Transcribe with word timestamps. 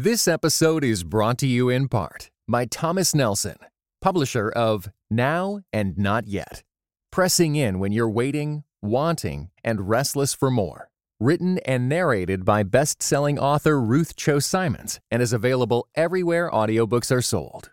This 0.00 0.28
episode 0.28 0.84
is 0.84 1.02
brought 1.02 1.38
to 1.38 1.46
you 1.48 1.68
in 1.68 1.88
part 1.88 2.30
by 2.46 2.66
Thomas 2.66 3.16
Nelson, 3.16 3.56
publisher 4.00 4.48
of 4.48 4.88
Now 5.10 5.62
and 5.72 5.98
Not 5.98 6.28
Yet. 6.28 6.62
Pressing 7.10 7.56
in 7.56 7.80
when 7.80 7.90
you're 7.90 8.08
waiting, 8.08 8.62
wanting, 8.80 9.50
and 9.64 9.88
restless 9.88 10.34
for 10.34 10.52
more. 10.52 10.88
Written 11.18 11.58
and 11.66 11.88
narrated 11.88 12.44
by 12.44 12.62
best 12.62 13.02
selling 13.02 13.40
author 13.40 13.80
Ruth 13.80 14.14
Chou 14.14 14.38
Simons 14.38 15.00
and 15.10 15.20
is 15.20 15.32
available 15.32 15.88
everywhere 15.96 16.48
audiobooks 16.48 17.10
are 17.10 17.20
sold. 17.20 17.72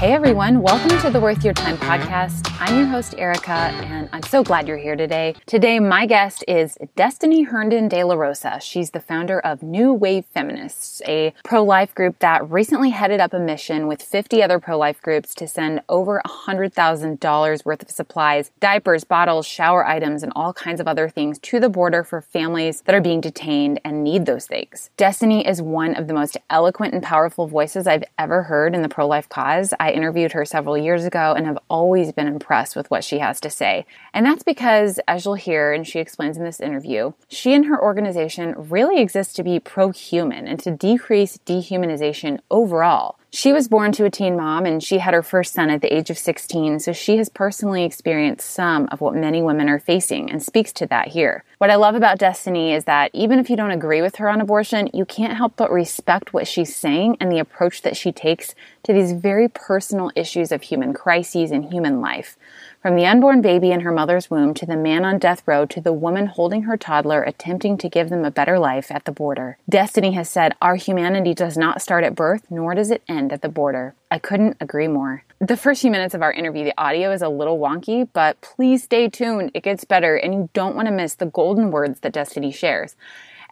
Hey 0.00 0.14
everyone, 0.14 0.62
welcome 0.62 0.98
to 1.00 1.10
the 1.10 1.20
Worth 1.20 1.44
Your 1.44 1.52
Time 1.52 1.76
podcast. 1.76 2.50
I'm 2.58 2.74
your 2.74 2.86
host, 2.86 3.14
Erica, 3.18 3.52
and 3.52 4.08
I'm 4.14 4.22
so 4.22 4.42
glad 4.42 4.66
you're 4.66 4.78
here 4.78 4.96
today. 4.96 5.34
Today, 5.44 5.78
my 5.78 6.06
guest 6.06 6.42
is 6.48 6.78
Destiny 6.96 7.42
Herndon 7.42 7.86
de 7.86 8.02
la 8.02 8.14
Rosa. 8.14 8.58
She's 8.62 8.92
the 8.92 9.00
founder 9.00 9.40
of 9.40 9.62
New 9.62 9.92
Wave 9.92 10.24
Feminists, 10.32 11.02
a 11.06 11.34
pro 11.44 11.62
life 11.62 11.94
group 11.94 12.18
that 12.20 12.50
recently 12.50 12.88
headed 12.88 13.20
up 13.20 13.34
a 13.34 13.38
mission 13.38 13.86
with 13.86 14.00
50 14.00 14.42
other 14.42 14.58
pro 14.58 14.78
life 14.78 15.02
groups 15.02 15.34
to 15.34 15.46
send 15.46 15.82
over 15.90 16.22
$100,000 16.26 17.64
worth 17.66 17.82
of 17.82 17.90
supplies, 17.90 18.52
diapers, 18.58 19.04
bottles, 19.04 19.46
shower 19.46 19.86
items, 19.86 20.22
and 20.22 20.32
all 20.34 20.54
kinds 20.54 20.80
of 20.80 20.88
other 20.88 21.10
things 21.10 21.38
to 21.40 21.60
the 21.60 21.68
border 21.68 22.04
for 22.04 22.22
families 22.22 22.80
that 22.86 22.94
are 22.94 23.02
being 23.02 23.20
detained 23.20 23.78
and 23.84 24.02
need 24.02 24.24
those 24.24 24.46
things. 24.46 24.88
Destiny 24.96 25.46
is 25.46 25.60
one 25.60 25.94
of 25.94 26.06
the 26.06 26.14
most 26.14 26.38
eloquent 26.48 26.94
and 26.94 27.02
powerful 27.02 27.46
voices 27.46 27.86
I've 27.86 28.04
ever 28.18 28.44
heard 28.44 28.74
in 28.74 28.80
the 28.80 28.88
pro 28.88 29.06
life 29.06 29.28
cause. 29.28 29.74
I 29.78 29.89
I 29.90 29.92
interviewed 29.92 30.32
her 30.32 30.44
several 30.44 30.78
years 30.78 31.04
ago 31.04 31.34
and 31.36 31.46
have 31.46 31.58
always 31.68 32.12
been 32.12 32.28
impressed 32.28 32.76
with 32.76 32.90
what 32.90 33.02
she 33.02 33.18
has 33.18 33.40
to 33.40 33.50
say. 33.50 33.86
And 34.14 34.24
that's 34.24 34.44
because, 34.44 35.00
as 35.08 35.24
you'll 35.24 35.34
hear 35.34 35.72
and 35.72 35.86
she 35.86 35.98
explains 35.98 36.36
in 36.36 36.44
this 36.44 36.60
interview, 36.60 37.12
she 37.28 37.54
and 37.54 37.66
her 37.66 37.82
organization 37.82 38.54
really 38.56 39.00
exist 39.00 39.34
to 39.36 39.42
be 39.42 39.58
pro 39.58 39.90
human 39.90 40.46
and 40.46 40.60
to 40.60 40.70
decrease 40.70 41.38
dehumanization 41.38 42.38
overall. 42.50 43.18
She 43.32 43.52
was 43.52 43.68
born 43.68 43.92
to 43.92 44.04
a 44.04 44.10
teen 44.10 44.36
mom 44.36 44.66
and 44.66 44.82
she 44.82 44.98
had 44.98 45.14
her 45.14 45.22
first 45.22 45.52
son 45.52 45.70
at 45.70 45.82
the 45.82 45.94
age 45.94 46.10
of 46.10 46.18
16, 46.18 46.80
so 46.80 46.92
she 46.92 47.16
has 47.18 47.28
personally 47.28 47.84
experienced 47.84 48.50
some 48.50 48.88
of 48.90 49.00
what 49.00 49.14
many 49.14 49.40
women 49.40 49.68
are 49.68 49.78
facing 49.78 50.28
and 50.32 50.42
speaks 50.42 50.72
to 50.72 50.86
that 50.86 51.08
here. 51.08 51.44
What 51.58 51.70
I 51.70 51.76
love 51.76 51.94
about 51.94 52.18
Destiny 52.18 52.72
is 52.72 52.86
that 52.86 53.12
even 53.14 53.38
if 53.38 53.48
you 53.48 53.56
don't 53.56 53.70
agree 53.70 54.02
with 54.02 54.16
her 54.16 54.28
on 54.28 54.40
abortion, 54.40 54.90
you 54.92 55.04
can't 55.04 55.36
help 55.36 55.52
but 55.54 55.70
respect 55.70 56.32
what 56.32 56.48
she's 56.48 56.74
saying 56.74 57.18
and 57.20 57.30
the 57.30 57.38
approach 57.38 57.82
that 57.82 57.96
she 57.96 58.10
takes 58.10 58.56
to 58.82 58.92
these 58.92 59.12
very 59.12 59.46
personal 59.46 60.10
issues 60.16 60.50
of 60.50 60.62
human 60.62 60.92
crises 60.92 61.52
and 61.52 61.72
human 61.72 62.00
life. 62.00 62.36
From 62.80 62.96
the 62.96 63.04
unborn 63.04 63.42
baby 63.42 63.72
in 63.72 63.80
her 63.80 63.92
mother's 63.92 64.30
womb 64.30 64.54
to 64.54 64.64
the 64.64 64.74
man 64.74 65.04
on 65.04 65.18
death 65.18 65.42
row 65.44 65.66
to 65.66 65.82
the 65.82 65.92
woman 65.92 66.24
holding 66.24 66.62
her 66.62 66.78
toddler 66.78 67.22
attempting 67.22 67.76
to 67.76 67.90
give 67.90 68.08
them 68.08 68.24
a 68.24 68.30
better 68.30 68.58
life 68.58 68.90
at 68.90 69.04
the 69.04 69.12
border. 69.12 69.58
Destiny 69.68 70.12
has 70.12 70.30
said, 70.30 70.54
Our 70.62 70.76
humanity 70.76 71.34
does 71.34 71.58
not 71.58 71.82
start 71.82 72.04
at 72.04 72.14
birth, 72.14 72.46
nor 72.48 72.74
does 72.74 72.90
it 72.90 73.02
end 73.06 73.34
at 73.34 73.42
the 73.42 73.50
border. 73.50 73.94
I 74.10 74.18
couldn't 74.18 74.56
agree 74.60 74.88
more. 74.88 75.24
The 75.40 75.58
first 75.58 75.82
few 75.82 75.90
minutes 75.90 76.14
of 76.14 76.22
our 76.22 76.32
interview, 76.32 76.64
the 76.64 76.80
audio 76.80 77.12
is 77.12 77.20
a 77.20 77.28
little 77.28 77.58
wonky, 77.58 78.08
but 78.14 78.40
please 78.40 78.82
stay 78.82 79.10
tuned. 79.10 79.50
It 79.52 79.62
gets 79.62 79.84
better, 79.84 80.16
and 80.16 80.32
you 80.32 80.48
don't 80.54 80.74
want 80.74 80.88
to 80.88 80.92
miss 80.92 81.14
the 81.14 81.26
golden 81.26 81.70
words 81.70 82.00
that 82.00 82.14
Destiny 82.14 82.50
shares. 82.50 82.96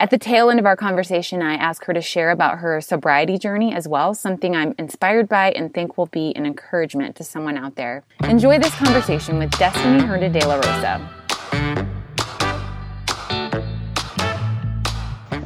At 0.01 0.11
the 0.11 0.19
tail 0.19 0.49
end 0.49 0.61
of 0.61 0.67
our 0.67 0.77
conversation, 0.77 1.43
I 1.43 1.55
asked 1.55 1.87
her 1.87 1.93
to 1.93 2.01
share 2.01 2.31
about 2.31 2.59
her 2.59 2.81
sobriety 2.81 3.37
journey 3.37 3.75
as 3.75 3.89
well, 3.89 4.15
something 4.15 4.55
I'm 4.55 4.73
inspired 4.79 5.29
by 5.29 5.51
and 5.51 5.75
think 5.75 5.99
will 5.99 6.07
be 6.07 6.33
an 6.37 6.47
encouragement 6.47 7.17
to 7.17 7.25
someone 7.25 7.59
out 7.59 7.75
there. 7.75 8.05
Enjoy 8.23 8.61
this 8.61 8.73
conversation 8.77 9.39
with 9.39 9.51
Destiny 9.59 10.01
Herndon 10.01 10.31
de 10.31 10.47
la 10.47 10.55
Rosa. 10.55 11.01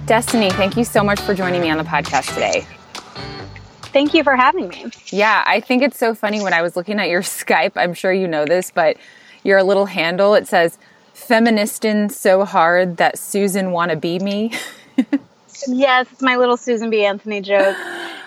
Destiny, 0.05 0.51
thank 0.51 0.77
you 0.77 0.85
so 0.85 1.03
much 1.03 1.21
for 1.23 1.33
joining 1.33 1.63
me 1.63 1.71
on 1.71 1.79
the 1.79 1.85
podcast 1.85 2.35
today. 2.35 2.67
Thank 3.85 4.13
you 4.13 4.23
for 4.23 4.37
having 4.37 4.69
me. 4.69 4.91
Yeah, 5.07 5.43
I 5.47 5.61
think 5.61 5.83
it's 5.83 5.97
so 5.97 6.15
funny 6.15 6.43
when 6.43 6.53
I 6.53 6.61
was 6.61 6.77
looking 6.77 7.01
at 7.01 7.09
your 7.09 7.23
Skype. 7.23 7.73
I'm 7.77 7.95
sure 7.95 8.13
you 8.13 8.29
know 8.29 8.45
this, 8.45 8.71
but 8.71 8.99
your 9.45 9.63
little 9.63 9.87
handle, 9.87 10.35
it 10.35 10.47
says 10.47 10.77
feministing 11.15 12.09
so 12.09 12.45
hard 12.45 12.97
that 12.99 13.19
Susan 13.19 13.73
wanna 13.73 13.97
be 13.97 14.19
me. 14.19 14.53
yes, 15.69 16.07
it's 16.11 16.23
my 16.23 16.37
little 16.37 16.57
Susan 16.57 16.91
B. 16.91 17.05
Anthony 17.05 17.41
joke. 17.41 17.77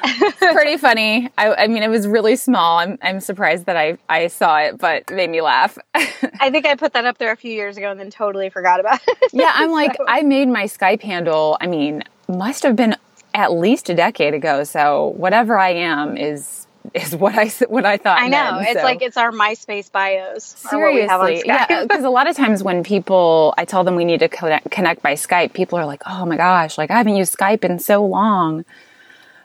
it's 0.07 0.53
pretty 0.53 0.77
funny. 0.77 1.29
I, 1.37 1.53
I, 1.53 1.67
mean, 1.67 1.83
it 1.83 1.89
was 1.89 2.07
really 2.07 2.35
small. 2.35 2.79
I'm, 2.79 2.97
I'm 3.01 3.19
surprised 3.19 3.65
that 3.65 3.75
I, 3.75 3.97
I 4.07 4.27
saw 4.27 4.59
it, 4.59 4.77
but 4.77 5.03
it 5.09 5.11
made 5.11 5.29
me 5.29 5.41
laugh. 5.41 5.77
I 5.95 6.49
think 6.51 6.65
I 6.65 6.75
put 6.75 6.93
that 6.93 7.05
up 7.05 7.17
there 7.17 7.31
a 7.31 7.35
few 7.35 7.51
years 7.51 7.77
ago 7.77 7.89
and 7.89 7.99
then 7.99 8.11
totally 8.11 8.49
forgot 8.49 8.79
about 8.79 8.99
it. 9.07 9.17
yeah, 9.33 9.51
I'm 9.53 9.71
like, 9.71 9.95
I 10.07 10.21
made 10.21 10.47
my 10.47 10.65
Skype 10.65 11.01
handle, 11.01 11.57
I 11.59 11.67
mean, 11.67 12.03
must 12.27 12.63
have 12.63 12.75
been 12.75 12.95
at 13.33 13.51
least 13.51 13.89
a 13.89 13.95
decade 13.95 14.33
ago. 14.33 14.63
So 14.63 15.13
whatever 15.17 15.57
I 15.57 15.71
am 15.71 16.17
is 16.17 16.64
is 16.93 17.15
what 17.15 17.35
I 17.35 17.47
what 17.67 17.85
I 17.85 17.97
thought. 17.97 18.19
I 18.19 18.27
know 18.27 18.59
then, 18.59 18.67
it's 18.67 18.79
so. 18.79 18.83
like 18.83 19.01
it's 19.01 19.17
our 19.17 19.31
MySpace 19.31 19.91
bios. 19.91 20.43
Seriously, 20.43 21.43
yeah. 21.45 21.83
Because 21.83 22.03
a 22.03 22.09
lot 22.09 22.29
of 22.29 22.35
times 22.35 22.63
when 22.63 22.83
people, 22.83 23.53
I 23.57 23.65
tell 23.65 23.83
them 23.83 23.95
we 23.95 24.05
need 24.05 24.19
to 24.19 24.29
connect, 24.29 24.71
connect 24.71 25.01
by 25.01 25.13
Skype, 25.13 25.53
people 25.53 25.77
are 25.77 25.85
like, 25.85 26.03
"Oh 26.05 26.25
my 26.25 26.37
gosh, 26.37 26.77
like 26.77 26.91
I 26.91 26.97
haven't 26.97 27.15
used 27.15 27.35
Skype 27.37 27.63
in 27.63 27.79
so 27.79 28.05
long." 28.05 28.65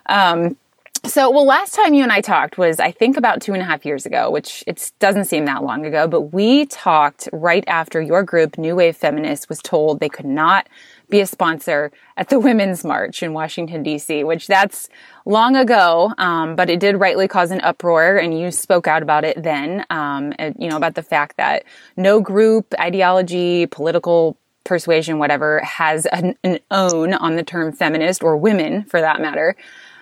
Um. 0.07 0.57
So, 1.03 1.31
well, 1.31 1.47
last 1.47 1.73
time 1.73 1.95
you 1.95 2.03
and 2.03 2.11
I 2.11 2.21
talked 2.21 2.59
was, 2.59 2.79
I 2.79 2.91
think, 2.91 3.17
about 3.17 3.41
two 3.41 3.53
and 3.53 3.61
a 3.61 3.65
half 3.65 3.85
years 3.85 4.05
ago, 4.05 4.29
which 4.29 4.63
it 4.67 4.91
doesn't 4.99 5.25
seem 5.25 5.45
that 5.45 5.63
long 5.63 5.83
ago, 5.83 6.07
but 6.07 6.21
we 6.31 6.67
talked 6.67 7.27
right 7.33 7.63
after 7.65 7.99
your 7.99 8.21
group, 8.21 8.59
New 8.59 8.75
Wave 8.75 8.95
Feminists, 8.95 9.49
was 9.49 9.57
told 9.63 9.99
they 9.99 10.09
could 10.09 10.27
not 10.27 10.67
be 11.11 11.21
a 11.21 11.27
sponsor 11.27 11.91
at 12.17 12.29
the 12.29 12.39
Women's 12.39 12.83
March 12.83 13.21
in 13.21 13.33
Washington, 13.33 13.83
D.C., 13.83 14.23
which 14.23 14.47
that's 14.47 14.89
long 15.25 15.55
ago, 15.55 16.11
um, 16.17 16.55
but 16.55 16.69
it 16.69 16.79
did 16.79 16.99
rightly 16.99 17.27
cause 17.27 17.51
an 17.51 17.61
uproar, 17.61 18.17
and 18.17 18.39
you 18.39 18.49
spoke 18.49 18.87
out 18.87 19.03
about 19.03 19.23
it 19.23 19.43
then, 19.43 19.85
um, 19.91 20.33
and, 20.39 20.55
you 20.57 20.67
know, 20.69 20.77
about 20.77 20.95
the 20.95 21.03
fact 21.03 21.37
that 21.37 21.63
no 21.95 22.19
group, 22.19 22.73
ideology, 22.79 23.67
political 23.67 24.35
persuasion, 24.63 25.19
whatever, 25.19 25.59
has 25.59 26.05
an, 26.07 26.35
an 26.43 26.59
own 26.71 27.13
on 27.13 27.35
the 27.35 27.43
term 27.43 27.71
feminist 27.71 28.23
or 28.23 28.35
women 28.37 28.83
for 28.85 29.01
that 29.01 29.21
matter. 29.21 29.55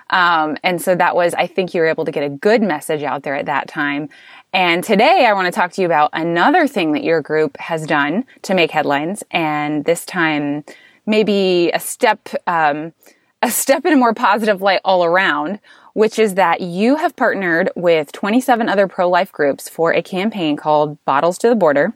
Um, 0.10 0.58
and 0.64 0.82
so 0.82 0.96
that 0.96 1.16
was, 1.16 1.34
I 1.36 1.48
think 1.48 1.74
you 1.74 1.82
were 1.82 1.88
able 1.88 2.06
to 2.06 2.12
get 2.12 2.24
a 2.24 2.30
good 2.30 2.62
message 2.62 3.04
out 3.04 3.24
there 3.24 3.36
at 3.36 3.46
that 3.46 3.68
time. 3.68 4.10
And 4.54 4.84
today 4.84 5.26
I 5.28 5.34
want 5.34 5.46
to 5.46 5.52
talk 5.52 5.72
to 5.74 5.82
you 5.82 5.86
about 5.86 6.10
another 6.14 6.68
thing 6.68 6.94
that 6.94 7.04
your 7.04 7.22
group 7.22 7.58
has 7.58 7.86
done 7.86 8.26
to 8.42 8.56
make 8.56 8.72
headlines. 8.72 9.24
And 9.30 9.86
this 9.86 10.06
time, 10.06 10.64
maybe 11.10 11.72
a 11.74 11.80
step, 11.80 12.30
um, 12.46 12.94
a 13.42 13.50
step 13.50 13.86
in 13.86 13.94
a 13.94 13.98
more 13.98 14.14
positive 14.14 14.62
light 14.62 14.80
all 14.86 15.04
around, 15.04 15.60
which 15.94 16.20
is 16.20 16.36
that 16.36 16.62
you 16.62 16.98
have 16.98 17.16
partnered 17.16 17.72
with 17.76 18.12
27 18.12 18.70
other 18.70 18.88
pro-life 18.88 19.32
groups 19.32 19.68
for 19.68 19.92
a 19.92 20.04
campaign 20.04 20.56
called 20.56 21.04
Bottles 21.06 21.40
to 21.40 21.50
the 21.50 21.56
Border. 21.56 21.94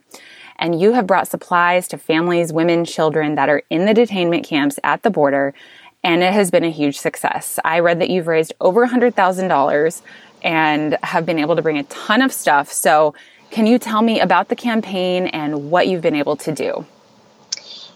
And 0.56 0.80
you 0.80 0.92
have 0.92 1.06
brought 1.06 1.28
supplies 1.28 1.88
to 1.88 1.98
families, 1.98 2.52
women, 2.52 2.84
children 2.84 3.36
that 3.36 3.48
are 3.48 3.62
in 3.70 3.86
the 3.86 3.94
detainment 3.94 4.44
camps 4.44 4.78
at 4.82 5.02
the 5.02 5.10
border. 5.10 5.54
And 6.02 6.22
it 6.22 6.32
has 6.32 6.50
been 6.50 6.64
a 6.64 6.70
huge 6.70 6.98
success. 6.98 7.58
I 7.64 7.80
read 7.80 8.00
that 8.00 8.10
you've 8.10 8.26
raised 8.26 8.52
over 8.60 8.86
$100,000 8.86 10.02
and 10.42 10.98
have 11.02 11.24
been 11.24 11.38
able 11.38 11.56
to 11.56 11.62
bring 11.62 11.78
a 11.78 11.84
ton 11.84 12.20
of 12.20 12.32
stuff. 12.32 12.70
So 12.72 13.14
can 13.50 13.66
you 13.66 13.78
tell 13.78 14.02
me 14.02 14.20
about 14.20 14.48
the 14.48 14.56
campaign 14.56 15.28
and 15.28 15.70
what 15.70 15.86
you've 15.86 16.02
been 16.02 16.16
able 16.16 16.36
to 16.36 16.52
do? 16.52 16.84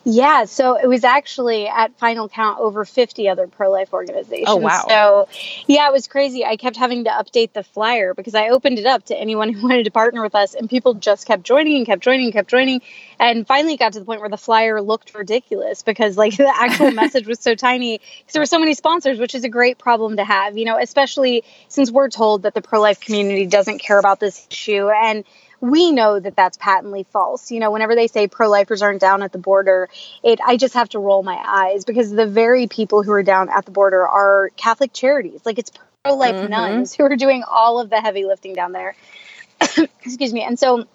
Yeah, 0.05 0.45
so 0.45 0.77
it 0.77 0.87
was 0.87 1.05
actually 1.05 1.69
at 1.69 1.97
final 1.99 2.29
count 2.29 2.61
over 2.61 2.85
50 2.85 3.29
other 3.29 3.47
pro 3.47 3.71
life 3.71 3.93
organizations. 3.93 4.47
Oh, 4.49 4.57
wow. 4.57 4.85
So, 4.89 5.29
yeah, 5.67 5.89
it 5.89 5.93
was 5.93 6.07
crazy. 6.07 6.45
I 6.45 6.57
kept 6.57 6.77
having 6.77 7.05
to 7.05 7.11
update 7.11 7.53
the 7.53 7.63
flyer 7.63 8.15
because 8.15 8.35
I 8.35 8.49
opened 8.49 8.79
it 8.79 8.87
up 8.87 9.05
to 9.07 9.17
anyone 9.17 9.53
who 9.53 9.63
wanted 9.69 9.85
to 9.85 9.91
partner 9.91 10.23
with 10.23 10.35
us, 10.35 10.55
and 10.55 10.69
people 10.69 10.95
just 10.95 11.27
kept 11.27 11.43
joining 11.43 11.77
and 11.77 11.87
kept 11.87 12.03
joining 12.03 12.27
and 12.27 12.33
kept 12.33 12.51
joining. 12.51 12.81
And 13.21 13.47
finally 13.47 13.77
got 13.77 13.95
to 13.95 13.99
the 13.99 14.05
point 14.05 14.21
where 14.21 14.31
the 14.31 14.39
flyer 14.39 14.81
looked 14.81 15.15
ridiculous 15.15 15.83
because, 15.83 16.17
like, 16.17 16.37
the 16.37 16.53
actual 16.55 16.91
message 16.91 17.27
was 17.27 17.41
so 17.41 17.55
tiny 17.55 17.99
because 17.99 18.33
there 18.33 18.43
were 18.43 18.47
so 18.47 18.59
many 18.59 18.75
sponsors, 18.75 19.19
which 19.19 19.35
is 19.35 19.45
a 19.45 19.49
great 19.49 19.79
problem 19.79 20.17
to 20.17 20.25
have, 20.25 20.57
you 20.57 20.65
know, 20.65 20.79
especially 20.79 21.45
since 21.69 21.91
we're 21.91 22.09
told 22.09 22.43
that 22.43 22.55
the 22.55 22.63
pro 22.63 22.81
life 22.81 23.01
community 23.01 23.47
doesn't 23.47 23.79
care 23.79 23.99
about 23.99 24.21
this 24.21 24.47
issue. 24.51 24.89
And 24.89 25.25
we 25.61 25.91
know 25.93 26.21
that 26.21 26.37
that's 26.37 26.57
patently 26.57 27.05
false. 27.11 27.51
You 27.51 27.61
know, 27.61 27.71
whenever 27.71 27.95
they 27.95 28.07
say 28.07 28.29
pro 28.29 28.49
lifers 28.49 28.83
aren't 28.83 29.01
down 29.01 29.23
at 29.23 29.33
the 29.33 29.39
border, 29.39 29.89
it 30.23 30.41
I 30.45 30.57
just 30.57 30.75
have 30.75 30.89
to 30.91 30.99
roll 30.99 31.23
my 31.23 31.41
eyes 31.45 31.85
because 31.85 32.11
the 32.11 32.27
very 32.27 32.67
people 32.67 33.03
who 33.03 33.13
are 33.13 33.23
down 33.23 33.49
at 33.49 33.65
the 33.65 33.73
border 33.73 34.07
are 34.07 34.51
Catholic 34.57 34.93
charities. 34.93 35.41
Like 35.45 35.59
it's 35.59 35.73
pro 36.05 36.15
life 36.15 36.35
mm-hmm. 36.35 36.51
nuns 36.51 36.95
who 36.95 37.05
are 37.05 37.17
doing 37.17 37.45
all 37.49 37.81
of 37.81 37.91
the 37.91 38.01
heavy 38.01 38.25
lifting 38.25 38.55
down 38.55 38.73
there. 38.73 38.95
Excuse 39.61 40.33
me. 40.33 40.43
And 40.43 40.59
so 40.59 40.87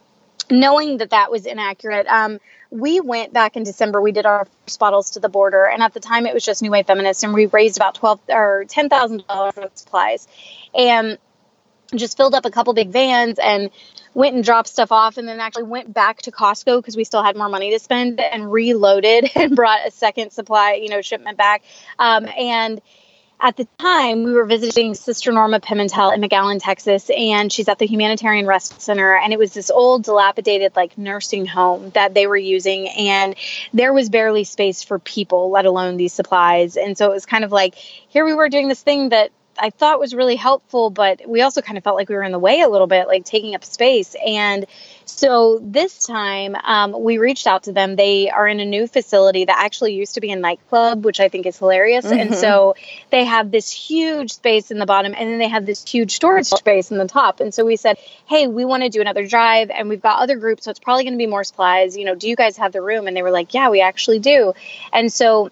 knowing 0.50 0.98
that 0.98 1.10
that 1.10 1.32
was 1.32 1.46
inaccurate, 1.46 2.08
um, 2.08 2.40
we 2.70 3.00
went 3.00 3.34
back 3.34 3.56
in 3.56 3.64
December. 3.64 4.02
We 4.02 4.12
did 4.12 4.26
our 4.26 4.48
first 4.66 4.80
bottles 4.80 5.12
to 5.12 5.20
the 5.20 5.30
border, 5.30 5.66
and 5.66 5.84
at 5.84 5.94
the 5.94 6.00
time 6.00 6.26
it 6.26 6.34
was 6.34 6.44
just 6.44 6.62
New 6.62 6.72
Wave 6.72 6.88
Feminists, 6.88 7.24
and 7.24 7.34
we 7.34 7.46
raised 7.46 7.78
about 7.78 7.96
twelve 7.96 8.20
or 8.30 8.66
ten 8.68 8.90
thousand 8.90 9.28
dollars 9.28 9.58
of 9.58 9.72
supplies. 9.76 10.28
And 10.74 11.20
just 12.00 12.18
filled 12.18 12.36
up 12.36 12.46
a 12.46 12.52
couple 12.52 12.74
big 12.74 12.90
vans 12.90 13.40
and 13.40 13.70
went 14.14 14.36
and 14.36 14.44
dropped 14.44 14.70
stuff 14.70 14.92
off 14.92 15.18
and 15.18 15.28
then 15.28 15.40
actually 15.40 15.64
went 15.64 15.94
back 15.94 16.22
to 16.24 16.32
Costco 16.32 16.80
because 16.80 16.96
we 16.96 17.04
still 17.04 17.24
had 17.24 17.36
more 17.36 17.50
money 17.50 17.72
to 17.72 17.80
spend 17.80 18.20
and 18.20 18.52
reloaded 18.52 19.30
and 19.36 19.56
brought 19.56 19.88
a 19.88 19.92
second 19.92 20.32
supply, 20.32 20.74
you 20.74 20.90
know, 20.90 21.02
shipment 21.02 21.38
back. 21.38 21.64
Um, 22.00 22.28
and 22.38 22.82
at 23.44 23.58
the 23.58 23.68
time, 23.78 24.24
we 24.24 24.32
were 24.32 24.46
visiting 24.46 24.94
Sister 24.94 25.34
Norma 25.34 25.60
Pimentel 25.60 26.16
in 26.16 26.22
McAllen, 26.22 26.62
Texas, 26.62 27.10
and 27.10 27.52
she's 27.52 27.68
at 27.68 27.78
the 27.78 27.86
Humanitarian 27.86 28.46
Respite 28.46 28.82
Center. 28.82 29.18
And 29.18 29.34
it 29.34 29.40
was 29.40 29.54
this 29.54 29.70
old, 29.70 30.06
dilapidated, 30.06 30.78
like 30.78 30.98
nursing 30.98 31.46
home 31.46 31.90
that 31.90 32.14
they 32.14 32.26
were 32.26 32.38
using. 32.38 32.88
And 32.88 33.36
there 33.74 33.92
was 33.92 34.08
barely 34.08 34.46
space 34.46 34.82
for 34.82 34.98
people, 34.98 35.50
let 35.50 35.66
alone 35.66 35.98
these 35.98 36.14
supplies. 36.14 36.78
And 36.78 36.98
so 36.98 37.12
it 37.12 37.14
was 37.14 37.26
kind 37.26 37.44
of 37.44 37.52
like, 37.52 37.76
here 37.76 38.24
we 38.24 38.34
were 38.34 38.48
doing 38.48 38.70
this 38.70 38.82
thing 38.82 39.10
that 39.10 39.32
I 39.58 39.70
thought 39.70 40.00
was 40.00 40.14
really 40.14 40.36
helpful, 40.36 40.90
but 40.90 41.28
we 41.28 41.42
also 41.42 41.62
kind 41.62 41.78
of 41.78 41.84
felt 41.84 41.96
like 41.96 42.10
we 42.10 42.16
were 42.16 42.24
in 42.24 42.32
the 42.32 42.40
way 42.40 42.62
a 42.62 42.70
little 42.70 42.88
bit, 42.88 43.08
like 43.08 43.26
taking 43.26 43.56
up 43.56 43.64
space. 43.64 44.16
And 44.26 44.66
so 45.06 45.60
this 45.62 46.06
time 46.06 46.56
um, 46.56 47.02
we 47.02 47.18
reached 47.18 47.46
out 47.46 47.64
to 47.64 47.72
them. 47.72 47.96
They 47.96 48.30
are 48.30 48.48
in 48.48 48.60
a 48.60 48.66
new 48.66 48.88
facility 48.88 49.46
that 49.46 49.58
actually 49.58 49.94
used 49.94 50.16
to 50.16 50.22
be 50.22 50.32
a 50.32 50.36
nightclub, 50.36 51.06
which 51.06 51.20
I 51.20 51.30
think 51.30 51.46
is 51.46 51.58
hilarious. 51.58 52.06
Mm-hmm. 52.06 52.20
And 52.20 52.36
so 52.36 52.76
they 53.10 53.26
have 53.26 53.52
this 53.52 53.72
huge 53.72 54.34
space 54.34 54.72
in 54.72 54.80
the 54.80 54.86
bottom 54.86 55.14
and 55.16 55.30
then 55.30 55.40
they 55.40 55.50
have 55.50 55.66
this 55.66 55.84
huge 55.88 56.16
storage 56.16 56.48
space 56.48 56.92
in 56.92 56.98
the 56.98 57.08
top. 57.08 57.40
And 57.40 57.54
so 57.54 57.66
we 57.66 57.76
said, 57.76 57.98
hey, 58.26 58.48
we 58.48 58.66
want 58.66 58.84
to 58.84 58.90
do 58.90 59.02
another 59.02 59.28
drive 59.28 59.70
and 59.70 59.90
we've 59.90 60.02
got 60.02 60.20
other 60.20 60.36
groups, 60.38 60.66
so 60.66 60.72
it's 60.72 60.80
probably 60.80 61.04
going 61.04 61.14
to 61.14 61.18
be 61.18 61.28
more 61.28 61.44
supplies. 61.44 61.98
You 61.98 62.06
know, 62.06 62.16
do 62.16 62.28
you 62.28 62.36
guys 62.36 62.58
have 62.58 62.72
the 62.72 62.82
room? 62.82 63.08
And 63.08 63.16
they 63.16 63.22
were 63.22 63.32
like, 63.32 63.54
yeah, 63.54 63.70
we 63.70 63.82
actually 63.82 64.20
do. 64.20 64.54
And 64.92 65.12
so 65.12 65.52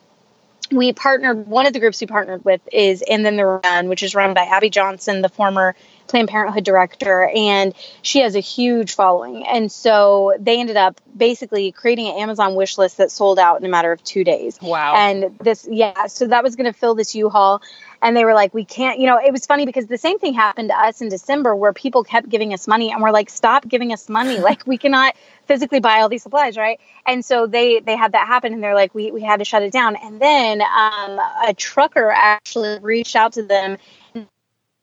we 0.71 0.93
partnered 0.93 1.47
one 1.47 1.65
of 1.67 1.73
the 1.73 1.79
groups 1.79 2.01
we 2.01 2.07
partnered 2.07 2.45
with 2.45 2.61
is 2.71 3.03
and 3.07 3.25
then 3.25 3.35
the 3.35 3.45
run 3.45 3.89
which 3.89 4.03
is 4.03 4.15
run 4.15 4.33
by 4.33 4.41
abby 4.41 4.69
johnson 4.69 5.21
the 5.21 5.29
former 5.29 5.75
planned 6.11 6.29
parenthood 6.29 6.63
director 6.63 7.27
and 7.33 7.73
she 8.01 8.19
has 8.19 8.35
a 8.35 8.39
huge 8.39 8.93
following. 8.93 9.47
And 9.47 9.71
so 9.71 10.35
they 10.39 10.59
ended 10.59 10.77
up 10.77 11.01
basically 11.15 11.71
creating 11.71 12.07
an 12.07 12.17
amazon 12.17 12.53
wish 12.55 12.77
list 12.77 12.97
that 12.97 13.11
sold 13.11 13.39
out 13.39 13.59
in 13.59 13.65
a 13.65 13.69
matter 13.69 13.91
of 13.91 14.03
two 14.03 14.23
days. 14.23 14.59
Wow. 14.61 14.93
And 14.95 15.39
this 15.39 15.67
yeah 15.69 16.07
so 16.07 16.27
that 16.27 16.43
was 16.43 16.55
going 16.55 16.71
to 16.71 16.77
fill 16.77 16.93
this 16.93 17.15
u-haul. 17.15 17.61
And 18.03 18.17
they 18.17 18.25
were 18.25 18.33
like 18.33 18.53
we 18.53 18.65
can't 18.65 18.99
you 18.99 19.07
know 19.07 19.17
it 19.17 19.31
was 19.31 19.45
funny 19.45 19.65
because 19.65 19.87
the 19.87 19.97
same 19.97 20.19
thing 20.19 20.33
happened 20.33 20.69
to 20.69 20.77
us 20.77 21.01
in 21.01 21.09
december 21.09 21.55
where 21.55 21.71
people 21.71 22.03
kept 22.03 22.27
giving 22.29 22.53
us 22.53 22.67
money 22.67 22.91
and 22.91 23.01
we're 23.01 23.11
like 23.11 23.29
stop 23.29 23.67
giving 23.67 23.91
us 23.93 24.07
money. 24.07 24.39
Like 24.51 24.65
we 24.67 24.77
cannot 24.77 25.15
physically 25.45 25.79
buy 25.79 26.01
all 26.01 26.09
these 26.09 26.23
supplies 26.23 26.57
right? 26.57 26.79
And 27.05 27.23
so 27.23 27.47
they 27.47 27.79
they 27.79 27.95
had 27.95 28.13
that 28.13 28.27
happen 28.27 28.53
and 28.53 28.61
they're 28.61 28.75
like 28.75 28.93
we, 28.93 29.11
we 29.11 29.21
had 29.21 29.37
to 29.37 29.45
shut 29.45 29.63
it 29.63 29.71
down. 29.71 29.95
And 29.95 30.19
then 30.19 30.61
um, 30.61 31.19
a 31.47 31.53
trucker 31.55 32.09
actually 32.09 32.79
reached 32.79 33.15
out 33.15 33.33
to 33.33 33.43
them 33.43 33.77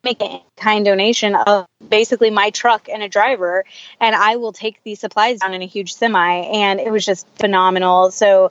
make 0.09 0.23
a 0.23 0.43
kind 0.57 0.85
donation 0.85 1.35
of 1.35 1.67
basically 1.87 2.31
my 2.31 2.51
truck 2.51 2.89
and 2.89 3.03
a 3.03 3.09
driver 3.09 3.65
and 4.01 4.15
i 4.15 4.37
will 4.37 4.53
take 4.53 4.83
these 4.83 5.01
supplies 5.01 5.41
down 5.41 5.55
in 5.55 5.63
a 5.63 5.67
huge 5.67 5.95
semi 5.95 6.35
and 6.41 6.81
it 6.81 6.91
was 6.91 7.05
just 7.05 7.27
phenomenal. 7.37 8.11
So 8.11 8.51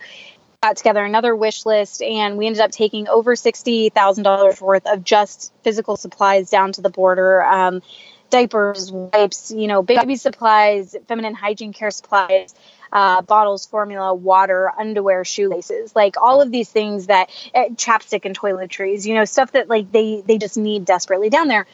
got 0.61 0.77
together 0.77 1.03
another 1.03 1.35
wish 1.35 1.65
list 1.65 2.01
and 2.01 2.37
we 2.37 2.47
ended 2.47 2.61
up 2.61 2.71
taking 2.71 3.07
over 3.07 3.35
$60000 3.35 4.61
worth 4.61 4.87
of 4.87 5.03
just 5.03 5.53
physical 5.63 5.97
supplies 5.97 6.49
down 6.49 6.71
to 6.73 6.81
the 6.81 6.89
border 6.89 7.43
um, 7.43 7.81
diapers 8.29 8.91
wipes 8.91 9.51
you 9.51 9.67
know 9.67 9.81
baby 9.81 10.15
supplies 10.15 10.95
feminine 11.07 11.33
hygiene 11.33 11.73
care 11.73 11.91
supplies 11.91 12.53
uh, 12.91 13.21
bottles, 13.21 13.65
formula, 13.65 14.13
water, 14.13 14.71
underwear, 14.77 15.25
shoelaces, 15.25 15.95
like 15.95 16.15
all 16.17 16.41
of 16.41 16.51
these 16.51 16.69
things 16.69 17.07
that 17.07 17.29
uh, 17.53 17.65
chapstick 17.75 18.25
and 18.25 18.37
toiletries, 18.37 19.05
you 19.05 19.13
know, 19.15 19.25
stuff 19.25 19.51
that 19.53 19.69
like 19.69 19.91
they 19.91 20.21
they 20.25 20.37
just 20.37 20.57
need 20.57 20.85
desperately 20.85 21.29
down 21.29 21.47
there. 21.47 21.65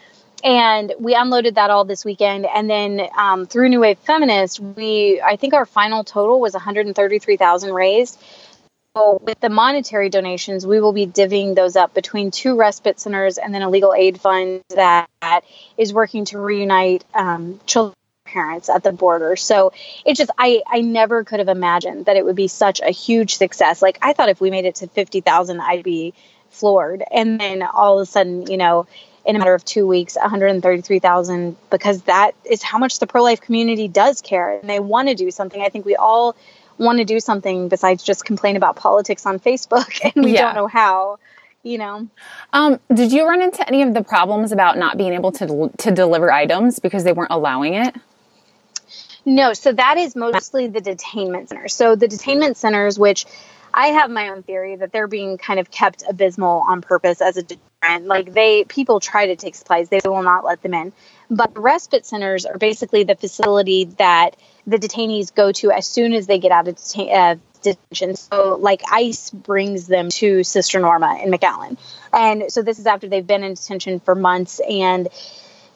And 0.44 0.94
we 1.00 1.15
unloaded 1.15 1.56
that 1.56 1.69
all 1.69 1.86
this 1.86 2.04
weekend, 2.04 2.45
and 2.45 2.69
then 2.69 3.07
um, 3.18 3.45
through 3.45 3.69
New 3.69 3.80
Wave 3.80 3.98
Feminist, 4.00 4.60
we 4.60 5.21
I 5.21 5.38
think 5.38 5.54
our 5.54 5.65
final 5.65 6.04
total 6.04 6.39
was 6.42 6.54
133,000 6.54 7.74
raised. 7.74 8.19
So 8.95 9.19
with 9.24 9.39
the 9.39 9.50
monetary 9.50 10.09
donations, 10.09 10.68
we 10.68 10.80
will 10.80 10.92
be 10.94 11.07
divvying 11.07 11.56
those 11.56 11.75
up 11.75 11.95
between 11.95 12.30
two 12.30 12.56
respite 12.56 13.00
centers 13.00 13.39
and 13.39 13.51
then 13.51 13.63
a 13.63 13.69
legal 13.69 13.94
aid 13.94 14.21
fund 14.21 14.62
that 14.69 15.07
is 15.77 15.92
working 15.94 16.25
to 16.25 16.38
reunite 16.38 17.04
um, 17.16 17.59
children 17.66 17.95
parents 18.33 18.69
at 18.69 18.83
the 18.83 18.91
border. 18.91 19.35
So 19.35 19.71
it 20.06 20.18
just 20.18 20.31
I 20.38 20.62
I 20.68 20.81
never 20.81 21.24
could 21.24 21.39
have 21.39 21.47
imagined 21.47 22.06
that 22.06 22.18
it 22.18 22.25
would 22.25 22.35
be 22.35 22.47
such 22.47 22.81
a 22.81 22.89
huge 22.89 23.35
success. 23.35 23.81
Like 23.81 24.00
I 24.01 24.13
thought 24.13 24.30
if 24.30 24.41
we 24.41 24.50
made 24.51 24.65
it 24.65 24.75
to 24.75 24.88
50,000 24.88 25.62
I'd 25.62 25.83
be 25.83 26.13
floored. 26.50 27.03
And 27.12 27.39
then 27.39 27.63
all 27.63 28.00
of 28.00 28.03
a 28.03 28.06
sudden, 28.06 28.47
you 28.47 28.57
know, 28.57 28.85
in 29.25 29.35
a 29.35 29.39
matter 29.39 29.53
of 29.53 29.63
2 29.63 29.88
weeks, 29.88 30.15
133,000 30.15 31.56
because 31.69 32.01
that 32.03 32.31
is 32.44 32.62
how 32.62 32.77
much 32.77 33.00
the 33.00 33.07
pro-life 33.07 33.41
community 33.41 33.88
does 33.88 34.21
care 34.21 34.57
and 34.57 34.69
they 34.69 34.80
want 34.80 35.07
to 35.07 35.15
do 35.15 35.31
something. 35.31 35.62
I 35.62 35.69
think 35.69 35.85
we 35.85 35.95
all 35.95 36.35
want 36.77 36.97
to 36.97 37.06
do 37.06 37.19
something 37.19 37.69
besides 37.69 38.03
just 38.03 38.25
complain 38.25 38.56
about 38.56 38.75
politics 38.75 39.25
on 39.25 39.39
Facebook 39.39 40.00
and 40.15 40.25
we 40.25 40.33
yeah. 40.33 40.41
don't 40.41 40.56
know 40.56 40.68
how 40.68 41.19
you 41.63 41.77
know. 41.77 42.07
Um, 42.51 42.80
did 42.94 43.12
you 43.13 43.25
run 43.25 43.41
into 43.41 43.65
any 43.68 43.81
of 43.81 43.94
the 43.94 44.03
problems 44.03 44.51
about 44.51 44.77
not 44.77 44.97
being 44.97 45.13
able 45.13 45.31
to 45.33 45.71
to 45.77 45.91
deliver 45.91 46.31
items 46.31 46.80
because 46.80 47.03
they 47.03 47.13
weren't 47.13 47.31
allowing 47.31 47.74
it? 47.74 47.95
No, 49.25 49.53
so 49.53 49.71
that 49.71 49.97
is 49.97 50.15
mostly 50.15 50.67
the 50.67 50.81
detainment 50.81 51.49
centers. 51.49 51.73
So 51.73 51.95
the 51.95 52.07
detainment 52.07 52.57
centers, 52.57 52.99
which 52.99 53.25
I 53.73 53.87
have 53.87 54.11
my 54.11 54.29
own 54.29 54.43
theory 54.43 54.75
that 54.75 54.91
they're 54.91 55.07
being 55.07 55.37
kind 55.37 55.59
of 55.59 55.71
kept 55.71 56.03
abysmal 56.07 56.63
on 56.67 56.81
purpose 56.81 57.21
as 57.21 57.37
a 57.37 57.43
deterrent. 57.43 58.05
Like 58.05 58.33
they, 58.33 58.65
people 58.65 58.99
try 58.99 59.27
to 59.27 59.35
take 59.35 59.55
supplies, 59.55 59.89
they 59.89 59.99
will 60.03 60.23
not 60.23 60.43
let 60.43 60.61
them 60.61 60.73
in. 60.73 60.93
But 61.29 61.53
the 61.53 61.61
respite 61.61 62.05
centers 62.05 62.45
are 62.45 62.57
basically 62.57 63.03
the 63.03 63.15
facility 63.15 63.85
that 63.97 64.35
the 64.67 64.77
detainees 64.77 65.33
go 65.33 65.51
to 65.53 65.71
as 65.71 65.87
soon 65.87 66.13
as 66.13 66.27
they 66.27 66.37
get 66.37 66.51
out 66.51 66.67
of 66.67 66.77
uh, 66.97 67.35
detention. 67.61 68.15
So, 68.15 68.57
like 68.59 68.81
ICE 68.91 69.29
brings 69.31 69.87
them 69.87 70.09
to 70.09 70.43
Sister 70.43 70.79
Norma 70.79 71.19
in 71.23 71.31
McAllen, 71.31 71.77
and 72.11 72.51
so 72.51 72.61
this 72.61 72.77
is 72.77 72.85
after 72.85 73.07
they've 73.07 73.25
been 73.25 73.43
in 73.43 73.55
detention 73.55 73.99
for 73.99 74.15
months 74.15 74.59
and 74.59 75.07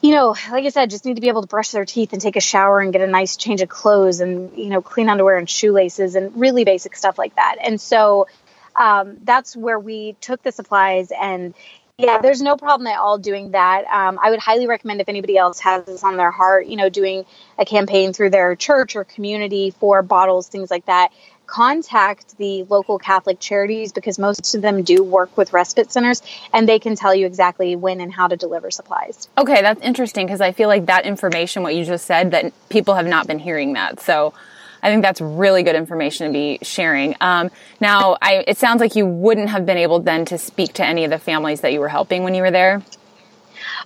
you 0.00 0.12
know, 0.12 0.36
like 0.50 0.64
I 0.64 0.68
said, 0.68 0.90
just 0.90 1.04
need 1.04 1.14
to 1.14 1.20
be 1.20 1.28
able 1.28 1.42
to 1.42 1.48
brush 1.48 1.70
their 1.70 1.84
teeth 1.84 2.12
and 2.12 2.22
take 2.22 2.36
a 2.36 2.40
shower 2.40 2.80
and 2.80 2.92
get 2.92 3.02
a 3.02 3.06
nice 3.06 3.36
change 3.36 3.62
of 3.62 3.68
clothes 3.68 4.20
and, 4.20 4.56
you 4.56 4.68
know, 4.68 4.80
clean 4.80 5.08
underwear 5.08 5.36
and 5.36 5.50
shoelaces 5.50 6.14
and 6.14 6.38
really 6.38 6.64
basic 6.64 6.94
stuff 6.94 7.18
like 7.18 7.34
that. 7.34 7.56
And 7.60 7.80
so 7.80 8.28
um, 8.76 9.16
that's 9.24 9.56
where 9.56 9.78
we 9.78 10.14
took 10.20 10.42
the 10.42 10.52
supplies 10.52 11.10
and, 11.10 11.52
yeah, 11.96 12.20
there's 12.20 12.40
no 12.40 12.56
problem 12.56 12.86
at 12.86 12.96
all 12.96 13.18
doing 13.18 13.50
that. 13.50 13.84
Um, 13.86 14.20
I 14.22 14.30
would 14.30 14.38
highly 14.38 14.68
recommend 14.68 15.00
if 15.00 15.08
anybody 15.08 15.36
else 15.36 15.58
has 15.60 15.84
this 15.84 16.04
on 16.04 16.16
their 16.16 16.30
heart, 16.30 16.66
you 16.66 16.76
know, 16.76 16.88
doing 16.88 17.26
a 17.58 17.64
campaign 17.64 18.12
through 18.12 18.30
their 18.30 18.54
church 18.54 18.94
or 18.94 19.02
community 19.02 19.72
for 19.72 20.00
bottles, 20.02 20.46
things 20.46 20.70
like 20.70 20.86
that 20.86 21.10
contact 21.48 22.36
the 22.38 22.62
local 22.64 22.98
Catholic 22.98 23.40
charities 23.40 23.92
because 23.92 24.18
most 24.18 24.54
of 24.54 24.62
them 24.62 24.82
do 24.82 25.02
work 25.02 25.36
with 25.36 25.52
respite 25.52 25.90
centers 25.90 26.22
and 26.52 26.68
they 26.68 26.78
can 26.78 26.94
tell 26.94 27.14
you 27.14 27.26
exactly 27.26 27.74
when 27.74 28.00
and 28.00 28.12
how 28.12 28.28
to 28.28 28.36
deliver 28.36 28.70
supplies. 28.70 29.28
Okay, 29.36 29.60
that's 29.60 29.80
interesting 29.82 30.26
because 30.26 30.40
I 30.40 30.52
feel 30.52 30.68
like 30.68 30.86
that 30.86 31.04
information, 31.06 31.62
what 31.62 31.74
you 31.74 31.84
just 31.84 32.06
said, 32.06 32.30
that 32.30 32.52
people 32.68 32.94
have 32.94 33.06
not 33.06 33.26
been 33.26 33.38
hearing 33.38 33.72
that. 33.72 33.98
So 34.00 34.34
I 34.82 34.90
think 34.90 35.02
that's 35.02 35.20
really 35.20 35.62
good 35.62 35.74
information 35.74 36.28
to 36.28 36.32
be 36.32 36.58
sharing. 36.62 37.16
Um, 37.20 37.50
now, 37.80 38.16
I, 38.22 38.44
it 38.46 38.58
sounds 38.58 38.80
like 38.80 38.94
you 38.94 39.06
wouldn't 39.06 39.48
have 39.48 39.66
been 39.66 39.78
able 39.78 40.00
then 40.00 40.24
to 40.26 40.38
speak 40.38 40.74
to 40.74 40.84
any 40.84 41.04
of 41.04 41.10
the 41.10 41.18
families 41.18 41.62
that 41.62 41.72
you 41.72 41.80
were 41.80 41.88
helping 41.88 42.22
when 42.22 42.34
you 42.34 42.42
were 42.42 42.50
there. 42.50 42.82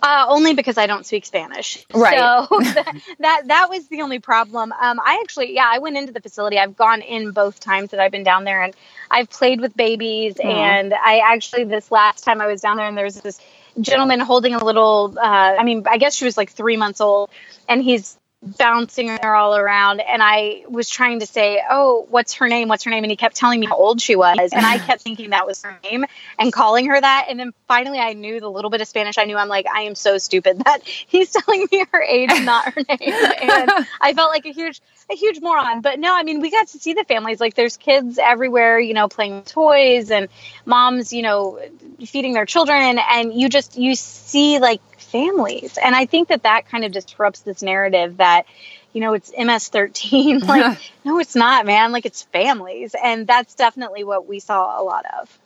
Uh, 0.01 0.27
only 0.29 0.55
because 0.55 0.79
I 0.79 0.87
don't 0.87 1.05
speak 1.05 1.25
Spanish. 1.25 1.85
Right. 1.95 2.19
So 2.19 2.61
that, 2.61 3.03
that, 3.19 3.49
that 3.49 3.71
was 3.71 3.89
the 3.89 4.03
only 4.03 4.19
problem. 4.19 4.73
Um, 4.73 5.01
I 5.01 5.21
actually, 5.23 5.55
yeah, 5.55 5.69
I 5.71 5.79
went 5.79 5.97
into 5.97 6.13
the 6.13 6.21
facility. 6.21 6.59
I've 6.59 6.77
gone 6.77 7.03
in 7.03 7.33
both 7.33 7.61
times 7.61 7.91
that 7.91 8.01
I've 8.01 8.13
been 8.13 8.25
down 8.25 8.45
there, 8.45 8.63
and 8.63 8.75
I've 9.11 9.29
played 9.29 9.61
with 9.61 9.77
babies. 9.77 10.35
Mm. 10.35 10.45
And 10.45 10.95
I 10.95 11.19
actually, 11.19 11.65
this 11.65 11.91
last 11.91 12.25
time 12.25 12.41
I 12.41 12.47
was 12.47 12.61
down 12.61 12.77
there, 12.77 12.87
and 12.87 12.97
there 12.97 13.05
was 13.05 13.17
this 13.17 13.41
gentleman 13.81 14.21
holding 14.21 14.55
a 14.55 14.65
little. 14.65 15.15
Uh, 15.17 15.57
I 15.59 15.65
mean, 15.65 15.85
I 15.87 15.99
guess 15.99 16.15
she 16.15 16.25
was 16.25 16.37
like 16.37 16.51
three 16.51 16.77
months 16.77 17.01
old, 17.01 17.31
and 17.69 17.83
he's 17.83 18.17
bouncing 18.43 19.09
her 19.09 19.35
all 19.35 19.57
around 19.57 20.01
and 20.01 20.21
I 20.23 20.65
was 20.69 20.89
trying 20.89 21.21
to 21.21 21.27
say, 21.27 21.63
"Oh, 21.69 22.07
what's 22.11 22.35
her 22.35 22.49
name? 22.49 22.69
What's 22.69 22.85
her 22.85 22.91
name?" 22.91 23.05
and 23.05 23.11
he 23.11 23.17
kept 23.17 23.37
telling 23.37 23.61
me 23.61 23.67
how 23.67 23.77
old 23.77 24.01
she 24.01 24.17
was 24.17 24.51
and 24.53 24.67
I 24.67 24.79
kept 24.79 25.03
thinking 25.03 25.31
that 25.31 25.47
was 25.47 25.63
her 25.63 25.79
name 25.85 26.05
and 26.39 26.53
calling 26.53 26.87
her 26.87 27.01
that 27.01 27.27
and 27.29 27.39
then 27.39 27.53
finally 27.69 28.01
I 28.01 28.15
knew 28.15 28.41
the 28.41 28.51
little 28.51 28.71
bit 28.71 28.81
of 28.81 28.89
Spanish 28.89 29.17
I 29.17 29.25
knew 29.25 29.37
I'm 29.37 29.49
like, 29.49 29.67
"I 29.73 29.83
am 29.83 29.95
so 29.95 30.19
stupid 30.19 30.59
that 30.65 30.81
he's 30.85 31.31
telling 31.31 31.69
me 31.71 31.85
her 31.93 32.03
age 32.03 32.31
not 32.43 32.75
her 32.75 32.83
name." 32.89 32.99
and 33.43 33.71
I 34.01 34.13
felt 34.15 34.31
like 34.31 34.47
a 34.47 34.53
huge 34.53 34.81
a 35.11 35.15
huge 35.15 35.41
moron. 35.41 35.81
But 35.81 35.99
no, 35.99 36.15
I 36.15 36.23
mean, 36.23 36.41
we 36.41 36.51
got 36.51 36.69
to 36.69 36.79
see 36.79 36.95
the 36.95 37.05
families 37.05 37.41
like 37.41 37.55
there's 37.55 37.77
kids 37.77 38.19
everywhere, 38.19 38.79
you 38.81 38.95
know, 38.95 39.09
playing 39.09 39.43
toys 39.43 40.11
and 40.11 40.29
moms, 40.65 41.13
you 41.13 41.23
know, 41.23 41.61
feeding 42.05 42.33
their 42.33 42.47
children 42.47 42.99
and 42.99 43.33
you 43.33 43.49
just 43.49 43.77
you 43.77 43.95
see 43.95 44.59
like 44.59 44.81
families. 45.03 45.79
And 45.83 45.95
I 45.95 46.07
think 46.07 46.29
that 46.29 46.45
that 46.45 46.69
kind 46.69 46.85
of 46.85 46.93
disrupts 46.93 47.41
this 47.41 47.63
narrative 47.63 48.19
that, 48.19 48.47
you 48.93 49.01
know, 49.01 49.15
it's 49.15 49.33
MS 49.37 49.69
13. 49.69 50.39
like, 50.47 50.93
no, 51.05 51.19
it's 51.19 51.37
not, 51.37 51.67
man. 51.67 51.93
Like, 51.93 52.07
it's 52.07 52.23
families. 52.23 52.95
And 53.03 53.27
that's 53.27 53.55
definitely 53.55 54.05
what 54.05 54.27
we 54.27 54.41
saw 54.41 54.81
a 54.81 54.83
lot 54.83 55.05
of. 55.21 55.39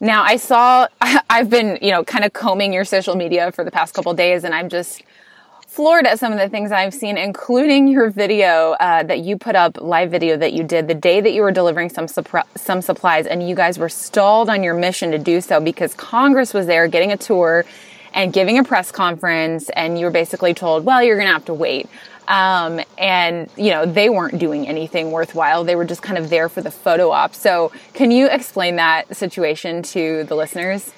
Now, 0.00 0.22
I 0.22 0.36
saw, 0.36 0.86
I've 1.30 1.50
been, 1.50 1.78
you 1.82 1.90
know, 1.90 2.04
kind 2.04 2.24
of 2.24 2.32
combing 2.32 2.72
your 2.72 2.84
social 2.84 3.16
media 3.16 3.52
for 3.52 3.64
the 3.64 3.70
past 3.70 3.94
couple 3.94 4.12
days, 4.14 4.44
and 4.44 4.54
I'm 4.54 4.68
just 4.68 5.02
floored 5.66 6.06
at 6.06 6.18
some 6.18 6.32
of 6.32 6.38
the 6.38 6.48
things 6.48 6.72
I've 6.72 6.94
seen, 6.94 7.16
including 7.16 7.88
your 7.88 8.10
video 8.10 8.72
uh, 8.80 9.02
that 9.04 9.20
you 9.20 9.36
put 9.36 9.54
up, 9.54 9.80
live 9.80 10.10
video 10.10 10.36
that 10.36 10.52
you 10.52 10.64
did 10.64 10.88
the 10.88 10.94
day 10.94 11.20
that 11.20 11.32
you 11.32 11.42
were 11.42 11.52
delivering 11.52 11.88
some 11.88 12.08
some 12.08 12.82
supplies, 12.82 13.26
and 13.26 13.48
you 13.48 13.54
guys 13.54 13.78
were 13.78 13.88
stalled 13.88 14.48
on 14.48 14.62
your 14.62 14.74
mission 14.74 15.10
to 15.12 15.18
do 15.18 15.40
so 15.40 15.60
because 15.60 15.94
Congress 15.94 16.54
was 16.54 16.66
there 16.66 16.88
getting 16.88 17.12
a 17.12 17.16
tour 17.16 17.64
and 18.18 18.32
giving 18.32 18.58
a 18.58 18.64
press 18.64 18.90
conference, 18.90 19.70
and 19.70 19.96
you 19.96 20.04
were 20.04 20.10
basically 20.10 20.52
told, 20.52 20.84
"Well, 20.84 21.02
you're 21.02 21.16
going 21.16 21.28
to 21.28 21.32
have 21.32 21.44
to 21.46 21.54
wait." 21.54 21.88
Um, 22.26 22.80
and 22.98 23.48
you 23.56 23.70
know 23.70 23.86
they 23.86 24.10
weren't 24.10 24.38
doing 24.38 24.66
anything 24.66 25.12
worthwhile; 25.12 25.62
they 25.62 25.76
were 25.76 25.84
just 25.84 26.02
kind 26.02 26.18
of 26.18 26.28
there 26.28 26.48
for 26.48 26.60
the 26.60 26.70
photo 26.72 27.10
op. 27.10 27.34
So, 27.34 27.70
can 27.94 28.10
you 28.10 28.28
explain 28.28 28.76
that 28.76 29.16
situation 29.16 29.82
to 29.94 30.24
the 30.24 30.34
listeners? 30.34 30.92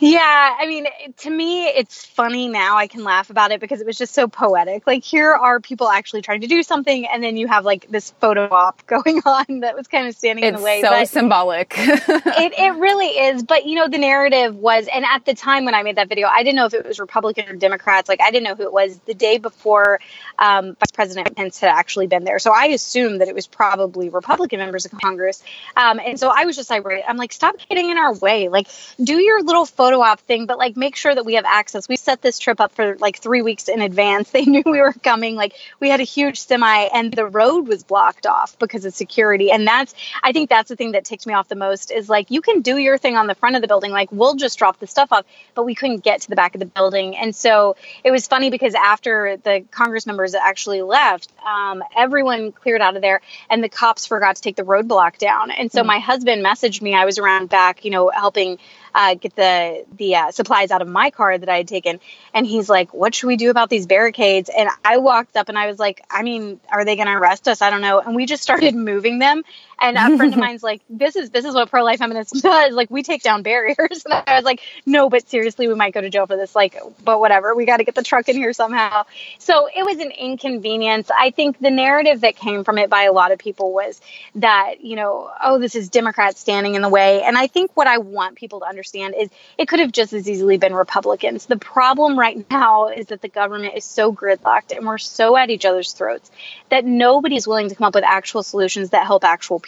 Yeah, 0.00 0.56
I 0.56 0.66
mean, 0.68 0.86
to 1.18 1.30
me, 1.30 1.66
it's 1.66 2.06
funny 2.06 2.46
now. 2.46 2.76
I 2.76 2.86
can 2.86 3.02
laugh 3.02 3.30
about 3.30 3.50
it 3.50 3.60
because 3.60 3.80
it 3.80 3.86
was 3.86 3.98
just 3.98 4.14
so 4.14 4.28
poetic. 4.28 4.86
Like, 4.86 5.02
here 5.02 5.32
are 5.32 5.58
people 5.58 5.88
actually 5.88 6.22
trying 6.22 6.42
to 6.42 6.46
do 6.46 6.62
something, 6.62 7.04
and 7.08 7.20
then 7.22 7.36
you 7.36 7.48
have 7.48 7.64
like 7.64 7.90
this 7.90 8.12
photo 8.20 8.48
op 8.48 8.86
going 8.86 9.20
on 9.26 9.60
that 9.60 9.76
was 9.76 9.88
kind 9.88 10.06
of 10.06 10.14
standing 10.14 10.44
it's 10.44 10.54
in 10.54 10.60
the 10.60 10.64
way. 10.64 10.82
So 10.82 10.90
but 10.90 11.08
symbolic. 11.08 11.74
it 11.78 12.52
it 12.56 12.78
really 12.78 13.06
is. 13.06 13.42
But 13.42 13.66
you 13.66 13.74
know, 13.74 13.88
the 13.88 13.98
narrative 13.98 14.54
was, 14.54 14.86
and 14.86 15.04
at 15.04 15.24
the 15.24 15.34
time 15.34 15.64
when 15.64 15.74
I 15.74 15.82
made 15.82 15.96
that 15.96 16.08
video, 16.08 16.28
I 16.28 16.44
didn't 16.44 16.56
know 16.56 16.66
if 16.66 16.74
it 16.74 16.86
was 16.86 17.00
Republican 17.00 17.48
or 17.48 17.56
Democrats. 17.56 18.08
Like, 18.08 18.20
I 18.20 18.30
didn't 18.30 18.44
know 18.44 18.54
who 18.54 18.62
it 18.62 18.72
was. 18.72 18.98
The 19.00 19.14
day 19.14 19.38
before, 19.38 19.98
um, 20.38 20.76
Vice 20.78 20.92
President 20.92 21.34
Pence 21.34 21.58
had 21.58 21.70
actually 21.70 22.06
been 22.06 22.22
there, 22.22 22.38
so 22.38 22.52
I 22.52 22.66
assumed 22.66 23.20
that 23.20 23.26
it 23.26 23.34
was 23.34 23.48
probably 23.48 24.10
Republican 24.10 24.60
members 24.60 24.84
of 24.84 24.92
Congress. 24.92 25.42
Um, 25.76 25.98
and 25.98 26.20
so 26.20 26.30
I 26.32 26.44
was 26.44 26.54
just 26.54 26.70
irate. 26.70 27.02
I'm 27.08 27.16
like, 27.16 27.32
stop 27.32 27.56
getting 27.68 27.90
in 27.90 27.98
our 27.98 28.14
way. 28.14 28.48
Like, 28.48 28.68
do 29.02 29.20
your 29.20 29.42
little 29.42 29.66
photo 29.66 29.87
photo 29.88 30.02
op 30.02 30.20
thing, 30.20 30.44
but 30.44 30.58
like 30.58 30.76
make 30.76 30.96
sure 30.96 31.14
that 31.14 31.24
we 31.24 31.34
have 31.34 31.46
access. 31.46 31.88
We 31.88 31.96
set 31.96 32.20
this 32.20 32.38
trip 32.38 32.60
up 32.60 32.72
for 32.72 32.96
like 32.96 33.18
three 33.18 33.40
weeks 33.40 33.68
in 33.68 33.80
advance. 33.80 34.30
They 34.38 34.44
knew 34.44 34.62
we 34.64 34.80
were 34.80 34.92
coming. 34.92 35.34
Like 35.34 35.54
we 35.80 35.88
had 35.88 35.98
a 35.98 36.04
huge 36.04 36.38
semi 36.38 36.82
and 36.94 37.12
the 37.12 37.26
road 37.26 37.66
was 37.66 37.82
blocked 37.82 38.24
off 38.24 38.56
because 38.58 38.84
of 38.84 38.94
security. 38.94 39.50
And 39.50 39.66
that's, 39.66 39.94
I 40.22 40.32
think 40.32 40.48
that's 40.48 40.68
the 40.68 40.76
thing 40.76 40.92
that 40.92 41.04
ticked 41.04 41.26
me 41.26 41.34
off 41.34 41.48
the 41.48 41.56
most 41.56 41.90
is 41.90 42.08
like, 42.08 42.30
you 42.30 42.40
can 42.40 42.60
do 42.60 42.76
your 42.76 42.98
thing 42.98 43.16
on 43.16 43.26
the 43.26 43.34
front 43.34 43.56
of 43.56 43.62
the 43.62 43.68
building. 43.68 43.90
Like 43.90 44.12
we'll 44.12 44.36
just 44.36 44.58
drop 44.58 44.78
the 44.78 44.86
stuff 44.86 45.10
off, 45.10 45.24
but 45.54 45.64
we 45.64 45.74
couldn't 45.74 46.04
get 46.04 46.20
to 46.20 46.28
the 46.28 46.36
back 46.36 46.54
of 46.54 46.60
the 46.60 46.66
building. 46.66 47.16
And 47.16 47.34
so 47.34 47.74
it 48.04 48.12
was 48.12 48.28
funny 48.28 48.50
because 48.50 48.74
after 48.74 49.38
the 49.42 49.64
Congress 49.72 50.06
members 50.06 50.34
actually 50.34 50.82
left, 50.82 51.32
um, 51.44 51.82
everyone 51.96 52.52
cleared 52.52 52.80
out 52.80 52.94
of 52.94 53.02
there 53.02 53.22
and 53.50 53.64
the 53.64 53.68
cops 53.68 54.06
forgot 54.06 54.36
to 54.36 54.42
take 54.42 54.56
the 54.56 54.62
roadblock 54.62 55.18
down. 55.18 55.50
And 55.50 55.72
so 55.72 55.80
mm-hmm. 55.80 55.88
my 55.88 55.98
husband 55.98 56.44
messaged 56.44 56.80
me. 56.80 56.94
I 56.94 57.06
was 57.06 57.18
around 57.18 57.48
back, 57.48 57.84
you 57.84 57.90
know, 57.90 58.10
helping 58.10 58.58
uh, 58.94 59.14
get 59.14 59.34
the 59.36 59.84
the 59.96 60.16
uh, 60.16 60.30
supplies 60.30 60.70
out 60.70 60.82
of 60.82 60.88
my 60.88 61.10
car 61.10 61.36
that 61.36 61.48
I 61.48 61.58
had 61.58 61.68
taken. 61.68 62.00
And 62.34 62.46
he's 62.46 62.68
like, 62.68 62.92
"What 62.94 63.14
should 63.14 63.26
we 63.26 63.36
do 63.36 63.50
about 63.50 63.70
these 63.70 63.86
barricades?" 63.86 64.50
And 64.54 64.68
I 64.84 64.98
walked 64.98 65.36
up 65.36 65.48
and 65.48 65.58
I 65.58 65.66
was 65.66 65.78
like, 65.78 66.04
"I 66.10 66.22
mean, 66.22 66.60
are 66.70 66.84
they 66.84 66.96
going 66.96 67.08
to 67.08 67.14
arrest 67.14 67.48
us? 67.48 67.62
I 67.62 67.70
don't 67.70 67.80
know." 67.82 68.00
And 68.00 68.14
we 68.14 68.26
just 68.26 68.42
started 68.42 68.74
moving 68.90 69.18
them. 69.18 69.42
And 69.80 69.96
a 69.96 70.16
friend 70.16 70.32
of 70.32 70.40
mine's 70.40 70.62
like, 70.62 70.82
"This 70.90 71.16
is 71.16 71.30
this 71.30 71.44
is 71.44 71.54
what 71.54 71.70
pro 71.70 71.84
life 71.84 71.98
feminists 71.98 72.40
does. 72.42 72.74
Like, 72.74 72.90
we 72.90 73.02
take 73.02 73.22
down 73.22 73.42
barriers." 73.42 73.76
And 74.08 74.24
I 74.26 74.36
was 74.36 74.44
like, 74.44 74.60
"No, 74.86 75.08
but 75.08 75.28
seriously, 75.28 75.68
we 75.68 75.74
might 75.74 75.94
go 75.94 76.00
to 76.00 76.10
jail 76.10 76.26
for 76.26 76.36
this. 76.36 76.56
Like, 76.56 76.76
but 77.04 77.20
whatever. 77.20 77.54
We 77.54 77.66
got 77.66 77.76
to 77.76 77.84
get 77.84 77.94
the 77.94 78.02
truck 78.02 78.28
in 78.28 78.36
here 78.36 78.52
somehow." 78.52 79.04
So 79.38 79.68
it 79.74 79.84
was 79.84 79.98
an 79.98 80.10
inconvenience. 80.10 81.10
I 81.16 81.30
think 81.30 81.58
the 81.58 81.70
narrative 81.70 82.22
that 82.22 82.36
came 82.36 82.64
from 82.64 82.78
it 82.78 82.90
by 82.90 83.04
a 83.04 83.12
lot 83.12 83.32
of 83.32 83.38
people 83.38 83.72
was 83.72 84.00
that 84.36 84.80
you 84.80 84.96
know, 84.96 85.30
oh, 85.42 85.58
this 85.58 85.74
is 85.74 85.88
Democrats 85.88 86.40
standing 86.40 86.74
in 86.74 86.82
the 86.82 86.88
way. 86.88 87.22
And 87.22 87.36
I 87.36 87.46
think 87.46 87.70
what 87.74 87.86
I 87.86 87.98
want 87.98 88.36
people 88.36 88.60
to 88.60 88.66
understand 88.66 89.14
is 89.16 89.28
it 89.56 89.68
could 89.68 89.80
have 89.80 89.92
just 89.92 90.12
as 90.12 90.28
easily 90.28 90.56
been 90.58 90.74
Republicans. 90.74 91.46
The 91.46 91.58
problem 91.58 92.18
right 92.18 92.44
now 92.50 92.88
is 92.88 93.06
that 93.06 93.22
the 93.22 93.28
government 93.28 93.74
is 93.76 93.84
so 93.84 94.12
gridlocked 94.12 94.76
and 94.76 94.86
we're 94.86 94.98
so 94.98 95.36
at 95.36 95.50
each 95.50 95.64
other's 95.64 95.92
throats 95.92 96.30
that 96.70 96.84
nobody's 96.84 97.46
willing 97.46 97.68
to 97.68 97.74
come 97.74 97.86
up 97.86 97.94
with 97.94 98.04
actual 98.04 98.42
solutions 98.42 98.90
that 98.90 99.06
help 99.06 99.24
actual 99.24 99.60
people. 99.60 99.67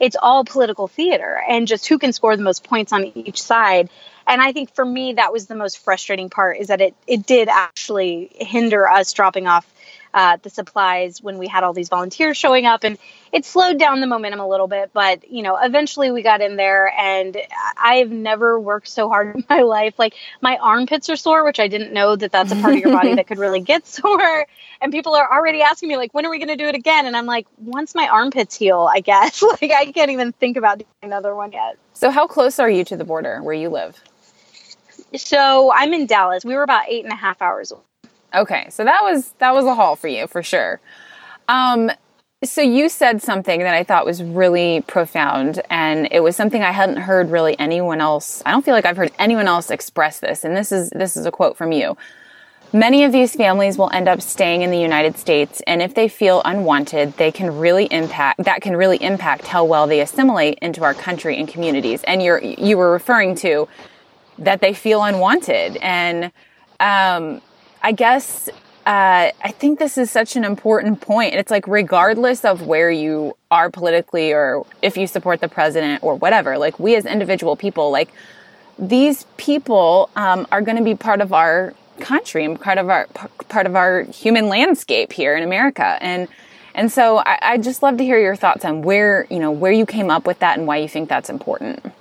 It's 0.00 0.16
all 0.20 0.44
political 0.44 0.88
theater 0.88 1.40
and 1.48 1.66
just 1.66 1.86
who 1.86 1.98
can 1.98 2.12
score 2.12 2.36
the 2.36 2.42
most 2.42 2.64
points 2.64 2.92
on 2.92 3.04
each 3.14 3.40
side. 3.40 3.90
And 4.26 4.42
I 4.42 4.52
think 4.52 4.74
for 4.74 4.84
me, 4.84 5.14
that 5.14 5.32
was 5.32 5.46
the 5.46 5.54
most 5.54 5.78
frustrating 5.78 6.28
part 6.30 6.58
is 6.58 6.68
that 6.68 6.80
it, 6.80 6.94
it 7.06 7.26
did 7.26 7.48
actually 7.48 8.30
hinder 8.32 8.88
us 8.88 9.12
dropping 9.12 9.46
off 9.46 9.66
uh, 10.18 10.36
the 10.42 10.50
supplies 10.50 11.22
when 11.22 11.38
we 11.38 11.46
had 11.46 11.62
all 11.62 11.72
these 11.72 11.88
volunteers 11.88 12.36
showing 12.36 12.66
up 12.66 12.82
and 12.82 12.98
it 13.30 13.44
slowed 13.44 13.78
down 13.78 14.00
the 14.00 14.06
momentum 14.08 14.40
a 14.40 14.48
little 14.48 14.66
bit 14.66 14.90
but 14.92 15.30
you 15.30 15.44
know 15.44 15.56
eventually 15.56 16.10
we 16.10 16.22
got 16.22 16.40
in 16.40 16.56
there 16.56 16.92
and 16.98 17.36
i've 17.80 18.10
never 18.10 18.58
worked 18.58 18.88
so 18.88 19.08
hard 19.08 19.36
in 19.36 19.44
my 19.48 19.62
life. 19.62 19.94
Like 19.96 20.14
my 20.40 20.56
armpits 20.56 21.08
are 21.08 21.14
sore 21.14 21.44
which 21.44 21.60
i 21.60 21.68
didn't 21.68 21.92
know 21.92 22.16
that 22.16 22.32
that's 22.32 22.50
a 22.50 22.56
part 22.56 22.74
of 22.74 22.80
your 22.80 22.90
body 22.90 23.14
that 23.14 23.28
could 23.28 23.38
really 23.38 23.60
get 23.72 23.86
sore 23.86 24.44
and 24.80 24.90
people 24.90 25.14
are 25.14 25.32
already 25.32 25.62
asking 25.62 25.88
me 25.88 25.96
like 25.96 26.12
when 26.12 26.26
are 26.26 26.30
we 26.30 26.38
going 26.38 26.48
to 26.48 26.56
do 26.56 26.66
it 26.66 26.74
again? 26.74 27.06
And 27.06 27.16
i'm 27.16 27.26
like 27.26 27.46
once 27.56 27.94
my 27.94 28.08
armpits 28.08 28.56
heal 28.56 28.90
i 28.92 28.98
guess. 28.98 29.40
Like 29.62 29.70
i 29.70 29.92
can't 29.92 30.10
even 30.10 30.32
think 30.32 30.56
about 30.56 30.78
doing 30.78 30.88
another 31.02 31.32
one 31.32 31.52
yet. 31.52 31.78
So 31.94 32.10
how 32.10 32.26
close 32.26 32.58
are 32.58 32.68
you 32.68 32.82
to 32.86 32.96
the 32.96 33.04
border 33.04 33.40
where 33.40 33.54
you 33.54 33.68
live? 33.68 33.96
So 35.14 35.72
i'm 35.72 35.92
in 35.94 36.06
dallas. 36.06 36.44
We 36.44 36.56
were 36.56 36.64
about 36.64 36.88
eight 36.88 37.04
and 37.04 37.12
a 37.12 37.16
half 37.16 37.40
hours 37.40 37.70
away 37.70 37.82
Okay, 38.34 38.68
so 38.70 38.84
that 38.84 39.02
was 39.02 39.32
that 39.38 39.54
was 39.54 39.64
a 39.64 39.74
haul 39.74 39.96
for 39.96 40.08
you 40.08 40.26
for 40.26 40.42
sure. 40.42 40.80
Um, 41.48 41.90
so 42.44 42.60
you 42.60 42.88
said 42.88 43.20
something 43.20 43.60
that 43.60 43.74
I 43.74 43.82
thought 43.82 44.04
was 44.04 44.22
really 44.22 44.82
profound, 44.86 45.60
and 45.70 46.06
it 46.12 46.20
was 46.20 46.36
something 46.36 46.62
I 46.62 46.70
hadn't 46.70 46.98
heard 46.98 47.30
really 47.30 47.58
anyone 47.58 48.00
else. 48.00 48.42
I 48.46 48.52
don't 48.52 48.64
feel 48.64 48.74
like 48.74 48.86
I've 48.86 48.96
heard 48.96 49.10
anyone 49.18 49.48
else 49.48 49.70
express 49.70 50.20
this, 50.20 50.44
and 50.44 50.56
this 50.56 50.70
is 50.70 50.90
this 50.90 51.16
is 51.16 51.26
a 51.26 51.32
quote 51.32 51.56
from 51.56 51.72
you. 51.72 51.96
Many 52.72 53.02
of 53.04 53.12
these 53.12 53.34
families 53.34 53.78
will 53.78 53.90
end 53.92 54.08
up 54.08 54.20
staying 54.20 54.60
in 54.60 54.70
the 54.70 54.78
United 54.78 55.16
States, 55.18 55.62
and 55.66 55.80
if 55.80 55.94
they 55.94 56.06
feel 56.06 56.42
unwanted, 56.44 57.14
they 57.16 57.32
can 57.32 57.58
really 57.58 57.86
impact 57.86 58.44
that 58.44 58.60
can 58.60 58.76
really 58.76 59.02
impact 59.02 59.46
how 59.46 59.64
well 59.64 59.86
they 59.86 60.00
assimilate 60.00 60.58
into 60.60 60.84
our 60.84 60.94
country 60.94 61.38
and 61.38 61.48
communities. 61.48 62.04
And 62.04 62.22
you're 62.22 62.40
you 62.40 62.76
were 62.76 62.92
referring 62.92 63.36
to 63.36 63.68
that 64.38 64.60
they 64.60 64.74
feel 64.74 65.02
unwanted, 65.02 65.78
and 65.78 66.30
um, 66.78 67.40
I 67.82 67.92
guess 67.92 68.48
uh, 68.88 69.32
I 69.44 69.50
think 69.50 69.78
this 69.78 69.98
is 69.98 70.10
such 70.10 70.34
an 70.34 70.44
important 70.44 71.02
point. 71.02 71.34
It's 71.34 71.50
like, 71.50 71.66
regardless 71.68 72.42
of 72.44 72.66
where 72.66 72.90
you 72.90 73.36
are 73.50 73.68
politically 73.70 74.32
or 74.32 74.64
if 74.80 74.96
you 74.96 75.06
support 75.06 75.42
the 75.42 75.48
president 75.48 76.02
or 76.02 76.14
whatever, 76.14 76.56
like 76.56 76.78
we 76.78 76.96
as 76.96 77.04
individual 77.04 77.54
people, 77.54 77.90
like 77.90 78.08
these 78.78 79.26
people 79.36 80.08
um, 80.16 80.46
are 80.50 80.62
going 80.62 80.78
to 80.78 80.82
be 80.82 80.94
part 80.94 81.20
of 81.20 81.34
our 81.34 81.74
country 82.00 82.44
and 82.44 82.58
part 82.58 82.78
of 82.78 82.88
our 82.88 83.06
part 83.48 83.66
of 83.66 83.76
our 83.76 84.04
human 84.04 84.48
landscape 84.48 85.12
here 85.12 85.36
in 85.36 85.42
America. 85.42 85.98
And 86.00 86.26
and 86.74 86.90
so 86.90 87.18
I, 87.18 87.38
I 87.42 87.58
just 87.58 87.82
love 87.82 87.98
to 87.98 88.04
hear 88.04 88.18
your 88.18 88.36
thoughts 88.36 88.64
on 88.64 88.80
where 88.80 89.26
you 89.28 89.38
know 89.38 89.50
where 89.50 89.72
you 89.72 89.84
came 89.84 90.10
up 90.10 90.26
with 90.26 90.38
that 90.38 90.56
and 90.56 90.66
why 90.66 90.78
you 90.78 90.88
think 90.88 91.10
that's 91.10 91.28
important. 91.28 91.92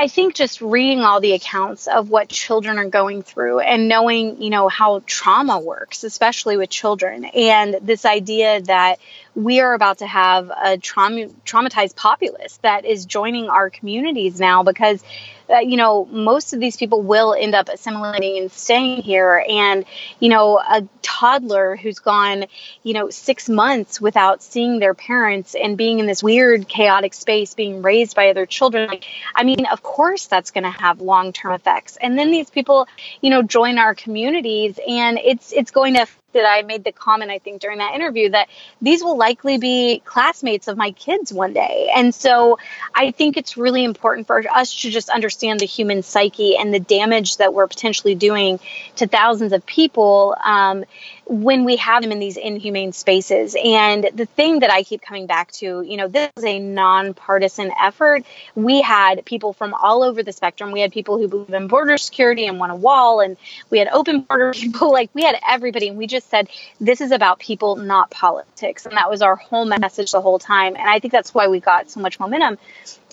I 0.00 0.08
think 0.08 0.34
just 0.34 0.62
reading 0.62 1.00
all 1.00 1.20
the 1.20 1.34
accounts 1.34 1.86
of 1.86 2.08
what 2.08 2.30
children 2.30 2.78
are 2.78 2.88
going 2.88 3.20
through 3.22 3.60
and 3.60 3.86
knowing, 3.86 4.40
you 4.40 4.48
know, 4.48 4.66
how 4.68 5.02
trauma 5.04 5.60
works, 5.60 6.04
especially 6.04 6.56
with 6.56 6.70
children, 6.70 7.26
and 7.26 7.76
this 7.82 8.06
idea 8.06 8.62
that 8.62 8.98
we 9.34 9.60
are 9.60 9.74
about 9.74 9.98
to 9.98 10.06
have 10.06 10.50
a 10.50 10.78
trauma, 10.78 11.26
traumatized 11.44 11.96
populace 11.96 12.58
that 12.62 12.86
is 12.86 13.04
joining 13.04 13.50
our 13.50 13.68
communities 13.68 14.40
now 14.40 14.62
because 14.62 15.04
uh, 15.50 15.58
you 15.58 15.76
know 15.76 16.06
most 16.06 16.52
of 16.52 16.60
these 16.60 16.76
people 16.76 17.02
will 17.02 17.34
end 17.34 17.54
up 17.54 17.68
assimilating 17.68 18.38
and 18.38 18.52
staying 18.52 19.02
here. 19.02 19.44
And 19.48 19.84
you 20.18 20.28
know 20.28 20.58
a 20.58 20.86
toddler 21.02 21.76
who's 21.76 21.98
gone 21.98 22.44
you 22.82 22.94
know 22.94 23.10
6 23.10 23.48
months 23.48 24.00
without 24.00 24.42
seeing 24.42 24.78
their 24.78 24.94
parents 24.94 25.54
and 25.54 25.76
being 25.76 25.98
in 25.98 26.06
this 26.06 26.22
weird 26.22 26.68
chaotic 26.68 27.14
space 27.14 27.54
being 27.54 27.82
raised 27.82 28.14
by 28.14 28.30
other 28.30 28.46
children 28.46 28.88
like 28.88 29.04
i 29.34 29.42
mean 29.44 29.66
of 29.66 29.82
course 29.82 30.26
that's 30.26 30.50
going 30.50 30.64
to 30.64 30.70
have 30.70 31.00
long-term 31.00 31.52
effects. 31.52 31.96
And 32.00 32.18
then 32.18 32.30
these 32.30 32.50
people 32.50 32.86
you 33.20 33.30
know 33.30 33.42
join 33.42 33.78
our 33.78 33.94
communities 33.94 34.78
and 34.86 35.18
it's 35.18 35.52
it's 35.52 35.70
going 35.70 35.94
to 35.94 36.06
that 36.32 36.44
I 36.46 36.62
made 36.62 36.84
the 36.84 36.92
comment, 36.92 37.30
I 37.30 37.38
think, 37.38 37.60
during 37.60 37.78
that 37.78 37.94
interview 37.94 38.30
that 38.30 38.48
these 38.80 39.02
will 39.02 39.16
likely 39.16 39.58
be 39.58 40.02
classmates 40.04 40.68
of 40.68 40.76
my 40.76 40.92
kids 40.92 41.32
one 41.32 41.52
day. 41.52 41.90
And 41.94 42.14
so 42.14 42.58
I 42.94 43.10
think 43.10 43.36
it's 43.36 43.56
really 43.56 43.84
important 43.84 44.26
for 44.26 44.42
us 44.50 44.82
to 44.82 44.90
just 44.90 45.08
understand 45.08 45.60
the 45.60 45.66
human 45.66 46.02
psyche 46.02 46.56
and 46.56 46.72
the 46.72 46.80
damage 46.80 47.38
that 47.38 47.54
we're 47.54 47.66
potentially 47.66 48.14
doing 48.14 48.60
to 48.96 49.06
thousands 49.06 49.52
of 49.52 49.64
people. 49.66 50.36
Um, 50.42 50.84
when 51.30 51.64
we 51.64 51.76
have 51.76 52.02
them 52.02 52.10
in 52.10 52.18
these 52.18 52.36
inhumane 52.36 52.92
spaces. 52.92 53.54
And 53.62 54.10
the 54.14 54.26
thing 54.26 54.60
that 54.60 54.70
I 54.70 54.82
keep 54.82 55.00
coming 55.00 55.26
back 55.26 55.52
to, 55.52 55.80
you 55.80 55.96
know, 55.96 56.08
this 56.08 56.28
is 56.36 56.44
a 56.44 56.58
nonpartisan 56.58 57.70
effort. 57.80 58.24
We 58.56 58.82
had 58.82 59.24
people 59.24 59.52
from 59.52 59.72
all 59.72 60.02
over 60.02 60.24
the 60.24 60.32
spectrum. 60.32 60.72
We 60.72 60.80
had 60.80 60.90
people 60.90 61.18
who 61.18 61.28
believe 61.28 61.54
in 61.54 61.68
border 61.68 61.98
security 61.98 62.46
and 62.46 62.58
want 62.58 62.72
a 62.72 62.74
wall, 62.74 63.20
and 63.20 63.36
we 63.70 63.78
had 63.78 63.86
open 63.92 64.22
border 64.22 64.52
people. 64.54 64.90
Like 64.90 65.10
we 65.14 65.22
had 65.22 65.36
everybody, 65.48 65.88
and 65.88 65.96
we 65.96 66.08
just 66.08 66.19
said 66.24 66.48
this 66.80 67.00
is 67.00 67.12
about 67.12 67.38
people, 67.38 67.76
not 67.76 68.10
politics. 68.10 68.86
And 68.86 68.96
that 68.96 69.10
was 69.10 69.22
our 69.22 69.36
whole 69.36 69.64
message 69.64 70.12
the 70.12 70.20
whole 70.20 70.38
time. 70.38 70.76
And 70.76 70.88
I 70.88 70.98
think 70.98 71.12
that's 71.12 71.34
why 71.34 71.48
we 71.48 71.60
got 71.60 71.90
so 71.90 72.00
much 72.00 72.20
momentum. 72.20 72.58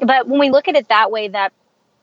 But 0.01 0.27
when 0.27 0.39
we 0.39 0.49
look 0.49 0.67
at 0.67 0.75
it 0.75 0.89
that 0.89 1.11
way, 1.11 1.29
that 1.29 1.53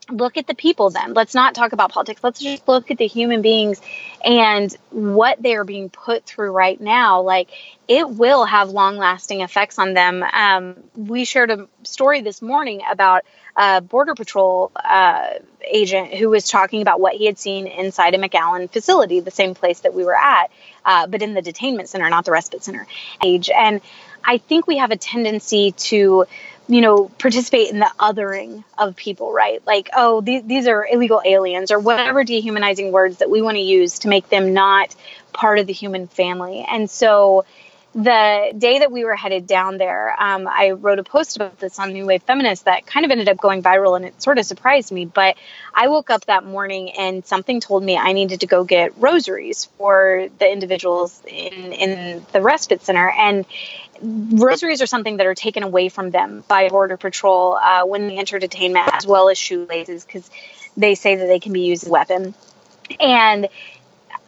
look 0.09 0.37
at 0.37 0.47
the 0.47 0.55
people 0.55 0.89
then. 0.89 1.13
Let's 1.13 1.33
not 1.33 1.55
talk 1.55 1.73
about 1.73 1.91
politics. 1.91 2.23
Let's 2.23 2.39
just 2.39 2.67
look 2.67 2.91
at 2.91 2.97
the 2.97 3.07
human 3.07 3.41
beings 3.41 3.81
and 4.23 4.75
what 4.91 5.41
they 5.41 5.55
are 5.55 5.63
being 5.63 5.89
put 5.89 6.25
through 6.25 6.51
right 6.51 6.79
now. 6.79 7.21
Like 7.21 7.49
it 7.87 8.09
will 8.09 8.45
have 8.45 8.69
long 8.69 8.97
lasting 8.97 9.41
effects 9.41 9.79
on 9.79 9.93
them. 9.93 10.23
Um, 10.23 10.75
we 10.95 11.25
shared 11.25 11.51
a 11.51 11.67
story 11.83 12.21
this 12.21 12.41
morning 12.41 12.81
about 12.89 13.23
a 13.55 13.81
Border 13.81 14.15
Patrol 14.15 14.71
uh, 14.75 15.29
agent 15.65 16.13
who 16.13 16.29
was 16.29 16.49
talking 16.49 16.81
about 16.81 16.99
what 16.99 17.15
he 17.15 17.25
had 17.25 17.39
seen 17.39 17.67
inside 17.67 18.13
a 18.13 18.17
McAllen 18.17 18.69
facility, 18.69 19.21
the 19.21 19.31
same 19.31 19.55
place 19.55 19.79
that 19.81 19.93
we 19.93 20.03
were 20.03 20.15
at, 20.15 20.51
uh, 20.85 21.07
but 21.07 21.21
in 21.21 21.33
the 21.33 21.41
detainment 21.41 21.87
center, 21.87 22.09
not 22.09 22.25
the 22.25 22.31
respite 22.31 22.63
center. 22.63 22.87
Age. 23.23 23.49
And 23.49 23.81
I 24.23 24.37
think 24.37 24.67
we 24.67 24.77
have 24.77 24.91
a 24.91 24.97
tendency 24.97 25.71
to 25.71 26.25
you 26.67 26.81
know, 26.81 27.09
participate 27.19 27.69
in 27.69 27.79
the 27.79 27.91
othering 27.99 28.63
of 28.77 28.95
people, 28.95 29.31
right? 29.31 29.65
Like, 29.67 29.89
oh, 29.95 30.21
these, 30.21 30.43
these 30.43 30.67
are 30.67 30.85
illegal 30.85 31.21
aliens 31.23 31.71
or 31.71 31.79
whatever 31.79 32.23
dehumanizing 32.23 32.91
words 32.91 33.17
that 33.17 33.29
we 33.29 33.41
want 33.41 33.55
to 33.57 33.61
use 33.61 33.99
to 33.99 34.07
make 34.07 34.29
them 34.29 34.53
not 34.53 34.95
part 35.31 35.59
of 35.59 35.67
the 35.67 35.73
human 35.73 36.07
family. 36.07 36.65
And 36.67 36.89
so 36.89 37.45
the 37.95 38.53
day 38.57 38.79
that 38.79 38.91
we 38.91 39.05
were 39.05 39.15
headed 39.15 39.47
down 39.47 39.77
there, 39.77 40.13
um, 40.21 40.49
I 40.49 40.71
wrote 40.71 40.99
a 40.99 41.03
post 41.03 41.37
about 41.37 41.57
this 41.59 41.79
on 41.79 41.93
New 41.93 42.05
Wave 42.05 42.23
Feminist 42.23 42.65
that 42.65 42.85
kind 42.85 43.05
of 43.05 43.11
ended 43.11 43.29
up 43.29 43.37
going 43.37 43.63
viral 43.63 43.95
and 43.95 44.03
it 44.03 44.21
sort 44.21 44.37
of 44.37 44.45
surprised 44.45 44.91
me. 44.91 45.05
But 45.05 45.37
I 45.73 45.87
woke 45.87 46.09
up 46.09 46.25
that 46.25 46.43
morning 46.43 46.91
and 46.91 47.25
something 47.25 47.61
told 47.61 47.85
me 47.85 47.97
I 47.97 48.11
needed 48.11 48.41
to 48.41 48.47
go 48.47 48.65
get 48.65 48.97
rosaries 48.97 49.69
for 49.77 50.27
the 50.39 50.51
individuals 50.51 51.21
in, 51.25 51.71
in 51.71 52.25
the 52.33 52.41
respite 52.41 52.83
center. 52.83 53.09
And 53.09 53.45
rosaries 54.01 54.81
are 54.81 54.87
something 54.87 55.15
that 55.17 55.25
are 55.25 55.35
taken 55.35 55.63
away 55.63 55.87
from 55.87 56.11
them 56.11 56.43
by 56.49 56.67
Border 56.67 56.97
Patrol 56.97 57.53
uh, 57.55 57.85
when 57.85 58.09
they 58.09 58.17
enter 58.17 58.39
detainment, 58.39 58.89
as 58.91 59.07
well 59.07 59.29
as 59.29 59.37
shoelaces, 59.37 60.03
because 60.03 60.29
they 60.75 60.95
say 60.95 61.15
that 61.15 61.27
they 61.27 61.39
can 61.39 61.53
be 61.53 61.61
used 61.61 61.83
as 61.83 61.87
a 61.87 61.91
weapon. 61.93 62.35
And 62.99 63.47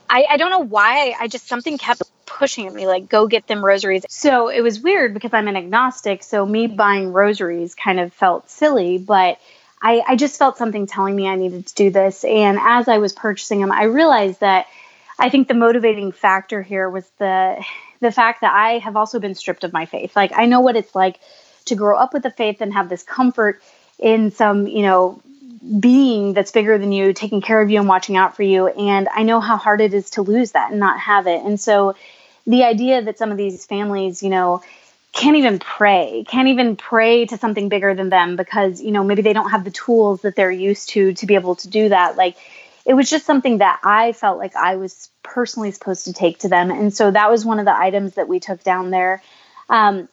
I, 0.10 0.26
I 0.30 0.38
don't 0.38 0.52
know 0.52 0.60
why. 0.60 1.16
I 1.20 1.28
just 1.28 1.50
something 1.50 1.78
kept 1.78 2.02
pushing 2.28 2.68
at 2.68 2.74
me, 2.74 2.86
like, 2.86 3.10
go 3.10 3.26
get 3.26 3.48
them 3.48 3.66
rosaries. 3.66 4.06
So 4.10 4.50
it 4.50 4.62
was 4.62 4.80
weird 4.80 5.16
because 5.16 5.34
I'm 5.34 5.48
an 5.48 5.56
agnostic. 5.56 6.22
So 6.22 6.46
me 6.46 6.68
buying 6.68 7.12
rosaries 7.12 7.74
kind 7.74 8.00
of 8.00 8.14
felt 8.14 8.50
silly, 8.50 9.00
but 9.00 9.40
I, 9.82 10.04
I 10.08 10.16
just 10.16 10.38
felt 10.38 10.58
something 10.58 10.86
telling 10.86 11.16
me 11.16 11.28
I 11.28 11.36
needed 11.36 11.68
to 11.68 11.74
do 11.74 11.90
this. 11.90 12.24
And 12.24 12.60
as 12.62 12.88
I 12.88 13.00
was 13.00 13.14
purchasing 13.14 13.62
them, 13.62 13.72
I 13.72 13.84
realized 13.84 14.42
that 14.42 14.68
I 15.20 15.30
think 15.30 15.48
the 15.48 15.54
motivating 15.54 16.12
factor 16.12 16.62
here 16.62 16.90
was 16.90 17.10
the 17.18 17.64
the 18.00 18.12
fact 18.12 18.42
that 18.42 18.54
I 18.54 18.78
have 18.78 18.96
also 18.96 19.20
been 19.20 19.34
stripped 19.34 19.64
of 19.64 19.74
my 19.74 19.88
faith. 19.88 20.16
Like 20.16 20.32
I 20.36 20.46
know 20.46 20.60
what 20.60 20.76
it's 20.76 20.94
like 20.94 21.20
to 21.66 21.76
grow 21.76 21.98
up 21.98 22.14
with 22.14 22.22
the 22.24 22.30
faith 22.30 22.62
and 22.62 22.74
have 22.74 22.90
this 22.90 23.02
comfort 23.02 23.62
in 23.98 24.32
some, 24.32 24.68
you 24.68 24.84
know, 24.84 25.20
being 25.80 26.34
that's 26.34 26.52
bigger 26.52 26.78
than 26.78 26.92
you, 26.92 27.14
taking 27.14 27.42
care 27.42 27.60
of 27.60 27.72
you 27.72 27.80
and 27.80 27.88
watching 27.88 28.16
out 28.16 28.36
for 28.36 28.44
you. 28.44 28.68
And 28.68 29.08
I 29.10 29.24
know 29.24 29.40
how 29.40 29.58
hard 29.58 29.82
it 29.82 29.94
is 29.94 30.12
to 30.12 30.22
lose 30.22 30.52
that 30.52 30.72
and 30.72 30.80
not 30.80 31.00
have 31.00 31.26
it. 31.28 31.44
And 31.44 31.60
so 31.60 31.96
the 32.48 32.64
idea 32.64 33.02
that 33.04 33.18
some 33.20 33.30
of 33.30 33.38
these 33.38 33.66
families, 33.66 34.24
you 34.24 34.30
know, 34.30 34.64
can't 35.14 35.36
even 35.36 35.60
pray, 35.60 36.26
can't 36.28 36.48
even 36.48 36.76
pray 36.76 37.26
to 37.26 37.38
something 37.38 37.70
bigger 37.70 37.94
than 37.94 38.10
them 38.10 38.36
because, 38.36 38.82
you 38.82 38.92
know, 38.92 39.04
maybe 39.04 39.22
they 39.22 39.34
don't 39.34 39.52
have 39.52 39.64
the 39.64 39.72
tools 39.72 40.22
that 40.22 40.36
they're 40.36 40.52
used 40.52 40.90
to 40.90 41.14
to 41.14 41.26
be 41.26 41.36
able 41.36 41.56
to 41.56 41.68
do 41.68 41.90
that. 41.90 42.16
Like 42.16 42.38
it 42.86 42.94
was 42.94 43.10
just 43.10 43.26
something 43.26 43.58
that 43.58 43.80
I 43.84 44.14
felt 44.14 44.38
like 44.38 44.56
I 44.56 44.78
was 44.78 45.10
personally 45.24 45.72
supposed 45.72 46.06
to 46.06 46.14
take 46.14 46.40
to 46.40 46.48
them. 46.48 46.72
And 46.72 46.94
so 46.94 47.12
that 47.12 47.30
was 47.30 47.44
one 47.44 47.60
of 47.60 47.66
the 47.66 47.78
items 47.78 48.14
that 48.14 48.28
we 48.28 48.40
took 48.40 48.64
down 48.64 48.92
there. 48.92 49.22
Um, 49.70 50.08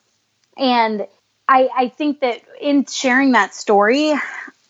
and 0.56 1.06
I, 1.46 1.68
I 1.76 1.88
think 1.88 2.20
that 2.20 2.40
in 2.60 2.86
sharing 2.86 3.32
that 3.32 3.54
story, 3.54 4.14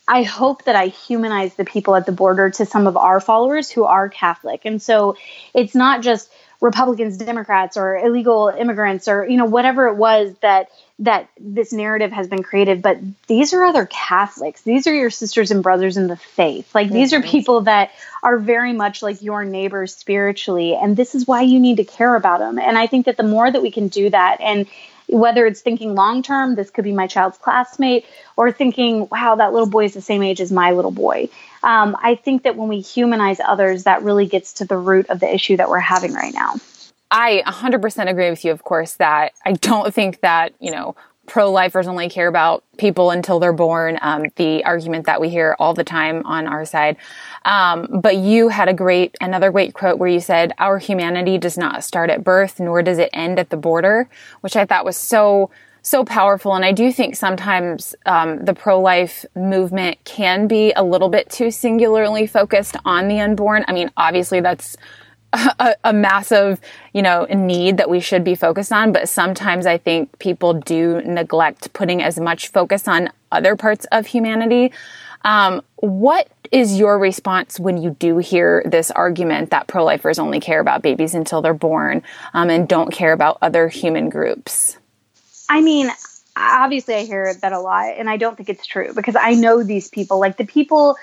I 0.07 0.23
hope 0.23 0.65
that 0.65 0.75
I 0.75 0.87
humanize 0.87 1.55
the 1.55 1.65
people 1.65 1.95
at 1.95 2.05
the 2.05 2.11
border 2.11 2.51
to 2.51 2.65
some 2.65 2.85
of 2.85 2.95
our 2.95 3.19
followers 3.19 3.71
who 3.71 3.85
are 3.85 4.09
Catholic. 4.09 4.61
And 4.65 4.81
so 4.81 5.17
it's 5.53 5.73
not 5.73 6.01
just 6.01 6.29
Republicans, 6.61 7.17
Democrats, 7.17 7.77
or 7.77 7.97
illegal 7.97 8.49
immigrants, 8.49 9.07
or 9.07 9.25
you 9.27 9.37
know 9.37 9.45
whatever 9.45 9.87
it 9.87 9.95
was 9.95 10.33
that 10.41 10.69
that 10.99 11.29
this 11.39 11.73
narrative 11.73 12.11
has 12.11 12.27
been 12.27 12.41
created. 12.41 12.81
But 12.81 12.99
these 13.27 13.53
are 13.53 13.63
other 13.63 13.85
Catholics. 13.85 14.61
These 14.61 14.87
are 14.87 14.93
your 14.93 15.09
sisters 15.09 15.51
and 15.51 15.61
brothers 15.61 15.97
in 15.97 16.07
the 16.07 16.15
faith. 16.15 16.73
Like 16.73 16.89
these 16.89 17.13
are 17.13 17.21
people 17.21 17.61
that 17.61 17.91
are 18.23 18.37
very 18.37 18.73
much 18.73 19.03
like 19.03 19.21
your 19.21 19.43
neighbors 19.43 19.95
spiritually, 19.95 20.75
and 20.75 20.95
this 20.95 21.15
is 21.15 21.27
why 21.27 21.41
you 21.41 21.59
need 21.59 21.77
to 21.77 21.83
care 21.83 22.15
about 22.15 22.39
them. 22.39 22.59
And 22.59 22.77
I 22.77 22.87
think 22.87 23.05
that 23.05 23.17
the 23.17 23.23
more 23.23 23.49
that 23.49 23.61
we 23.61 23.71
can 23.71 23.87
do 23.89 24.09
that, 24.09 24.41
and 24.41 24.67
whether 25.07 25.45
it's 25.45 25.61
thinking 25.61 25.95
long 25.95 26.23
term, 26.23 26.55
this 26.55 26.69
could 26.69 26.83
be 26.83 26.93
my 26.93 27.07
child's 27.07 27.37
classmate, 27.37 28.05
or 28.37 28.51
thinking, 28.51 29.07
wow, 29.11 29.35
that 29.35 29.53
little 29.53 29.69
boy 29.69 29.85
is 29.85 29.93
the 29.93 30.01
same 30.01 30.23
age 30.23 30.41
as 30.41 30.51
my 30.51 30.71
little 30.71 30.91
boy. 30.91 31.29
Um, 31.63 31.97
I 32.01 32.15
think 32.15 32.43
that 32.43 32.55
when 32.55 32.67
we 32.67 32.81
humanize 32.81 33.39
others, 33.39 33.83
that 33.83 34.03
really 34.03 34.27
gets 34.27 34.53
to 34.53 34.65
the 34.65 34.77
root 34.77 35.09
of 35.09 35.19
the 35.19 35.33
issue 35.33 35.57
that 35.57 35.69
we're 35.69 35.79
having 35.79 36.13
right 36.13 36.33
now. 36.33 36.55
I 37.11 37.43
100% 37.45 38.09
agree 38.09 38.29
with 38.29 38.43
you, 38.43 38.51
of 38.51 38.63
course, 38.63 38.95
that 38.95 39.33
I 39.45 39.53
don't 39.53 39.93
think 39.93 40.21
that, 40.21 40.53
you 40.59 40.71
know, 40.71 40.95
pro 41.25 41.51
lifers 41.51 41.87
only 41.87 42.09
care 42.09 42.27
about 42.27 42.63
people 42.77 43.11
until 43.11 43.39
they're 43.39 43.53
born, 43.53 43.97
um, 44.01 44.25
the 44.35 44.63
argument 44.63 45.05
that 45.05 45.19
we 45.19 45.29
hear 45.29 45.55
all 45.59 45.73
the 45.73 45.83
time 45.83 46.25
on 46.25 46.47
our 46.47 46.65
side. 46.65 46.97
Um, 47.43 47.99
but 48.01 48.17
you 48.17 48.49
had 48.49 48.67
a 48.67 48.73
great, 48.73 49.15
another 49.21 49.51
great 49.51 49.73
quote 49.73 49.97
where 49.97 50.09
you 50.09 50.19
said, 50.19 50.53
Our 50.57 50.77
humanity 50.77 51.37
does 51.37 51.57
not 51.57 51.83
start 51.83 52.09
at 52.09 52.23
birth, 52.23 52.59
nor 52.59 52.81
does 52.81 52.97
it 52.97 53.09
end 53.13 53.39
at 53.39 53.49
the 53.49 53.57
border, 53.57 54.09
which 54.41 54.55
I 54.55 54.65
thought 54.65 54.85
was 54.85 54.97
so, 54.97 55.49
so 55.81 56.03
powerful. 56.03 56.53
And 56.53 56.65
I 56.65 56.71
do 56.71 56.91
think 56.91 57.15
sometimes 57.15 57.95
um, 58.05 58.43
the 58.43 58.53
pro 58.53 58.79
life 58.79 59.25
movement 59.35 60.03
can 60.03 60.47
be 60.47 60.73
a 60.75 60.83
little 60.83 61.09
bit 61.09 61.29
too 61.29 61.51
singularly 61.51 62.27
focused 62.27 62.75
on 62.85 63.07
the 63.07 63.19
unborn. 63.19 63.65
I 63.67 63.73
mean, 63.73 63.91
obviously 63.95 64.41
that's 64.41 64.77
a, 65.59 65.75
a, 65.83 65.93
massive, 65.93 66.59
you 66.93 67.01
know, 67.01 67.25
need 67.25 67.77
that 67.77 67.89
we 67.89 67.99
should 67.99 68.23
be 68.23 68.35
focused 68.35 68.71
on. 68.71 68.91
But 68.91 69.09
sometimes 69.09 69.65
I 69.65 69.77
think 69.77 70.17
people 70.19 70.53
do 70.53 71.01
neglect 71.01 71.73
putting 71.73 72.01
as 72.01 72.19
much 72.19 72.49
focus 72.49 72.87
on 72.87 73.09
other 73.31 73.55
parts 73.55 73.85
of 73.91 74.07
humanity. 74.07 74.71
Um, 75.23 75.61
what 75.77 76.29
is 76.51 76.77
your 76.77 76.99
response 76.99 77.59
when 77.59 77.81
you 77.81 77.91
do 77.91 78.19
hear 78.19 78.63
this 78.65 78.91
argument 78.91 79.49
that 79.49 79.67
pro 79.67 79.83
lifers 79.83 80.19
only 80.19 80.39
care 80.39 80.59
about 80.59 80.81
babies 80.81 81.15
until 81.15 81.41
they're 81.41 81.53
born 81.53 82.03
um, 82.33 82.49
and 82.49 82.67
don't 82.67 82.91
care 82.91 83.11
about 83.11 83.39
other 83.41 83.67
human 83.67 84.09
groups? 84.09 84.77
I 85.49 85.61
mean, 85.61 85.89
obviously, 86.35 86.95
I 86.95 87.05
hear 87.05 87.33
that 87.33 87.53
a 87.53 87.59
lot, 87.59 87.95
and 87.97 88.09
I 88.09 88.17
don't 88.17 88.37
think 88.37 88.49
it's 88.49 88.65
true 88.65 88.93
because 88.93 89.15
I 89.19 89.33
know 89.33 89.63
these 89.63 89.89
people. 89.89 90.19
Like 90.19 90.37
the 90.37 90.45
people 90.45 90.95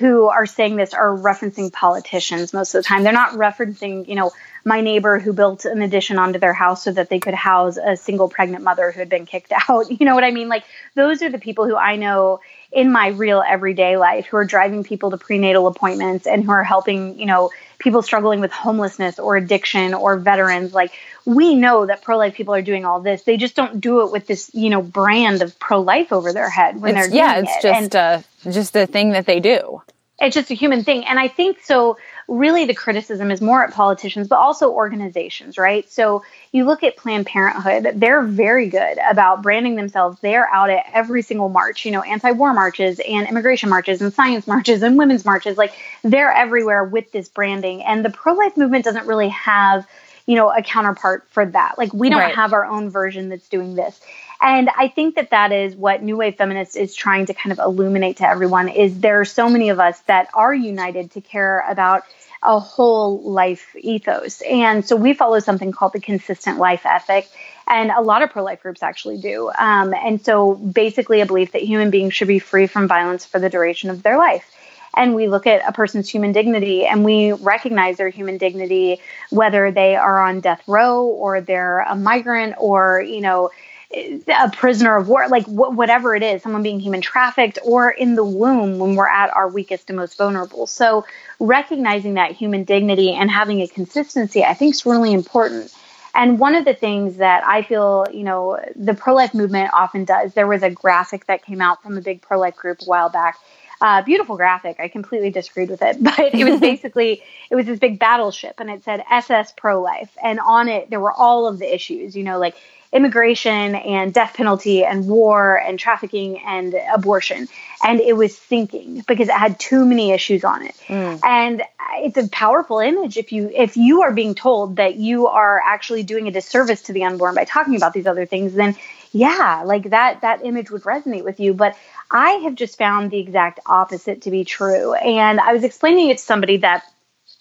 who 0.00 0.28
are 0.28 0.46
saying 0.46 0.76
this 0.76 0.94
are 0.94 1.14
referencing 1.14 1.70
politicians 1.70 2.54
most 2.54 2.74
of 2.74 2.82
the 2.82 2.88
time. 2.88 3.02
They're 3.02 3.12
not 3.12 3.32
referencing, 3.32 4.08
you 4.08 4.14
know, 4.14 4.32
my 4.64 4.80
neighbor 4.80 5.18
who 5.18 5.34
built 5.34 5.66
an 5.66 5.82
addition 5.82 6.18
onto 6.18 6.38
their 6.38 6.54
house 6.54 6.84
so 6.84 6.92
that 6.92 7.10
they 7.10 7.20
could 7.20 7.34
house 7.34 7.76
a 7.76 7.98
single 7.98 8.30
pregnant 8.30 8.64
mother 8.64 8.92
who 8.92 8.98
had 8.98 9.10
been 9.10 9.26
kicked 9.26 9.52
out. 9.68 9.90
You 9.90 10.06
know 10.06 10.14
what 10.14 10.24
I 10.24 10.30
mean? 10.30 10.48
Like 10.48 10.64
those 10.94 11.20
are 11.20 11.28
the 11.28 11.38
people 11.38 11.66
who 11.66 11.76
I 11.76 11.96
know 11.96 12.40
in 12.72 12.90
my 12.90 13.08
real 13.08 13.42
everyday 13.46 13.98
life 13.98 14.24
who 14.24 14.38
are 14.38 14.46
driving 14.46 14.84
people 14.84 15.10
to 15.10 15.18
prenatal 15.18 15.66
appointments 15.66 16.26
and 16.26 16.44
who 16.44 16.52
are 16.52 16.64
helping, 16.64 17.18
you 17.18 17.26
know, 17.26 17.50
people 17.78 18.00
struggling 18.00 18.40
with 18.40 18.52
homelessness 18.52 19.18
or 19.18 19.36
addiction 19.36 19.92
or 19.92 20.16
veterans. 20.16 20.72
Like 20.72 20.92
we 21.26 21.56
know 21.56 21.84
that 21.84 22.00
pro 22.00 22.16
life 22.16 22.34
people 22.34 22.54
are 22.54 22.62
doing 22.62 22.86
all 22.86 23.02
this. 23.02 23.24
They 23.24 23.36
just 23.36 23.54
don't 23.54 23.82
do 23.82 24.06
it 24.06 24.12
with 24.12 24.26
this, 24.26 24.50
you 24.54 24.70
know, 24.70 24.80
brand 24.80 25.42
of 25.42 25.58
pro 25.58 25.82
life 25.82 26.10
over 26.10 26.32
their 26.32 26.48
head 26.48 26.80
when 26.80 26.96
it's, 26.96 27.08
they're 27.08 27.16
yeah, 27.16 27.40
it's 27.40 27.50
it. 27.56 27.62
just 27.62 27.82
and 27.82 27.94
a 27.94 28.24
just 28.44 28.76
a 28.76 28.86
thing 28.86 29.10
that 29.10 29.26
they 29.26 29.40
do. 29.40 29.82
It's 30.20 30.34
just 30.34 30.50
a 30.50 30.54
human 30.54 30.84
thing, 30.84 31.06
and 31.06 31.18
I 31.18 31.28
think 31.28 31.60
so. 31.64 31.96
Really, 32.28 32.66
the 32.66 32.74
criticism 32.74 33.30
is 33.30 33.40
more 33.40 33.64
at 33.64 33.72
politicians, 33.72 34.28
but 34.28 34.36
also 34.36 34.70
organizations, 34.70 35.56
right? 35.56 35.90
So 35.90 36.22
you 36.52 36.66
look 36.66 36.82
at 36.82 36.98
Planned 36.98 37.24
Parenthood; 37.24 37.98
they're 37.98 38.22
very 38.22 38.68
good 38.68 38.98
about 39.08 39.40
branding 39.40 39.76
themselves. 39.76 40.18
They're 40.20 40.46
out 40.52 40.68
at 40.68 40.84
every 40.92 41.22
single 41.22 41.48
march, 41.48 41.86
you 41.86 41.90
know, 41.90 42.02
anti-war 42.02 42.52
marches 42.52 43.00
and 43.00 43.26
immigration 43.28 43.70
marches 43.70 44.02
and 44.02 44.12
science 44.12 44.46
marches 44.46 44.82
and 44.82 44.98
women's 44.98 45.24
marches. 45.24 45.56
Like 45.56 45.72
they're 46.04 46.32
everywhere 46.32 46.84
with 46.84 47.10
this 47.12 47.30
branding, 47.30 47.82
and 47.82 48.04
the 48.04 48.10
pro-life 48.10 48.58
movement 48.58 48.84
doesn't 48.84 49.06
really 49.06 49.30
have 49.30 49.86
you 50.26 50.36
know 50.36 50.52
a 50.52 50.62
counterpart 50.62 51.26
for 51.30 51.46
that 51.46 51.76
like 51.78 51.92
we 51.94 52.10
don't 52.10 52.20
right. 52.20 52.34
have 52.34 52.52
our 52.52 52.64
own 52.64 52.90
version 52.90 53.30
that's 53.30 53.48
doing 53.48 53.74
this 53.74 54.00
and 54.40 54.68
i 54.76 54.88
think 54.88 55.14
that 55.16 55.30
that 55.30 55.52
is 55.52 55.74
what 55.76 56.02
new 56.02 56.16
wave 56.16 56.36
feminist 56.36 56.76
is 56.76 56.94
trying 56.94 57.26
to 57.26 57.34
kind 57.34 57.52
of 57.52 57.58
illuminate 57.58 58.18
to 58.18 58.28
everyone 58.28 58.68
is 58.68 59.00
there 59.00 59.20
are 59.20 59.24
so 59.24 59.48
many 59.48 59.68
of 59.68 59.80
us 59.80 60.00
that 60.02 60.28
are 60.34 60.54
united 60.54 61.10
to 61.10 61.20
care 61.20 61.64
about 61.68 62.04
a 62.42 62.58
whole 62.58 63.20
life 63.22 63.74
ethos. 63.78 64.40
And 64.42 64.84
so 64.86 64.96
we 64.96 65.12
follow 65.12 65.40
something 65.40 65.72
called 65.72 65.92
the 65.92 66.00
consistent 66.00 66.58
life 66.58 66.86
ethic 66.86 67.28
and 67.66 67.90
a 67.90 68.00
lot 68.00 68.22
of 68.22 68.30
pro-life 68.30 68.62
groups 68.62 68.82
actually 68.82 69.18
do. 69.18 69.50
Um, 69.58 69.94
and 69.94 70.24
so 70.24 70.54
basically 70.54 71.20
a 71.20 71.26
belief 71.26 71.52
that 71.52 71.62
human 71.62 71.90
beings 71.90 72.14
should 72.14 72.28
be 72.28 72.38
free 72.38 72.66
from 72.66 72.88
violence 72.88 73.26
for 73.26 73.38
the 73.38 73.50
duration 73.50 73.90
of 73.90 74.02
their 74.02 74.16
life. 74.16 74.50
And 74.96 75.14
we 75.14 75.28
look 75.28 75.46
at 75.46 75.68
a 75.68 75.72
person's 75.72 76.08
human 76.08 76.32
dignity 76.32 76.84
and 76.84 77.04
we 77.04 77.32
recognize 77.32 77.98
their 77.98 78.08
human 78.08 78.38
dignity 78.38 79.00
whether 79.30 79.70
they 79.70 79.94
are 79.94 80.26
on 80.26 80.40
death 80.40 80.62
row 80.66 81.04
or 81.04 81.40
they're 81.40 81.80
a 81.80 81.94
migrant 81.94 82.56
or 82.58 83.00
you 83.00 83.20
know 83.20 83.50
a 83.92 84.50
prisoner 84.50 84.96
of 84.96 85.08
war, 85.08 85.28
like 85.28 85.46
wh- 85.46 85.76
whatever 85.76 86.14
it 86.14 86.22
is, 86.22 86.42
someone 86.42 86.62
being 86.62 86.78
human 86.78 87.00
trafficked 87.00 87.58
or 87.64 87.90
in 87.90 88.14
the 88.14 88.24
womb 88.24 88.78
when 88.78 88.94
we're 88.94 89.08
at 89.08 89.34
our 89.34 89.48
weakest 89.48 89.90
and 89.90 89.98
most 89.98 90.16
vulnerable. 90.16 90.66
So 90.66 91.04
recognizing 91.40 92.14
that 92.14 92.32
human 92.32 92.64
dignity 92.64 93.12
and 93.12 93.30
having 93.30 93.60
a 93.62 93.66
consistency, 93.66 94.44
I 94.44 94.54
think 94.54 94.74
is 94.74 94.86
really 94.86 95.12
important. 95.12 95.74
And 96.14 96.38
one 96.38 96.54
of 96.54 96.64
the 96.64 96.74
things 96.74 97.16
that 97.16 97.44
I 97.46 97.62
feel, 97.62 98.06
you 98.12 98.24
know, 98.24 98.58
the 98.76 98.94
pro 98.94 99.14
life 99.14 99.34
movement 99.34 99.70
often 99.72 100.04
does, 100.04 100.34
there 100.34 100.46
was 100.46 100.62
a 100.62 100.70
graphic 100.70 101.26
that 101.26 101.44
came 101.44 101.60
out 101.60 101.82
from 101.82 101.96
a 101.96 102.00
big 102.00 102.22
pro 102.22 102.38
life 102.38 102.56
group 102.56 102.82
a 102.82 102.84
while 102.84 103.08
back. 103.08 103.38
Uh, 103.80 104.02
beautiful 104.02 104.36
graphic. 104.36 104.78
I 104.78 104.88
completely 104.88 105.30
disagreed 105.30 105.70
with 105.70 105.80
it, 105.82 105.96
but 106.02 106.18
it 106.18 106.44
was 106.44 106.60
basically 106.60 107.22
it 107.48 107.54
was 107.54 107.66
this 107.66 107.78
big 107.78 107.98
battleship, 107.98 108.60
and 108.60 108.70
it 108.70 108.84
said 108.84 109.02
SS 109.10 109.52
Pro 109.56 109.80
Life, 109.80 110.10
and 110.22 110.38
on 110.38 110.68
it 110.68 110.90
there 110.90 111.00
were 111.00 111.12
all 111.12 111.46
of 111.46 111.58
the 111.58 111.74
issues, 111.74 112.14
you 112.14 112.22
know, 112.22 112.38
like 112.38 112.54
immigration 112.92 113.76
and 113.76 114.12
death 114.12 114.34
penalty 114.34 114.84
and 114.84 115.06
war 115.06 115.56
and 115.56 115.78
trafficking 115.78 116.40
and 116.44 116.74
abortion. 116.92 117.48
And 117.84 118.00
it 118.00 118.14
was 118.14 118.36
sinking 118.36 119.04
because 119.06 119.28
it 119.28 119.34
had 119.34 119.60
too 119.60 119.84
many 119.84 120.10
issues 120.10 120.42
on 120.42 120.66
it. 120.66 120.74
Mm. 120.88 121.20
And 121.24 121.62
it's 121.98 122.16
a 122.16 122.28
powerful 122.28 122.80
image 122.80 123.16
if 123.16 123.32
you 123.32 123.50
if 123.54 123.76
you 123.76 124.02
are 124.02 124.12
being 124.12 124.34
told 124.34 124.76
that 124.76 124.96
you 124.96 125.28
are 125.28 125.60
actually 125.64 126.02
doing 126.02 126.26
a 126.26 126.30
disservice 126.32 126.82
to 126.82 126.92
the 126.92 127.04
unborn 127.04 127.34
by 127.34 127.44
talking 127.44 127.76
about 127.76 127.92
these 127.92 128.06
other 128.06 128.26
things, 128.26 128.54
then 128.54 128.76
yeah, 129.12 129.62
like 129.64 129.90
that 129.90 130.22
that 130.22 130.44
image 130.44 130.70
would 130.70 130.82
resonate 130.82 131.24
with 131.24 131.38
you. 131.38 131.54
But 131.54 131.76
I 132.10 132.30
have 132.44 132.56
just 132.56 132.76
found 132.76 133.10
the 133.10 133.18
exact 133.18 133.60
opposite 133.66 134.22
to 134.22 134.30
be 134.30 134.44
true. 134.44 134.94
And 134.94 135.38
I 135.38 135.52
was 135.52 135.62
explaining 135.62 136.10
it 136.10 136.18
to 136.18 136.24
somebody 136.24 136.58
that 136.58 136.84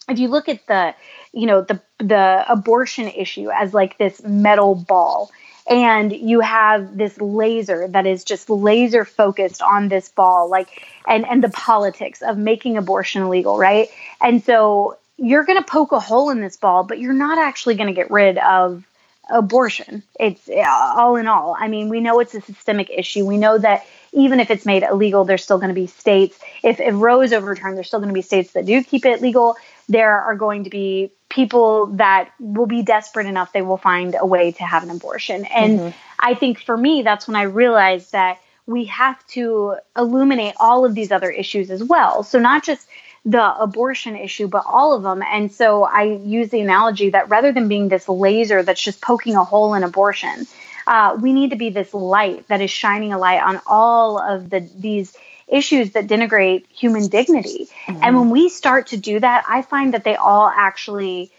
if 0.07 0.19
you 0.19 0.27
look 0.27 0.49
at 0.49 0.65
the 0.67 0.93
you 1.33 1.45
know 1.45 1.61
the 1.61 1.79
the 1.99 2.45
abortion 2.49 3.07
issue 3.07 3.49
as 3.49 3.73
like 3.73 3.97
this 3.97 4.21
metal 4.23 4.75
ball. 4.75 5.31
And 5.69 6.11
you 6.11 6.39
have 6.39 6.97
this 6.97 7.21
laser 7.21 7.87
that 7.89 8.07
is 8.07 8.23
just 8.23 8.49
laser 8.49 9.05
focused 9.05 9.61
on 9.61 9.87
this 9.87 10.09
ball 10.09 10.49
like 10.49 10.87
and 11.07 11.27
and 11.27 11.43
the 11.43 11.49
politics 11.49 12.21
of 12.23 12.37
making 12.37 12.77
abortion 12.77 13.21
illegal 13.21 13.57
right? 13.57 13.89
And 14.19 14.43
so 14.43 14.97
you're 15.17 15.43
going 15.43 15.59
to 15.59 15.65
poke 15.65 15.91
a 15.91 15.99
hole 15.99 16.31
in 16.31 16.41
this 16.41 16.57
ball 16.57 16.83
but 16.83 16.99
you're 16.99 17.13
not 17.13 17.37
actually 17.37 17.75
going 17.75 17.87
to 17.87 17.93
get 17.93 18.09
rid 18.09 18.39
of 18.39 18.83
abortion. 19.29 20.01
It's 20.19 20.49
uh, 20.49 20.63
all 20.65 21.17
in 21.17 21.27
all. 21.27 21.55
I 21.59 21.67
mean 21.67 21.89
we 21.89 21.99
know 21.99 22.19
it's 22.19 22.33
a 22.33 22.41
systemic 22.41 22.89
issue. 22.89 23.25
We 23.25 23.37
know 23.37 23.59
that 23.59 23.85
even 24.11 24.39
if 24.39 24.49
it's 24.49 24.65
made 24.65 24.81
illegal 24.81 25.23
there's 25.23 25.43
still 25.43 25.59
going 25.59 25.69
to 25.69 25.75
be 25.75 25.85
states. 25.85 26.39
If, 26.63 26.79
if 26.79 26.95
roe 26.95 27.21
is 27.21 27.31
overturned 27.31 27.77
there's 27.77 27.87
still 27.87 27.99
going 27.99 28.09
to 28.09 28.13
be 28.13 28.23
states 28.23 28.53
that 28.53 28.65
do 28.65 28.83
keep 28.83 29.05
it 29.05 29.21
legal 29.21 29.55
there 29.89 30.21
are 30.21 30.35
going 30.35 30.63
to 30.63 30.69
be 30.69 31.11
people 31.27 31.87
that 31.87 32.31
will 32.39 32.65
be 32.65 32.81
desperate 32.81 33.25
enough 33.27 33.51
they 33.51 33.61
will 33.61 33.77
find 33.77 34.15
a 34.17 34.25
way 34.25 34.51
to 34.53 34.63
have 34.63 34.83
an 34.83 34.89
abortion. 34.89 35.45
And 35.45 35.79
mm-hmm. 35.79 35.97
i 36.19 36.33
think 36.33 36.61
for 36.61 36.77
me 36.77 37.01
that's 37.01 37.27
when 37.27 37.35
i 37.35 37.43
realized 37.43 38.11
that 38.13 38.39
we 38.65 38.85
have 38.85 39.25
to 39.27 39.75
illuminate 39.97 40.53
all 40.59 40.85
of 40.85 40.93
these 40.93 41.11
other 41.11 41.31
issues 41.31 41.71
as 41.71 41.83
well. 41.83 42.21
So 42.21 42.37
not 42.37 42.63
just 42.63 42.87
the 43.25 43.55
abortion 43.59 44.15
issue 44.15 44.47
but 44.47 44.63
all 44.65 44.93
of 44.93 45.03
them. 45.03 45.21
And 45.21 45.51
so 45.51 45.83
i 45.83 46.03
use 46.03 46.49
the 46.49 46.61
analogy 46.61 47.09
that 47.09 47.29
rather 47.29 47.51
than 47.51 47.67
being 47.67 47.89
this 47.89 48.07
laser 48.07 48.63
that's 48.63 48.81
just 48.81 49.01
poking 49.01 49.35
a 49.35 49.43
hole 49.43 49.73
in 49.73 49.83
abortion 49.83 50.47
uh, 50.89 51.15
we 51.21 51.33
need 51.33 51.51
to 51.51 51.55
be 51.55 51.69
this 51.69 51.93
light 51.93 52.47
that 52.47 52.61
is 52.61 52.71
shining 52.71 53.13
a 53.13 53.17
light 53.19 53.43
on 53.43 53.61
all 53.67 54.17
of 54.17 54.49
the 54.49 54.67
these 54.75 55.15
issues 55.51 55.91
that 55.91 56.07
denigrate 56.07 56.65
human 56.67 57.07
dignity. 57.07 57.67
Mm-hmm. 57.85 58.03
And 58.03 58.15
when 58.15 58.29
we 58.29 58.49
start 58.49 58.87
to 58.87 58.97
do 58.97 59.19
that, 59.19 59.45
I 59.47 59.61
find 59.61 59.93
that 59.93 60.03
they 60.03 60.15
all 60.15 60.47
actually 60.47 61.31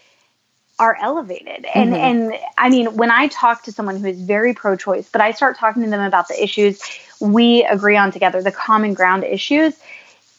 are 0.79 0.97
elevated. 0.99 1.65
And 1.73 1.93
mm-hmm. 1.93 1.95
and 1.95 2.39
I 2.57 2.69
mean, 2.69 2.97
when 2.97 3.11
I 3.11 3.27
talk 3.27 3.63
to 3.63 3.71
someone 3.71 3.99
who 3.99 4.07
is 4.07 4.19
very 4.19 4.53
pro-choice, 4.53 5.09
but 5.11 5.21
I 5.21 5.31
start 5.31 5.57
talking 5.57 5.83
to 5.83 5.89
them 5.89 6.01
about 6.01 6.27
the 6.27 6.41
issues 6.41 6.81
we 7.19 7.63
agree 7.63 7.97
on 7.97 8.11
together, 8.11 8.41
the 8.41 8.51
common 8.51 8.93
ground 8.93 9.23
issues, 9.23 9.75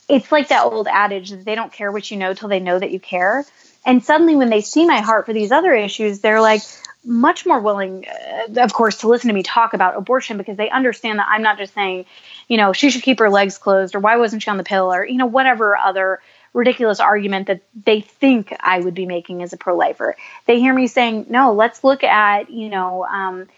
it's 0.08 0.32
like 0.32 0.48
that 0.48 0.64
old 0.64 0.88
adage 0.88 1.30
that 1.30 1.44
they 1.44 1.54
don't 1.54 1.72
care 1.72 1.92
what 1.92 2.11
you 2.11 2.16
know 2.16 2.35
till 2.35 2.48
they 2.48 2.61
know 2.61 2.78
that 2.78 2.90
you 2.90 3.00
care. 3.00 3.44
And 3.87 4.04
suddenly 4.04 4.37
when 4.37 4.50
they 4.50 4.61
see 4.61 4.85
my 4.87 5.00
heart 5.00 5.26
for 5.26 5.32
these 5.32 5.52
other 5.52 5.72
issues, 5.74 6.20
they're 6.20 6.40
like, 6.40 6.62
much 7.04 7.44
more 7.46 7.61
willing, 7.61 8.06
uh, 8.06 8.62
of 8.62 8.72
course, 8.72 8.98
to 8.98 9.08
listen 9.08 9.28
to 9.28 9.35
me 9.35 9.42
talk 9.42 9.74
about 9.74 9.96
abortion 9.96 10.37
because 10.37 10.56
they 10.56 10.70
understand 10.70 11.18
that 11.18 11.26
I'm 11.28 11.42
not 11.42 11.58
just 11.58 11.74
saying, 11.74 12.06
you 12.48 12.57
know, 12.57 12.72
she 12.72 12.90
should 12.90 13.02
keep 13.02 13.18
her 13.18 13.31
legs 13.31 13.59
closed 13.59 13.94
or 13.94 14.00
why 14.00 14.16
wasn't 14.16 14.42
she 14.42 14.50
on 14.50 14.57
the 14.57 14.64
pill 14.64 14.92
or, 14.92 15.05
you 15.05 15.16
know, 15.16 15.26
whatever 15.26 15.76
other 15.76 16.20
ridiculous 16.52 17.00
argument 17.00 17.46
that 17.46 17.62
they 17.85 18.00
think 18.00 18.55
I 18.61 18.81
would 18.81 18.94
be 18.94 19.07
making 19.07 19.42
as 19.42 19.52
a 19.52 19.57
pro 19.57 19.76
lifer. 19.76 20.16
They 20.46 20.61
hear 20.61 20.74
me 20.74 20.87
saying, 20.87 21.26
no, 21.31 21.52
let's 21.52 21.83
look 21.83 22.05
at, 22.05 22.50
you 22.50 22.68
know, 22.68 23.05
um, 23.05 23.48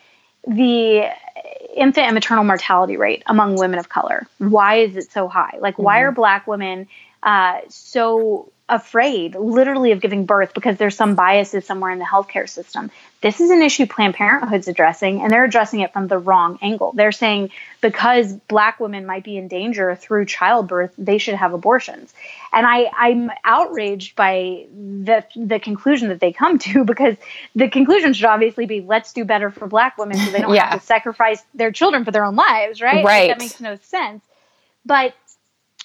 the 0.46 1.10
infant 1.74 2.06
and 2.06 2.14
maternal 2.14 2.44
mortality 2.44 2.96
rate 2.96 3.22
among 3.26 3.56
women 3.56 3.78
of 3.78 3.88
color. 3.88 4.26
Why 4.38 4.76
is 4.76 4.96
it 4.96 5.10
so 5.10 5.26
high? 5.26 5.58
Like, 5.58 5.74
mm-hmm. 5.74 5.82
why 5.82 6.00
are 6.00 6.12
black 6.12 6.46
women 6.46 6.86
uh, 7.22 7.60
so 7.68 8.52
afraid 8.66 9.34
literally 9.34 9.92
of 9.92 10.00
giving 10.00 10.24
birth 10.24 10.54
because 10.54 10.78
there's 10.78 10.96
some 10.96 11.14
biases 11.14 11.66
somewhere 11.66 11.90
in 11.90 11.98
the 11.98 12.04
healthcare 12.04 12.48
system. 12.48 12.90
This 13.20 13.40
is 13.40 13.50
an 13.50 13.60
issue 13.60 13.86
Planned 13.86 14.14
Parenthood's 14.14 14.68
addressing, 14.68 15.20
and 15.20 15.30
they're 15.30 15.44
addressing 15.44 15.80
it 15.80 15.92
from 15.92 16.08
the 16.08 16.16
wrong 16.16 16.58
angle. 16.62 16.92
They're 16.92 17.12
saying 17.12 17.50
because 17.82 18.32
black 18.32 18.80
women 18.80 19.04
might 19.04 19.22
be 19.22 19.36
in 19.36 19.48
danger 19.48 19.94
through 19.94 20.24
childbirth, 20.24 20.94
they 20.96 21.18
should 21.18 21.34
have 21.34 21.52
abortions. 21.52 22.14
And 22.54 22.66
I, 22.66 22.90
I'm 22.96 23.30
outraged 23.44 24.16
by 24.16 24.66
the 24.72 25.24
the 25.36 25.60
conclusion 25.60 26.08
that 26.08 26.20
they 26.20 26.32
come 26.32 26.58
to 26.60 26.84
because 26.86 27.16
the 27.54 27.68
conclusion 27.68 28.14
should 28.14 28.26
obviously 28.26 28.64
be 28.64 28.80
let's 28.80 29.12
do 29.12 29.26
better 29.26 29.50
for 29.50 29.66
black 29.66 29.98
women 29.98 30.16
so 30.16 30.30
they 30.30 30.40
don't 30.40 30.54
yeah. 30.54 30.70
have 30.70 30.80
to 30.80 30.86
sacrifice 30.86 31.42
their 31.54 31.70
children 31.70 32.06
for 32.06 32.12
their 32.12 32.24
own 32.24 32.36
lives, 32.36 32.80
right? 32.80 33.04
Right. 33.04 33.28
Like, 33.28 33.38
that 33.38 33.38
makes 33.38 33.60
no 33.60 33.76
sense. 33.82 34.24
But 34.86 35.14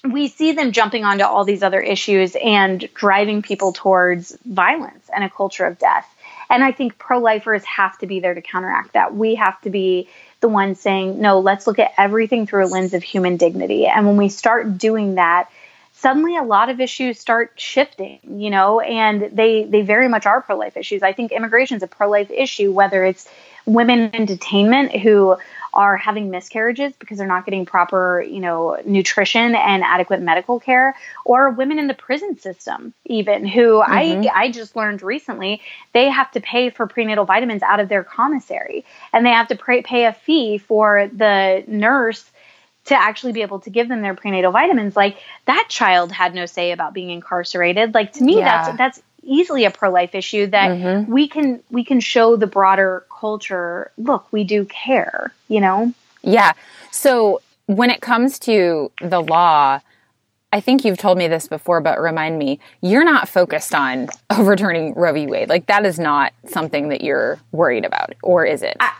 we 0.04 0.28
see 0.28 0.52
them 0.52 0.72
jumping 0.72 1.04
onto 1.04 1.24
all 1.24 1.44
these 1.44 1.62
other 1.62 1.80
issues 1.80 2.36
and 2.36 2.88
driving 2.94 3.42
people 3.42 3.72
towards 3.72 4.36
violence 4.44 5.08
and 5.14 5.24
a 5.24 5.30
culture 5.30 5.66
of 5.66 5.78
death. 5.78 6.06
And 6.48 6.64
I 6.64 6.72
think 6.72 6.98
pro 6.98 7.18
lifers 7.18 7.64
have 7.64 7.96
to 7.98 8.06
be 8.06 8.20
there 8.20 8.34
to 8.34 8.42
counteract 8.42 8.94
that. 8.94 9.14
We 9.14 9.36
have 9.36 9.60
to 9.62 9.70
be 9.70 10.08
the 10.40 10.48
ones 10.48 10.80
saying, 10.80 11.20
no, 11.20 11.40
let's 11.40 11.66
look 11.66 11.78
at 11.78 11.92
everything 11.96 12.46
through 12.46 12.64
a 12.64 12.68
lens 12.68 12.94
of 12.94 13.02
human 13.02 13.36
dignity. 13.36 13.86
And 13.86 14.06
when 14.06 14.16
we 14.16 14.30
start 14.30 14.78
doing 14.78 15.14
that, 15.16 15.48
suddenly 15.92 16.36
a 16.36 16.42
lot 16.42 16.70
of 16.70 16.80
issues 16.80 17.20
start 17.20 17.52
shifting, 17.56 18.20
you 18.24 18.50
know, 18.50 18.80
and 18.80 19.36
they 19.36 19.64
they 19.64 19.82
very 19.82 20.08
much 20.08 20.24
are 20.26 20.40
pro 20.40 20.56
life 20.56 20.76
issues. 20.76 21.02
I 21.02 21.12
think 21.12 21.30
immigration 21.30 21.76
is 21.76 21.82
a 21.82 21.86
pro 21.86 22.08
life 22.08 22.30
issue, 22.30 22.72
whether 22.72 23.04
it's 23.04 23.28
women 23.66 24.10
in 24.10 24.26
detainment 24.26 24.98
who 24.98 25.36
are 25.72 25.96
having 25.96 26.30
miscarriages 26.30 26.92
because 26.98 27.18
they're 27.18 27.26
not 27.26 27.44
getting 27.44 27.66
proper, 27.66 28.22
you 28.22 28.40
know, 28.40 28.80
nutrition 28.84 29.54
and 29.54 29.82
adequate 29.82 30.20
medical 30.20 30.60
care, 30.60 30.96
or 31.24 31.50
women 31.50 31.78
in 31.78 31.86
the 31.86 31.94
prison 31.94 32.38
system, 32.38 32.92
even 33.04 33.46
who 33.46 33.80
mm-hmm. 33.80 33.92
I 33.92 34.30
I 34.34 34.50
just 34.50 34.76
learned 34.76 35.02
recently 35.02 35.60
they 35.92 36.08
have 36.08 36.30
to 36.32 36.40
pay 36.40 36.70
for 36.70 36.86
prenatal 36.86 37.24
vitamins 37.24 37.62
out 37.62 37.80
of 37.80 37.88
their 37.88 38.04
commissary, 38.04 38.84
and 39.12 39.24
they 39.24 39.30
have 39.30 39.48
to 39.48 39.56
pay, 39.56 39.82
pay 39.82 40.04
a 40.04 40.12
fee 40.12 40.58
for 40.58 41.08
the 41.12 41.64
nurse 41.66 42.30
to 42.86 42.94
actually 42.94 43.32
be 43.32 43.42
able 43.42 43.60
to 43.60 43.70
give 43.70 43.88
them 43.88 44.02
their 44.02 44.14
prenatal 44.14 44.50
vitamins 44.52 44.96
like 44.96 45.18
that 45.44 45.66
child 45.68 46.10
had 46.10 46.34
no 46.34 46.46
say 46.46 46.72
about 46.72 46.94
being 46.94 47.10
incarcerated 47.10 47.94
like 47.94 48.12
to 48.14 48.24
me 48.24 48.38
yeah. 48.38 48.64
that's 48.64 48.78
that's 48.78 49.02
easily 49.22 49.64
a 49.64 49.70
pro 49.70 49.90
life 49.90 50.14
issue 50.14 50.46
that 50.46 50.70
mm-hmm. 50.70 51.12
we 51.12 51.28
can 51.28 51.62
we 51.70 51.84
can 51.84 52.00
show 52.00 52.36
the 52.36 52.46
broader 52.46 53.04
culture 53.20 53.90
look 53.98 54.26
we 54.32 54.44
do 54.44 54.64
care 54.64 55.32
you 55.48 55.60
know 55.60 55.92
yeah 56.22 56.52
so 56.90 57.40
when 57.66 57.90
it 57.90 58.00
comes 58.00 58.38
to 58.38 58.90
the 59.00 59.20
law 59.20 59.80
I 60.52 60.60
think 60.60 60.84
you've 60.84 60.98
told 60.98 61.16
me 61.16 61.28
this 61.28 61.46
before, 61.46 61.80
but 61.80 62.00
remind 62.00 62.36
me, 62.36 62.58
you're 62.80 63.04
not 63.04 63.28
focused 63.28 63.72
on 63.74 64.08
overturning 64.30 64.94
Roe 64.94 65.12
v. 65.12 65.26
Wade. 65.26 65.48
Like 65.48 65.66
that 65.66 65.86
is 65.86 65.98
not 65.98 66.32
something 66.46 66.88
that 66.88 67.02
you're 67.02 67.38
worried 67.52 67.84
about, 67.84 68.14
or 68.22 68.44
is 68.44 68.62
it? 68.62 68.76
I, 68.80 68.92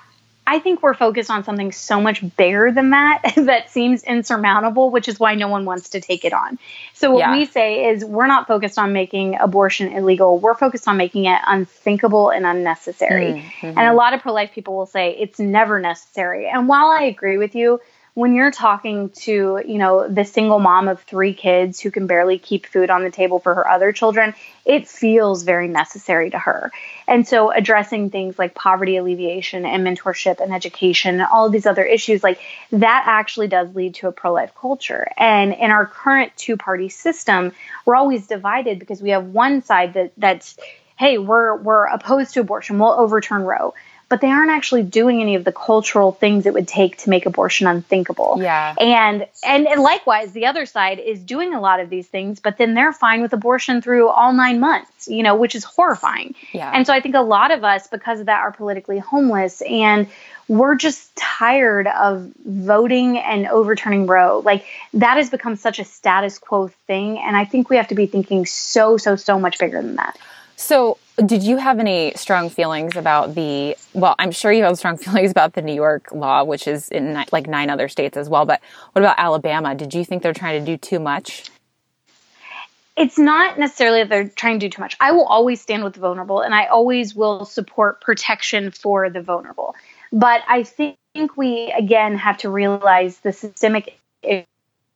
I 0.51 0.59
think 0.59 0.83
we're 0.83 0.95
focused 0.95 1.31
on 1.31 1.45
something 1.45 1.71
so 1.71 2.01
much 2.01 2.25
bigger 2.37 2.73
than 2.73 2.91
that 2.91 3.23
that 3.37 3.71
seems 3.71 4.03
insurmountable, 4.03 4.91
which 4.91 5.07
is 5.07 5.21
why 5.21 5.37
no 5.37 5.47
one 5.47 5.65
wants 5.65 5.91
to 5.91 6.01
take 6.01 6.25
it 6.25 6.33
on. 6.33 6.59
So, 6.93 7.13
what 7.13 7.21
yeah. 7.21 7.37
we 7.37 7.47
say 7.47 7.89
is 7.89 8.05
we're 8.05 8.27
not 8.27 8.49
focused 8.49 8.77
on 8.77 8.93
making 8.93 9.39
abortion 9.39 9.93
illegal, 9.93 10.41
we're 10.41 10.57
focused 10.57 10.89
on 10.89 10.97
making 10.97 11.27
it 11.27 11.41
unthinkable 11.47 12.31
and 12.31 12.45
unnecessary. 12.45 13.45
Mm-hmm. 13.61 13.79
And 13.79 13.79
a 13.79 13.95
lot 13.95 14.13
of 14.13 14.23
pro 14.23 14.33
life 14.33 14.51
people 14.53 14.77
will 14.77 14.87
say 14.87 15.17
it's 15.17 15.39
never 15.39 15.79
necessary. 15.79 16.49
And 16.49 16.67
while 16.67 16.87
I 16.87 17.03
agree 17.03 17.39
with 17.39 17.55
you, 17.55 17.81
when 18.21 18.35
you're 18.35 18.51
talking 18.51 19.09
to, 19.09 19.63
you 19.67 19.79
know, 19.79 20.07
the 20.07 20.27
single 20.27 20.59
mom 20.59 20.89
of 20.89 21.01
three 21.05 21.33
kids 21.33 21.81
who 21.81 21.91
can 21.91 22.07
barely 22.07 22.39
keep 22.39 22.67
food 22.67 22.91
on 22.91 23.03
the 23.03 23.11
table 23.11 23.39
for 23.39 23.55
her 23.55 23.67
other 23.67 23.93
children, 23.93 24.35
it 24.67 24.87
feels 24.87 25.43
very 25.43 25.69
necessary 25.69 26.29
to 26.29 26.39
her. 26.39 26.71
And 27.09 27.27
so 27.27 27.51
addressing 27.51 28.11
things 28.11 28.39
like 28.39 28.55
poverty 28.55 28.99
alleviation 28.99 29.65
and 29.65 29.87
mentorship 29.87 30.39
and 30.39 30.53
education 30.53 31.15
and 31.15 31.29
all 31.33 31.49
these 31.49 31.65
other 31.65 31.83
issues, 31.83 32.23
like 32.23 32.39
that 32.73 33.05
actually 33.07 33.49
does 33.49 33.75
lead 33.75 33.95
to 33.95 34.09
a 34.09 34.13
pro 34.13 34.35
life 34.35 34.53
culture. 34.55 35.09
And 35.17 35.55
in 35.55 35.71
our 35.71 35.87
current 35.87 36.33
two 36.37 36.59
party 36.59 36.91
system, 36.91 37.53
we're 37.87 37.97
always 37.97 38.27
divided 38.27 38.81
because 38.81 39.01
we 39.01 39.11
have 39.11 39.25
one 39.29 39.63
side 39.63 39.95
that 39.95 40.13
that's, 40.19 40.59
hey, 40.99 41.17
we're 41.17 41.57
we're 41.57 41.87
opposed 41.87 42.35
to 42.35 42.41
abortion, 42.41 42.79
we'll 42.79 42.93
overturn 42.93 43.45
Roe 43.45 43.73
but 44.11 44.21
they 44.21 44.29
aren't 44.29 44.51
actually 44.51 44.83
doing 44.83 45.23
any 45.23 45.37
of 45.37 45.45
the 45.45 45.53
cultural 45.53 46.11
things 46.11 46.45
it 46.45 46.53
would 46.53 46.67
take 46.67 46.97
to 46.99 47.09
make 47.09 47.27
abortion 47.27 47.69
unthinkable. 47.69 48.39
Yeah. 48.41 48.75
And, 48.79 49.27
and 49.47 49.69
and 49.69 49.81
likewise, 49.81 50.33
the 50.33 50.47
other 50.47 50.67
side 50.67 50.99
is 50.99 51.21
doing 51.21 51.55
a 51.55 51.61
lot 51.61 51.79
of 51.79 51.89
these 51.89 52.09
things, 52.09 52.41
but 52.41 52.59
then 52.59 52.75
they're 52.75 52.93
fine 52.93 53.23
with 53.23 53.33
abortion 53.33 53.81
through 53.81 54.09
all 54.09 54.33
nine 54.33 54.59
months, 54.59 55.07
you 55.07 55.23
know, 55.23 55.37
which 55.37 55.55
is 55.55 55.63
horrifying. 55.63 56.35
Yeah. 56.53 56.73
And 56.75 56.85
so 56.87 56.93
I 56.93 57.01
think 57.01 57.15
a 57.15 57.21
lot 57.21 57.53
of 57.53 57.63
us, 57.63 57.87
because 57.87 58.19
of 58.19 58.27
that, 58.27 58.41
are 58.41 58.51
politically 58.51 58.99
homeless 58.99 59.63
and 59.63 60.09
we're 60.49 60.75
just 60.75 61.15
tired 61.15 61.87
of 61.87 62.29
voting 62.45 63.17
and 63.17 63.47
overturning 63.47 64.09
Roe. 64.09 64.41
Like 64.41 64.65
that 64.95 65.19
has 65.19 65.31
become 65.31 65.55
such 65.55 65.79
a 65.79 65.85
status 65.85 66.41
quo 66.41 66.67
thing. 66.89 67.19
And 67.19 67.37
I 67.37 67.45
think 67.45 67.71
we 67.71 67.77
have 67.77 67.87
to 67.89 67.95
be 67.95 68.07
thinking 68.07 68.45
so, 68.45 68.97
so, 68.97 69.15
so 69.15 69.39
much 69.39 69.61
bigger 69.61 69.81
than 69.81 69.95
that. 69.95 70.19
So, 70.57 70.99
did 71.27 71.43
you 71.43 71.57
have 71.57 71.79
any 71.79 72.13
strong 72.17 72.51
feelings 72.51 72.97
about 72.97 73.35
the? 73.35 73.77
Well, 73.93 74.15
I'm 74.19 74.31
sure 74.31 74.53
you 74.53 74.65
have 74.65 74.77
strong 74.77 74.97
feelings 74.99 75.31
about 75.31 75.55
the 75.55 75.63
New 75.63 75.75
York 75.75 76.13
law, 76.13 76.45
which 76.45 76.67
is 76.67 76.89
in 76.89 77.15
like 77.33 77.47
nine 77.47 77.71
other 77.71 77.89
states 77.89 78.17
as 78.17 78.29
well. 78.29 78.47
But 78.47 78.61
what 78.93 79.03
about 79.03 79.19
Alabama? 79.19 79.75
Did 79.75 79.95
you 79.95 80.05
think 80.05 80.23
they're 80.23 80.33
trying 80.33 80.65
to 80.65 80.67
do 80.67 80.77
too 80.77 80.99
much? 80.99 81.51
It's 82.97 83.19
not 83.19 83.59
necessarily 83.59 84.01
that 84.01 84.09
they're 84.11 84.29
trying 84.29 84.59
to 84.59 84.67
do 84.67 84.71
too 84.71 84.83
much. 84.83 84.97
I 85.01 85.13
will 85.13 85.25
always 85.25 85.61
stand 85.61 85.85
with 85.85 85.95
the 85.95 86.01
vulnerable, 86.01 86.41
and 86.41 86.55
I 86.55 86.67
always 86.67 87.15
will 87.15 87.45
support 87.45 88.01
protection 88.01 88.71
for 88.73 89.09
the 89.09 89.23
vulnerable. 89.23 89.75
But 90.13 90.43
I 90.49 90.65
think 90.65 90.97
we 91.37 91.73
again 91.77 92.17
have 92.17 92.39
to 92.39 92.51
realize 92.51 93.19
the 93.19 93.33
systemic 93.33 93.99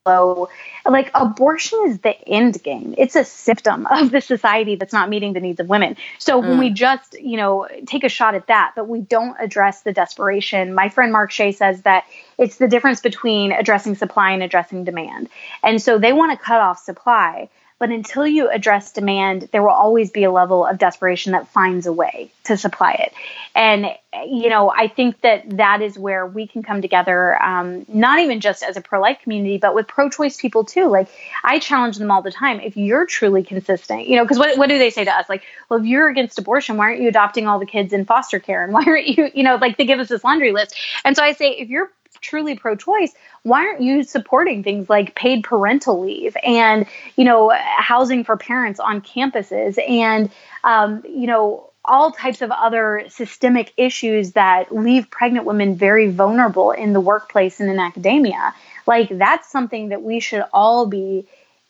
low. 0.05 0.49
Like 0.85 1.09
abortion 1.15 1.79
is 1.87 1.99
the 1.99 2.15
end 2.27 2.61
game. 2.61 2.93
It's 2.97 3.15
a 3.15 3.25
symptom 3.25 3.87
of 3.87 4.11
the 4.11 4.21
society 4.21 4.75
that's 4.75 4.93
not 4.93 5.09
meeting 5.09 5.33
the 5.33 5.39
needs 5.39 5.59
of 5.59 5.67
women. 5.67 5.97
So 6.19 6.41
mm. 6.41 6.47
when 6.47 6.59
we 6.59 6.69
just, 6.69 7.19
you 7.19 7.37
know, 7.37 7.67
take 7.87 8.03
a 8.03 8.09
shot 8.09 8.35
at 8.35 8.47
that, 8.47 8.73
but 8.75 8.87
we 8.87 9.01
don't 9.01 9.35
address 9.39 9.81
the 9.81 9.93
desperation, 9.93 10.75
my 10.75 10.89
friend 10.89 11.11
Mark 11.11 11.31
Shea 11.31 11.51
says 11.51 11.81
that 11.81 12.05
it's 12.37 12.57
the 12.57 12.67
difference 12.67 13.01
between 13.01 13.51
addressing 13.51 13.95
supply 13.95 14.31
and 14.31 14.43
addressing 14.43 14.83
demand. 14.83 15.29
And 15.63 15.81
so 15.81 15.97
they 15.97 16.13
want 16.13 16.37
to 16.37 16.43
cut 16.43 16.61
off 16.61 16.79
supply. 16.79 17.49
But 17.77 17.89
until 17.89 18.25
you 18.25 18.49
address 18.49 18.93
demand, 18.93 19.49
there 19.51 19.61
will 19.61 19.69
always 19.69 20.09
be 20.09 20.23
a 20.23 20.31
level 20.31 20.65
of 20.65 20.77
desperation 20.77 21.33
that 21.33 21.49
finds 21.49 21.85
a 21.85 21.91
way 21.91 22.31
to 22.45 22.55
supply 22.55 22.93
it. 22.93 23.13
And, 23.53 23.87
you 24.27 24.47
know, 24.47 24.71
I 24.71 24.87
think 24.87 25.19
that 25.21 25.57
that 25.57 25.81
is 25.81 25.99
where 25.99 26.25
we 26.25 26.47
can 26.47 26.63
come 26.63 26.81
together, 26.81 27.41
um, 27.43 27.85
not 27.89 28.19
even 28.19 28.39
just 28.39 28.63
as 28.63 28.77
a 28.77 28.81
pro 28.81 29.01
life 29.01 29.19
community, 29.21 29.57
but 29.57 29.75
with 29.75 29.87
pro 29.87 30.09
choice 30.09 30.37
people 30.37 30.63
too. 30.63 30.87
Like, 30.87 31.09
I 31.43 31.59
challenge 31.59 31.97
them 31.97 32.11
all 32.11 32.21
the 32.21 32.31
time. 32.31 32.61
If 32.61 32.77
you're 32.77 33.05
truly 33.05 33.43
consistent, 33.43 34.07
you 34.07 34.15
know, 34.15 34.23
because 34.23 34.39
what, 34.39 34.57
what 34.57 34.69
do 34.69 34.77
they 34.77 34.89
say 34.89 35.03
to 35.03 35.11
us? 35.11 35.27
Like, 35.27 35.43
well, 35.67 35.81
if 35.81 35.85
you're 35.85 36.07
against 36.07 36.39
abortion, 36.39 36.77
why 36.77 36.85
aren't 36.85 37.01
you 37.01 37.09
adopting 37.09 37.45
all 37.45 37.59
the 37.59 37.65
kids 37.65 37.91
in 37.91 38.05
foster 38.05 38.39
care? 38.39 38.63
And 38.63 38.71
why 38.71 38.83
aren't 38.87 39.07
you, 39.07 39.29
you 39.33 39.43
know, 39.43 39.57
like 39.57 39.75
they 39.77 39.85
give 39.85 39.99
us 39.99 40.07
this 40.07 40.23
laundry 40.23 40.53
list. 40.53 40.75
And 41.03 41.13
so 41.15 41.23
I 41.23 41.33
say, 41.33 41.51
if 41.51 41.69
you're 41.69 41.91
truly 42.25 42.55
pro-choice 42.55 43.13
why 43.43 43.67
aren't 43.67 43.81
you 43.81 44.03
supporting 44.03 44.63
things 44.63 44.89
like 44.89 45.13
paid 45.15 45.43
parental 45.43 46.01
leave 46.01 46.35
and 46.43 46.87
you 47.15 47.23
know 47.23 47.51
housing 47.77 48.23
for 48.23 48.35
parents 48.35 48.79
on 48.79 49.01
campuses 49.01 49.77
and 49.87 50.31
um, 50.63 51.03
you 51.07 51.27
know 51.27 51.69
all 51.87 52.11
types 52.11 52.41
of 52.41 52.51
other 52.51 53.03
systemic 53.09 53.71
issues 53.77 54.31
that 54.31 54.73
leave 54.73 55.09
pregnant 55.09 55.45
women 55.45 55.75
very 55.75 56.09
vulnerable 56.09 56.71
in 56.71 56.93
the 56.93 56.99
workplace 56.99 57.59
and 57.59 57.69
in 57.69 57.79
academia? 57.79 58.53
Like 58.87 59.09
that's 59.09 59.51
something 59.51 59.89
that 59.89 60.01
we 60.01 60.19
should 60.19 60.43
all 60.51 60.87
be 60.87 61.27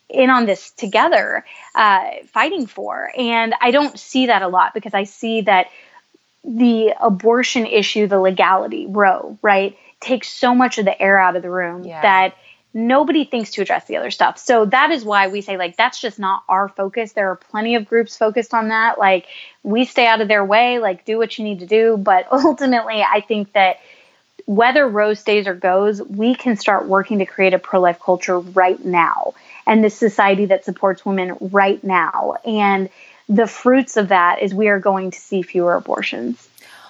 in 0.10 0.30
on 0.30 0.46
this 0.46 0.72
together 0.72 1.44
uh, 1.74 2.12
fighting 2.28 2.68
for. 2.68 3.12
And 3.18 3.54
i 3.60 3.72
don't 3.72 4.00
see 4.00 4.28
that 4.28 4.42
a 4.42 4.48
lot 4.48 4.74
because 4.74 4.94
i 4.94 5.04
see 5.04 5.42
that 5.42 5.68
the 6.44 6.94
abortion 7.02 7.66
issue 7.66 8.06
the 8.08 8.20
legality 8.20 8.86
roe 8.88 9.38
right 9.42 9.78
takes 10.00 10.30
so 10.30 10.54
much 10.54 10.78
of 10.78 10.86
the 10.86 11.02
air 11.02 11.20
out 11.20 11.36
of 11.36 11.42
the 11.42 11.50
room 11.50 11.84
yeah. 11.84 12.02
that 12.02 12.36
nobody 12.74 13.24
thinks 13.24 13.52
to 13.52 13.62
address 13.62 13.86
the 13.86 13.96
other 13.96 14.12
stuff. 14.12 14.38
So 14.38 14.66
that 14.66 14.92
is 14.92 15.06
why 15.06 15.30
we 15.30 15.42
say 15.42 15.58
like 15.58 15.78
that's 15.78 16.00
just 16.00 16.20
not 16.20 16.44
our 16.50 16.68
focus. 16.68 17.14
There 17.14 17.32
are 17.32 17.38
plenty 17.38 17.76
of 17.76 17.86
groups 17.86 18.18
focused 18.18 18.54
on 18.54 18.68
that. 18.68 19.00
Like 19.00 19.28
we 19.64 19.86
stay 19.86 20.06
out 20.06 20.22
of 20.22 20.28
their 20.28 20.44
way, 20.44 20.80
like 20.80 21.06
do 21.06 21.18
what 21.18 21.38
you 21.40 21.46
need 21.46 21.60
to 21.60 21.66
do, 21.66 21.98
but 21.98 22.28
ultimately 22.32 23.02
I 23.02 23.22
think 23.22 23.54
that 23.54 23.78
whether 24.46 24.88
Roe 24.88 25.16
stays 25.16 25.48
or 25.48 25.56
goes, 25.56 26.02
we 26.02 26.36
can 26.36 26.58
start 26.58 26.88
working 26.88 27.20
to 27.20 27.26
create 27.26 27.54
a 27.54 27.60
pro-life 27.60 28.00
culture 28.00 28.40
right 28.40 28.84
now 28.84 29.34
and 29.66 29.84
this 29.84 29.98
society 29.98 30.46
that 30.48 30.66
supports 30.66 31.06
women 31.06 31.38
right 31.40 31.84
now. 31.84 32.36
And 32.46 32.90
the 33.28 33.48
fruits 33.48 33.98
of 33.98 34.10
that 34.10 34.42
is 34.42 34.54
we 34.54 34.68
are 34.68 34.80
going 34.80 35.12
to 35.12 35.20
see 35.20 35.42
fewer 35.42 35.74
abortions. 35.74 36.48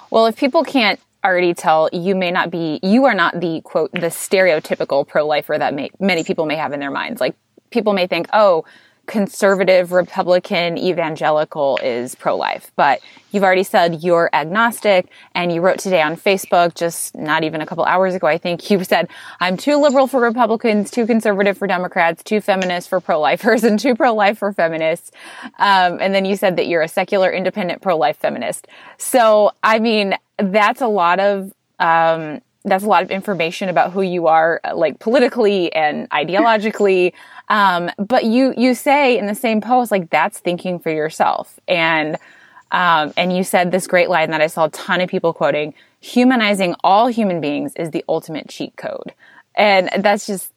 Well, 0.09 0.25
if 0.25 0.35
people 0.35 0.63
can't 0.63 0.99
already 1.25 1.53
tell 1.53 1.89
you 1.91 2.15
may 2.15 2.31
not 2.31 2.51
be, 2.51 2.79
you 2.83 3.05
are 3.05 3.15
not 3.15 3.39
the 3.39 3.61
quote, 3.61 3.91
the 3.91 4.07
stereotypical 4.07 5.07
pro 5.07 5.25
lifer 5.25 5.57
that 5.57 5.73
may, 5.73 5.89
many 5.99 6.23
people 6.23 6.45
may 6.45 6.55
have 6.55 6.71
in 6.71 6.79
their 6.79 6.91
minds. 6.91 7.19
Like 7.19 7.35
people 7.71 7.93
may 7.93 8.07
think, 8.07 8.27
oh, 8.31 8.63
conservative, 9.05 9.91
Republican, 9.91 10.77
evangelical 10.77 11.77
is 11.83 12.15
pro 12.15 12.35
life. 12.35 12.71
But 12.75 13.01
you've 13.31 13.43
already 13.43 13.63
said 13.63 14.03
you're 14.03 14.29
agnostic, 14.33 15.07
and 15.33 15.51
you 15.51 15.61
wrote 15.61 15.79
today 15.79 16.01
on 16.01 16.15
Facebook, 16.15 16.75
just 16.75 17.15
not 17.15 17.43
even 17.43 17.61
a 17.61 17.65
couple 17.65 17.83
hours 17.85 18.15
ago, 18.15 18.27
I 18.27 18.37
think, 18.37 18.69
you 18.69 18.83
said, 18.83 19.09
I'm 19.39 19.57
too 19.57 19.77
liberal 19.77 20.07
for 20.07 20.19
Republicans, 20.19 20.89
too 20.89 21.05
conservative 21.05 21.57
for 21.57 21.67
Democrats, 21.67 22.23
too 22.23 22.41
feminist 22.41 22.89
for 22.89 22.99
pro 22.99 23.19
lifers, 23.19 23.63
and 23.65 23.79
too 23.79 23.95
pro 23.95 24.13
life 24.13 24.37
for 24.39 24.51
feminists. 24.53 25.11
Um, 25.59 25.99
and 26.01 26.13
then 26.13 26.25
you 26.25 26.35
said 26.35 26.55
that 26.57 26.67
you're 26.67 26.81
a 26.81 26.87
secular, 26.87 27.31
independent, 27.31 27.81
pro 27.81 27.97
life 27.97 28.17
feminist. 28.17 28.67
So, 28.97 29.51
I 29.63 29.79
mean, 29.79 30.15
that's 30.37 30.81
a 30.81 30.87
lot 30.87 31.19
of 31.19 31.53
um, 31.79 32.41
that's 32.63 32.83
a 32.83 32.87
lot 32.87 33.03
of 33.03 33.11
information 33.11 33.69
about 33.69 33.93
who 33.93 34.01
you 34.01 34.27
are, 34.27 34.59
like 34.73 34.99
politically 34.99 35.73
and 35.73 36.09
ideologically. 36.11 37.13
Um, 37.47 37.91
but 37.97 38.25
you 38.25 38.53
you 38.57 38.73
say 38.73 39.17
in 39.17 39.27
the 39.27 39.35
same 39.35 39.61
post, 39.61 39.91
like 39.91 40.09
that's 40.09 40.39
thinking 40.39 40.79
for 40.79 40.91
yourself, 40.91 41.59
and 41.67 42.17
um, 42.71 43.13
and 43.15 43.35
you 43.35 43.43
said 43.43 43.71
this 43.71 43.87
great 43.87 44.09
line 44.09 44.31
that 44.31 44.41
I 44.41 44.47
saw 44.47 44.65
a 44.65 44.69
ton 44.69 45.01
of 45.01 45.09
people 45.09 45.33
quoting: 45.33 45.73
"Humanizing 46.01 46.75
all 46.83 47.07
human 47.07 47.39
beings 47.39 47.73
is 47.75 47.91
the 47.91 48.03
ultimate 48.09 48.49
cheat 48.49 48.75
code," 48.75 49.13
and 49.55 49.89
that's 49.99 50.25
just 50.25 50.51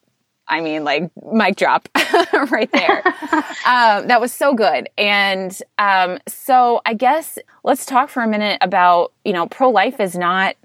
I 0.48 0.60
mean, 0.60 0.84
like 0.84 1.10
mic 1.32 1.56
drop 1.56 1.88
right 2.50 2.70
there. 2.72 3.02
um, 3.66 4.08
that 4.08 4.20
was 4.20 4.32
so 4.32 4.54
good. 4.54 4.88
And 4.96 5.60
um, 5.78 6.18
so 6.26 6.80
I 6.86 6.94
guess 6.94 7.38
let's 7.64 7.84
talk 7.86 8.08
for 8.08 8.22
a 8.22 8.28
minute 8.28 8.58
about, 8.60 9.12
you 9.24 9.32
know, 9.32 9.46
pro 9.46 9.70
life 9.70 10.00
is 10.00 10.16
not 10.16 10.56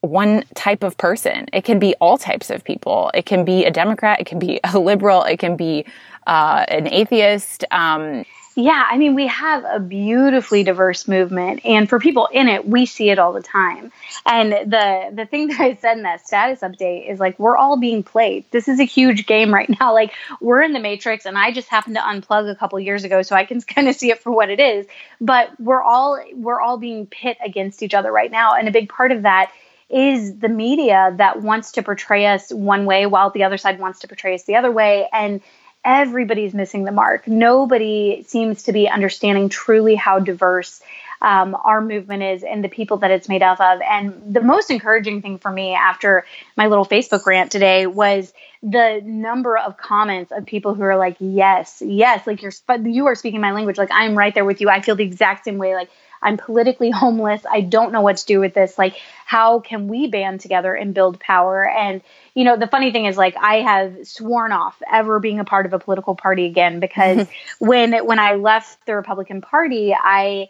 one 0.00 0.44
type 0.54 0.82
of 0.82 0.96
person. 0.98 1.46
It 1.52 1.64
can 1.64 1.78
be 1.78 1.94
all 2.00 2.18
types 2.18 2.50
of 2.50 2.62
people. 2.62 3.10
It 3.14 3.26
can 3.26 3.44
be 3.44 3.64
a 3.64 3.70
Democrat, 3.70 4.20
it 4.20 4.26
can 4.26 4.38
be 4.38 4.60
a 4.64 4.78
liberal, 4.78 5.22
it 5.24 5.38
can 5.38 5.56
be 5.56 5.86
uh, 6.26 6.64
an 6.68 6.86
atheist. 6.86 7.64
Um, 7.70 8.24
yeah, 8.56 8.86
I 8.88 8.98
mean, 8.98 9.16
we 9.16 9.26
have 9.26 9.64
a 9.64 9.80
beautifully 9.80 10.62
diverse 10.62 11.08
movement, 11.08 11.62
and 11.64 11.88
for 11.88 11.98
people 11.98 12.28
in 12.32 12.46
it, 12.46 12.68
we 12.68 12.86
see 12.86 13.10
it 13.10 13.18
all 13.18 13.32
the 13.32 13.42
time. 13.42 13.90
And 14.24 14.52
the 14.52 15.10
the 15.12 15.26
thing 15.26 15.48
that 15.48 15.60
I 15.60 15.74
said 15.74 15.96
in 15.96 16.04
that 16.04 16.24
status 16.24 16.60
update 16.60 17.10
is 17.10 17.18
like 17.18 17.36
we're 17.38 17.56
all 17.56 17.76
being 17.76 18.04
played. 18.04 18.44
This 18.52 18.68
is 18.68 18.78
a 18.78 18.84
huge 18.84 19.26
game 19.26 19.52
right 19.52 19.68
now. 19.68 19.94
Like 20.04 20.12
we're 20.40 20.62
in 20.62 20.72
the 20.72 20.80
matrix, 20.80 21.24
and 21.24 21.38
I 21.38 21.52
just 21.52 21.68
happened 21.68 21.94
to 21.96 22.02
unplug 22.02 22.50
a 22.50 22.56
couple 22.56 22.80
years 22.80 23.04
ago, 23.04 23.22
so 23.22 23.36
I 23.36 23.44
can 23.44 23.60
kind 23.74 23.88
of 23.88 23.94
see 23.94 24.10
it 24.10 24.20
for 24.20 24.32
what 24.32 24.50
it 24.50 24.58
is. 24.58 24.86
But 25.20 25.58
we're 25.60 25.82
all 25.82 26.20
we're 26.34 26.60
all 26.60 26.78
being 26.78 27.06
pit 27.06 27.36
against 27.44 27.82
each 27.82 27.94
other 27.94 28.10
right 28.10 28.30
now, 28.30 28.54
and 28.54 28.66
a 28.66 28.72
big 28.72 28.88
part 28.88 29.12
of 29.12 29.22
that 29.22 29.52
is 29.88 30.38
the 30.38 30.48
media 30.48 31.14
that 31.18 31.42
wants 31.42 31.72
to 31.72 31.82
portray 31.82 32.26
us 32.26 32.50
one 32.50 32.86
way 32.86 33.06
while 33.06 33.30
the 33.30 33.44
other 33.44 33.56
side 33.56 33.78
wants 33.78 34.00
to 34.00 34.08
portray 34.08 34.34
us 34.34 34.44
the 34.44 34.56
other 34.56 34.72
way, 34.72 35.08
and 35.12 35.40
everybody's 35.84 36.54
missing 36.54 36.84
the 36.84 36.92
mark. 36.92 37.26
Nobody 37.26 38.24
seems 38.26 38.64
to 38.64 38.72
be 38.72 38.88
understanding 38.88 39.48
truly 39.48 39.94
how 39.94 40.18
diverse 40.18 40.80
um, 41.20 41.56
our 41.64 41.80
movement 41.80 42.22
is 42.22 42.42
and 42.42 42.62
the 42.62 42.68
people 42.68 42.98
that 42.98 43.10
it's 43.10 43.28
made 43.28 43.42
up 43.42 43.58
of. 43.58 43.80
And 43.80 44.34
the 44.34 44.42
most 44.42 44.70
encouraging 44.70 45.22
thing 45.22 45.38
for 45.38 45.50
me 45.50 45.74
after 45.74 46.26
my 46.56 46.66
little 46.66 46.84
Facebook 46.84 47.24
rant 47.24 47.50
today 47.50 47.86
was 47.86 48.32
the 48.62 49.00
number 49.04 49.56
of 49.56 49.76
comments 49.76 50.32
of 50.32 50.46
people 50.46 50.74
who 50.74 50.82
are 50.82 50.96
like, 50.96 51.16
"Yes, 51.20 51.82
yes, 51.84 52.26
like 52.26 52.42
you're 52.42 52.52
you 52.84 53.06
are 53.06 53.14
speaking 53.14 53.40
my 53.40 53.52
language. 53.52 53.78
Like 53.78 53.90
I'm 53.92 54.16
right 54.16 54.34
there 54.34 54.44
with 54.44 54.60
you. 54.60 54.68
I 54.68 54.80
feel 54.80 54.96
the 54.96 55.04
exact 55.04 55.44
same 55.44 55.58
way. 55.58 55.74
Like 55.74 55.90
I'm 56.24 56.38
politically 56.38 56.90
homeless. 56.94 57.42
I 57.48 57.60
don't 57.60 57.92
know 57.92 58.00
what 58.00 58.16
to 58.16 58.26
do 58.26 58.40
with 58.40 58.54
this. 58.54 58.76
Like, 58.76 58.96
how 59.26 59.60
can 59.60 59.86
we 59.86 60.08
band 60.08 60.40
together 60.40 60.74
and 60.74 60.94
build 60.94 61.20
power? 61.20 61.68
And, 61.68 62.02
you 62.34 62.44
know, 62.44 62.56
the 62.56 62.66
funny 62.66 62.90
thing 62.90 63.06
is, 63.06 63.16
like, 63.16 63.36
I 63.36 63.60
have 63.60 64.08
sworn 64.08 64.50
off 64.50 64.82
ever 64.90 65.20
being 65.20 65.38
a 65.38 65.44
part 65.44 65.66
of 65.66 65.72
a 65.72 65.78
political 65.78 66.16
party 66.16 66.46
again 66.46 66.80
because 66.80 67.28
when 67.58 67.92
when 68.06 68.18
I 68.18 68.34
left 68.34 68.84
the 68.86 68.96
Republican 68.96 69.40
Party, 69.40 69.94
I 69.94 70.48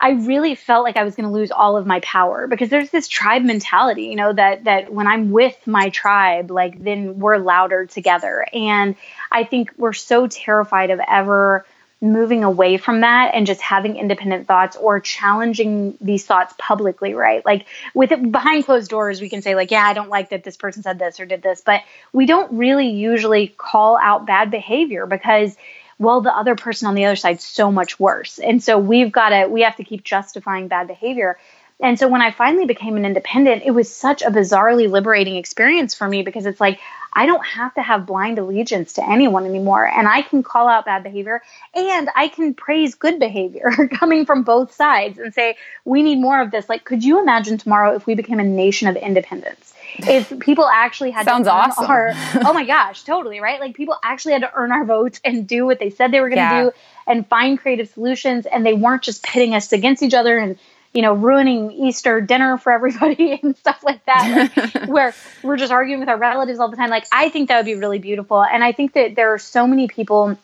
I 0.00 0.10
really 0.10 0.54
felt 0.54 0.84
like 0.84 0.96
I 0.96 1.02
was 1.02 1.16
going 1.16 1.28
to 1.28 1.32
lose 1.32 1.50
all 1.50 1.76
of 1.76 1.86
my 1.86 2.00
power 2.00 2.46
because 2.46 2.68
there's 2.68 2.90
this 2.90 3.08
tribe 3.08 3.42
mentality, 3.42 4.04
you 4.04 4.16
know, 4.16 4.32
that 4.32 4.64
that 4.64 4.92
when 4.92 5.08
I'm 5.08 5.32
with 5.32 5.56
my 5.66 5.88
tribe, 5.88 6.50
like 6.50 6.82
then 6.82 7.18
we're 7.18 7.38
louder 7.38 7.86
together. 7.86 8.46
And 8.52 8.94
I 9.32 9.44
think 9.44 9.72
we're 9.76 9.92
so 9.92 10.28
terrified 10.28 10.90
of 10.90 11.00
ever 11.06 11.66
moving 12.00 12.44
away 12.44 12.76
from 12.76 13.00
that 13.00 13.34
and 13.34 13.46
just 13.46 13.60
having 13.60 13.96
independent 13.96 14.46
thoughts 14.46 14.76
or 14.76 15.00
challenging 15.00 15.96
these 16.00 16.24
thoughts 16.24 16.54
publicly, 16.56 17.14
right? 17.14 17.44
Like 17.44 17.66
with 17.92 18.12
it 18.12 18.30
behind 18.30 18.64
closed 18.64 18.88
doors, 18.88 19.20
we 19.20 19.28
can 19.28 19.42
say 19.42 19.54
like, 19.54 19.70
yeah, 19.70 19.84
I 19.84 19.94
don't 19.94 20.08
like 20.08 20.30
that 20.30 20.44
this 20.44 20.56
person 20.56 20.82
said 20.82 20.98
this 20.98 21.18
or 21.18 21.26
did 21.26 21.42
this, 21.42 21.60
but 21.60 21.82
we 22.12 22.26
don't 22.26 22.52
really 22.52 22.90
usually 22.90 23.48
call 23.48 23.98
out 24.00 24.26
bad 24.26 24.50
behavior 24.50 25.06
because 25.06 25.56
well, 25.98 26.20
the 26.20 26.32
other 26.32 26.54
person 26.54 26.86
on 26.86 26.94
the 26.94 27.06
other 27.06 27.16
side's 27.16 27.44
so 27.44 27.72
much 27.72 27.98
worse. 27.98 28.38
And 28.38 28.62
so 28.62 28.78
we've 28.78 29.10
got 29.10 29.30
to, 29.30 29.48
we 29.48 29.62
have 29.62 29.76
to 29.76 29.84
keep 29.84 30.04
justifying 30.04 30.68
bad 30.68 30.86
behavior. 30.86 31.38
And 31.80 31.98
so 31.98 32.08
when 32.08 32.22
I 32.22 32.30
finally 32.30 32.66
became 32.66 32.96
an 32.96 33.04
independent, 33.04 33.62
it 33.64 33.72
was 33.72 33.94
such 33.94 34.22
a 34.22 34.30
bizarrely 34.30 34.88
liberating 34.88 35.36
experience 35.36 35.94
for 35.94 36.08
me 36.08 36.22
because 36.22 36.46
it's 36.46 36.60
like, 36.60 36.78
I 37.12 37.26
don't 37.26 37.44
have 37.44 37.74
to 37.74 37.82
have 37.82 38.06
blind 38.06 38.38
allegiance 38.38 38.94
to 38.94 39.08
anyone 39.08 39.44
anymore. 39.46 39.86
And 39.86 40.06
I 40.08 40.22
can 40.22 40.42
call 40.42 40.68
out 40.68 40.84
bad 40.84 41.02
behavior 41.02 41.42
and 41.74 42.08
I 42.14 42.28
can 42.28 42.54
praise 42.54 42.94
good 42.94 43.18
behavior 43.18 43.70
coming 43.92 44.26
from 44.26 44.42
both 44.42 44.72
sides 44.74 45.18
and 45.18 45.32
say, 45.34 45.56
we 45.84 46.02
need 46.02 46.16
more 46.20 46.40
of 46.40 46.50
this. 46.50 46.68
Like, 46.68 46.84
could 46.84 47.02
you 47.04 47.20
imagine 47.20 47.58
tomorrow 47.58 47.94
if 47.94 48.06
we 48.06 48.14
became 48.14 48.38
a 48.40 48.44
nation 48.44 48.88
of 48.88 48.96
independence? 48.96 49.74
If 49.98 50.38
people 50.40 50.66
actually 50.66 51.10
had 51.10 51.24
Sounds 51.26 51.46
to 51.46 51.52
earn 51.52 51.70
awesome. 51.70 51.90
our, 51.90 52.12
oh 52.44 52.52
my 52.52 52.64
gosh, 52.64 53.02
totally, 53.04 53.40
right? 53.40 53.58
Like 53.60 53.74
people 53.74 53.96
actually 54.02 54.32
had 54.34 54.42
to 54.42 54.52
earn 54.54 54.70
our 54.70 54.84
votes 54.84 55.20
and 55.24 55.46
do 55.46 55.64
what 55.66 55.78
they 55.78 55.90
said 55.90 56.12
they 56.12 56.20
were 56.20 56.28
going 56.28 56.36
to 56.48 56.54
Yeah. 56.54 56.64
do 56.64 56.72
and 57.06 57.26
find 57.26 57.58
creative 57.58 57.88
solutions. 57.88 58.46
And 58.46 58.64
they 58.66 58.74
weren't 58.74 59.02
just 59.02 59.22
pitting 59.22 59.54
us 59.54 59.72
against 59.72 60.02
each 60.02 60.14
other 60.14 60.38
and 60.38 60.58
you 60.92 61.02
know, 61.02 61.12
ruining 61.12 61.70
Easter 61.70 62.20
dinner 62.20 62.56
for 62.58 62.72
everybody 62.72 63.32
and 63.42 63.56
stuff 63.56 63.82
like 63.84 64.04
that, 64.06 64.50
like, 64.56 64.88
where 64.88 65.14
we're 65.42 65.56
just 65.56 65.72
arguing 65.72 66.00
with 66.00 66.08
our 66.08 66.18
relatives 66.18 66.58
all 66.58 66.68
the 66.68 66.76
time. 66.76 66.90
Like, 66.90 67.06
I 67.12 67.28
think 67.28 67.48
that 67.48 67.56
would 67.56 67.66
be 67.66 67.74
really 67.74 67.98
beautiful. 67.98 68.42
And 68.42 68.64
I 68.64 68.72
think 68.72 68.94
that 68.94 69.14
there 69.14 69.32
are 69.34 69.38
so 69.38 69.66
many 69.66 69.88
people 69.88 70.38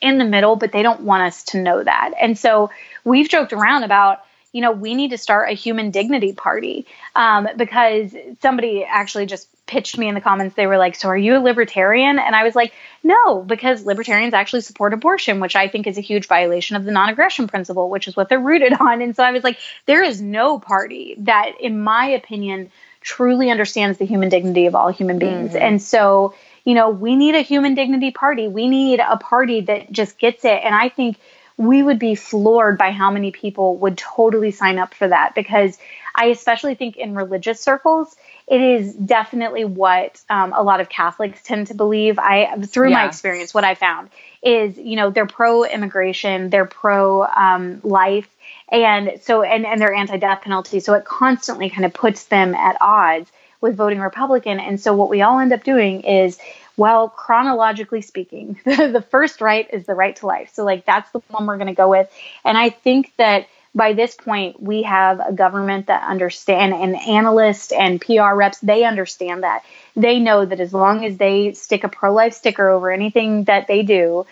in 0.00 0.18
the 0.18 0.24
middle, 0.24 0.56
but 0.56 0.72
they 0.72 0.82
don't 0.82 1.00
want 1.02 1.22
us 1.24 1.44
to 1.44 1.62
know 1.62 1.82
that. 1.82 2.12
And 2.20 2.38
so 2.38 2.70
we've 3.04 3.28
joked 3.28 3.52
around 3.52 3.84
about, 3.84 4.24
you 4.52 4.60
know, 4.60 4.72
we 4.72 4.94
need 4.94 5.10
to 5.10 5.18
start 5.18 5.50
a 5.50 5.52
human 5.52 5.90
dignity 5.90 6.32
party 6.32 6.86
um, 7.14 7.48
because 7.56 8.14
somebody 8.42 8.84
actually 8.84 9.26
just 9.26 9.48
pitched 9.66 9.96
me 9.96 10.08
in 10.08 10.16
the 10.16 10.20
comments. 10.20 10.56
They 10.56 10.66
were 10.66 10.78
like, 10.78 10.96
So 10.96 11.08
are 11.08 11.16
you 11.16 11.36
a 11.36 11.38
libertarian? 11.38 12.18
And 12.18 12.34
I 12.34 12.42
was 12.42 12.56
like, 12.56 12.72
No, 13.04 13.42
because 13.42 13.84
libertarians 13.84 14.34
actually 14.34 14.62
support 14.62 14.92
abortion, 14.92 15.38
which 15.38 15.54
I 15.54 15.68
think 15.68 15.86
is 15.86 15.96
a 15.96 16.02
huge 16.02 16.26
violation 16.26 16.76
of 16.76 16.84
the 16.84 16.90
non 16.90 17.08
aggression 17.08 17.46
principle, 17.46 17.88
which 17.88 18.08
is 18.08 18.16
what 18.16 18.28
they're 18.28 18.40
rooted 18.40 18.72
on. 18.80 19.00
And 19.00 19.14
so 19.14 19.22
I 19.22 19.30
was 19.30 19.44
like, 19.44 19.58
There 19.86 20.02
is 20.02 20.20
no 20.20 20.58
party 20.58 21.14
that, 21.18 21.60
in 21.60 21.80
my 21.80 22.06
opinion, 22.06 22.72
truly 23.00 23.50
understands 23.50 23.98
the 23.98 24.04
human 24.04 24.28
dignity 24.28 24.66
of 24.66 24.74
all 24.74 24.90
human 24.90 25.18
beings. 25.18 25.54
And 25.54 25.80
so, 25.80 26.34
you 26.64 26.74
know, 26.74 26.90
we 26.90 27.16
need 27.16 27.34
a 27.34 27.40
human 27.40 27.74
dignity 27.74 28.10
party. 28.10 28.46
We 28.46 28.68
need 28.68 29.00
a 29.00 29.16
party 29.16 29.62
that 29.62 29.90
just 29.90 30.18
gets 30.18 30.44
it. 30.44 30.60
And 30.62 30.74
I 30.74 30.90
think 30.90 31.16
we 31.60 31.82
would 31.82 31.98
be 31.98 32.14
floored 32.14 32.78
by 32.78 32.90
how 32.90 33.10
many 33.10 33.32
people 33.32 33.76
would 33.76 33.98
totally 33.98 34.50
sign 34.50 34.78
up 34.78 34.94
for 34.94 35.06
that 35.06 35.34
because 35.34 35.76
I 36.14 36.28
especially 36.28 36.74
think 36.74 36.96
in 36.96 37.14
religious 37.14 37.60
circles, 37.60 38.16
it 38.46 38.62
is 38.62 38.94
definitely 38.94 39.66
what 39.66 40.18
um, 40.30 40.54
a 40.54 40.62
lot 40.62 40.80
of 40.80 40.88
Catholics 40.88 41.42
tend 41.42 41.66
to 41.66 41.74
believe. 41.74 42.18
I, 42.18 42.62
through 42.62 42.88
my 42.88 43.04
experience, 43.04 43.52
what 43.52 43.64
I 43.64 43.74
found 43.74 44.08
is, 44.42 44.78
you 44.78 44.96
know, 44.96 45.10
they're 45.10 45.26
pro 45.26 45.64
immigration, 45.64 46.48
they're 46.48 46.64
pro 46.64 47.24
um, 47.26 47.82
life, 47.84 48.28
and 48.72 49.20
so 49.20 49.42
and 49.42 49.66
and 49.66 49.78
they're 49.78 49.92
anti 49.92 50.16
death 50.16 50.40
penalty. 50.40 50.80
So 50.80 50.94
it 50.94 51.04
constantly 51.04 51.68
kind 51.68 51.84
of 51.84 51.92
puts 51.92 52.24
them 52.24 52.54
at 52.54 52.78
odds 52.80 53.30
with 53.60 53.76
voting 53.76 54.00
Republican. 54.00 54.58
And 54.60 54.80
so 54.80 54.94
what 54.94 55.10
we 55.10 55.20
all 55.20 55.38
end 55.38 55.52
up 55.52 55.62
doing 55.62 56.00
is 56.00 56.38
well, 56.80 57.10
chronologically 57.10 58.00
speaking, 58.00 58.58
the 58.64 59.04
first 59.10 59.42
right 59.42 59.68
is 59.70 59.84
the 59.84 59.94
right 59.94 60.16
to 60.16 60.26
life. 60.26 60.50
So, 60.54 60.64
like, 60.64 60.86
that's 60.86 61.10
the 61.10 61.18
one 61.28 61.44
we're 61.44 61.58
going 61.58 61.66
to 61.66 61.74
go 61.74 61.90
with. 61.90 62.10
And 62.42 62.56
I 62.56 62.70
think 62.70 63.12
that 63.18 63.48
by 63.74 63.92
this 63.92 64.14
point, 64.14 64.62
we 64.62 64.84
have 64.84 65.20
a 65.20 65.30
government 65.30 65.88
that 65.88 66.08
understand 66.08 66.72
and 66.72 66.96
analysts 66.96 67.70
and 67.70 68.00
PR 68.00 68.32
reps, 68.32 68.60
they 68.60 68.84
understand 68.84 69.42
that. 69.42 69.62
They 69.94 70.20
know 70.20 70.46
that 70.46 70.58
as 70.58 70.72
long 70.72 71.04
as 71.04 71.18
they 71.18 71.52
stick 71.52 71.84
a 71.84 71.88
pro 71.90 72.14
life 72.14 72.32
sticker 72.32 72.70
over 72.70 72.90
anything 72.90 73.44
that 73.44 73.66
they 73.66 73.82
do, 73.82 74.24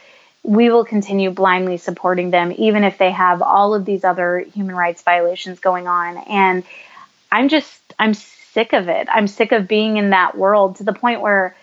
we 0.42 0.70
will 0.70 0.86
continue 0.86 1.30
blindly 1.30 1.76
supporting 1.76 2.30
them, 2.30 2.54
even 2.56 2.82
if 2.82 2.96
they 2.96 3.10
have 3.10 3.42
all 3.42 3.74
of 3.74 3.84
these 3.84 4.04
other 4.04 4.38
human 4.38 4.74
rights 4.74 5.02
violations 5.02 5.60
going 5.60 5.86
on. 5.86 6.16
And 6.16 6.64
I'm 7.30 7.50
just, 7.50 7.78
I'm 7.98 8.14
sick 8.14 8.72
of 8.72 8.88
it. 8.88 9.06
I'm 9.10 9.26
sick 9.26 9.52
of 9.52 9.68
being 9.68 9.98
in 9.98 10.10
that 10.10 10.34
world 10.34 10.76
to 10.76 10.84
the 10.84 10.94
point 10.94 11.20
where, 11.20 11.54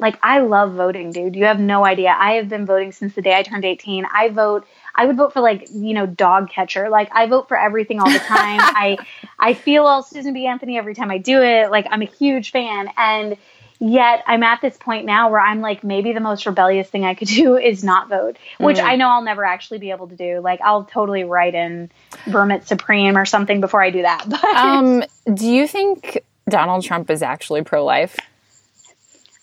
like, 0.00 0.18
I 0.22 0.40
love 0.40 0.72
voting, 0.72 1.12
dude. 1.12 1.36
You 1.36 1.44
have 1.44 1.60
no 1.60 1.84
idea. 1.84 2.14
I 2.18 2.32
have 2.32 2.48
been 2.48 2.64
voting 2.64 2.90
since 2.92 3.14
the 3.14 3.22
day 3.22 3.36
I 3.36 3.42
turned 3.42 3.64
18. 3.64 4.06
I 4.12 4.28
vote. 4.30 4.66
I 4.94 5.06
would 5.06 5.16
vote 5.16 5.32
for 5.32 5.40
like 5.40 5.68
you 5.70 5.94
know 5.94 6.06
dog 6.06 6.50
catcher. 6.50 6.88
Like 6.88 7.10
I 7.14 7.26
vote 7.26 7.48
for 7.48 7.56
everything 7.56 8.00
all 8.00 8.10
the 8.10 8.18
time. 8.18 8.60
I 8.62 8.98
I 9.38 9.54
feel 9.54 9.84
all 9.84 10.02
Susan 10.02 10.32
B. 10.34 10.46
Anthony 10.46 10.78
every 10.78 10.94
time 10.94 11.10
I 11.10 11.18
do 11.18 11.42
it. 11.42 11.70
Like 11.70 11.86
I'm 11.90 12.02
a 12.02 12.06
huge 12.06 12.50
fan, 12.50 12.88
and 12.96 13.36
yet 13.78 14.22
I'm 14.26 14.42
at 14.42 14.60
this 14.60 14.76
point 14.76 15.06
now 15.06 15.30
where 15.30 15.40
I'm 15.40 15.60
like 15.60 15.84
maybe 15.84 16.12
the 16.12 16.20
most 16.20 16.44
rebellious 16.44 16.88
thing 16.88 17.04
I 17.04 17.14
could 17.14 17.28
do 17.42 17.56
is 17.56 17.84
not 17.84 18.08
vote, 18.08 18.36
which 18.58 18.78
I 18.78 18.96
know 18.96 19.08
I'll 19.08 19.22
never 19.22 19.44
actually 19.44 19.78
be 19.78 19.90
able 19.90 20.08
to 20.08 20.16
do. 20.16 20.40
Like 20.40 20.60
I'll 20.60 20.84
totally 20.84 21.24
write 21.24 21.54
in 21.54 21.90
Vermin 22.26 22.62
Supreme 22.62 23.16
or 23.16 23.26
something 23.26 23.60
before 23.60 23.82
I 23.82 23.90
do 23.90 24.02
that. 24.02 24.24
But 24.28 24.44
Um, 24.44 25.04
do 25.32 25.46
you 25.46 25.66
think 25.66 26.22
Donald 26.48 26.84
Trump 26.84 27.10
is 27.10 27.22
actually 27.22 27.62
pro 27.62 27.84
life? 27.84 28.18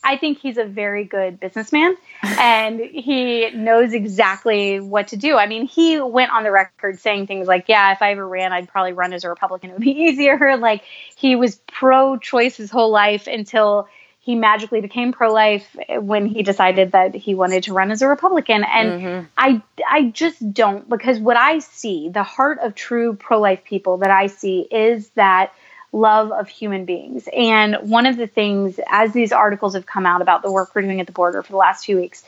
I 0.08 0.16
think 0.16 0.40
he's 0.40 0.58
a 0.58 0.64
very 0.64 1.04
good 1.04 1.38
businessman 1.38 1.98
and 2.24 2.80
he 2.80 3.52
knows 3.52 3.92
exactly 3.92 4.80
what 4.80 5.10
to 5.10 5.18
do. 5.18 5.36
I 5.36 5.48
mean, 5.48 5.68
he 5.68 6.00
went 6.00 6.32
on 6.32 6.44
the 6.44 6.52
record 6.52 6.98
saying 7.02 7.28
things 7.28 7.46
like, 7.46 7.66
Yeah, 7.68 7.92
if 7.92 8.02
I 8.02 8.12
ever 8.12 8.26
ran, 8.26 8.54
I'd 8.54 8.70
probably 8.70 8.94
run 8.94 9.12
as 9.12 9.26
a 9.26 9.30
Republican. 9.30 9.70
It 9.70 9.74
would 9.74 9.82
be 9.82 9.92
easier. 9.92 10.56
Like, 10.56 10.84
he 11.18 11.36
was 11.36 11.56
pro 11.68 12.18
choice 12.18 12.56
his 12.56 12.72
whole 12.72 12.90
life 12.90 13.28
until 13.28 13.90
he 14.22 14.36
magically 14.36 14.80
became 14.80 15.12
pro 15.12 15.32
life 15.32 15.76
when 15.90 16.26
he 16.26 16.42
decided 16.42 16.94
that 16.94 17.14
he 17.14 17.36
wanted 17.36 17.64
to 17.64 17.74
run 17.74 17.92
as 17.92 18.02
a 18.02 18.08
Republican. 18.08 18.64
And 18.64 18.90
mm-hmm. 18.92 19.26
I, 19.38 19.62
I 19.90 20.04
just 20.10 20.54
don't, 20.54 20.88
because 20.88 21.20
what 21.20 21.36
I 21.36 21.60
see, 21.60 22.08
the 22.08 22.24
heart 22.24 22.60
of 22.60 22.76
true 22.76 23.14
pro 23.14 23.42
life 23.42 23.66
people 23.66 23.98
that 23.98 24.12
I 24.12 24.28
see 24.28 24.68
is 24.72 25.10
that 25.16 25.52
love 25.92 26.32
of 26.32 26.48
human 26.48 26.86
beings. 26.86 27.28
And 27.36 27.76
one 27.90 28.06
of 28.06 28.18
the 28.18 28.28
things, 28.28 28.80
as 28.88 29.14
these 29.14 29.32
articles 29.32 29.74
have 29.74 29.86
come 29.86 30.06
out 30.06 30.22
about 30.22 30.42
the 30.42 30.52
work 30.52 30.76
we're 30.76 30.82
doing 30.82 31.00
at 31.00 31.08
the 31.08 31.14
border 31.14 31.42
for 31.42 31.52
the 31.52 31.58
last 31.58 31.86
few 31.86 31.98
weeks, 31.98 32.24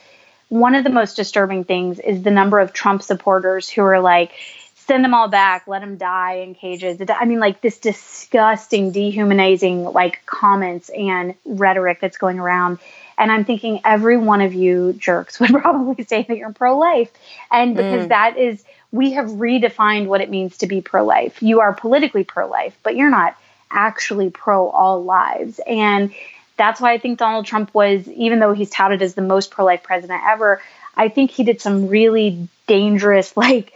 one 0.48 0.76
of 0.76 0.84
the 0.84 0.90
most 0.90 1.16
disturbing 1.16 1.64
things 1.64 2.00
is 2.00 2.24
the 2.24 2.32
number 2.32 2.60
of 2.60 2.74
Trump 2.74 3.04
supporters 3.04 3.70
who 3.70 3.82
are 3.82 4.00
like, 4.00 4.32
send 4.76 5.04
them 5.04 5.14
all 5.14 5.28
back, 5.28 5.68
let 5.68 5.82
them 5.82 5.98
die 5.98 6.38
in 6.38 6.56
cages. 6.56 7.00
I 7.08 7.26
mean, 7.26 7.40
like 7.40 7.62
this 7.62 7.78
disgusting, 7.78 8.92
dehumanizing, 8.92 9.84
like 9.84 10.26
comments 10.26 10.90
and 10.90 11.36
rhetoric 11.46 12.00
that's 12.02 12.18
going 12.18 12.40
around. 12.40 12.80
And 13.16 13.32
I'm 13.32 13.46
thinking 13.46 13.82
every 13.86 14.18
one 14.18 14.42
of 14.42 14.56
you 14.56 14.94
jerks 14.94 15.40
would 15.40 15.52
probably 15.52 16.04
say 16.06 16.24
that 16.24 16.36
you're 16.36 16.52
pro 16.52 16.78
life. 16.78 17.12
And 17.52 17.76
because 17.76 18.06
mm. 18.06 18.10
that 18.10 18.38
is, 18.38 18.64
we 18.92 19.12
have 19.12 19.28
redefined 19.28 20.08
what 20.08 20.22
it 20.22 20.32
means 20.32 20.58
to 20.60 20.68
be 20.68 20.82
pro 20.82 21.06
life. 21.06 21.44
You 21.44 21.60
are 21.60 21.74
politically 21.74 22.24
pro 22.24 22.50
life, 22.50 22.76
but 22.82 22.96
you're 22.96 23.12
not 23.12 23.38
actually 23.72 24.30
pro 24.30 24.70
all 24.70 25.04
lives. 25.04 25.60
And 25.66 26.14
that's 26.58 26.82
why 26.82 26.94
I 26.94 26.98
think 26.98 27.20
Donald 27.20 27.46
Trump 27.46 27.74
was, 27.74 28.08
even 28.10 28.40
though 28.40 28.54
he's 28.54 28.70
touted 28.70 29.02
as 29.02 29.14
the 29.14 29.22
most 29.22 29.52
pro 29.52 29.66
life 29.66 29.84
president 29.84 30.22
ever, 30.26 30.62
I 30.96 31.10
think 31.10 31.32
he 31.32 31.44
did 31.44 31.62
some 31.62 31.88
really 31.88 32.48
dangerous, 32.68 33.36
like, 33.38 33.74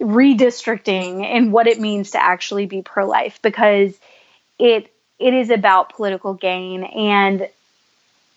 redistricting 0.00 1.24
in 1.24 1.52
what 1.52 1.66
it 1.66 1.80
means 1.80 2.10
to 2.10 2.22
actually 2.22 2.66
be 2.66 2.82
pro 2.82 3.06
life 3.06 3.40
because 3.40 3.98
it 4.58 4.92
it 5.18 5.32
is 5.32 5.48
about 5.48 5.94
political 5.94 6.34
gain 6.34 6.84
and 6.84 7.48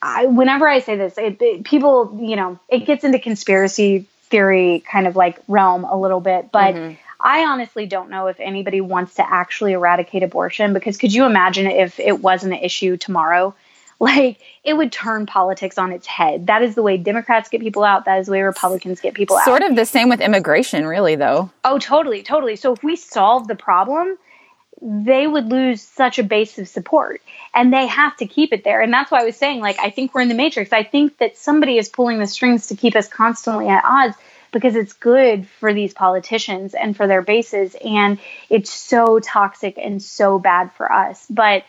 I, 0.02 0.28
whenever 0.28 0.68
I 0.68 0.80
say 0.80 0.96
this, 0.96 1.18
it, 1.18 1.42
it, 1.42 1.66
people, 1.66 2.18
you 2.22 2.36
know, 2.36 2.60
it 2.70 2.86
gets 2.86 3.04
into 3.04 3.20
conspiracy 3.20 4.06
theory 4.24 4.84
kind 4.90 5.08
of 5.08 5.16
like 5.16 5.40
realm 5.48 5.84
a 5.84 5.98
little 5.98 6.22
bit, 6.22 6.52
but 6.52 6.76
mm-hmm. 6.76 6.96
I 7.20 7.46
honestly 7.46 7.86
don't 7.86 8.10
know 8.10 8.28
if 8.28 8.40
anybody 8.40 8.82
wants 8.82 9.16
to 9.16 9.30
actually 9.30 9.74
eradicate 9.74 10.24
abortion 10.24 10.74
because 10.74 10.98
could 10.98 11.14
you 11.14 11.26
imagine 11.26 11.68
if 11.68 12.00
it 12.00 12.22
wasn't 12.22 12.54
an 12.54 12.60
issue 12.60 12.98
tomorrow? 12.98 13.56
Like 14.02 14.40
it 14.64 14.76
would 14.76 14.94
turn 14.94 15.26
politics 15.26 15.78
on 15.78 15.92
its 15.92 16.08
head. 16.08 16.48
That 16.48 16.62
is 16.62 16.74
the 16.74 16.82
way 16.82 16.96
Democrats 16.96 17.50
get 17.50 17.60
people 17.60 17.84
out. 17.84 18.06
That 18.06 18.18
is 18.20 18.28
the 18.28 18.32
way 18.32 18.42
Republicans 18.44 19.02
get 19.02 19.14
people 19.14 19.36
out. 19.36 19.44
Sort 19.44 19.62
of 19.62 19.76
the 19.76 19.86
same 19.86 20.08
with 20.08 20.22
immigration, 20.22 20.88
really, 20.88 21.18
though. 21.18 21.52
Oh, 21.66 21.80
totally, 21.80 22.24
totally. 22.24 22.56
So 22.56 22.72
if 22.72 22.82
we 22.82 22.96
solve 22.96 23.50
the 23.50 23.58
problem, 23.58 24.18
they 24.82 25.28
would 25.28 25.48
lose 25.48 25.82
such 25.82 26.18
a 26.18 26.24
base 26.24 26.58
of 26.58 26.70
support 26.70 27.22
and 27.54 27.74
they 27.74 27.88
have 27.88 28.16
to 28.18 28.26
keep 28.26 28.54
it 28.54 28.64
there. 28.64 28.82
And 28.82 28.94
that's 28.94 29.12
why 29.12 29.20
I 29.20 29.26
was 29.26 29.36
saying, 29.36 29.60
like, 29.60 29.78
I 29.80 29.90
think 29.90 30.16
we're 30.16 30.22
in 30.22 30.30
the 30.30 30.34
matrix. 30.34 30.72
I 30.72 30.84
think 30.84 31.18
that 31.18 31.38
somebody 31.38 31.78
is 31.78 31.90
pulling 31.90 32.20
the 32.20 32.28
strings 32.28 32.68
to 32.68 32.78
keep 32.78 32.96
us 32.96 33.10
constantly 33.10 33.68
at 33.68 33.84
odds 33.84 34.16
because 34.52 34.76
it's 34.76 34.94
good 34.94 35.48
for 35.48 35.74
these 35.74 35.94
politicians 35.94 36.74
and 36.74 36.96
for 36.96 37.08
their 37.08 37.22
bases. 37.22 37.76
And 37.84 38.20
it's 38.50 38.72
so 38.72 39.20
toxic 39.20 39.78
and 39.78 40.02
so 40.02 40.40
bad 40.40 40.72
for 40.74 40.92
us. 40.92 41.26
But 41.30 41.66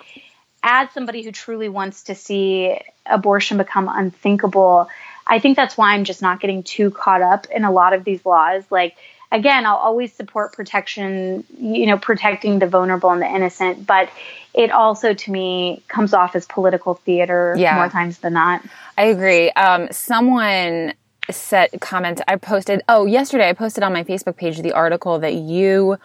as 0.62 0.90
somebody 0.92 1.22
who 1.22 1.32
truly 1.32 1.68
wants 1.68 2.04
to 2.04 2.14
see 2.14 2.78
abortion 3.06 3.58
become 3.58 3.88
unthinkable, 3.88 4.88
I 5.26 5.38
think 5.38 5.56
that's 5.56 5.76
why 5.76 5.94
I'm 5.94 6.04
just 6.04 6.22
not 6.22 6.40
getting 6.40 6.62
too 6.62 6.90
caught 6.90 7.22
up 7.22 7.46
in 7.46 7.64
a 7.64 7.70
lot 7.70 7.92
of 7.92 8.04
these 8.04 8.24
laws. 8.26 8.64
Like, 8.70 8.96
again, 9.30 9.64
I'll 9.64 9.76
always 9.76 10.12
support 10.12 10.52
protection, 10.52 11.44
you 11.58 11.86
know, 11.86 11.98
protecting 11.98 12.58
the 12.58 12.66
vulnerable 12.66 13.10
and 13.10 13.22
the 13.22 13.26
innocent, 13.26 13.86
but 13.86 14.10
it 14.52 14.70
also 14.70 15.14
to 15.14 15.30
me 15.30 15.82
comes 15.88 16.12
off 16.12 16.34
as 16.34 16.46
political 16.46 16.94
theater 16.94 17.54
yeah. 17.56 17.76
more 17.76 17.88
times 17.88 18.18
than 18.18 18.32
not. 18.32 18.62
I 18.98 19.04
agree. 19.04 19.50
Um, 19.50 19.88
someone 19.92 20.94
set 21.30 21.80
comment 21.80 22.20
I 22.28 22.36
posted, 22.36 22.82
oh, 22.88 23.06
yesterday 23.06 23.48
I 23.48 23.52
posted 23.52 23.82
on 23.82 23.92
my 23.92 24.04
Facebook 24.04 24.36
page 24.36 24.60
the 24.60 24.72
article 24.72 25.18
that 25.18 25.34
you 25.34 25.98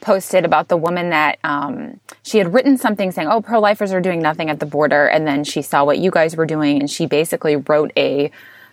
posted 0.00 0.44
about 0.44 0.68
the 0.68 0.76
woman 0.76 1.10
that 1.10 1.38
um, 1.44 2.00
she 2.22 2.38
had 2.38 2.52
written 2.52 2.76
something 2.76 3.10
saying, 3.12 3.28
"Oh, 3.28 3.40
pro-lifers 3.40 3.92
are 3.92 4.00
doing 4.00 4.20
nothing 4.20 4.50
at 4.50 4.60
the 4.60 4.66
border," 4.66 5.06
and 5.06 5.26
then 5.26 5.44
she 5.44 5.62
saw 5.62 5.84
what 5.84 5.98
you 5.98 6.10
guys 6.10 6.36
were 6.36 6.46
doing, 6.46 6.80
and 6.80 6.90
she 6.90 7.06
basically 7.06 7.56
wrote 7.56 7.92
a 7.96 8.30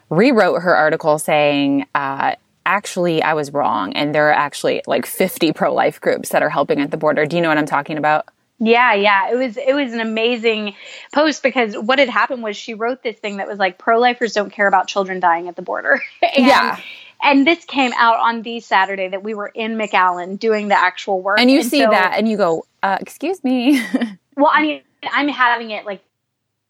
rewrote 0.09 0.61
her 0.61 0.75
article 0.75 1.19
saying, 1.19 1.85
uh, 1.93 2.35
"Actually, 2.65 3.21
I 3.21 3.33
was 3.33 3.53
wrong, 3.53 3.93
and 3.93 4.15
there 4.15 4.29
are 4.29 4.33
actually 4.33 4.81
like 4.87 5.05
50 5.05 5.53
pro-life 5.53 5.99
groups 5.99 6.29
that 6.29 6.41
are 6.41 6.49
helping 6.49 6.79
at 6.79 6.91
the 6.91 6.97
border." 6.97 7.25
Do 7.25 7.35
you 7.35 7.41
know 7.41 7.49
what 7.49 7.57
I'm 7.57 7.65
talking 7.65 7.97
about? 7.97 8.27
Yeah, 8.59 8.93
yeah. 8.95 9.31
It 9.31 9.35
was 9.35 9.57
it 9.57 9.73
was 9.75 9.93
an 9.93 9.99
amazing 9.99 10.75
post 11.13 11.43
because 11.43 11.75
what 11.75 11.99
had 11.99 12.09
happened 12.09 12.41
was 12.41 12.57
she 12.57 12.73
wrote 12.73 13.03
this 13.03 13.17
thing 13.17 13.37
that 13.37 13.47
was 13.47 13.59
like 13.59 13.77
pro-lifers 13.77 14.33
don't 14.33 14.51
care 14.51 14.67
about 14.67 14.87
children 14.87 15.19
dying 15.19 15.47
at 15.47 15.55
the 15.55 15.61
border. 15.61 16.01
and, 16.21 16.45
yeah. 16.45 16.79
And 17.21 17.45
this 17.45 17.65
came 17.65 17.93
out 17.97 18.19
on 18.19 18.41
the 18.41 18.59
Saturday 18.59 19.09
that 19.09 19.23
we 19.23 19.33
were 19.33 19.47
in 19.47 19.75
McAllen 19.75 20.39
doing 20.39 20.67
the 20.67 20.79
actual 20.79 21.21
work. 21.21 21.39
And 21.39 21.49
you 21.49 21.59
and 21.59 21.69
see 21.69 21.83
so, 21.83 21.89
that 21.89 22.13
and 22.17 22.27
you 22.27 22.37
go, 22.37 22.65
uh, 22.81 22.97
"Excuse 22.99 23.43
me." 23.43 23.81
well, 24.35 24.51
I 24.51 24.61
mean, 24.61 24.81
I'm 25.11 25.27
having 25.27 25.71
it 25.71 25.85
like 25.85 26.01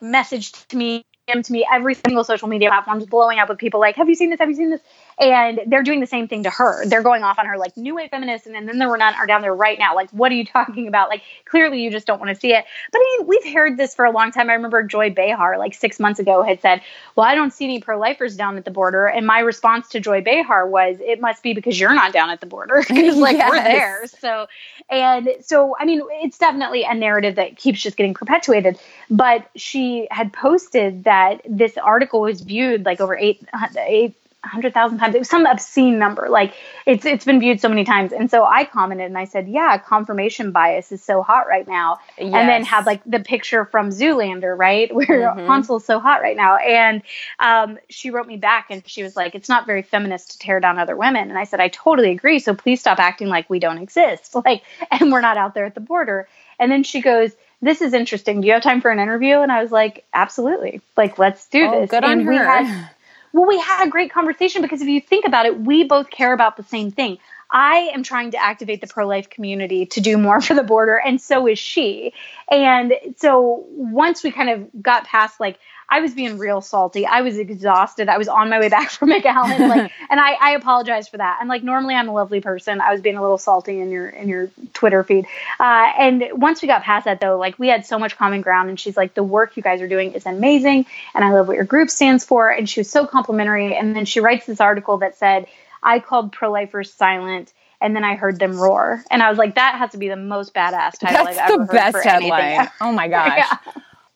messaged 0.02 0.68
to 0.68 0.78
me 0.78 1.04
to 1.28 1.52
me 1.52 1.68
every 1.70 1.94
single 1.94 2.24
social 2.24 2.48
media 2.48 2.70
platform 2.70 3.00
is 3.00 3.06
blowing 3.06 3.40
up 3.40 3.50
with 3.50 3.58
people 3.58 3.80
like, 3.80 3.96
"Have 3.96 4.08
you 4.10 4.16
seen 4.16 4.30
this? 4.30 4.40
Have 4.40 4.50
you 4.50 4.56
seen 4.56 4.70
this?" 4.70 4.82
And 5.20 5.62
they're 5.66 5.84
doing 5.84 6.00
the 6.00 6.08
same 6.08 6.28
thing 6.28 6.44
to 6.44 6.50
her. 6.50 6.86
They're 6.86 7.02
going 7.02 7.24
off 7.24 7.40
on 7.40 7.48
her 7.48 7.58
like 7.58 7.76
new 7.76 7.96
wave 7.96 8.12
feminists, 8.12 8.46
and 8.46 8.56
then, 8.56 8.68
then 8.68 8.78
there 8.78 8.88
were 8.88 8.98
none 8.98 9.16
are 9.16 9.26
down 9.26 9.42
there 9.42 9.54
right 9.54 9.80
now. 9.80 9.96
Like, 9.96 10.12
what 10.12 10.32
are 10.32 10.36
you 10.36 10.46
talking 10.58 10.88
about? 10.88 11.10
Like, 11.10 11.24
clearly 11.46 11.82
you 11.82 11.90
just 11.90 12.06
don't 12.06 12.20
want 12.20 12.30
to 12.30 12.40
see 12.40 12.54
it. 12.54 12.66
But 12.92 13.00
I 13.00 13.18
mean, 13.18 13.28
we've 13.28 13.54
heard 13.54 13.78
this 13.78 13.96
for 13.96 14.06
a 14.06 14.12
long 14.12 14.32
time. 14.32 14.50
I 14.50 14.54
remember 14.54 14.84
Joy 14.84 15.10
Behar 15.10 15.58
like 15.58 15.74
six 15.74 16.00
months 16.00 16.20
ago 16.20 16.44
had 16.44 16.62
said, 16.62 16.82
"Well, 17.16 17.26
I 17.26 17.36
don't 17.36 17.52
see 17.52 17.66
any 17.66 17.80
pro 17.80 17.98
lifers 17.98 18.36
down 18.36 18.58
at 18.58 18.66
the 18.66 18.72
border," 18.72 19.08
and 19.08 19.26
my 19.26 19.40
response 19.40 19.90
to 19.90 20.00
Joy 20.00 20.22
Behar 20.22 20.68
was, 20.68 20.98
"It 21.00 21.20
must 21.20 21.42
be 21.42 21.54
because 21.54 21.80
you're 21.80 21.96
not 21.96 22.14
down 22.14 22.30
at 22.30 22.40
the 22.40 22.48
border 22.48 22.84
because 22.88 23.18
like 23.18 23.38
yes. 23.38 23.50
we're 23.50 23.64
there." 23.64 24.08
So, 24.08 24.48
and 24.90 25.30
so 25.42 25.76
I 25.80 25.86
mean, 25.86 26.02
it's 26.12 26.38
definitely 26.38 26.84
a 26.84 26.94
narrative 26.94 27.36
that 27.36 27.58
keeps 27.58 27.82
just 27.82 27.98
getting 27.98 28.14
perpetuated. 28.14 28.80
But 29.10 29.50
she 29.56 30.08
had 30.12 30.32
posted 30.32 31.06
that 31.06 31.42
this 31.50 31.78
article 31.78 32.22
was 32.22 32.42
viewed 32.42 32.86
like 32.86 33.02
over 33.02 33.18
eight 33.18 33.42
uh, 33.54 33.68
eight 33.78 34.16
hundred 34.44 34.74
thousand 34.74 34.98
times. 35.00 35.16
It 35.16 35.20
was 35.20 35.30
some 35.30 35.46
obscene 35.46 36.00
number. 36.00 36.30
Like 36.30 36.54
it's 36.86 37.06
it's 37.06 37.26
been 37.26 37.40
viewed 37.40 37.60
so 37.60 37.70
many 37.70 37.84
times. 37.84 38.14
And 38.14 38.30
so 38.30 38.46
I 38.46 38.66
commented 38.66 39.08
and 39.08 39.18
I 39.18 39.26
said, 39.26 39.48
"Yeah, 39.48 39.78
confirmation 39.78 40.52
bias 40.52 40.92
is 40.92 41.04
so 41.04 41.22
hot 41.22 41.48
right 41.48 41.68
now." 41.68 42.00
Yes. 42.18 42.34
And 42.34 42.50
then 42.50 42.64
had 42.64 42.86
like 42.86 43.02
the 43.06 43.20
picture 43.20 43.66
from 43.66 43.90
Zoolander, 43.90 44.58
right, 44.58 44.94
where 44.96 45.08
mm-hmm. 45.08 45.48
Hansel's 45.48 45.86
so 45.86 46.00
hot 46.00 46.22
right 46.22 46.38
now. 46.38 46.58
And 46.58 47.02
um, 47.40 47.78
she 47.90 48.10
wrote 48.10 48.28
me 48.28 48.38
back 48.38 48.68
and 48.70 48.88
she 48.88 49.04
was 49.04 49.16
like, 49.16 49.36
"It's 49.36 49.50
not 49.50 49.66
very 49.66 49.82
feminist 49.82 50.32
to 50.32 50.40
tear 50.40 50.60
down 50.60 50.80
other 50.80 50.96
women." 50.96 51.30
And 51.30 51.38
I 51.38 51.44
said, 51.44 51.60
"I 51.60 51.70
totally 51.70 52.12
agree. 52.12 52.40
So 52.40 52.54
please 52.54 52.80
stop 52.80 53.00
acting 53.00 53.28
like 53.28 53.50
we 53.50 53.60
don't 53.60 53.80
exist, 53.80 54.36
like, 54.46 54.64
and 54.92 55.12
we're 55.12 55.22
not 55.22 55.38
out 55.38 55.54
there 55.54 55.66
at 55.66 55.76
the 55.76 55.82
border." 55.82 56.28
And 56.60 56.72
then 56.72 56.84
she 56.84 57.02
goes 57.02 57.34
this 57.62 57.82
is 57.82 57.94
interesting. 57.94 58.42
Do 58.42 58.48
you 58.48 58.54
have 58.54 58.62
time 58.62 58.82
for 58.82 58.92
an 58.92 59.00
interview? 59.00 59.40
And 59.40 59.52
I 59.52 59.62
was 59.64 59.72
like, 59.72 60.06
absolutely. 60.14 60.80
Like, 60.96 61.18
let's 61.18 61.48
do 61.48 61.66
oh, 61.66 61.82
this. 61.82 61.90
Good 61.90 62.04
on 62.04 62.20
and 62.20 62.22
her. 62.24 62.34
had 62.34 62.90
well, 63.34 63.46
we 63.48 63.60
had 63.60 63.88
a 63.88 63.90
great 63.90 64.12
conversation 64.12 64.62
because 64.62 64.82
if 64.82 64.88
you 64.88 65.02
think 65.02 65.26
about 65.26 65.46
it, 65.46 65.60
we 65.60 65.84
both 65.84 66.10
care 66.10 66.34
about 66.34 66.58
the 66.58 66.64
same 66.64 66.92
thing. 66.92 67.18
I 67.50 67.92
am 67.94 68.04
trying 68.04 68.32
to 68.32 68.38
activate 68.38 68.82
the 68.82 68.88
pro 68.88 69.08
life 69.08 69.30
community 69.30 69.86
to 69.88 70.02
do 70.02 70.18
more 70.18 70.42
for 70.42 70.54
the 70.54 70.64
border, 70.64 70.98
and 70.98 71.22
so 71.22 71.48
is 71.48 71.60
she. 71.60 72.14
And 72.50 72.94
so 73.18 73.66
once 73.70 74.24
we 74.24 74.32
kind 74.32 74.50
of 74.50 74.84
got 74.84 75.06
past 75.06 75.40
like 75.40 75.60
I 75.90 76.02
was 76.02 76.14
being 76.14 76.38
real 76.38 76.60
salty. 76.60 77.06
I 77.06 77.22
was 77.22 77.38
exhausted. 77.38 78.10
I 78.10 78.18
was 78.18 78.28
on 78.28 78.50
my 78.50 78.60
way 78.60 78.68
back 78.68 78.90
from 78.92 79.10
McAllen, 79.10 79.70
like, 79.70 79.92
and 80.10 80.20
I, 80.20 80.34
I 80.34 80.52
apologize 80.52 81.08
for 81.08 81.18
that. 81.18 81.38
And 81.40 81.48
like 81.48 81.64
normally 81.64 81.96
I'm 81.96 82.10
a 82.10 82.14
lovely 82.14 82.42
person. 82.42 82.82
I 82.82 82.92
was 82.92 83.02
being 83.02 83.18
a 83.18 83.22
little 83.22 83.38
salty 83.38 83.80
in 83.80 83.90
your 83.90 84.10
in 84.10 84.28
your 84.28 84.50
Twitter 84.74 85.04
feed. 85.04 85.26
Uh, 85.60 85.92
and 85.98 86.26
once 86.34 86.62
we 86.62 86.68
got 86.68 86.84
past 86.84 87.06
that 87.06 87.20
though, 87.22 87.38
like 87.38 87.58
we 87.58 87.70
had 87.70 87.86
so 87.86 87.98
much 87.98 88.18
common 88.18 88.42
ground. 88.42 88.70
And 88.70 88.80
she's 88.80 88.98
like, 88.98 89.14
the 89.14 89.24
work 89.24 89.56
you 89.56 89.64
guys 89.64 89.82
are 89.82 89.88
doing 89.88 90.14
is 90.14 90.26
amazing, 90.26 90.86
and 91.16 91.24
I 91.24 91.32
love 91.32 91.48
what 91.48 91.56
your 91.56 91.66
group 91.66 91.90
stands 91.90 92.26
for. 92.26 92.50
And 92.50 92.70
she 92.70 92.82
was 92.82 92.90
so 92.90 93.08
complimentary. 93.08 93.76
And 93.76 93.96
then 93.96 94.06
she 94.06 94.20
writes 94.20 94.46
this 94.46 94.60
article 94.60 94.98
that 94.98 95.18
said, 95.18 95.48
I 95.88 96.00
called 96.00 96.32
pro 96.32 96.52
lifers 96.52 96.94
silent 96.94 97.54
and 97.82 97.96
then 97.96 98.04
I 98.04 98.16
heard 98.16 98.40
them 98.40 98.60
roar, 98.60 99.04
and 99.12 99.22
I 99.22 99.30
was 99.30 99.38
like, 99.38 99.56
"That 99.56 99.76
has 99.76 99.92
to 99.92 99.98
be 99.98 100.08
the 100.08 100.16
most 100.16 100.54
badass 100.54 101.00
title 101.00 101.26
That's 101.26 101.38
I've 101.38 101.52
ever 101.52 101.66
heard 101.66 101.72
best 101.72 101.98
for 101.98 102.02
headline. 102.02 102.70
Oh 102.82 102.92
my 102.92 103.08
gosh! 103.08 103.38
yeah. 103.38 103.74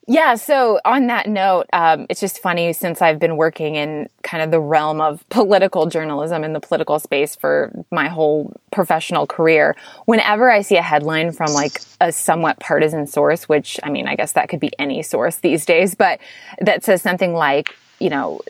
Yeah, 0.08 0.36
so 0.36 0.80
on 0.84 1.08
that 1.08 1.28
note, 1.28 1.68
um, 1.72 2.08
it's 2.10 2.20
just 2.20 2.42
funny 2.42 2.74
since 2.74 3.02
I've 3.02 3.20
been 3.20 3.38
working 3.38 3.76
in 3.76 4.10
kind 4.24 4.44
of 4.44 4.50
the 4.50 4.60
realm 4.60 5.00
of 5.00 5.24
political 5.30 5.86
journalism 5.86 6.44
in 6.44 6.54
the 6.54 6.60
political 6.60 7.00
space 7.00 7.36
for 7.36 7.72
my 7.92 8.10
whole 8.10 8.52
professional 8.72 9.28
career. 9.28 9.76
Whenever 10.06 10.50
I 10.50 10.64
see 10.64 10.76
a 10.76 10.82
headline 10.82 11.32
from 11.32 11.54
like 11.54 11.80
a 12.02 12.12
somewhat 12.12 12.60
partisan 12.60 13.06
source, 13.06 13.48
which 13.48 13.80
I 13.84 13.90
mean, 13.90 14.08
I 14.08 14.16
guess 14.16 14.32
that 14.34 14.50
could 14.50 14.60
be 14.60 14.72
any 14.80 15.04
source 15.04 15.38
these 15.38 15.66
days, 15.66 15.94
but 15.94 16.20
that 16.60 16.84
says 16.84 17.02
something 17.02 17.34
like, 17.34 17.76
you 18.00 18.10
know, 18.10 18.42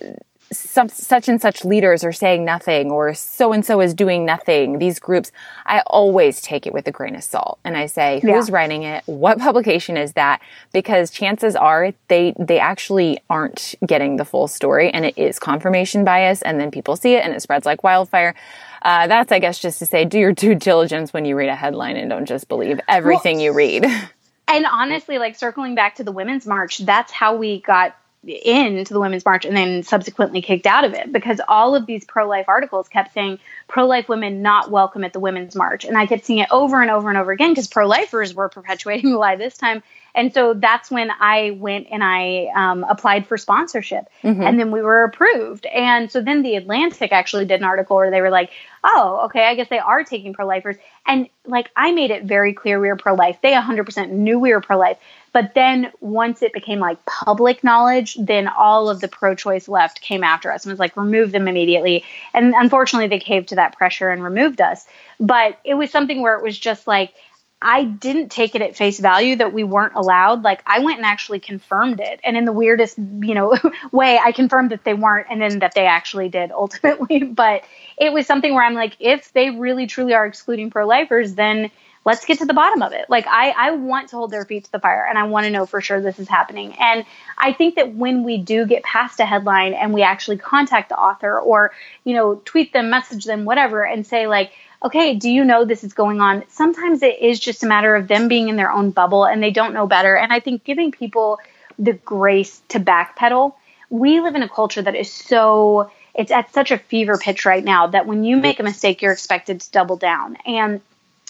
some 0.51 0.89
such 0.89 1.29
and 1.29 1.41
such 1.41 1.63
leaders 1.63 2.03
are 2.03 2.11
saying 2.11 2.43
nothing 2.43 2.91
or 2.91 3.13
so 3.13 3.53
and 3.53 3.65
so 3.65 3.79
is 3.79 3.93
doing 3.93 4.25
nothing 4.25 4.79
these 4.79 4.99
groups 4.99 5.31
i 5.65 5.81
always 5.87 6.41
take 6.41 6.67
it 6.67 6.73
with 6.73 6.87
a 6.87 6.91
grain 6.91 7.15
of 7.15 7.23
salt. 7.23 7.59
And 7.63 7.77
i 7.77 7.85
say 7.85 8.19
who's 8.21 8.49
yeah. 8.49 8.55
writing 8.55 8.83
it? 8.83 9.03
What 9.05 9.39
publication 9.39 9.97
is 9.97 10.13
that? 10.13 10.41
Because 10.73 11.09
chances 11.09 11.55
are 11.55 11.93
they 12.07 12.33
they 12.37 12.59
actually 12.59 13.19
aren't 13.29 13.75
getting 13.85 14.17
the 14.17 14.25
full 14.25 14.47
story 14.47 14.91
and 14.91 15.05
it 15.05 15.17
is 15.17 15.39
confirmation 15.39 16.03
bias 16.03 16.41
and 16.41 16.59
then 16.59 16.71
people 16.71 16.95
see 16.95 17.13
it 17.13 17.23
and 17.23 17.33
it 17.33 17.41
spreads 17.41 17.65
like 17.65 17.83
wildfire. 17.83 18.35
Uh, 18.83 19.05
that's 19.05 19.31
i 19.31 19.37
guess 19.37 19.59
just 19.59 19.77
to 19.77 19.85
say 19.85 20.05
do 20.05 20.17
your 20.17 20.33
due 20.33 20.55
diligence 20.55 21.13
when 21.13 21.23
you 21.23 21.35
read 21.35 21.49
a 21.49 21.55
headline 21.55 21.97
and 21.97 22.09
don't 22.09 22.25
just 22.25 22.47
believe 22.47 22.79
everything 22.87 23.37
well, 23.37 23.45
you 23.45 23.53
read. 23.53 23.85
and 24.47 24.65
honestly 24.65 25.19
like 25.19 25.35
circling 25.35 25.75
back 25.75 25.95
to 25.95 26.03
the 26.03 26.11
women's 26.11 26.47
march 26.47 26.79
that's 26.79 27.11
how 27.11 27.35
we 27.35 27.61
got 27.61 27.95
into 28.23 28.93
the 28.93 28.99
Women's 28.99 29.25
March 29.25 29.45
and 29.45 29.57
then 29.57 29.81
subsequently 29.81 30.41
kicked 30.41 30.67
out 30.67 30.83
of 30.83 30.93
it 30.93 31.11
because 31.11 31.41
all 31.47 31.73
of 31.73 31.87
these 31.87 32.05
pro 32.05 32.27
life 32.27 32.45
articles 32.47 32.87
kept 32.87 33.13
saying 33.13 33.39
pro 33.67 33.87
life 33.87 34.07
women 34.07 34.43
not 34.43 34.69
welcome 34.69 35.03
at 35.03 35.11
the 35.11 35.19
Women's 35.19 35.55
March. 35.55 35.85
And 35.85 35.97
I 35.97 36.05
kept 36.05 36.25
seeing 36.25 36.39
it 36.39 36.49
over 36.51 36.81
and 36.81 36.91
over 36.91 37.09
and 37.09 37.17
over 37.17 37.31
again 37.31 37.49
because 37.49 37.67
pro 37.67 37.87
lifers 37.87 38.35
were 38.35 38.49
perpetuating 38.49 39.11
the 39.11 39.17
lie 39.17 39.37
this 39.37 39.57
time. 39.57 39.81
And 40.13 40.33
so 40.33 40.53
that's 40.53 40.91
when 40.91 41.09
I 41.19 41.51
went 41.51 41.87
and 41.91 42.03
I 42.03 42.49
um, 42.55 42.83
applied 42.83 43.27
for 43.27 43.37
sponsorship. 43.37 44.05
Mm-hmm. 44.23 44.41
And 44.41 44.59
then 44.59 44.71
we 44.71 44.81
were 44.81 45.03
approved. 45.03 45.65
And 45.65 46.11
so 46.11 46.21
then 46.21 46.41
the 46.41 46.55
Atlantic 46.55 47.11
actually 47.11 47.45
did 47.45 47.61
an 47.61 47.65
article 47.65 47.95
where 47.95 48.11
they 48.11 48.21
were 48.21 48.29
like, 48.29 48.51
oh, 48.83 49.21
okay, 49.25 49.45
I 49.45 49.55
guess 49.55 49.69
they 49.69 49.79
are 49.79 50.03
taking 50.03 50.33
pro 50.33 50.45
lifers. 50.45 50.75
And 51.05 51.29
like 51.45 51.69
I 51.75 51.91
made 51.91 52.11
it 52.11 52.23
very 52.23 52.53
clear 52.53 52.79
we 52.79 52.87
were 52.87 52.95
pro 52.95 53.15
life. 53.15 53.37
They 53.41 53.53
100% 53.53 54.09
knew 54.09 54.39
we 54.39 54.53
were 54.53 54.61
pro 54.61 54.77
life. 54.77 54.97
But 55.33 55.53
then 55.53 55.91
once 56.01 56.41
it 56.41 56.51
became 56.51 56.79
like 56.79 57.03
public 57.05 57.63
knowledge, 57.63 58.17
then 58.19 58.47
all 58.47 58.89
of 58.89 58.99
the 58.99 59.07
pro 59.07 59.33
choice 59.33 59.67
left 59.67 60.01
came 60.01 60.23
after 60.23 60.51
us 60.51 60.65
and 60.65 60.71
was 60.71 60.79
like, 60.79 60.97
remove 60.97 61.31
them 61.31 61.47
immediately. 61.47 62.03
And 62.33 62.53
unfortunately, 62.53 63.07
they 63.07 63.19
caved 63.19 63.49
to 63.49 63.55
that 63.55 63.77
pressure 63.77 64.09
and 64.09 64.23
removed 64.23 64.59
us. 64.59 64.85
But 65.19 65.59
it 65.63 65.75
was 65.75 65.89
something 65.89 66.21
where 66.21 66.35
it 66.35 66.43
was 66.43 66.57
just 66.57 66.85
like, 66.85 67.13
I 67.61 67.83
didn't 67.83 68.29
take 68.29 68.55
it 68.55 68.61
at 68.61 68.75
face 68.75 68.99
value 68.99 69.35
that 69.35 69.53
we 69.53 69.63
weren't 69.63 69.93
allowed. 69.93 70.43
Like 70.43 70.63
I 70.65 70.79
went 70.79 70.97
and 70.97 71.05
actually 71.05 71.39
confirmed 71.39 71.99
it. 71.99 72.19
And 72.23 72.35
in 72.35 72.45
the 72.45 72.51
weirdest, 72.51 72.97
you 72.97 73.35
know, 73.35 73.55
way, 73.91 74.17
I 74.17 74.31
confirmed 74.31 74.71
that 74.71 74.83
they 74.83 74.95
weren't 74.95 75.27
and 75.29 75.41
then 75.41 75.59
that 75.59 75.75
they 75.75 75.85
actually 75.85 76.29
did 76.29 76.51
ultimately. 76.55 77.23
But 77.23 77.63
it 77.97 78.11
was 78.11 78.25
something 78.25 78.53
where 78.53 78.63
I'm 78.63 78.73
like, 78.73 78.95
if 78.99 79.31
they 79.33 79.51
really 79.51 79.85
truly 79.85 80.13
are 80.13 80.25
excluding 80.25 80.71
pro 80.71 80.87
lifers, 80.87 81.35
then 81.35 81.69
let's 82.03 82.25
get 82.25 82.39
to 82.39 82.45
the 82.45 82.53
bottom 82.53 82.81
of 82.81 82.93
it. 82.93 83.07
Like 83.09 83.27
I, 83.27 83.51
I 83.51 83.71
want 83.71 84.09
to 84.09 84.15
hold 84.15 84.31
their 84.31 84.43
feet 84.45 84.65
to 84.65 84.71
the 84.71 84.79
fire 84.79 85.05
and 85.07 85.19
I 85.19 85.23
want 85.23 85.45
to 85.45 85.51
know 85.51 85.67
for 85.67 85.81
sure 85.81 86.01
this 86.01 86.17
is 86.17 86.27
happening. 86.27 86.73
And 86.79 87.05
I 87.37 87.53
think 87.53 87.75
that 87.75 87.93
when 87.93 88.23
we 88.23 88.37
do 88.39 88.65
get 88.65 88.83
past 88.83 89.19
a 89.19 89.25
headline 89.25 89.73
and 89.73 89.93
we 89.93 90.01
actually 90.01 90.37
contact 90.37 90.89
the 90.89 90.97
author 90.97 91.39
or, 91.39 91.73
you 92.03 92.15
know, 92.15 92.41
tweet 92.43 92.73
them, 92.73 92.89
message 92.89 93.25
them, 93.25 93.45
whatever, 93.45 93.83
and 93.83 94.05
say 94.05 94.25
like, 94.25 94.51
okay, 94.83 95.15
do 95.15 95.29
you 95.29 95.43
know 95.43 95.65
this 95.65 95.83
is 95.83 95.93
going 95.93 96.21
on? 96.21 96.43
Sometimes 96.49 97.03
it 97.03 97.19
is 97.19 97.39
just 97.39 97.63
a 97.63 97.67
matter 97.67 97.95
of 97.95 98.07
them 98.07 98.27
being 98.27 98.49
in 98.49 98.55
their 98.55 98.71
own 98.71 98.91
bubble 98.91 99.25
and 99.25 99.41
they 99.41 99.51
don't 99.51 99.73
know 99.73 99.87
better. 99.87 100.15
And 100.15 100.33
I 100.33 100.39
think 100.39 100.63
giving 100.63 100.91
people 100.91 101.39
the 101.77 101.93
grace 101.93 102.61
to 102.69 102.79
backpedal. 102.79 103.53
We 103.89 104.21
live 104.21 104.35
in 104.35 104.43
a 104.43 104.49
culture 104.49 104.81
that 104.81 104.95
is 104.95 105.11
so 105.11 105.91
it's 106.13 106.31
at 106.31 106.53
such 106.53 106.71
a 106.71 106.77
fever 106.77 107.17
pitch 107.17 107.45
right 107.45 107.63
now 107.63 107.87
that 107.87 108.05
when 108.05 108.23
you 108.23 108.37
make 108.37 108.59
a 108.59 108.63
mistake, 108.63 109.01
you're 109.01 109.13
expected 109.13 109.61
to 109.61 109.71
double 109.71 109.95
down. 109.95 110.37
And 110.45 110.81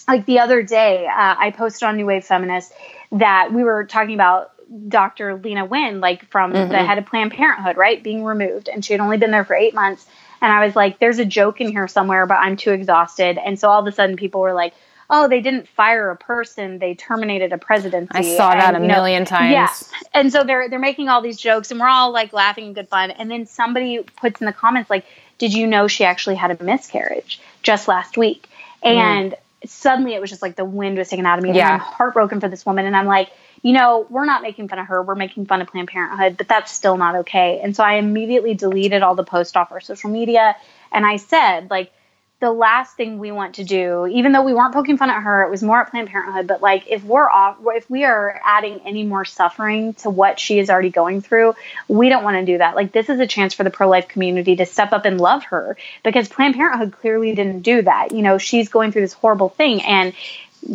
like 0.08 0.26
the 0.26 0.40
other 0.40 0.62
day, 0.62 1.06
uh, 1.06 1.34
I 1.38 1.52
posted 1.56 1.84
on 1.84 1.96
New 1.96 2.06
Wave 2.06 2.24
Feminist 2.24 2.72
that 3.12 3.52
we 3.52 3.62
were 3.62 3.84
talking 3.84 4.14
about 4.14 4.50
Dr. 4.88 5.38
Leana 5.38 5.68
Wen, 5.68 6.00
like 6.00 6.28
from 6.30 6.52
mm-hmm. 6.52 6.70
the 6.70 6.78
head 6.78 6.98
of 6.98 7.06
Planned 7.06 7.32
Parenthood, 7.32 7.76
right, 7.76 8.02
being 8.02 8.24
removed. 8.24 8.68
And 8.68 8.84
she 8.84 8.92
had 8.92 9.00
only 9.00 9.18
been 9.18 9.30
there 9.30 9.44
for 9.44 9.54
eight 9.54 9.74
months. 9.74 10.06
And 10.42 10.52
I 10.52 10.66
was 10.66 10.74
like, 10.74 10.98
there's 10.98 11.20
a 11.20 11.24
joke 11.24 11.60
in 11.60 11.70
here 11.70 11.86
somewhere, 11.86 12.26
but 12.26 12.34
I'm 12.34 12.56
too 12.56 12.72
exhausted. 12.72 13.38
And 13.38 13.58
so 13.58 13.70
all 13.70 13.80
of 13.80 13.86
a 13.86 13.92
sudden 13.92 14.16
people 14.16 14.40
were 14.40 14.52
like, 14.52 14.74
oh, 15.08 15.28
they 15.28 15.40
didn't 15.40 15.68
fire 15.68 16.10
a 16.10 16.16
person, 16.16 16.78
they 16.78 16.94
terminated 16.94 17.52
a 17.52 17.58
presidency. 17.58 18.10
I 18.12 18.22
saw 18.22 18.50
and, 18.50 18.60
that 18.60 18.74
a 18.74 18.80
million 18.80 19.22
know, 19.22 19.26
times. 19.26 19.52
Yeah. 19.52 19.72
And 20.14 20.32
so 20.32 20.42
they're 20.42 20.68
they're 20.68 20.78
making 20.78 21.08
all 21.08 21.20
these 21.20 21.38
jokes 21.38 21.70
and 21.70 21.78
we're 21.78 21.88
all 21.88 22.12
like 22.12 22.32
laughing 22.32 22.66
and 22.66 22.74
good 22.74 22.88
fun. 22.88 23.12
And 23.12 23.30
then 23.30 23.46
somebody 23.46 24.02
puts 24.16 24.40
in 24.40 24.46
the 24.46 24.52
comments 24.52 24.90
like, 24.90 25.04
Did 25.38 25.54
you 25.54 25.66
know 25.66 25.86
she 25.86 26.04
actually 26.04 26.36
had 26.36 26.50
a 26.50 26.64
miscarriage 26.64 27.40
just 27.62 27.86
last 27.86 28.16
week? 28.16 28.48
Mm. 28.84 28.96
And 28.96 29.32
mm. 29.32 29.68
suddenly 29.68 30.14
it 30.14 30.20
was 30.20 30.30
just 30.30 30.42
like 30.42 30.56
the 30.56 30.64
wind 30.64 30.98
was 30.98 31.08
taken 31.08 31.26
out 31.26 31.38
of 31.38 31.44
me. 31.44 31.52
Yeah. 31.52 31.74
And 31.74 31.74
I'm 31.74 31.80
heartbroken 31.80 32.40
for 32.40 32.48
this 32.48 32.66
woman. 32.66 32.86
And 32.86 32.96
I'm 32.96 33.06
like, 33.06 33.30
you 33.62 33.72
know, 33.72 34.06
we're 34.10 34.24
not 34.24 34.42
making 34.42 34.68
fun 34.68 34.78
of 34.80 34.88
her. 34.88 35.02
We're 35.02 35.14
making 35.14 35.46
fun 35.46 35.62
of 35.62 35.68
Planned 35.68 35.88
Parenthood, 35.88 36.36
but 36.36 36.48
that's 36.48 36.72
still 36.72 36.96
not 36.96 37.16
okay. 37.16 37.60
And 37.62 37.74
so 37.74 37.84
I 37.84 37.94
immediately 37.94 38.54
deleted 38.54 39.02
all 39.02 39.14
the 39.14 39.24
posts 39.24 39.56
off 39.56 39.70
our 39.72 39.80
social 39.80 40.10
media. 40.10 40.56
And 40.90 41.06
I 41.06 41.16
said, 41.16 41.70
like, 41.70 41.92
the 42.42 42.50
last 42.50 42.96
thing 42.96 43.20
we 43.20 43.30
want 43.30 43.54
to 43.54 43.64
do, 43.64 44.04
even 44.08 44.32
though 44.32 44.42
we 44.42 44.52
weren't 44.52 44.74
poking 44.74 44.98
fun 44.98 45.08
at 45.08 45.22
her, 45.22 45.44
it 45.44 45.50
was 45.50 45.62
more 45.62 45.80
at 45.80 45.90
Planned 45.92 46.08
Parenthood. 46.08 46.48
But 46.48 46.60
like, 46.60 46.88
if 46.88 47.04
we're 47.04 47.30
off, 47.30 47.58
if 47.66 47.88
we 47.88 48.02
are 48.02 48.40
adding 48.44 48.80
any 48.84 49.04
more 49.04 49.24
suffering 49.24 49.94
to 49.94 50.10
what 50.10 50.40
she 50.40 50.58
is 50.58 50.68
already 50.68 50.90
going 50.90 51.20
through, 51.20 51.54
we 51.86 52.08
don't 52.08 52.24
want 52.24 52.38
to 52.38 52.44
do 52.44 52.58
that. 52.58 52.74
Like, 52.74 52.90
this 52.90 53.08
is 53.08 53.20
a 53.20 53.28
chance 53.28 53.54
for 53.54 53.62
the 53.62 53.70
pro 53.70 53.88
life 53.88 54.08
community 54.08 54.56
to 54.56 54.66
step 54.66 54.92
up 54.92 55.04
and 55.04 55.20
love 55.20 55.44
her 55.44 55.76
because 56.02 56.28
Planned 56.28 56.56
Parenthood 56.56 56.92
clearly 57.00 57.32
didn't 57.32 57.60
do 57.60 57.82
that. 57.82 58.10
You 58.10 58.22
know, 58.22 58.38
she's 58.38 58.68
going 58.68 58.90
through 58.90 59.02
this 59.02 59.12
horrible 59.12 59.48
thing, 59.48 59.80
and 59.80 60.12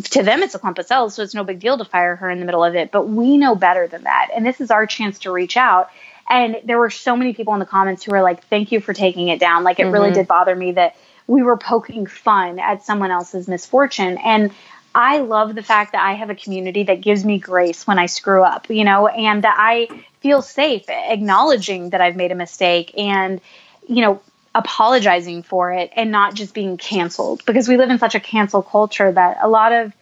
to 0.04 0.22
them 0.22 0.42
it's 0.42 0.54
a 0.54 0.58
clump 0.58 0.78
of 0.78 0.86
cells, 0.86 1.14
so 1.14 1.22
it's 1.22 1.34
no 1.34 1.44
big 1.44 1.60
deal 1.60 1.78
to 1.78 1.84
fire 1.84 2.16
her 2.16 2.30
in 2.30 2.40
the 2.40 2.46
middle 2.46 2.64
of 2.64 2.74
it. 2.74 2.90
But 2.90 3.08
we 3.08 3.36
know 3.36 3.54
better 3.54 3.86
than 3.86 4.04
that, 4.04 4.28
and 4.34 4.44
this 4.44 4.60
is 4.60 4.70
our 4.70 4.86
chance 4.86 5.20
to 5.20 5.30
reach 5.30 5.56
out. 5.56 5.90
And 6.30 6.60
there 6.64 6.78
were 6.78 6.90
so 6.90 7.16
many 7.16 7.32
people 7.32 7.54
in 7.54 7.60
the 7.60 7.66
comments 7.66 8.04
who 8.04 8.12
were 8.12 8.22
like, 8.22 8.44
"Thank 8.44 8.72
you 8.72 8.80
for 8.80 8.92
taking 8.92 9.28
it 9.28 9.40
down." 9.40 9.64
Like, 9.64 9.78
it 9.78 9.84
mm-hmm. 9.84 9.92
really 9.92 10.10
did 10.12 10.28
bother 10.28 10.54
me 10.54 10.72
that 10.72 10.96
we 11.26 11.42
were 11.42 11.56
poking 11.56 12.06
fun 12.06 12.58
at 12.58 12.84
someone 12.84 13.10
else's 13.10 13.48
misfortune. 13.48 14.18
And 14.18 14.50
I 14.94 15.18
love 15.18 15.54
the 15.54 15.62
fact 15.62 15.92
that 15.92 16.02
I 16.02 16.14
have 16.14 16.30
a 16.30 16.34
community 16.34 16.84
that 16.84 17.00
gives 17.00 17.24
me 17.24 17.38
grace 17.38 17.86
when 17.86 17.98
I 17.98 18.06
screw 18.06 18.42
up, 18.42 18.68
you 18.70 18.84
know, 18.84 19.06
and 19.06 19.44
that 19.44 19.54
I 19.56 20.04
feel 20.20 20.42
safe 20.42 20.88
acknowledging 20.88 21.90
that 21.90 22.00
I've 22.00 22.16
made 22.16 22.32
a 22.32 22.34
mistake 22.34 22.92
and, 22.96 23.40
you 23.86 24.02
know, 24.02 24.20
apologizing 24.54 25.42
for 25.42 25.72
it 25.72 25.90
and 25.94 26.10
not 26.10 26.34
just 26.34 26.54
being 26.54 26.76
canceled 26.76 27.44
because 27.44 27.68
we 27.68 27.76
live 27.76 27.90
in 27.90 27.98
such 27.98 28.14
a 28.14 28.20
cancel 28.20 28.62
culture 28.62 29.12
that 29.12 29.38
a 29.40 29.48
lot 29.48 29.72
of 29.72 29.92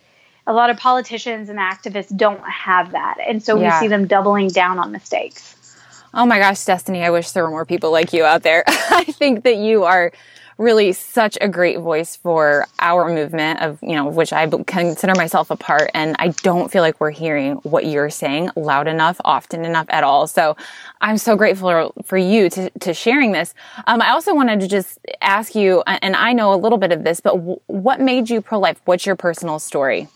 a 0.46 0.52
lot 0.52 0.70
of 0.70 0.76
politicians 0.76 1.48
and 1.48 1.58
activists 1.58 2.16
don't 2.16 2.42
have 2.42 2.92
that. 2.92 3.16
And 3.26 3.42
so 3.42 3.58
yeah. 3.58 3.80
we 3.80 3.86
see 3.86 3.88
them 3.88 4.06
doubling 4.06 4.48
down 4.48 4.78
on 4.78 4.92
mistakes. 4.92 5.54
Oh 6.14 6.24
my 6.24 6.38
gosh, 6.38 6.64
Destiny, 6.64 7.02
I 7.02 7.10
wish 7.10 7.32
there 7.32 7.42
were 7.42 7.50
more 7.50 7.66
people 7.66 7.90
like 7.90 8.12
you 8.12 8.24
out 8.24 8.42
there. 8.42 8.62
I 8.68 9.04
think 9.04 9.42
that 9.42 9.56
you 9.56 9.84
are 9.84 10.12
really 10.58 10.92
such 10.92 11.36
a 11.40 11.48
great 11.48 11.78
voice 11.80 12.16
for 12.16 12.66
our 12.78 13.08
movement 13.08 13.60
of, 13.60 13.78
you 13.82 13.94
know, 13.94 14.06
which 14.06 14.32
I 14.32 14.48
consider 14.48 15.14
myself 15.14 15.50
a 15.50 15.56
part. 15.56 15.90
And 15.92 16.16
I 16.18 16.28
don't 16.28 16.70
feel 16.70 16.82
like 16.82 17.00
we're 17.00 17.10
hearing 17.10 17.56
what 17.56 17.84
you're 17.86 18.10
saying 18.10 18.50
loud 18.56 18.88
enough, 18.88 19.20
often 19.24 19.64
enough 19.64 19.86
at 19.90 20.02
all. 20.02 20.26
So 20.26 20.56
I'm 21.00 21.18
so 21.18 21.36
grateful 21.36 21.92
for 22.04 22.16
you 22.16 22.48
to, 22.50 22.70
to 22.70 22.94
sharing 22.94 23.32
this. 23.32 23.54
Um, 23.86 24.00
I 24.00 24.10
also 24.10 24.34
wanted 24.34 24.60
to 24.60 24.68
just 24.68 24.98
ask 25.20 25.54
you, 25.54 25.82
and 25.86 26.16
I 26.16 26.32
know 26.32 26.54
a 26.54 26.56
little 26.56 26.78
bit 26.78 26.92
of 26.92 27.04
this, 27.04 27.20
but 27.20 27.34
w- 27.34 27.60
what 27.66 28.00
made 28.00 28.30
you 28.30 28.40
pro-life? 28.40 28.80
What's 28.86 29.04
your 29.04 29.16
personal 29.16 29.58
story? 29.58 30.08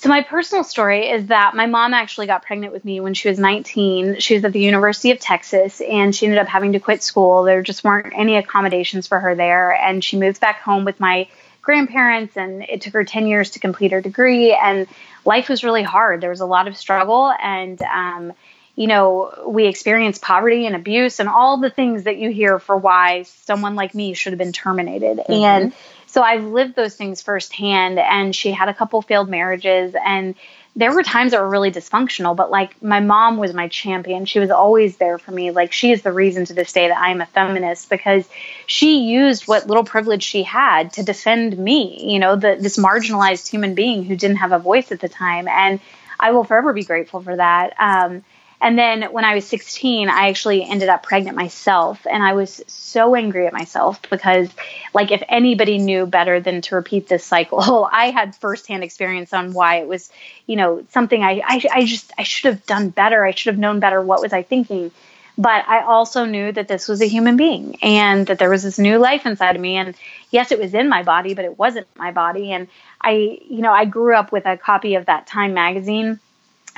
So 0.00 0.08
my 0.08 0.22
personal 0.22 0.64
story 0.64 1.10
is 1.10 1.26
that 1.26 1.54
my 1.54 1.66
mom 1.66 1.92
actually 1.92 2.26
got 2.26 2.42
pregnant 2.42 2.72
with 2.72 2.86
me 2.86 3.00
when 3.00 3.12
she 3.12 3.28
was 3.28 3.38
19. 3.38 4.18
She 4.18 4.32
was 4.32 4.42
at 4.46 4.52
the 4.54 4.58
University 4.58 5.10
of 5.10 5.20
Texas 5.20 5.82
and 5.82 6.16
she 6.16 6.24
ended 6.24 6.38
up 6.38 6.48
having 6.48 6.72
to 6.72 6.80
quit 6.80 7.02
school. 7.02 7.42
There 7.42 7.60
just 7.60 7.84
weren't 7.84 8.14
any 8.16 8.36
accommodations 8.36 9.06
for 9.06 9.20
her 9.20 9.34
there 9.34 9.74
and 9.74 10.02
she 10.02 10.18
moved 10.18 10.40
back 10.40 10.62
home 10.62 10.86
with 10.86 11.00
my 11.00 11.28
grandparents 11.60 12.38
and 12.38 12.62
it 12.62 12.80
took 12.80 12.94
her 12.94 13.04
10 13.04 13.26
years 13.26 13.50
to 13.50 13.58
complete 13.58 13.92
her 13.92 14.00
degree 14.00 14.54
and 14.54 14.86
life 15.26 15.50
was 15.50 15.64
really 15.64 15.82
hard. 15.82 16.22
There 16.22 16.30
was 16.30 16.40
a 16.40 16.46
lot 16.46 16.66
of 16.66 16.78
struggle 16.78 17.30
and 17.38 17.78
um, 17.82 18.32
you 18.76 18.86
know, 18.86 19.34
we 19.46 19.66
experienced 19.66 20.22
poverty 20.22 20.64
and 20.64 20.74
abuse 20.74 21.20
and 21.20 21.28
all 21.28 21.58
the 21.58 21.68
things 21.68 22.04
that 22.04 22.16
you 22.16 22.30
hear 22.30 22.58
for 22.58 22.74
why 22.74 23.24
someone 23.24 23.74
like 23.74 23.94
me 23.94 24.14
should 24.14 24.32
have 24.32 24.38
been 24.38 24.52
terminated. 24.52 25.18
Mm-hmm. 25.18 25.32
And 25.32 25.72
so 26.10 26.22
I've 26.22 26.44
lived 26.44 26.74
those 26.74 26.96
things 26.96 27.22
firsthand. 27.22 27.98
And 28.00 28.34
she 28.34 28.50
had 28.50 28.68
a 28.68 28.74
couple 28.74 29.00
failed 29.00 29.28
marriages, 29.28 29.94
and 30.04 30.34
there 30.74 30.92
were 30.92 31.02
times 31.02 31.30
that 31.30 31.40
were 31.40 31.48
really 31.48 31.70
dysfunctional. 31.70 32.34
But 32.34 32.50
like 32.50 32.82
my 32.82 32.98
mom 32.98 33.36
was 33.36 33.54
my 33.54 33.68
champion. 33.68 34.24
She 34.24 34.40
was 34.40 34.50
always 34.50 34.96
there 34.96 35.18
for 35.18 35.30
me. 35.30 35.52
Like 35.52 35.72
she 35.72 35.92
is 35.92 36.02
the 36.02 36.12
reason 36.12 36.44
to 36.46 36.54
this 36.54 36.72
day 36.72 36.88
that 36.88 36.98
I 36.98 37.10
am 37.10 37.20
a 37.20 37.26
feminist 37.26 37.90
because 37.90 38.28
she 38.66 39.04
used 39.04 39.46
what 39.46 39.68
little 39.68 39.84
privilege 39.84 40.24
she 40.24 40.42
had 40.42 40.92
to 40.94 41.04
defend 41.04 41.56
me. 41.56 42.12
You 42.12 42.18
know, 42.18 42.34
the, 42.34 42.56
this 42.58 42.76
marginalized 42.76 43.48
human 43.48 43.74
being 43.74 44.04
who 44.04 44.16
didn't 44.16 44.38
have 44.38 44.52
a 44.52 44.58
voice 44.58 44.90
at 44.90 45.00
the 45.00 45.08
time, 45.08 45.46
and 45.46 45.78
I 46.18 46.32
will 46.32 46.44
forever 46.44 46.72
be 46.72 46.84
grateful 46.84 47.22
for 47.22 47.36
that. 47.36 47.74
Um, 47.78 48.24
and 48.60 48.78
then 48.78 49.04
when 49.04 49.24
I 49.24 49.34
was 49.34 49.46
16, 49.46 50.10
I 50.10 50.28
actually 50.28 50.62
ended 50.64 50.90
up 50.90 51.02
pregnant 51.02 51.36
myself. 51.36 52.06
And 52.08 52.22
I 52.22 52.34
was 52.34 52.62
so 52.66 53.14
angry 53.14 53.46
at 53.46 53.54
myself 53.54 54.00
because, 54.10 54.50
like, 54.92 55.10
if 55.10 55.22
anybody 55.28 55.78
knew 55.78 56.04
better 56.04 56.40
than 56.40 56.60
to 56.62 56.74
repeat 56.74 57.08
this 57.08 57.24
cycle, 57.24 57.88
I 57.92 58.10
had 58.10 58.36
firsthand 58.36 58.84
experience 58.84 59.32
on 59.32 59.54
why 59.54 59.76
it 59.76 59.88
was, 59.88 60.10
you 60.46 60.56
know, 60.56 60.84
something 60.90 61.22
I, 61.22 61.42
I, 61.44 61.62
I 61.72 61.84
just, 61.86 62.12
I 62.18 62.22
should 62.22 62.52
have 62.52 62.66
done 62.66 62.90
better. 62.90 63.24
I 63.24 63.30
should 63.30 63.52
have 63.52 63.58
known 63.58 63.80
better. 63.80 64.02
What 64.02 64.20
was 64.20 64.32
I 64.34 64.42
thinking? 64.42 64.90
But 65.38 65.66
I 65.66 65.84
also 65.84 66.26
knew 66.26 66.52
that 66.52 66.68
this 66.68 66.86
was 66.86 67.00
a 67.00 67.06
human 67.06 67.38
being 67.38 67.78
and 67.80 68.26
that 68.26 68.38
there 68.38 68.50
was 68.50 68.62
this 68.62 68.78
new 68.78 68.98
life 68.98 69.24
inside 69.24 69.56
of 69.56 69.62
me. 69.62 69.76
And 69.76 69.94
yes, 70.30 70.52
it 70.52 70.58
was 70.58 70.74
in 70.74 70.90
my 70.90 71.02
body, 71.02 71.32
but 71.32 71.46
it 71.46 71.58
wasn't 71.58 71.86
my 71.96 72.10
body. 72.10 72.52
And 72.52 72.68
I, 73.00 73.38
you 73.48 73.62
know, 73.62 73.72
I 73.72 73.86
grew 73.86 74.14
up 74.14 74.32
with 74.32 74.44
a 74.44 74.58
copy 74.58 74.96
of 74.96 75.06
that 75.06 75.26
Time 75.26 75.54
magazine 75.54 76.20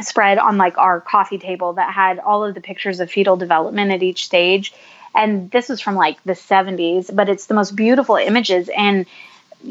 spread 0.01 0.38
on 0.38 0.57
like 0.57 0.78
our 0.78 1.01
coffee 1.01 1.38
table 1.38 1.74
that 1.74 1.93
had 1.93 2.18
all 2.18 2.45
of 2.45 2.55
the 2.55 2.61
pictures 2.61 3.01
of 3.01 3.11
fetal 3.11 3.36
development 3.36 3.93
at 3.93 4.03
each 4.03 4.24
stage. 4.24 4.72
And 5.14 5.51
this 5.51 5.68
was 5.68 5.80
from 5.80 5.95
like 5.95 6.22
the 6.24 6.32
70s 6.32 7.14
but 7.14 7.28
it's 7.28 7.47
the 7.47 7.55
most 7.55 7.76
beautiful 7.76 8.16
images. 8.16 8.70
And 8.74 9.07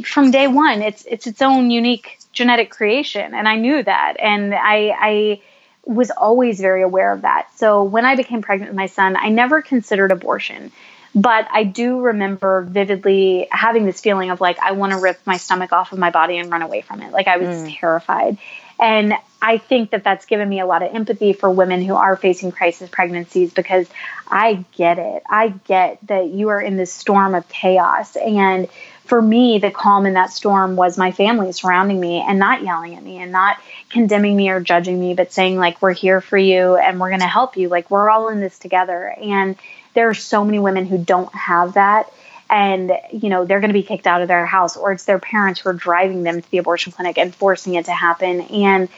from 0.06 0.32
day 0.32 0.48
one 0.48 0.82
it's 0.82 1.04
it's 1.06 1.28
its 1.28 1.42
own 1.42 1.70
unique 1.70 2.18
genetic 2.32 2.70
creation 2.70 3.34
and 3.34 3.48
i 3.48 3.56
knew 3.56 3.84
that. 3.84 4.20
And 4.20 4.54
i 4.54 4.96
i 4.98 5.42
was 5.84 6.12
always 6.12 6.62
very 6.62 6.84
aware 6.84 7.12
of 7.12 7.24
that. 7.24 7.50
So 7.56 7.84
when 7.84 8.06
i 8.06 8.16
became 8.16 8.42
pregnant 8.42 8.72
with 8.72 8.78
my 8.78 8.86
son 8.86 9.18
i 9.18 9.30
never 9.30 9.62
considered 9.62 10.12
abortion 10.12 10.72
but 11.14 11.46
i 11.52 11.66
do 11.66 12.00
remember 12.00 12.62
vividly 12.62 13.48
having 13.52 13.86
this 13.86 14.00
feeling 14.00 14.30
of 14.30 14.40
like 14.40 14.60
i 14.60 14.72
want 14.72 14.94
to 14.94 15.00
rip 15.00 15.20
my 15.26 15.36
stomach 15.36 15.74
off 15.74 15.92
of 15.92 16.00
my 16.00 16.10
body 16.10 16.38
and 16.38 16.50
run 16.50 16.62
away 16.62 16.82
from 16.82 17.02
it. 17.02 17.12
Like 17.12 17.28
i 17.28 17.38
was 17.38 17.48
mm. 17.48 17.80
terrified. 17.80 18.38
And 18.80 19.14
I 19.42 19.58
think 19.58 19.90
that 19.92 20.04
that's 20.04 20.26
given 20.26 20.48
me 20.48 20.60
a 20.60 20.66
lot 20.66 20.84
of 20.84 20.94
empathy 20.94 21.34
for 21.34 21.50
women 21.50 21.82
who 21.82 21.96
are 21.96 22.16
facing 22.16 22.52
crisis 22.52 22.90
pregnancies 22.90 23.54
because 23.54 23.88
I 24.28 24.64
get 24.74 25.00
it. 25.00 25.24
I 25.28 25.50
get 25.50 25.98
that 26.08 26.30
you 26.30 26.50
are 26.50 26.62
in 26.62 26.78
this 26.78 26.94
storm 26.94 27.34
of 27.34 27.48
chaos. 27.50 28.16
And 28.16 28.70
for 29.06 29.20
me, 29.20 29.58
the 29.58 29.72
calm 29.72 30.06
in 30.06 30.14
that 30.14 30.32
storm 30.32 30.76
was 30.76 30.98
my 30.98 31.12
family 31.12 31.52
surrounding 31.54 32.00
me 32.00 32.22
and 32.22 32.38
not 32.38 32.64
yelling 32.64 32.96
at 32.96 33.04
me 33.04 33.18
and 33.18 33.32
not 33.32 33.58
condemning 33.90 34.38
me 34.38 34.50
or 34.50 34.60
judging 34.60 35.00
me, 35.00 35.16
but 35.16 35.34
saying, 35.34 35.58
like, 35.58 35.82
we're 35.82 35.94
here 35.94 36.22
for 36.22 36.38
you 36.38 36.76
and 36.76 37.00
we're 37.00 37.10
going 37.10 37.22
to 37.22 37.28
help 37.28 37.58
you. 37.58 37.68
Like, 37.68 37.90
we're 37.90 38.10
all 38.10 38.30
in 38.30 38.40
this 38.40 38.60
together. 38.60 39.14
And 39.22 39.58
there 39.96 40.08
are 40.08 40.14
so 40.14 40.46
many 40.46 40.60
women 40.60 40.86
who 40.86 40.98
don't 40.98 41.34
have 41.34 41.74
that 41.74 42.12
and 42.52 42.92
you 43.14 43.30
know 43.30 43.46
they're 43.46 43.62
going 43.62 43.70
to 43.70 43.74
be 43.74 43.82
kicked 43.82 44.06
out 44.06 44.22
of 44.22 44.28
their 44.28 44.46
house 44.46 44.76
or 44.76 44.92
it's 44.92 45.06
their 45.06 45.20
parents 45.20 45.62
who 45.62 45.70
are 45.70 45.74
driving 45.74 46.24
them 46.24 46.42
to 46.42 46.52
the 46.52 46.58
abortion 46.58 46.92
clinic 46.92 47.18
and 47.18 47.34
forcing 47.34 47.76
it 47.76 47.86
to 47.86 47.94
happen 47.94 48.42
and 48.42 48.90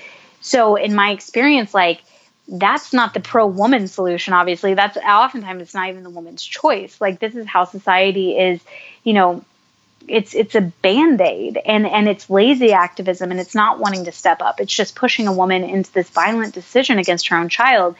so 0.44 0.76
in 0.76 0.94
my 0.94 1.12
experience 1.12 1.74
like 1.74 2.04
that's 2.48 2.94
not 2.94 3.14
the 3.14 3.20
pro 3.20 3.48
woman 3.48 3.88
solution 3.88 4.34
obviously. 4.34 4.74
That's 4.74 4.98
oftentimes 4.98 5.62
it's 5.62 5.74
not 5.74 5.90
even 5.90 6.04
the 6.04 6.10
woman's 6.10 6.44
choice. 6.44 7.00
Like 7.00 7.20
this 7.20 7.36
is 7.36 7.48
how 7.48 7.66
society 7.66 8.38
is 8.38 8.62
you 9.04 9.14
know 9.14 9.44
it's 10.08 10.36
it's 10.36 10.54
a 10.54 10.62
band-aid 10.62 11.58
and 11.66 11.88
and 11.88 12.10
it's 12.10 12.30
lazy 12.30 12.74
activism 12.74 13.32
and 13.32 13.40
it's 13.40 13.56
not 13.56 13.80
wanting 13.80 14.06
to 14.06 14.12
step 14.12 14.42
up. 14.42 14.60
It's 14.60 14.74
just 14.74 14.96
pushing 14.96 15.28
a 15.28 15.34
woman 15.34 15.64
into 15.64 15.92
this 15.94 16.10
violent 16.10 16.54
decision 16.54 17.00
against 17.00 17.30
her 17.30 17.38
own 17.38 17.50
child. 17.50 17.96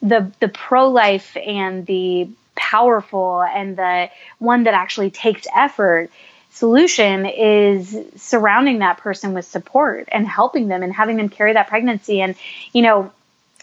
The 0.00 0.32
the 0.40 0.48
pro-life 0.48 1.36
and 1.36 1.84
the 1.86 2.30
powerful 2.54 3.42
and 3.42 3.76
the 3.76 4.10
one 4.38 4.64
that 4.64 4.74
actually 4.74 5.10
takes 5.10 5.46
effort 5.54 6.10
solution 6.52 7.26
is 7.26 7.96
surrounding 8.16 8.80
that 8.80 8.98
person 8.98 9.34
with 9.34 9.44
support 9.44 10.08
and 10.12 10.26
helping 10.26 10.68
them 10.68 10.82
and 10.82 10.92
having 10.92 11.16
them 11.16 11.28
carry 11.28 11.54
that 11.54 11.68
pregnancy 11.68 12.20
and 12.20 12.36
you 12.72 12.82
know 12.82 13.10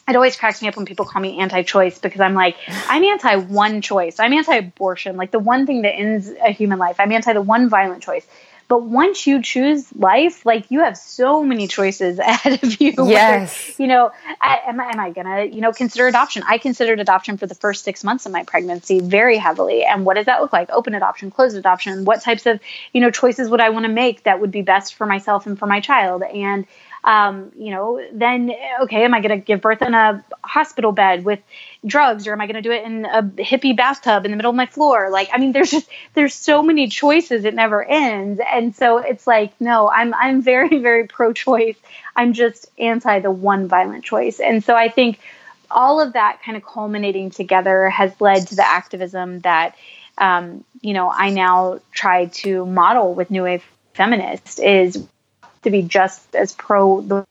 it 0.09 0.15
always 0.15 0.35
cracks 0.35 0.61
me 0.61 0.67
up 0.67 0.75
when 0.75 0.85
people 0.85 1.05
call 1.05 1.21
me 1.21 1.39
anti-choice 1.39 1.99
because 1.99 2.19
I'm 2.19 2.33
like, 2.33 2.57
I'm 2.87 3.03
anti 3.03 3.35
one 3.35 3.81
choice. 3.81 4.19
I'm 4.19 4.33
anti-abortion, 4.33 5.17
like 5.17 5.29
the 5.29 5.37
one 5.39 5.67
thing 5.67 5.83
that 5.83 5.91
ends 5.91 6.31
a 6.43 6.51
human 6.51 6.79
life. 6.79 6.95
I'm 6.99 7.11
anti 7.11 7.33
the 7.33 7.43
one 7.43 7.69
violent 7.69 8.01
choice. 8.01 8.25
But 8.69 8.83
once 8.83 9.25
you 9.25 9.41
choose 9.41 9.91
life, 9.95 10.45
like 10.45 10.69
you 10.69 10.81
have 10.81 10.95
so 10.95 11.43
many 11.43 11.67
choices 11.67 12.19
ahead 12.19 12.63
of 12.63 12.79
you. 12.79 12.93
Yes. 12.97 13.67
Whether, 13.67 13.83
you 13.83 13.87
know, 13.87 14.11
I, 14.39 14.61
am, 14.67 14.79
am 14.79 14.99
I 14.99 15.09
going 15.09 15.25
to, 15.25 15.53
you 15.53 15.59
know, 15.59 15.73
consider 15.73 16.07
adoption? 16.07 16.43
I 16.47 16.59
considered 16.59 16.99
adoption 16.99 17.37
for 17.37 17.47
the 17.47 17.55
first 17.55 17.83
six 17.83 18.03
months 18.03 18.27
of 18.27 18.31
my 18.31 18.43
pregnancy 18.43 18.99
very 18.99 19.37
heavily. 19.37 19.83
And 19.83 20.05
what 20.05 20.13
does 20.13 20.27
that 20.27 20.39
look 20.39 20.53
like? 20.53 20.69
Open 20.69 20.93
adoption, 20.93 21.31
closed 21.31 21.57
adoption. 21.57 22.05
What 22.05 22.21
types 22.21 22.45
of, 22.45 22.59
you 22.93 23.01
know, 23.01 23.09
choices 23.09 23.49
would 23.49 23.59
I 23.59 23.71
want 23.71 23.85
to 23.85 23.91
make 23.91 24.23
that 24.23 24.39
would 24.39 24.51
be 24.51 24.61
best 24.61 24.93
for 24.93 25.07
myself 25.07 25.47
and 25.47 25.57
for 25.57 25.65
my 25.65 25.81
child? 25.81 26.21
And, 26.21 26.67
um, 27.03 27.51
you 27.57 27.71
know, 27.71 28.05
then 28.11 28.51
okay, 28.81 29.03
am 29.03 29.13
I 29.13 29.21
going 29.21 29.39
to 29.39 29.45
give 29.45 29.61
birth 29.61 29.81
in 29.81 29.93
a 29.93 30.23
hospital 30.43 30.91
bed 30.91 31.23
with 31.23 31.39
drugs, 31.85 32.27
or 32.27 32.33
am 32.33 32.41
I 32.41 32.45
going 32.47 32.61
to 32.61 32.61
do 32.61 32.71
it 32.71 32.83
in 32.83 33.05
a 33.05 33.23
hippie 33.23 33.75
bathtub 33.75 34.25
in 34.25 34.31
the 34.31 34.37
middle 34.37 34.49
of 34.49 34.55
my 34.55 34.65
floor? 34.65 35.09
Like, 35.09 35.29
I 35.31 35.37
mean, 35.37 35.51
there's 35.51 35.71
just 35.71 35.89
there's 36.13 36.33
so 36.33 36.61
many 36.61 36.87
choices; 36.87 37.45
it 37.45 37.53
never 37.53 37.83
ends. 37.83 38.41
And 38.51 38.75
so 38.75 38.97
it's 38.97 39.25
like, 39.25 39.59
no, 39.61 39.89
I'm 39.89 40.13
I'm 40.13 40.41
very 40.41 40.77
very 40.79 41.07
pro-choice. 41.07 41.77
I'm 42.15 42.33
just 42.33 42.69
anti 42.77 43.19
the 43.19 43.31
one 43.31 43.67
violent 43.67 44.03
choice. 44.03 44.39
And 44.39 44.63
so 44.63 44.75
I 44.75 44.89
think 44.89 45.19
all 45.71 46.01
of 46.01 46.13
that 46.13 46.41
kind 46.43 46.57
of 46.57 46.65
culminating 46.65 47.29
together 47.29 47.89
has 47.89 48.19
led 48.19 48.47
to 48.47 48.55
the 48.55 48.67
activism 48.67 49.39
that 49.39 49.75
um, 50.17 50.63
you 50.81 50.93
know 50.93 51.09
I 51.09 51.29
now 51.29 51.79
try 51.91 52.25
to 52.25 52.65
model 52.65 53.13
with 53.13 53.31
New 53.31 53.43
Wave 53.43 53.63
Feminist 53.93 54.59
is 54.59 55.07
to 55.63 55.69
be 55.69 55.81
just 55.81 56.35
as 56.35 56.53
pro 56.53 57.01
the 57.01 57.25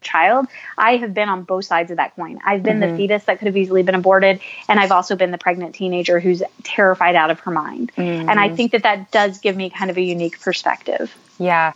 child, 0.00 0.46
I 0.78 0.96
have 0.96 1.12
been 1.12 1.28
on 1.28 1.42
both 1.42 1.64
sides 1.64 1.90
of 1.90 1.98
that 1.98 2.14
coin. 2.14 2.38
I've 2.44 2.62
been 2.62 2.80
mm-hmm. 2.80 2.92
the 2.92 2.96
fetus 2.96 3.24
that 3.24 3.38
could 3.38 3.46
have 3.46 3.56
easily 3.56 3.82
been 3.82 3.94
aborted, 3.94 4.40
and 4.68 4.80
I've 4.80 4.92
also 4.92 5.16
been 5.16 5.32
the 5.32 5.38
pregnant 5.38 5.74
teenager 5.74 6.20
who's 6.20 6.42
terrified 6.62 7.16
out 7.16 7.30
of 7.30 7.40
her 7.40 7.50
mind. 7.50 7.92
Mm-hmm. 7.96 8.28
And 8.28 8.40
I 8.40 8.54
think 8.54 8.72
that 8.72 8.84
that 8.84 9.10
does 9.10 9.38
give 9.38 9.56
me 9.56 9.70
kind 9.70 9.90
of 9.90 9.98
a 9.98 10.02
unique 10.02 10.40
perspective. 10.40 11.14
Yeah. 11.38 11.72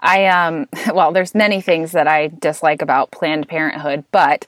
I 0.00 0.26
um 0.26 0.68
well 0.94 1.12
there's 1.12 1.34
many 1.34 1.60
things 1.60 1.92
that 1.92 2.08
I 2.08 2.28
dislike 2.28 2.82
about 2.82 3.10
planned 3.10 3.48
parenthood, 3.48 4.04
but 4.10 4.46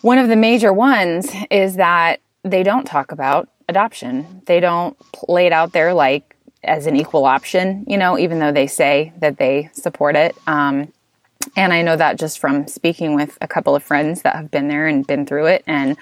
one 0.00 0.18
of 0.18 0.28
the 0.28 0.36
major 0.36 0.72
ones 0.72 1.30
is 1.50 1.76
that 1.76 2.20
they 2.42 2.62
don't 2.62 2.84
talk 2.84 3.12
about 3.12 3.48
adoption. 3.68 4.42
They 4.46 4.60
don't 4.60 4.96
lay 5.28 5.46
it 5.46 5.52
out 5.52 5.72
there 5.72 5.94
like 5.94 6.33
as 6.64 6.86
an 6.86 6.96
equal 6.96 7.24
option, 7.24 7.84
you 7.86 7.96
know, 7.96 8.18
even 8.18 8.38
though 8.38 8.52
they 8.52 8.66
say 8.66 9.12
that 9.18 9.38
they 9.38 9.70
support 9.72 10.16
it. 10.16 10.36
Um, 10.46 10.92
and 11.56 11.72
I 11.72 11.82
know 11.82 11.96
that 11.96 12.18
just 12.18 12.38
from 12.38 12.66
speaking 12.66 13.14
with 13.14 13.36
a 13.40 13.48
couple 13.48 13.76
of 13.76 13.82
friends 13.82 14.22
that 14.22 14.36
have 14.36 14.50
been 14.50 14.68
there 14.68 14.86
and 14.86 15.06
been 15.06 15.26
through 15.26 15.46
it. 15.46 15.64
And 15.66 15.96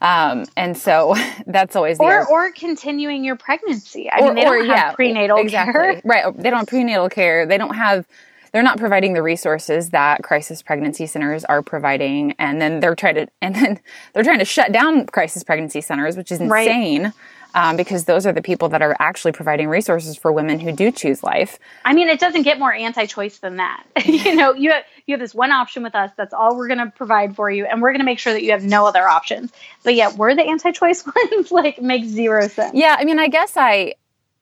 um, 0.00 0.44
and 0.56 0.76
so 0.76 1.16
that's 1.46 1.76
always 1.76 1.98
the 1.98 2.04
or 2.04 2.26
or 2.28 2.52
continuing 2.52 3.24
your 3.24 3.36
pregnancy. 3.36 4.08
I 4.10 4.20
or, 4.20 4.26
mean, 4.26 4.34
they 4.36 4.42
don't 4.42 4.66
have 4.66 4.68
yeah, 4.68 4.92
prenatal 4.92 5.38
exactly. 5.38 5.72
care, 5.72 6.02
right? 6.04 6.36
They 6.36 6.50
don't 6.50 6.60
have 6.60 6.68
prenatal 6.68 7.08
care. 7.08 7.46
They 7.46 7.58
don't 7.58 7.74
have. 7.74 8.06
They're 8.50 8.62
not 8.62 8.78
providing 8.78 9.12
the 9.12 9.22
resources 9.22 9.90
that 9.90 10.22
crisis 10.22 10.62
pregnancy 10.62 11.06
centers 11.06 11.44
are 11.44 11.62
providing, 11.62 12.34
and 12.38 12.60
then 12.60 12.80
they're 12.80 12.94
trying 12.94 13.16
to 13.16 13.28
and 13.42 13.54
then 13.54 13.80
they're 14.12 14.24
trying 14.24 14.38
to 14.38 14.44
shut 14.44 14.72
down 14.72 15.06
crisis 15.06 15.42
pregnancy 15.42 15.80
centers, 15.80 16.16
which 16.16 16.30
is 16.30 16.40
insane. 16.40 17.02
Right 17.02 17.12
um, 17.54 17.76
because 17.76 18.04
those 18.04 18.26
are 18.26 18.32
the 18.32 18.42
people 18.42 18.68
that 18.70 18.82
are 18.82 18.96
actually 18.98 19.32
providing 19.32 19.68
resources 19.68 20.16
for 20.16 20.32
women 20.32 20.58
who 20.58 20.72
do 20.72 20.90
choose 20.90 21.22
life. 21.22 21.58
I 21.84 21.94
mean, 21.94 22.08
it 22.08 22.20
doesn't 22.20 22.42
get 22.42 22.58
more 22.58 22.72
anti-choice 22.72 23.38
than 23.38 23.56
that. 23.56 23.84
you 24.04 24.34
know, 24.34 24.52
you 24.52 24.72
have, 24.72 24.84
you 25.06 25.14
have 25.14 25.20
this 25.20 25.34
one 25.34 25.50
option 25.50 25.82
with 25.82 25.94
us. 25.94 26.10
That's 26.16 26.34
all 26.34 26.56
we're 26.56 26.68
going 26.68 26.78
to 26.78 26.90
provide 26.90 27.36
for 27.36 27.50
you, 27.50 27.64
and 27.64 27.80
we're 27.82 27.90
going 27.90 28.00
to 28.00 28.06
make 28.06 28.18
sure 28.18 28.32
that 28.32 28.42
you 28.42 28.52
have 28.52 28.64
no 28.64 28.86
other 28.86 29.08
options. 29.08 29.52
But 29.82 29.94
yet, 29.94 30.14
we're 30.14 30.34
the 30.34 30.44
anti-choice 30.44 31.04
ones. 31.32 31.50
like, 31.50 31.80
makes 31.80 32.08
zero 32.08 32.48
sense. 32.48 32.74
Yeah, 32.74 32.96
I 32.98 33.04
mean, 33.04 33.18
I 33.18 33.28
guess 33.28 33.56
I 33.56 33.94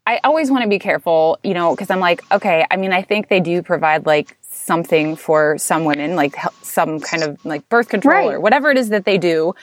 I 0.07 0.21
always 0.23 0.51
want 0.53 0.63
to 0.63 0.69
be 0.69 0.79
careful, 0.79 1.39
you 1.43 1.53
know, 1.53 1.75
because 1.75 1.91
I'm 1.91 1.99
like, 1.99 2.23
okay, 2.31 2.65
I 2.71 2.77
mean, 2.77 2.93
I 2.93 3.03
think 3.03 3.29
they 3.29 3.41
do 3.41 3.61
provide 3.61 4.07
like 4.07 4.37
something 4.41 5.17
for 5.17 5.59
some 5.59 5.85
women, 5.85 6.15
like 6.15 6.37
some 6.63 7.01
kind 7.01 7.25
of 7.25 7.45
like 7.45 7.69
birth 7.69 7.89
control 7.89 8.29
right. 8.29 8.35
or 8.35 8.41
whatever 8.41 8.71
it 8.71 8.79
is 8.79 8.91
that 8.91 9.05
they 9.05 9.19
do 9.19 9.55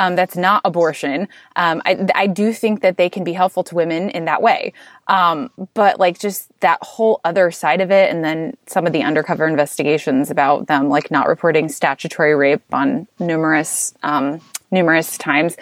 um, 0.00 0.16
that's 0.16 0.34
not 0.34 0.62
abortion. 0.64 1.28
Um, 1.56 1.82
I, 1.84 2.06
I, 2.14 2.26
do 2.26 2.54
think 2.54 2.80
that 2.80 2.96
they 2.96 3.10
can 3.10 3.22
be 3.22 3.34
helpful 3.34 3.62
to 3.64 3.74
women 3.74 4.08
in 4.08 4.24
that 4.24 4.40
way. 4.40 4.72
Um, 5.08 5.50
but 5.74 6.00
like 6.00 6.18
just 6.18 6.48
that 6.60 6.78
whole 6.80 7.20
other 7.22 7.50
side 7.50 7.82
of 7.82 7.90
it, 7.90 8.10
and 8.10 8.24
then 8.24 8.56
some 8.66 8.86
of 8.86 8.94
the 8.94 9.02
undercover 9.02 9.46
investigations 9.46 10.30
about 10.30 10.68
them 10.68 10.88
like 10.88 11.10
not 11.10 11.28
reporting 11.28 11.68
statutory 11.68 12.34
rape 12.34 12.62
on 12.72 13.08
numerous 13.18 13.92
um, 14.02 14.40
numerous 14.70 15.18
times. 15.18 15.58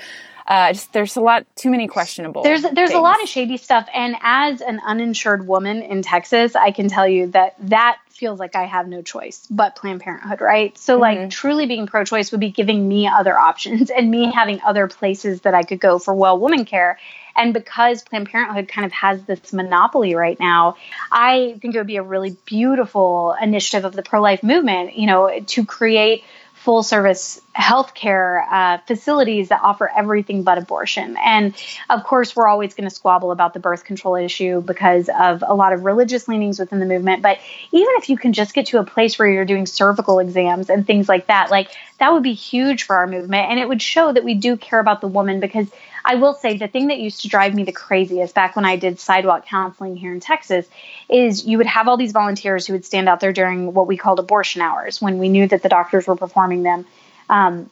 Uh, 0.47 0.72
just 0.72 0.93
there's 0.93 1.16
a 1.16 1.20
lot 1.20 1.45
too 1.57 1.68
many 1.68 1.89
questionable. 1.89 2.45
There's 2.45 2.62
there's 2.62 2.91
things. 2.91 2.93
a 2.93 3.01
lot 3.01 3.20
of 3.20 3.28
shady 3.28 3.57
stuff, 3.57 3.89
and 3.93 4.14
as 4.22 4.61
an 4.61 4.80
uninsured 4.86 5.49
woman 5.49 5.82
in 5.82 6.01
Texas, 6.03 6.55
I 6.55 6.70
can 6.70 6.89
tell 6.89 7.09
you 7.09 7.26
that 7.32 7.57
that 7.70 7.99
feels 8.18 8.40
like 8.40 8.56
I 8.56 8.64
have 8.64 8.88
no 8.88 9.00
choice 9.00 9.46
but 9.48 9.76
Planned 9.76 10.00
Parenthood, 10.00 10.40
right? 10.40 10.76
So, 10.76 10.94
mm-hmm. 10.94 11.20
like, 11.20 11.30
truly 11.30 11.66
being 11.66 11.86
pro 11.86 12.04
choice 12.04 12.32
would 12.32 12.40
be 12.40 12.50
giving 12.50 12.86
me 12.86 13.06
other 13.06 13.38
options 13.38 13.90
and 13.96 14.10
me 14.10 14.30
having 14.32 14.60
other 14.62 14.88
places 14.88 15.42
that 15.42 15.54
I 15.54 15.62
could 15.62 15.80
go 15.80 15.98
for 15.98 16.14
well 16.14 16.38
woman 16.38 16.64
care. 16.64 16.98
And 17.36 17.54
because 17.54 18.02
Planned 18.02 18.28
Parenthood 18.28 18.68
kind 18.68 18.84
of 18.84 18.92
has 18.92 19.22
this 19.22 19.52
monopoly 19.52 20.16
right 20.16 20.38
now, 20.40 20.76
I 21.12 21.56
think 21.62 21.74
it 21.74 21.78
would 21.78 21.86
be 21.86 21.96
a 21.96 22.02
really 22.02 22.36
beautiful 22.44 23.36
initiative 23.40 23.84
of 23.84 23.94
the 23.94 24.02
pro 24.02 24.20
life 24.20 24.42
movement, 24.42 24.98
you 24.98 25.06
know, 25.06 25.38
to 25.38 25.64
create 25.64 26.24
full 26.68 26.82
service 26.82 27.40
healthcare 27.56 28.44
uh, 28.52 28.76
facilities 28.86 29.48
that 29.48 29.58
offer 29.62 29.90
everything 29.96 30.42
but 30.42 30.58
abortion. 30.58 31.16
And 31.16 31.54
of 31.88 32.04
course, 32.04 32.36
we're 32.36 32.46
always 32.46 32.74
going 32.74 32.86
to 32.86 32.94
squabble 32.94 33.30
about 33.30 33.54
the 33.54 33.58
birth 33.58 33.84
control 33.84 34.16
issue 34.16 34.60
because 34.60 35.08
of 35.18 35.42
a 35.46 35.54
lot 35.54 35.72
of 35.72 35.86
religious 35.86 36.28
leanings 36.28 36.58
within 36.58 36.78
the 36.78 36.84
movement. 36.84 37.22
But 37.22 37.38
even 37.72 37.94
if 37.96 38.10
you 38.10 38.18
can 38.18 38.34
just 38.34 38.52
get 38.52 38.66
to 38.66 38.80
a 38.80 38.84
place 38.84 39.18
where 39.18 39.30
you're 39.30 39.46
doing 39.46 39.64
cervical 39.64 40.18
exams 40.18 40.68
and 40.68 40.86
things 40.86 41.08
like 41.08 41.28
that, 41.28 41.50
like 41.50 41.70
that 42.00 42.12
would 42.12 42.22
be 42.22 42.34
huge 42.34 42.82
for 42.82 42.96
our 42.96 43.06
movement. 43.06 43.50
And 43.50 43.58
it 43.58 43.66
would 43.66 43.80
show 43.80 44.12
that 44.12 44.22
we 44.22 44.34
do 44.34 44.58
care 44.58 44.78
about 44.78 45.00
the 45.00 45.08
woman 45.08 45.40
because 45.40 45.68
I 46.09 46.14
will 46.14 46.32
say 46.32 46.56
the 46.56 46.68
thing 46.68 46.86
that 46.86 46.98
used 46.98 47.20
to 47.20 47.28
drive 47.28 47.54
me 47.54 47.64
the 47.64 47.72
craziest 47.72 48.34
back 48.34 48.56
when 48.56 48.64
I 48.64 48.76
did 48.76 48.98
sidewalk 48.98 49.44
counseling 49.44 49.94
here 49.94 50.11
in 50.11 50.20
Texas 50.20 50.66
is 51.06 51.44
you 51.44 51.59
would 51.59 51.66
have 51.66 51.86
all 51.86 51.98
these 51.98 52.12
volunteers 52.12 52.66
who 52.66 52.72
would 52.72 52.86
stand 52.86 53.11
out 53.11 53.20
there 53.20 53.34
during 53.34 53.74
what 53.74 53.86
we 53.86 53.98
called 53.98 54.18
abortion 54.18 54.62
hours 54.62 55.02
when 55.02 55.18
we 55.18 55.28
knew 55.28 55.46
that 55.46 55.62
the 55.62 55.68
doctors 55.68 56.06
were 56.06 56.16
performing 56.16 56.62
them 56.62 56.86
um, 57.28 57.70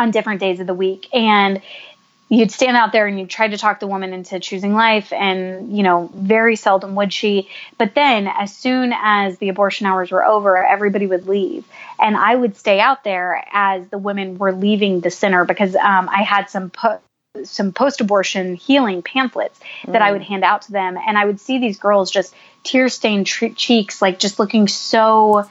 on 0.00 0.10
different 0.10 0.40
days 0.40 0.58
of 0.58 0.66
the 0.66 0.74
week. 0.74 1.08
And 1.14 1.62
you'd 2.28 2.50
stand 2.50 2.76
out 2.76 2.90
there 2.90 3.06
and 3.06 3.20
you'd 3.20 3.30
try 3.30 3.46
to 3.46 3.56
talk 3.56 3.78
the 3.78 3.86
woman 3.86 4.12
into 4.12 4.40
choosing 4.40 4.74
life 4.74 5.12
and 5.12 5.76
you 5.76 5.84
know 5.84 6.10
very 6.12 6.56
seldom 6.56 6.96
would 6.96 7.12
she 7.12 7.48
but 7.78 7.94
then 7.94 8.26
as 8.26 8.52
soon 8.52 8.92
as 9.00 9.38
the 9.38 9.48
abortion 9.48 9.86
hours 9.86 10.10
were 10.10 10.24
over 10.24 10.56
everybody 10.56 11.06
would 11.06 11.28
leave 11.28 11.64
and 12.00 12.16
i 12.16 12.34
would 12.34 12.56
stay 12.56 12.80
out 12.80 13.04
there 13.04 13.44
as 13.52 13.86
the 13.90 13.98
women 13.98 14.38
were 14.38 14.52
leaving 14.52 14.98
the 14.98 15.10
center 15.10 15.44
because 15.44 15.76
um, 15.76 16.08
i 16.08 16.22
had 16.22 16.50
some 16.50 16.68
po- 16.68 16.98
some 17.44 17.72
post-abortion 17.72 18.54
healing 18.54 19.02
pamphlets 19.02 19.58
mm. 19.82 19.92
that 19.92 20.02
I 20.02 20.12
would 20.12 20.22
mm. 20.22 20.26
hand 20.26 20.44
out 20.44 20.62
to 20.62 20.72
them, 20.72 20.96
and 20.96 21.18
I 21.18 21.24
would 21.24 21.40
see 21.40 21.58
these 21.58 21.78
girls 21.78 22.10
just 22.10 22.34
tear-stained 22.64 23.26
tre- 23.26 23.52
cheeks, 23.52 24.02
like 24.02 24.18
just 24.18 24.38
looking 24.38 24.68
so 24.68 25.48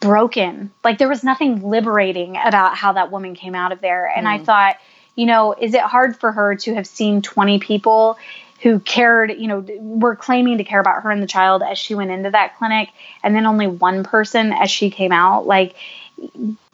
broken. 0.00 0.70
Like 0.84 0.98
there 0.98 1.08
was 1.08 1.24
nothing 1.24 1.68
liberating 1.68 2.36
about 2.36 2.76
how 2.76 2.92
that 2.92 3.10
woman 3.10 3.34
came 3.34 3.54
out 3.54 3.72
of 3.72 3.80
there, 3.80 4.06
and 4.06 4.26
mm. 4.26 4.30
I 4.30 4.44
thought, 4.44 4.76
you 5.14 5.26
know, 5.26 5.54
is 5.54 5.74
it 5.74 5.82
hard 5.82 6.16
for 6.18 6.32
her 6.32 6.54
to 6.56 6.74
have 6.74 6.86
seen 6.86 7.22
20 7.22 7.58
people? 7.58 8.18
who 8.60 8.80
cared, 8.80 9.30
you 9.38 9.46
know, 9.46 9.64
were 9.78 10.16
claiming 10.16 10.58
to 10.58 10.64
care 10.64 10.80
about 10.80 11.02
her 11.02 11.10
and 11.10 11.22
the 11.22 11.28
child 11.28 11.62
as 11.62 11.78
she 11.78 11.94
went 11.94 12.10
into 12.10 12.30
that 12.30 12.58
clinic, 12.58 12.88
and 13.22 13.34
then 13.34 13.46
only 13.46 13.66
one 13.66 14.02
person 14.02 14.52
as 14.52 14.70
she 14.70 14.90
came 14.90 15.12
out. 15.12 15.46
Like, 15.46 15.76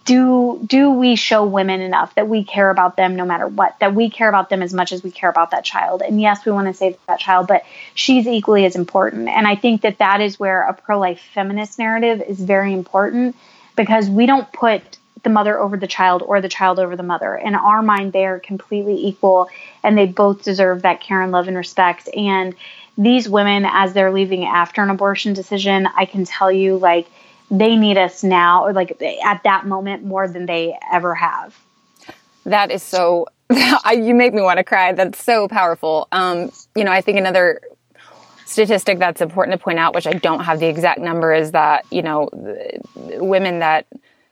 do 0.04 0.60
do 0.66 0.90
we 0.90 1.16
show 1.16 1.44
women 1.44 1.80
enough 1.80 2.14
that 2.14 2.28
we 2.28 2.44
care 2.44 2.70
about 2.70 2.96
them 2.96 3.16
no 3.16 3.24
matter 3.24 3.46
what 3.46 3.78
that 3.80 3.94
we 3.94 4.10
care 4.10 4.28
about 4.28 4.50
them 4.50 4.62
as 4.62 4.74
much 4.74 4.92
as 4.92 5.02
we 5.02 5.10
care 5.10 5.30
about 5.30 5.50
that 5.50 5.64
child? 5.64 6.02
And 6.02 6.20
yes 6.20 6.44
we 6.44 6.52
want 6.52 6.68
to 6.68 6.74
save 6.74 6.96
that 7.06 7.20
child 7.20 7.46
but 7.46 7.64
she's 7.94 8.26
equally 8.26 8.64
as 8.64 8.76
important. 8.76 9.28
And 9.28 9.46
i 9.46 9.54
think 9.56 9.82
that 9.82 9.98
that 9.98 10.20
is 10.20 10.38
where 10.38 10.62
a 10.62 10.74
pro-life 10.74 11.20
feminist 11.34 11.78
narrative 11.78 12.22
is 12.26 12.38
very 12.38 12.72
important 12.72 13.36
because 13.76 14.08
we 14.08 14.26
don't 14.26 14.50
put 14.52 14.82
the 15.22 15.30
mother 15.30 15.58
over 15.58 15.76
the 15.78 15.86
child 15.86 16.22
or 16.22 16.42
the 16.42 16.50
child 16.50 16.78
over 16.78 16.96
the 16.96 17.02
mother. 17.02 17.34
In 17.34 17.54
our 17.54 17.82
mind 17.82 18.12
they 18.12 18.26
are 18.26 18.38
completely 18.38 19.06
equal 19.06 19.48
and 19.82 19.96
they 19.96 20.06
both 20.06 20.42
deserve 20.42 20.82
that 20.82 21.00
care 21.00 21.22
and 21.22 21.32
love 21.32 21.48
and 21.48 21.56
respect. 21.56 22.08
And 22.14 22.54
these 22.96 23.28
women 23.28 23.64
as 23.66 23.92
they're 23.92 24.12
leaving 24.12 24.44
after 24.44 24.82
an 24.82 24.90
abortion 24.90 25.32
decision 25.32 25.88
i 25.96 26.04
can 26.04 26.24
tell 26.24 26.52
you 26.52 26.76
like 26.76 27.08
they 27.58 27.76
need 27.76 27.98
us 27.98 28.22
now 28.22 28.64
or 28.64 28.72
like 28.72 29.00
at 29.24 29.42
that 29.44 29.66
moment 29.66 30.04
more 30.04 30.28
than 30.28 30.46
they 30.46 30.76
ever 30.92 31.14
have. 31.14 31.56
That 32.44 32.70
is 32.70 32.82
so 32.82 33.26
you 33.92 34.14
make 34.14 34.34
me 34.34 34.42
want 34.42 34.58
to 34.58 34.64
cry. 34.64 34.92
That's 34.92 35.22
so 35.22 35.48
powerful. 35.48 36.08
Um, 36.12 36.50
you 36.74 36.84
know 36.84 36.92
i 36.92 37.00
think 37.00 37.18
another 37.18 37.60
statistic 38.44 38.98
that's 38.98 39.20
important 39.20 39.58
to 39.58 39.62
point 39.62 39.78
out 39.78 39.94
which 39.94 40.06
i 40.06 40.12
don't 40.12 40.40
have 40.40 40.60
the 40.60 40.66
exact 40.66 41.00
number 41.00 41.32
is 41.32 41.52
that 41.52 41.86
you 41.90 42.02
know 42.02 42.28
women 42.94 43.60
that 43.60 43.86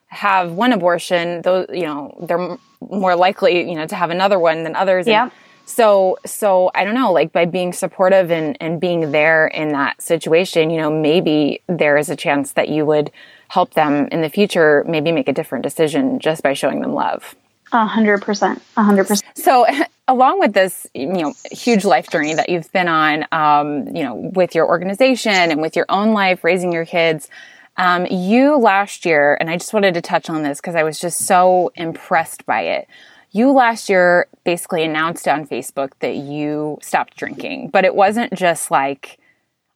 have 0.08 0.52
one 0.52 0.72
abortion 0.72 1.40
those 1.42 1.66
you 1.72 1.82
know 1.82 2.14
they're 2.22 2.58
more 2.90 3.16
likely 3.16 3.68
you 3.68 3.74
know 3.74 3.86
to 3.86 3.96
have 3.96 4.10
another 4.10 4.38
one 4.38 4.64
than 4.64 4.76
others. 4.76 5.06
Yeah 5.06 5.30
So, 5.64 6.18
so 6.26 6.70
I 6.74 6.84
don't 6.84 6.94
know, 6.94 7.12
like 7.12 7.32
by 7.32 7.44
being 7.44 7.72
supportive 7.72 8.30
and, 8.30 8.56
and 8.60 8.80
being 8.80 9.12
there 9.12 9.46
in 9.46 9.70
that 9.70 10.02
situation, 10.02 10.70
you 10.70 10.78
know, 10.78 10.90
maybe 10.90 11.62
there 11.66 11.96
is 11.96 12.10
a 12.10 12.16
chance 12.16 12.52
that 12.52 12.68
you 12.68 12.84
would 12.84 13.10
help 13.48 13.74
them 13.74 14.08
in 14.08 14.22
the 14.22 14.28
future, 14.28 14.84
maybe 14.88 15.12
make 15.12 15.28
a 15.28 15.32
different 15.32 15.62
decision 15.62 16.18
just 16.18 16.42
by 16.42 16.52
showing 16.52 16.80
them 16.80 16.92
love. 16.92 17.34
A 17.72 17.86
hundred 17.86 18.20
percent, 18.20 18.62
a 18.76 18.82
hundred 18.82 19.06
percent. 19.06 19.36
So, 19.36 19.66
along 20.08 20.40
with 20.40 20.52
this, 20.52 20.86
you 20.94 21.06
know, 21.06 21.34
huge 21.50 21.84
life 21.84 22.10
journey 22.10 22.34
that 22.34 22.48
you've 22.48 22.70
been 22.72 22.88
on, 22.88 23.24
um, 23.32 23.86
you 23.94 24.02
know, 24.02 24.14
with 24.34 24.54
your 24.54 24.66
organization 24.66 25.32
and 25.32 25.62
with 25.62 25.76
your 25.76 25.86
own 25.88 26.12
life, 26.12 26.44
raising 26.44 26.72
your 26.72 26.84
kids, 26.84 27.28
um, 27.76 28.06
you 28.06 28.56
last 28.56 29.06
year, 29.06 29.38
and 29.40 29.48
I 29.48 29.56
just 29.56 29.72
wanted 29.72 29.94
to 29.94 30.02
touch 30.02 30.28
on 30.28 30.42
this 30.42 30.60
because 30.60 30.74
I 30.74 30.82
was 30.82 30.98
just 30.98 31.20
so 31.20 31.72
impressed 31.74 32.44
by 32.44 32.62
it. 32.62 32.88
You 33.32 33.50
last 33.50 33.88
year 33.88 34.28
basically 34.44 34.84
announced 34.84 35.26
on 35.26 35.46
Facebook 35.46 35.92
that 36.00 36.16
you 36.16 36.78
stopped 36.82 37.16
drinking, 37.16 37.70
but 37.70 37.84
it 37.84 37.94
wasn't 37.94 38.34
just 38.34 38.70
like, 38.70 39.18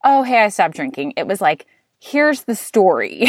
oh, 0.04 0.22
hey, 0.22 0.42
I 0.42 0.48
stopped 0.48 0.76
drinking. 0.76 1.14
It 1.16 1.26
was 1.26 1.40
like, 1.40 1.66
here's 1.98 2.44
the 2.44 2.54
story. 2.54 3.26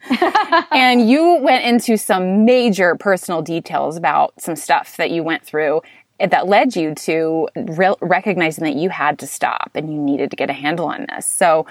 and 0.72 1.08
you 1.08 1.38
went 1.40 1.64
into 1.64 1.96
some 1.96 2.44
major 2.44 2.96
personal 2.96 3.40
details 3.40 3.96
about 3.96 4.40
some 4.40 4.56
stuff 4.56 4.96
that 4.96 5.10
you 5.10 5.22
went 5.22 5.44
through 5.44 5.82
that 6.18 6.48
led 6.48 6.74
you 6.74 6.94
to 6.94 7.48
re- 7.54 7.94
recognizing 8.00 8.64
that 8.64 8.74
you 8.74 8.90
had 8.90 9.18
to 9.20 9.26
stop 9.26 9.70
and 9.74 9.92
you 9.92 9.98
needed 9.98 10.30
to 10.30 10.36
get 10.36 10.50
a 10.50 10.52
handle 10.52 10.86
on 10.86 11.06
this. 11.08 11.26
So 11.26 11.66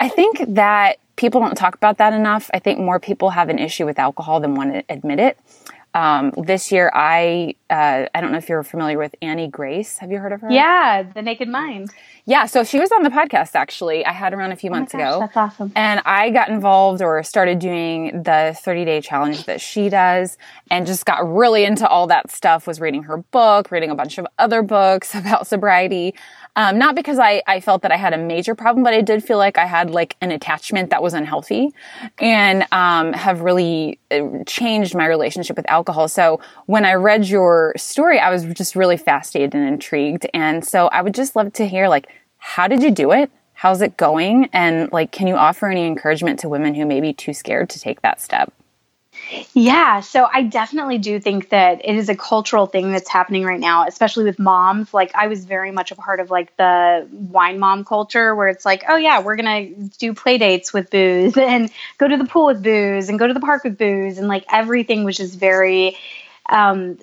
I 0.00 0.08
think 0.08 0.42
that 0.54 0.96
people 1.16 1.40
don't 1.40 1.54
talk 1.54 1.74
about 1.74 1.98
that 1.98 2.14
enough. 2.14 2.50
I 2.54 2.58
think 2.58 2.80
more 2.80 2.98
people 2.98 3.30
have 3.30 3.50
an 3.50 3.58
issue 3.58 3.84
with 3.84 3.98
alcohol 3.98 4.40
than 4.40 4.54
want 4.54 4.72
to 4.72 4.84
admit 4.88 5.20
it. 5.20 5.38
Um, 5.94 6.32
this 6.36 6.72
year, 6.72 6.90
I 6.94 7.54
uh, 7.68 8.06
I 8.14 8.20
don't 8.20 8.32
know 8.32 8.38
if 8.38 8.48
you're 8.48 8.62
familiar 8.62 8.98
with 8.98 9.14
Annie 9.20 9.48
Grace. 9.48 9.98
Have 9.98 10.10
you 10.10 10.18
heard 10.18 10.32
of 10.32 10.40
her? 10.40 10.50
Yeah, 10.50 11.02
The 11.02 11.22
Naked 11.22 11.48
Mind. 11.48 11.90
Yeah, 12.24 12.46
so 12.46 12.62
she 12.64 12.78
was 12.78 12.92
on 12.92 13.02
the 13.02 13.08
podcast 13.10 13.54
actually. 13.54 14.06
I 14.06 14.12
had 14.12 14.32
her 14.32 14.40
on 14.40 14.52
a 14.52 14.56
few 14.56 14.70
Oh 14.70 14.74
months 14.74 14.92
gosh, 14.92 15.00
ago. 15.00 15.20
That's 15.20 15.36
awesome. 15.36 15.72
And 15.74 16.00
I 16.04 16.30
got 16.30 16.48
involved 16.48 17.02
or 17.02 17.22
started 17.24 17.58
doing 17.58 18.22
the 18.22 18.56
30 18.62 18.84
day 18.84 19.00
challenge 19.00 19.44
that 19.44 19.60
she 19.60 19.88
does 19.88 20.38
and 20.70 20.86
just 20.86 21.04
got 21.04 21.26
really 21.26 21.64
into 21.64 21.86
all 21.88 22.06
that 22.06 22.30
stuff. 22.30 22.66
Was 22.66 22.80
reading 22.80 23.02
her 23.04 23.18
book, 23.18 23.70
reading 23.70 23.90
a 23.90 23.94
bunch 23.94 24.18
of 24.18 24.26
other 24.38 24.62
books 24.62 25.14
about 25.16 25.46
sobriety. 25.46 26.14
Um, 26.54 26.78
not 26.78 26.94
because 26.94 27.18
I, 27.18 27.42
I 27.46 27.60
felt 27.60 27.80
that 27.82 27.92
I 27.92 27.96
had 27.96 28.12
a 28.12 28.18
major 28.18 28.54
problem, 28.54 28.84
but 28.84 28.92
I 28.92 29.00
did 29.00 29.24
feel 29.24 29.38
like 29.38 29.56
I 29.56 29.64
had 29.64 29.90
like 29.90 30.16
an 30.20 30.30
attachment 30.30 30.90
that 30.90 31.02
was 31.02 31.14
unhealthy 31.14 31.70
and 32.18 32.66
um, 32.72 33.14
have 33.14 33.40
really 33.40 33.98
uh, 34.10 34.44
changed 34.46 34.94
my 34.94 35.06
relationship 35.06 35.56
with 35.56 35.70
alcohol. 35.70 36.08
So 36.08 36.40
when 36.66 36.84
I 36.84 36.92
read 36.94 37.26
your 37.26 37.72
story, 37.78 38.18
I 38.18 38.28
was 38.28 38.44
just 38.44 38.76
really 38.76 38.98
fascinated 38.98 39.54
and 39.54 39.66
intrigued. 39.66 40.26
And 40.34 40.62
so 40.62 40.88
I 40.88 41.00
would 41.00 41.14
just 41.14 41.34
love 41.36 41.54
to 41.54 41.66
hear 41.66 41.88
like, 41.88 42.08
how 42.36 42.68
did 42.68 42.82
you 42.82 42.90
do 42.90 43.12
it? 43.12 43.30
How's 43.54 43.80
it 43.80 43.96
going? 43.96 44.50
And 44.52 44.92
like, 44.92 45.10
can 45.10 45.28
you 45.28 45.36
offer 45.36 45.68
any 45.68 45.86
encouragement 45.86 46.40
to 46.40 46.50
women 46.50 46.74
who 46.74 46.84
may 46.84 47.00
be 47.00 47.14
too 47.14 47.32
scared 47.32 47.70
to 47.70 47.80
take 47.80 48.02
that 48.02 48.20
step? 48.20 48.52
Yeah, 49.54 50.00
so 50.00 50.28
I 50.30 50.42
definitely 50.42 50.98
do 50.98 51.18
think 51.18 51.48
that 51.50 51.80
it 51.84 51.96
is 51.96 52.08
a 52.08 52.16
cultural 52.16 52.66
thing 52.66 52.92
that's 52.92 53.08
happening 53.08 53.44
right 53.44 53.60
now, 53.60 53.86
especially 53.86 54.24
with 54.24 54.38
moms. 54.38 54.92
Like 54.92 55.14
I 55.14 55.28
was 55.28 55.44
very 55.44 55.70
much 55.70 55.90
a 55.90 55.94
part 55.94 56.20
of 56.20 56.30
like 56.30 56.54
the 56.56 57.08
wine 57.10 57.58
mom 57.58 57.84
culture 57.84 58.34
where 58.34 58.48
it's 58.48 58.66
like, 58.66 58.84
oh 58.88 58.96
yeah, 58.96 59.20
we're 59.22 59.36
going 59.36 59.74
to 59.74 59.98
do 59.98 60.12
play 60.12 60.36
dates 60.36 60.72
with 60.72 60.90
booze 60.90 61.36
and 61.38 61.70
go 61.98 62.08
to 62.08 62.16
the 62.16 62.24
pool 62.26 62.46
with 62.46 62.62
booze 62.62 63.08
and 63.08 63.18
go 63.18 63.26
to 63.26 63.32
the 63.32 63.40
park 63.40 63.64
with 63.64 63.78
booze 63.78 64.18
and 64.18 64.28
like 64.28 64.44
everything 64.50 65.04
was 65.04 65.16
just 65.16 65.38
very 65.38 65.96
um, 66.48 66.98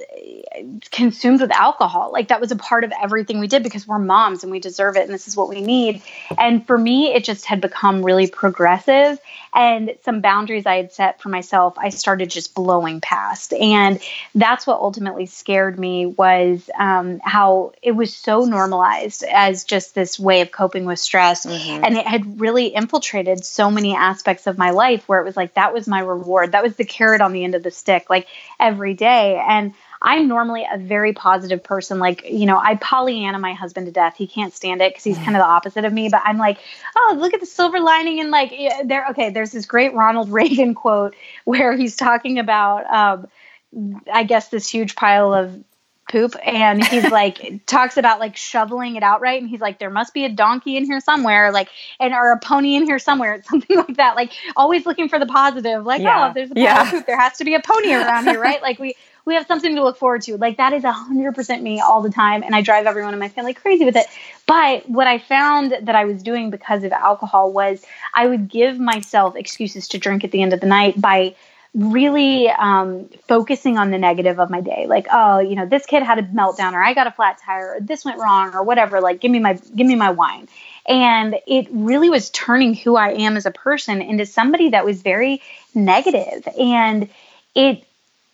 consumed 0.92 1.42
with 1.42 1.52
alcohol. 1.52 2.12
Like 2.12 2.28
that 2.30 2.42
was 2.42 2.52
a 2.52 2.56
part 2.56 2.84
of 2.84 2.92
everything 3.02 3.40
we 3.40 3.48
did 3.48 3.64
because 3.64 3.88
we're 3.88 4.00
moms 4.00 4.44
and 4.44 4.52
we 4.52 4.60
deserve 4.60 4.98
it 4.98 5.04
and 5.04 5.14
this 5.14 5.28
is 5.28 5.36
what 5.36 5.50
we 5.50 5.62
need. 5.62 6.02
And 6.38 6.66
for 6.66 6.78
me, 6.78 7.14
it 7.14 7.24
just 7.24 7.46
had 7.46 7.62
become 7.62 8.04
really 8.04 8.28
progressive 8.28 9.20
and 9.54 9.96
some 10.04 10.22
boundaries 10.22 10.66
I 10.66 10.76
had 10.76 10.94
set 10.94 11.22
for 11.22 11.30
myself, 11.30 11.76
I 11.78 11.90
started 11.90 12.30
just 12.30 12.54
blowing 12.54 13.02
past. 13.02 13.54
And 13.54 14.00
that's 14.36 14.68
what 14.68 14.80
ultimately 14.80 15.26
scared 15.26 15.80
me 15.80 16.06
was 16.06 16.70
um, 16.78 17.20
how 17.24 17.74
it 17.82 17.94
was 17.94 18.16
so 18.16 18.46
normalized 18.46 19.24
as 19.24 19.64
just 19.64 19.96
this 19.96 20.20
way 20.20 20.42
of 20.42 20.52
coping 20.52 20.86
with 20.86 21.00
stress. 21.00 21.46
Mm-hmm. 21.46 21.84
And 21.84 21.98
it 21.98 22.06
had 22.06 22.40
really 22.40 22.68
infiltrated 22.68 23.44
so 23.44 23.72
many 23.72 23.96
aspects 23.96 24.46
of 24.46 24.58
my 24.58 24.70
life 24.70 25.08
where 25.08 25.20
it 25.20 25.26
was 25.26 25.36
like, 25.36 25.56
that 25.56 25.74
was 25.74 25.88
my 25.88 26.02
reward. 26.02 26.52
That 26.52 26.64
was 26.64 26.76
the 26.76 26.86
carrot 26.86 27.22
on 27.22 27.34
the 27.34 27.44
end 27.44 27.56
of 27.56 27.64
the 27.64 27.72
stick, 27.72 28.10
like 28.10 28.28
every 28.60 28.94
day. 28.94 29.29
And 29.38 29.74
I'm 30.02 30.28
normally 30.28 30.66
a 30.72 30.78
very 30.78 31.14
positive 31.14 31.64
person. 31.64 32.00
Like, 32.00 32.24
you 32.30 32.46
know, 32.46 32.58
I 32.58 32.76
Pollyanna 32.76 33.40
my 33.40 33.54
husband 33.54 33.88
to 33.88 33.92
death. 33.92 34.16
He 34.18 34.28
can't 34.28 34.54
stand 34.54 34.82
it 34.82 34.92
because 34.92 35.04
he's 35.04 35.18
kind 35.18 35.36
of 35.36 35.42
the 35.42 35.46
opposite 35.46 35.86
of 35.86 35.92
me. 35.92 36.10
But 36.10 36.22
I'm 36.26 36.38
like, 36.38 36.60
oh, 36.96 37.18
look 37.20 37.34
at 37.34 37.40
the 37.40 37.46
silver 37.46 37.80
lining. 37.80 38.20
And 38.20 38.32
like, 38.32 38.54
there, 38.86 39.08
okay, 39.12 39.30
there's 39.30 39.52
this 39.52 39.66
great 39.66 39.94
Ronald 39.94 40.30
Reagan 40.32 40.74
quote 40.74 41.16
where 41.46 41.76
he's 41.76 41.96
talking 41.96 42.40
about, 42.40 42.86
um, 42.92 44.02
I 44.12 44.24
guess, 44.24 44.48
this 44.48 44.70
huge 44.70 44.96
pile 44.96 45.34
of 45.34 45.64
poop 46.10 46.36
and 46.44 46.86
he's 46.86 47.10
like 47.12 47.66
talks 47.66 47.96
about 47.98 48.20
like 48.20 48.36
shoveling 48.36 48.96
it 48.96 49.04
out 49.04 49.22
right 49.22 49.40
and 49.42 49.50
he's 49.50 49.62
like 49.62 49.80
there 49.80 49.90
must 49.90 50.14
be 50.14 50.26
a 50.26 50.30
donkey 50.30 50.76
in 50.76 50.84
here 50.84 51.00
somewhere 51.00 51.52
like 51.52 51.70
and 52.00 52.14
or 52.14 52.32
a 52.32 52.40
pony 52.40 52.76
in 52.76 52.84
here 52.84 53.00
somewhere 53.00 53.42
something 53.50 53.78
like 53.78 53.96
that 53.98 54.16
like 54.16 54.34
always 54.56 54.86
looking 54.86 55.08
for 55.08 55.20
the 55.20 55.26
positive 55.26 55.86
like 55.86 56.02
yeah. 56.02 56.26
oh 56.26 56.28
if 56.30 56.34
there's 56.34 56.52
a 56.52 56.56
pile 56.56 56.64
yeah. 56.64 56.82
of 56.82 56.90
poop 56.90 57.06
there 57.06 57.20
has 57.20 57.38
to 57.38 57.46
be 57.46 57.54
a 57.54 57.62
pony 57.62 57.94
around 57.94 58.26
here 58.26 58.42
right 58.42 58.62
like 58.62 58.80
we 58.80 58.96
we 59.26 59.36
have 59.36 59.46
something 59.48 59.76
to 59.76 59.84
look 59.84 59.98
forward 59.98 60.22
to. 60.24 60.38
Like 60.38 60.58
that 60.58 60.74
is 60.74 60.84
a 60.84 60.92
hundred 60.92 61.36
percent 61.36 61.62
me 61.62 61.80
all 61.80 62.02
the 62.02 62.10
time 62.10 62.44
and 62.44 62.56
i 62.56 62.62
drive 62.62 62.86
everyone 62.86 63.14
in 63.14 63.20
my 63.20 63.30
family 63.30 63.54
crazy 63.54 63.86
with 63.86 63.96
it. 63.96 64.08
But 64.46 64.90
what 64.90 65.08
i 65.08 65.18
found 65.20 65.76
that 65.82 65.96
i 65.96 66.06
was 66.06 66.24
doing 66.24 66.50
because 66.50 66.84
of 66.84 66.92
alcohol 66.92 67.52
was 67.52 67.86
i 68.14 68.26
would 68.26 68.50
give 68.50 68.80
myself 68.80 69.36
excuses 69.36 69.88
to 69.90 69.98
drink 69.98 70.24
at 70.24 70.32
the 70.32 70.42
end 70.42 70.54
of 70.54 70.60
the 70.60 70.68
night 70.68 71.00
by 71.00 71.36
really 71.76 72.50
um, 72.50 73.08
focusing 73.28 73.78
on 73.78 73.92
the 73.92 73.98
negative 74.00 74.40
of 74.40 74.50
my 74.50 74.62
day. 74.62 74.88
Like 74.88 75.08
oh 75.12 75.40
you 75.40 75.56
know 75.56 75.66
this 75.66 75.86
kid 75.86 76.04
had 76.04 76.18
a 76.20 76.24
meltdown 76.24 76.74
or 76.74 76.82
i 76.82 76.94
got 76.94 77.08
a 77.08 77.12
flat 77.12 77.40
tire 77.44 77.76
or 77.76 77.80
this 77.80 78.04
went 78.04 78.20
wrong 78.20 78.54
or 78.54 78.64
whatever. 78.64 79.02
Like 79.02 79.22
give 79.22 79.32
me 79.32 79.40
my 79.40 79.54
give 79.54 79.86
me 79.86 79.96
my 79.96 80.12
wine. 80.12 80.48
And 80.88 81.36
it 81.46 81.68
really 81.70 82.10
was 82.10 82.32
turning 82.32 82.74
who 82.74 82.96
i 82.96 83.12
am 83.12 83.38
as 83.38 83.46
a 83.46 83.52
person 83.52 84.02
into 84.02 84.26
somebody 84.26 84.70
that 84.70 84.86
was 84.86 85.02
very 85.02 85.42
negative. 85.76 86.48
And 86.60 87.10
it 87.54 87.84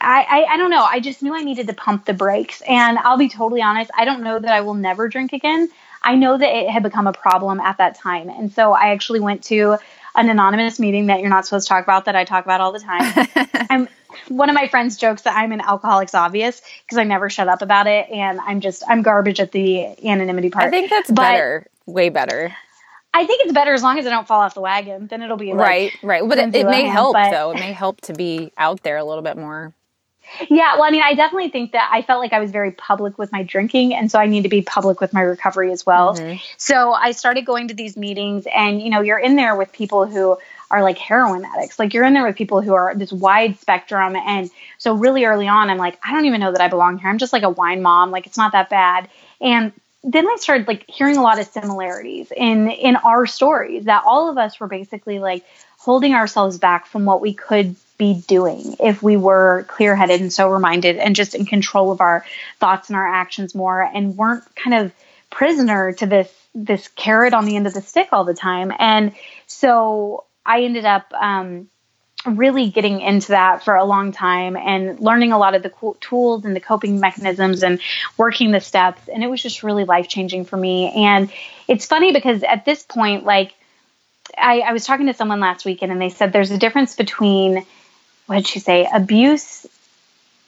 I, 0.06 0.22
I, 0.22 0.54
I 0.54 0.58
don't 0.58 0.70
know. 0.70 0.84
I 0.84 1.00
just 1.00 1.24
knew 1.24 1.36
I 1.36 1.42
needed 1.42 1.68
to 1.68 1.74
pump 1.74 2.06
the 2.06 2.14
brakes. 2.14 2.62
And 2.62 2.98
I'll 3.00 3.18
be 3.18 3.28
totally 3.28 3.62
honest, 3.62 3.90
I 3.98 4.06
don't 4.06 4.22
know 4.22 4.38
that 4.38 4.52
I 4.52 4.62
will 4.62 4.76
never 4.76 5.08
drink 5.10 5.34
again. 5.34 5.70
I 6.02 6.16
know 6.16 6.38
that 6.38 6.56
it 6.56 6.70
had 6.70 6.84
become 6.84 7.08
a 7.08 7.14
problem 7.14 7.60
at 7.60 7.80
that 7.80 7.96
time. 7.96 8.30
And 8.30 8.54
so 8.54 8.74
I 8.74 8.90
actually 8.90 9.20
went 9.20 9.44
to 9.46 9.78
an 10.14 10.30
anonymous 10.30 10.80
meeting 10.80 11.08
that 11.08 11.22
you're 11.22 11.30
not 11.30 11.46
supposed 11.46 11.68
to 11.68 11.70
talk 11.70 11.84
about 11.84 12.06
that 12.06 12.16
I 12.16 12.24
talk 12.24 12.46
about 12.46 12.62
all 12.62 12.72
the 12.72 12.80
time. 12.80 13.28
I'm 13.70 13.90
one 14.30 14.50
of 14.50 14.56
my 14.56 14.68
friends 14.68 14.98
jokes 14.98 15.24
that 15.24 15.36
I'm 15.36 15.52
an 15.52 15.62
alcoholics 15.62 16.14
obvious 16.14 16.62
because 16.86 17.00
I 17.00 17.04
never 17.04 17.30
shut 17.30 17.48
up 17.48 17.64
about 17.64 17.88
it 17.88 18.10
and 18.10 18.40
I'm 18.40 18.62
just 18.62 18.84
I'm 18.88 19.02
garbage 19.02 19.40
at 19.40 19.52
the 19.52 19.88
anonymity 20.08 20.52
part. 20.52 20.68
I 20.68 20.70
think 20.70 20.90
that's 20.90 21.10
but 21.10 21.22
better. 21.22 21.68
Way 21.88 22.10
better. 22.10 22.56
I 23.14 23.26
think 23.26 23.44
it's 23.44 23.54
better 23.54 23.74
as 23.74 23.82
long 23.82 23.98
as 23.98 24.06
I 24.06 24.10
don't 24.10 24.28
fall 24.28 24.42
off 24.42 24.54
the 24.54 24.62
wagon. 24.62 25.08
Then 25.08 25.22
it'll 25.22 25.38
be 25.38 25.54
like, 25.54 25.60
right, 25.60 25.92
right. 26.04 26.28
But 26.28 26.38
it, 26.38 26.56
it 26.56 26.66
may 26.66 26.84
help 26.84 27.16
though. 27.16 27.52
It 27.52 27.60
may 27.60 27.72
help 27.72 28.02
to 28.02 28.14
be 28.14 28.52
out 28.58 28.84
there 28.84 28.98
a 28.98 29.04
little 29.04 29.24
bit 29.24 29.38
more. 29.38 29.74
Yeah, 30.50 30.76
well, 30.76 30.84
I 30.84 30.92
mean, 30.92 31.02
I 31.02 31.14
definitely 31.14 31.50
think 31.50 31.72
that 31.72 31.90
I 31.92 32.02
felt 32.02 32.20
like 32.20 32.34
I 32.34 32.40
was 32.40 32.52
very 32.52 32.72
public 32.72 33.18
with 33.18 33.32
my 33.32 33.44
drinking, 33.44 33.94
and 33.94 34.12
so 34.12 34.20
I 34.20 34.26
need 34.26 34.44
to 34.44 34.50
be 34.50 34.62
public 34.62 35.00
with 35.00 35.14
my 35.14 35.22
recovery 35.22 35.72
as 35.72 35.86
well. 35.86 36.16
Mm-hmm. 36.16 36.38
So 36.58 36.94
I 36.94 37.12
started 37.12 37.46
going 37.46 37.68
to 37.70 37.74
these 37.74 37.96
meetings, 37.96 38.46
and 38.54 38.82
you 38.82 38.90
know, 38.90 39.02
you're 39.02 39.20
in 39.20 39.36
there 39.36 39.56
with 39.56 39.72
people 39.72 40.06
who 40.06 40.38
are 40.72 40.84
like 40.84 40.98
heroin 40.98 41.46
addicts. 41.46 41.80
Like 41.80 41.94
you're 41.94 42.04
in 42.04 42.14
there 42.14 42.26
with 42.26 42.36
people 42.36 42.62
who 42.62 42.74
are 42.74 42.94
this 42.96 43.12
wide 43.12 43.60
spectrum, 43.60 44.16
and 44.16 44.50
so 44.78 44.94
really 44.94 45.26
early 45.26 45.48
on, 45.48 45.70
I'm 45.70 45.78
like, 45.78 45.98
I 46.04 46.14
don't 46.14 46.26
even 46.26 46.42
know 46.42 46.52
that 46.52 46.62
I 46.62 46.68
belong 46.68 46.98
here. 46.98 47.10
I'm 47.10 47.18
just 47.18 47.34
like 47.34 47.44
a 47.44 47.50
wine 47.50 47.82
mom. 47.82 48.12
Like 48.12 48.28
it's 48.28 48.38
not 48.38 48.52
that 48.54 48.70
bad, 48.70 49.10
and 49.42 49.72
then 50.04 50.28
I 50.28 50.36
started 50.40 50.68
like 50.68 50.86
hearing 50.88 51.18
a 51.18 51.24
lot 51.24 51.40
of 51.40 51.48
similarities 51.48 52.32
in 52.36 52.70
in 52.70 52.96
our 52.98 53.26
stories 53.26 53.86
that 53.86 54.04
all 54.06 54.30
of 54.30 54.38
us 54.38 54.60
were 54.60 54.68
basically 54.68 55.20
like 55.20 55.44
holding 55.78 56.14
ourselves 56.14 56.58
back 56.58 56.88
from 56.88 57.06
what 57.06 57.22
we 57.22 57.34
could 57.34 57.76
be 57.98 58.24
doing 58.28 58.76
if 58.80 59.02
we 59.02 59.18
were 59.18 59.66
clear 59.68 59.96
headed 59.96 60.22
and 60.22 60.32
sober 60.32 60.60
minded 60.60 60.98
and 60.98 61.16
just 61.16 61.34
in 61.36 61.46
control 61.46 61.92
of 61.92 62.02
our 62.02 62.26
thoughts 62.60 62.90
and 62.90 62.98
our 62.98 63.08
actions 63.08 63.56
more 63.56 63.82
and 63.82 64.18
weren't 64.18 64.44
kind 64.56 64.74
of 64.74 64.92
prisoner 65.30 65.94
to 65.94 66.06
this 66.06 66.32
this 66.54 66.88
carrot 66.90 67.34
on 67.34 67.46
the 67.46 67.56
end 67.56 67.68
of 67.68 67.74
the 67.74 67.82
stick 67.82 68.10
all 68.14 68.24
the 68.24 68.34
time. 68.34 68.72
And 68.80 69.14
so 69.46 70.24
I 70.46 70.64
ended 70.64 70.86
up 70.86 71.12
um, 71.14 71.68
really 72.26 72.70
getting 72.70 73.02
into 73.02 73.30
that 73.30 73.64
for 73.64 73.76
a 73.76 73.84
long 73.84 74.14
time 74.14 74.56
and 74.56 75.00
learning 75.00 75.32
a 75.32 75.38
lot 75.38 75.54
of 75.54 75.64
the 75.64 75.70
cool 75.70 75.98
tools 76.00 76.46
and 76.46 76.56
the 76.56 76.62
coping 76.62 77.00
mechanisms 77.00 77.62
and 77.62 77.82
working 78.18 78.52
the 78.52 78.62
steps. 78.62 79.10
And 79.10 79.24
it 79.24 79.28
was 79.28 79.42
just 79.42 79.64
really 79.64 79.84
life 79.84 80.08
changing 80.08 80.46
for 80.46 80.58
me. 80.58 80.92
And 80.96 81.32
it's 81.68 81.86
funny 81.86 82.14
because 82.14 82.42
at 82.44 82.64
this 82.64 82.84
point, 82.84 83.26
like, 83.26 83.54
I, 84.38 84.62
I 84.62 84.74
was 84.74 84.86
talking 84.86 85.06
to 85.08 85.14
someone 85.14 85.40
last 85.40 85.66
weekend 85.66 85.92
and 85.92 86.02
they 86.02 86.10
said 86.10 86.34
there's 86.34 86.52
a 86.52 86.58
difference 86.58 86.96
between 86.96 87.66
what 88.26 88.36
did 88.36 88.48
she 88.48 88.60
say? 88.60 88.88
Abuse, 88.92 89.66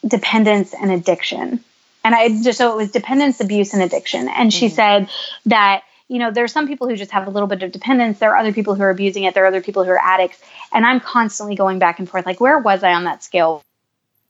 dependence, 0.05 0.73
and 0.73 0.91
addiction. 0.91 1.63
And 2.03 2.15
I 2.15 2.29
just, 2.29 2.57
so 2.57 2.71
it 2.73 2.77
was 2.77 2.91
dependence, 2.91 3.41
abuse, 3.41 3.73
and 3.73 3.83
addiction. 3.83 4.29
And 4.29 4.53
she 4.53 4.67
mm-hmm. 4.67 4.75
said 4.75 5.09
that, 5.47 5.83
you 6.07 6.19
know, 6.19 6.31
there's 6.31 6.53
some 6.53 6.67
people 6.67 6.87
who 6.87 6.95
just 6.95 7.11
have 7.11 7.27
a 7.27 7.29
little 7.29 7.47
bit 7.47 7.63
of 7.63 7.71
dependence. 7.71 8.19
There 8.19 8.31
are 8.31 8.37
other 8.37 8.53
people 8.53 8.75
who 8.75 8.83
are 8.83 8.89
abusing 8.89 9.23
it. 9.23 9.33
There 9.33 9.43
are 9.43 9.47
other 9.47 9.61
people 9.61 9.83
who 9.83 9.91
are 9.91 10.01
addicts. 10.01 10.41
And 10.71 10.85
I'm 10.85 11.01
constantly 11.01 11.55
going 11.55 11.79
back 11.79 11.99
and 11.99 12.09
forth, 12.09 12.25
like, 12.25 12.39
where 12.39 12.57
was 12.59 12.83
I 12.83 12.93
on 12.93 13.03
that 13.03 13.23
scale? 13.23 13.61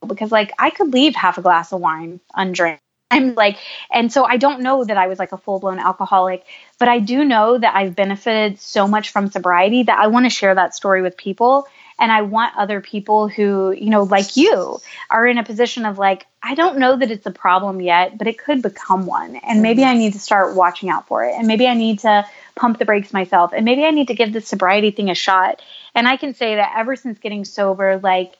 Because, 0.05 0.31
like, 0.31 0.51
I 0.57 0.71
could 0.71 0.91
leave 0.91 1.15
half 1.15 1.37
a 1.37 1.41
glass 1.41 1.71
of 1.71 1.79
wine 1.79 2.19
undrank. 2.33 2.79
I'm 3.09 3.35
like, 3.35 3.57
and 3.91 4.11
so 4.11 4.25
I 4.25 4.37
don't 4.37 4.61
know 4.61 4.83
that 4.83 4.97
I 4.97 5.07
was 5.07 5.17
like 5.17 5.31
a 5.31 5.37
full 5.37 5.59
blown 5.59 5.79
alcoholic, 5.79 6.43
but 6.77 6.89
I 6.89 6.99
do 6.99 7.23
know 7.23 7.57
that 7.57 7.73
I've 7.75 7.95
benefited 7.95 8.59
so 8.59 8.87
much 8.87 9.11
from 9.11 9.31
sobriety 9.31 9.83
that 9.83 9.97
I 9.97 10.07
want 10.07 10.25
to 10.25 10.29
share 10.29 10.53
that 10.55 10.75
story 10.75 11.01
with 11.01 11.15
people 11.15 11.67
and 11.99 12.11
I 12.11 12.21
want 12.21 12.55
other 12.55 12.79
people 12.79 13.27
who, 13.27 13.71
you 13.71 13.89
know, 13.89 14.03
like 14.03 14.37
you 14.37 14.79
are 15.09 15.25
in 15.25 15.37
a 15.37 15.43
position 15.43 15.85
of 15.85 15.97
like, 15.97 16.27
I 16.43 16.53
don't 16.53 16.77
know 16.77 16.95
that 16.95 17.09
it's 17.09 17.25
a 17.25 17.31
problem 17.31 17.81
yet, 17.81 18.17
but 18.17 18.27
it 18.27 18.37
could 18.37 18.61
become 18.61 19.05
one. 19.05 19.35
And 19.37 19.61
maybe 19.61 19.83
I 19.83 19.87
mm-hmm. 19.87 19.99
need 19.99 20.13
to 20.13 20.19
start 20.19 20.55
watching 20.55 20.89
out 20.89 21.07
for 21.07 21.23
it. 21.23 21.33
And 21.33 21.47
maybe 21.47 21.67
I 21.67 21.73
need 21.73 21.99
to 21.99 22.25
pump 22.55 22.77
the 22.77 22.85
brakes 22.85 23.13
myself. 23.13 23.51
And 23.53 23.65
maybe 23.65 23.83
I 23.83 23.91
need 23.91 24.09
to 24.09 24.13
give 24.13 24.31
this 24.31 24.47
sobriety 24.47 24.91
thing 24.91 25.09
a 25.09 25.15
shot. 25.15 25.61
And 25.95 26.07
I 26.07 26.17
can 26.17 26.35
say 26.35 26.55
that 26.55 26.73
ever 26.77 26.95
since 26.95 27.17
getting 27.17 27.45
sober, 27.45 27.97
like, 27.97 28.35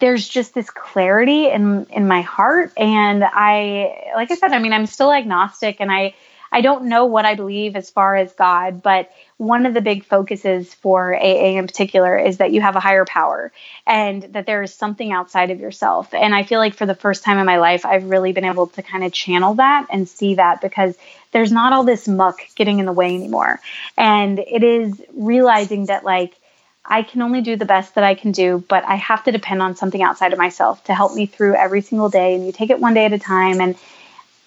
there's 0.00 0.28
just 0.28 0.54
this 0.54 0.70
clarity 0.70 1.48
in 1.48 1.86
in 1.86 2.06
my 2.08 2.20
heart 2.20 2.72
and 2.76 3.22
i 3.24 4.12
like 4.16 4.30
i 4.30 4.34
said 4.34 4.52
i 4.52 4.58
mean 4.58 4.72
i'm 4.72 4.86
still 4.86 5.12
agnostic 5.12 5.76
and 5.78 5.90
i 5.90 6.12
I 6.54 6.60
don't 6.60 6.84
know 6.84 7.06
what 7.06 7.24
I 7.24 7.34
believe 7.34 7.74
as 7.74 7.90
far 7.90 8.14
as 8.14 8.32
God, 8.32 8.80
but 8.80 9.10
one 9.38 9.66
of 9.66 9.74
the 9.74 9.80
big 9.80 10.04
focuses 10.04 10.72
for 10.72 11.12
AA 11.12 11.58
in 11.58 11.66
particular 11.66 12.16
is 12.16 12.36
that 12.36 12.52
you 12.52 12.60
have 12.60 12.76
a 12.76 12.80
higher 12.80 13.04
power 13.04 13.50
and 13.84 14.22
that 14.34 14.46
there 14.46 14.62
is 14.62 14.72
something 14.72 15.10
outside 15.10 15.50
of 15.50 15.58
yourself. 15.58 16.14
And 16.14 16.32
I 16.32 16.44
feel 16.44 16.60
like 16.60 16.74
for 16.74 16.86
the 16.86 16.94
first 16.94 17.24
time 17.24 17.38
in 17.38 17.44
my 17.44 17.58
life, 17.58 17.84
I've 17.84 18.04
really 18.04 18.30
been 18.30 18.44
able 18.44 18.68
to 18.68 18.84
kind 18.84 19.02
of 19.02 19.12
channel 19.12 19.54
that 19.54 19.88
and 19.90 20.08
see 20.08 20.36
that 20.36 20.60
because 20.60 20.96
there's 21.32 21.50
not 21.50 21.72
all 21.72 21.82
this 21.82 22.06
muck 22.06 22.38
getting 22.54 22.78
in 22.78 22.86
the 22.86 22.92
way 22.92 23.16
anymore. 23.16 23.58
And 23.98 24.38
it 24.38 24.62
is 24.62 25.02
realizing 25.12 25.86
that, 25.86 26.04
like, 26.04 26.36
I 26.84 27.02
can 27.02 27.22
only 27.22 27.40
do 27.40 27.56
the 27.56 27.64
best 27.64 27.96
that 27.96 28.04
I 28.04 28.14
can 28.14 28.30
do, 28.30 28.62
but 28.68 28.84
I 28.84 28.94
have 28.94 29.24
to 29.24 29.32
depend 29.32 29.60
on 29.60 29.74
something 29.74 30.02
outside 30.02 30.32
of 30.32 30.38
myself 30.38 30.84
to 30.84 30.94
help 30.94 31.14
me 31.14 31.26
through 31.26 31.56
every 31.56 31.80
single 31.80 32.10
day. 32.10 32.36
And 32.36 32.46
you 32.46 32.52
take 32.52 32.70
it 32.70 32.78
one 32.78 32.94
day 32.94 33.06
at 33.06 33.12
a 33.12 33.18
time. 33.18 33.60
And 33.60 33.74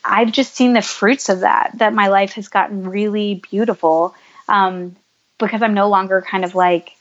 I've 0.07 0.31
just 0.31 0.55
seen 0.55 0.73
the 0.73 0.81
fruits 0.81 1.29
of 1.29 1.41
that, 1.41 1.71
that 1.75 1.93
my 1.93 2.07
life 2.07 2.33
has 2.33 2.47
gotten 2.47 2.89
really 2.89 3.43
beautiful 3.49 4.15
um, 4.47 4.95
because 5.37 5.61
I'm 5.61 5.73
no 5.73 5.89
longer 5.89 6.21
kind 6.21 6.45
of 6.45 6.55
like, 6.55 6.93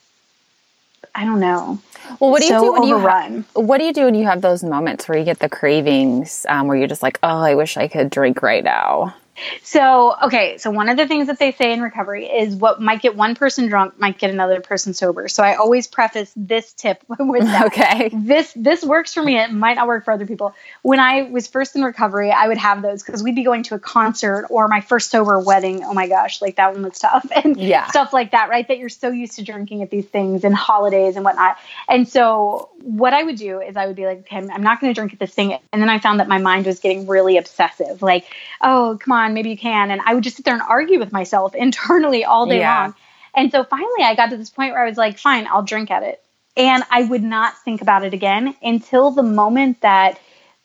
I 1.15 1.25
don't 1.25 1.41
know. 1.41 1.79
Well, 2.21 2.31
what 2.31 2.41
do 2.41 2.47
you 2.47 2.53
so 2.53 2.61
do 2.61 2.73
when 2.73 2.83
overrun. 2.83 3.35
you 3.35 3.45
ha- 3.55 3.61
what 3.61 3.79
do 3.79 3.85
you 3.85 3.93
do 3.93 4.05
when 4.05 4.15
you 4.15 4.25
have 4.25 4.43
those 4.43 4.63
moments 4.63 5.09
where 5.09 5.17
you 5.17 5.25
get 5.25 5.39
the 5.39 5.49
cravings, 5.49 6.45
um, 6.49 6.67
where 6.67 6.77
you're 6.77 6.89
just 6.89 7.03
like, 7.03 7.19
oh, 7.23 7.39
I 7.39 7.55
wish 7.55 7.77
I 7.77 7.89
could 7.89 8.11
drink 8.11 8.43
right 8.43 8.65
now? 8.65 9.15
So, 9.63 10.15
okay, 10.25 10.59
so 10.59 10.71
one 10.71 10.89
of 10.89 10.97
the 10.97 11.07
things 11.07 11.27
that 11.27 11.39
they 11.39 11.53
say 11.53 11.73
in 11.73 11.81
recovery 11.81 12.27
is 12.27 12.55
what 12.55 12.81
might 12.81 13.03
get 13.03 13.17
one 13.17 13.35
person 13.35 13.69
drunk 13.69 13.99
might 13.99 14.19
get 14.19 14.31
another 14.31 14.61
person 14.61 14.95
sober. 14.95 15.29
So 15.29 15.43
I 15.43 15.55
always 15.55 15.87
preface 15.87 16.33
this 16.37 16.73
tip 16.73 17.03
with 17.19 17.43
that. 17.43 17.67
Okay. 17.77 18.11
This 18.13 18.53
this 18.55 18.85
works 18.85 19.13
for 19.13 19.23
me. 19.23 19.39
It 19.39 19.51
might 19.53 19.75
not 19.75 19.87
work 19.87 20.05
for 20.05 20.13
other 20.13 20.25
people. 20.25 20.55
When 20.83 21.01
I 21.01 21.23
was 21.23 21.47
first 21.47 21.75
in 21.75 21.83
recovery, 21.83 22.31
I 22.31 22.47
would 22.47 22.59
have 22.59 22.81
those 22.81 23.03
because 23.03 23.23
we'd 23.23 23.35
be 23.35 23.43
going 23.43 23.65
to 23.65 23.75
a 23.75 23.79
concert 23.79 24.47
or 24.51 24.69
my 24.69 24.81
first 24.81 25.11
sober 25.11 25.39
wedding. 25.41 25.83
Oh 25.83 25.93
my 25.93 26.07
gosh, 26.07 26.41
like 26.41 26.57
that 26.57 26.73
one 26.73 26.85
was 26.85 26.99
tough 26.99 27.27
and 27.35 27.57
yeah. 27.57 27.89
stuff 27.89 28.13
like 28.13 28.31
that, 28.31 28.49
right? 28.49 28.67
That 28.69 28.79
you're 28.79 28.89
so 28.89 29.11
used 29.11 29.35
to 29.37 29.45
drinking 29.45 29.83
at 29.83 29.91
these 29.91 30.07
things 30.07 30.45
and 30.45 30.55
holidays 30.55 31.17
and 31.17 31.25
whatnot. 31.25 31.57
And 31.89 32.09
so 32.09 32.71
what 32.83 33.13
I 33.13 33.23
would 33.23 33.37
do 33.37 33.61
is 33.61 33.77
I 33.77 33.87
would 33.87 33.97
be 33.97 34.07
like, 34.07 34.21
okay, 34.21 34.37
I'm 34.37 34.63
not 34.63 34.81
going 34.81 34.93
to 34.93 34.95
drink 34.95 35.13
at 35.13 35.19
this 35.19 35.35
thing. 35.35 35.59
And 35.73 35.83
then 35.83 35.91
I 35.91 35.99
found 35.99 36.21
that 36.21 36.29
my 36.29 36.39
mind 36.39 36.67
was 36.67 36.79
getting 36.79 37.07
really 37.07 37.37
obsessive. 37.37 38.01
Like, 38.01 38.27
oh, 38.61 38.97
come 39.01 39.13
on, 39.13 39.26
maybe 39.35 39.51
you 39.51 39.59
can. 39.59 39.91
And 39.91 40.01
I 40.05 40.15
would 40.15 40.25
just 40.25 40.37
sit 40.37 40.45
there 40.45 40.55
and 40.55 40.63
argue 40.63 40.99
with 40.99 41.13
myself 41.13 41.55
internally 41.67 42.25
all 42.25 42.47
day 42.47 42.61
yeah. 42.61 42.83
long. 42.83 42.95
And 43.35 43.53
so 43.53 43.65
finally 43.65 44.03
I 44.03 44.15
got 44.15 44.31
to 44.31 44.37
this 44.37 44.51
point 44.51 44.73
where 44.73 44.83
I 44.83 44.89
was 44.89 44.97
like, 44.97 45.19
fine, 45.19 45.47
I'll 45.47 45.63
drink 45.63 45.91
at 45.91 46.03
it. 46.03 46.23
And 46.57 46.83
I 46.91 47.05
would 47.05 47.23
not 47.23 47.59
think 47.65 47.83
about 47.83 48.03
it 48.03 48.15
again 48.15 48.55
until 48.63 49.11
the 49.11 49.23
moment 49.23 49.83
that 49.83 50.19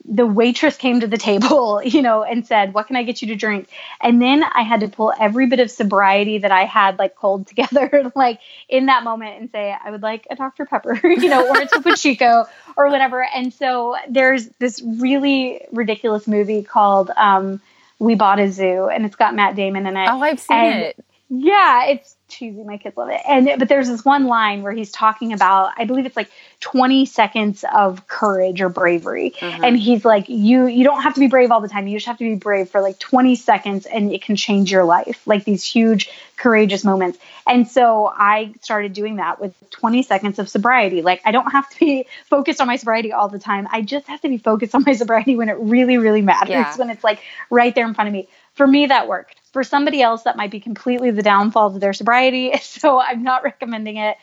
the 0.04 0.26
waitress 0.26 0.76
came 0.76 1.00
to 1.00 1.06
the 1.06 1.18
table, 1.30 1.82
you 1.82 2.02
know, 2.02 2.22
and 2.22 2.46
said, 2.46 2.74
"What 2.74 2.86
can 2.86 2.96
I 2.96 3.02
get 3.02 3.22
you 3.22 3.28
to 3.28 3.36
drink?" 3.36 3.68
And 4.00 4.20
then 4.20 4.42
I 4.42 4.62
had 4.62 4.80
to 4.80 4.88
pull 4.88 5.12
every 5.18 5.46
bit 5.46 5.60
of 5.60 5.70
sobriety 5.70 6.38
that 6.38 6.52
I 6.52 6.64
had 6.64 6.98
like 6.98 7.14
cold 7.14 7.46
together, 7.48 8.10
like 8.14 8.40
in 8.68 8.86
that 8.86 9.04
moment, 9.04 9.40
and 9.40 9.50
say, 9.50 9.74
"I 9.84 9.90
would 9.90 10.02
like 10.02 10.26
a 10.30 10.36
Dr 10.36 10.66
Pepper," 10.66 10.98
you 11.04 11.28
know, 11.28 11.48
or 11.48 11.60
a 11.60 11.66
Topo 11.66 11.94
Chico, 11.94 12.46
or 12.76 12.88
whatever. 12.88 13.24
And 13.24 13.52
so 13.52 13.96
there's 14.08 14.48
this 14.58 14.82
really 14.82 15.62
ridiculous 15.70 16.26
movie 16.26 16.62
called 16.62 17.10
um, 17.16 17.60
"We 18.02 18.14
Bought 18.14 18.40
a 18.40 18.50
Zoo," 18.50 18.88
and 18.88 19.06
it's 19.06 19.16
got 19.16 19.34
Matt 19.34 19.54
Damon 19.54 19.86
in 19.86 19.96
it. 19.96 20.08
Oh, 20.10 20.20
I've 20.20 20.40
seen 20.40 20.56
and 20.56 20.80
it. 20.82 21.04
Yeah, 21.28 21.86
it's 21.86 22.16
cheesy. 22.32 22.62
My 22.64 22.78
kids 22.78 22.96
love 22.96 23.10
it. 23.10 23.20
And 23.26 23.58
but 23.58 23.68
there's 23.68 23.88
this 23.88 24.04
one 24.04 24.26
line 24.26 24.62
where 24.62 24.72
he's 24.72 24.90
talking 24.90 25.32
about, 25.32 25.72
I 25.76 25.84
believe 25.84 26.06
it's 26.06 26.16
like 26.16 26.30
20 26.60 27.06
seconds 27.06 27.64
of 27.72 28.06
courage 28.08 28.60
or 28.60 28.68
bravery. 28.68 29.30
Mm-hmm. 29.38 29.64
And 29.64 29.78
he's 29.78 30.04
like, 30.04 30.28
you 30.28 30.66
you 30.66 30.84
don't 30.84 31.02
have 31.02 31.14
to 31.14 31.20
be 31.20 31.28
brave 31.28 31.50
all 31.50 31.60
the 31.60 31.68
time. 31.68 31.86
You 31.86 31.96
just 31.96 32.06
have 32.06 32.18
to 32.18 32.24
be 32.24 32.34
brave 32.34 32.70
for 32.70 32.80
like 32.80 32.98
20 32.98 33.36
seconds 33.36 33.86
and 33.86 34.12
it 34.12 34.22
can 34.22 34.36
change 34.36 34.72
your 34.72 34.84
life. 34.84 35.26
Like 35.26 35.44
these 35.44 35.62
huge 35.62 36.10
courageous 36.36 36.84
moments. 36.84 37.18
And 37.46 37.68
so 37.68 38.06
I 38.06 38.54
started 38.62 38.92
doing 38.92 39.16
that 39.16 39.40
with 39.40 39.54
20 39.70 40.02
seconds 40.02 40.38
of 40.38 40.48
sobriety. 40.48 41.02
Like 41.02 41.22
I 41.24 41.30
don't 41.30 41.52
have 41.52 41.68
to 41.70 41.78
be 41.78 42.06
focused 42.28 42.60
on 42.60 42.66
my 42.66 42.76
sobriety 42.76 43.12
all 43.12 43.28
the 43.28 43.38
time. 43.38 43.68
I 43.70 43.82
just 43.82 44.06
have 44.08 44.20
to 44.22 44.28
be 44.28 44.38
focused 44.38 44.74
on 44.74 44.82
my 44.84 44.94
sobriety 44.94 45.36
when 45.36 45.48
it 45.48 45.56
really, 45.58 45.98
really 45.98 46.22
matters, 46.22 46.50
yeah. 46.50 46.76
when 46.76 46.90
it's 46.90 47.04
like 47.04 47.20
right 47.50 47.74
there 47.74 47.86
in 47.86 47.94
front 47.94 48.08
of 48.08 48.12
me. 48.12 48.28
For 48.54 48.66
me, 48.66 48.86
that 48.86 49.08
worked. 49.08 49.41
For 49.52 49.62
somebody 49.64 50.00
else, 50.02 50.22
that 50.22 50.36
might 50.36 50.50
be 50.50 50.60
completely 50.60 51.10
the 51.10 51.22
downfall 51.22 51.68
of 51.68 51.80
their 51.80 51.92
sobriety. 51.92 52.52
So 52.62 53.00
I'm 53.00 53.22
not 53.22 53.44
recommending 53.44 53.96
it. 53.96 54.16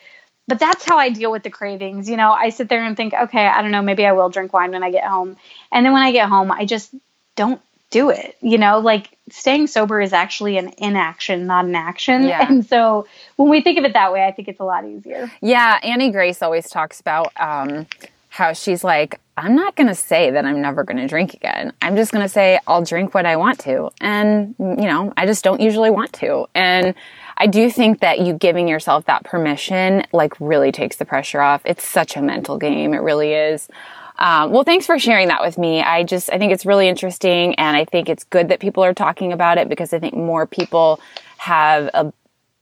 But 0.48 0.58
that's 0.58 0.84
how 0.84 0.98
I 0.98 1.10
deal 1.10 1.32
with 1.32 1.44
the 1.44 1.52
cravings. 1.52 2.10
You 2.10 2.18
know, 2.18 2.32
I 2.32 2.50
sit 2.50 2.70
there 2.70 2.84
and 2.84 2.98
think, 2.98 3.14
okay, 3.14 3.46
I 3.46 3.62
don't 3.62 3.70
know, 3.70 3.84
maybe 3.84 4.06
I 4.06 4.14
will 4.14 4.30
drink 4.30 4.52
wine 4.52 4.72
when 4.72 4.84
I 4.84 4.90
get 4.90 5.04
home. 5.04 5.38
And 5.72 5.86
then 5.86 5.94
when 5.94 6.02
I 6.02 6.12
get 6.12 6.28
home, 6.28 6.52
I 6.52 6.66
just 6.66 6.94
don't 7.36 7.62
do 7.92 8.10
it. 8.10 8.36
You 8.42 8.58
know, 8.58 8.80
like 8.80 9.16
staying 9.30 9.68
sober 9.68 10.02
is 10.02 10.12
actually 10.12 10.58
an 10.58 10.74
inaction, 10.78 11.46
not 11.46 11.66
an 11.66 11.76
action. 11.76 12.24
Yeah. 12.24 12.48
And 12.48 12.66
so 12.66 13.08
when 13.36 13.50
we 13.50 13.62
think 13.62 13.78
of 13.78 13.86
it 13.86 13.94
that 13.94 14.12
way, 14.12 14.26
I 14.26 14.32
think 14.32 14.48
it's 14.48 14.60
a 14.60 14.64
lot 14.66 14.86
easier. 14.86 15.32
Yeah. 15.42 15.80
Annie 15.84 16.12
Grace 16.12 16.42
always 16.42 16.70
talks 16.70 17.00
about 17.00 17.32
um, 17.40 17.86
how 18.30 18.54
she's 18.54 18.84
like, 18.84 19.20
I'm 19.36 19.56
not 19.56 19.76
going 19.76 19.88
to 19.88 19.96
say 19.96 20.32
that 20.32 20.46
I'm 20.46 20.62
never 20.62 20.84
going 20.84 20.98
to 20.98 21.08
drink 21.08 21.34
again. 21.34 21.74
I'm 21.82 21.96
just 21.96 22.12
going 22.12 22.24
to 22.24 22.30
say 22.30 22.60
I'll 22.68 22.84
drink 22.84 23.14
what 23.14 23.26
I 23.26 23.38
want 23.38 23.60
to. 23.60 23.90
And, 24.02 24.56
you 24.60 24.88
know, 24.88 25.14
I 25.18 25.26
just 25.26 25.44
don't 25.44 25.62
usually 25.62 25.90
want 25.90 26.14
to. 26.14 26.46
And 26.54 26.94
I 27.38 27.48
do 27.48 27.72
think 27.72 28.02
that 28.02 28.20
you 28.20 28.34
giving 28.34 28.68
yourself 28.68 29.06
that 29.06 29.24
permission, 29.24 30.04
like, 30.12 30.40
really 30.40 30.72
takes 30.72 30.98
the 30.98 31.06
pressure 31.06 31.42
off. 31.42 31.62
It's 31.66 31.86
such 31.86 32.18
a 32.18 32.22
mental 32.22 32.58
game. 32.58 32.94
It 32.94 32.98
really 33.00 33.34
is. 33.34 33.70
Um, 34.20 34.52
well, 34.52 34.64
thanks 34.66 34.86
for 34.86 35.00
sharing 35.00 35.30
that 35.30 35.42
with 35.42 35.58
me. 35.58 35.82
I 35.82 36.04
just, 36.04 36.30
I 36.32 36.38
think 36.38 36.52
it's 36.52 36.66
really 36.66 36.90
interesting 36.90 37.56
and 37.56 37.78
I 37.78 37.86
think 37.86 38.10
it's 38.10 38.26
good 38.26 38.50
that 38.50 38.60
people 38.60 38.84
are 38.84 38.94
talking 38.94 39.32
about 39.32 39.58
it 39.58 39.70
because 39.70 39.94
I 39.94 40.00
think 40.00 40.14
more 40.14 40.46
people 40.46 41.00
have 41.38 41.90
a 41.94 42.12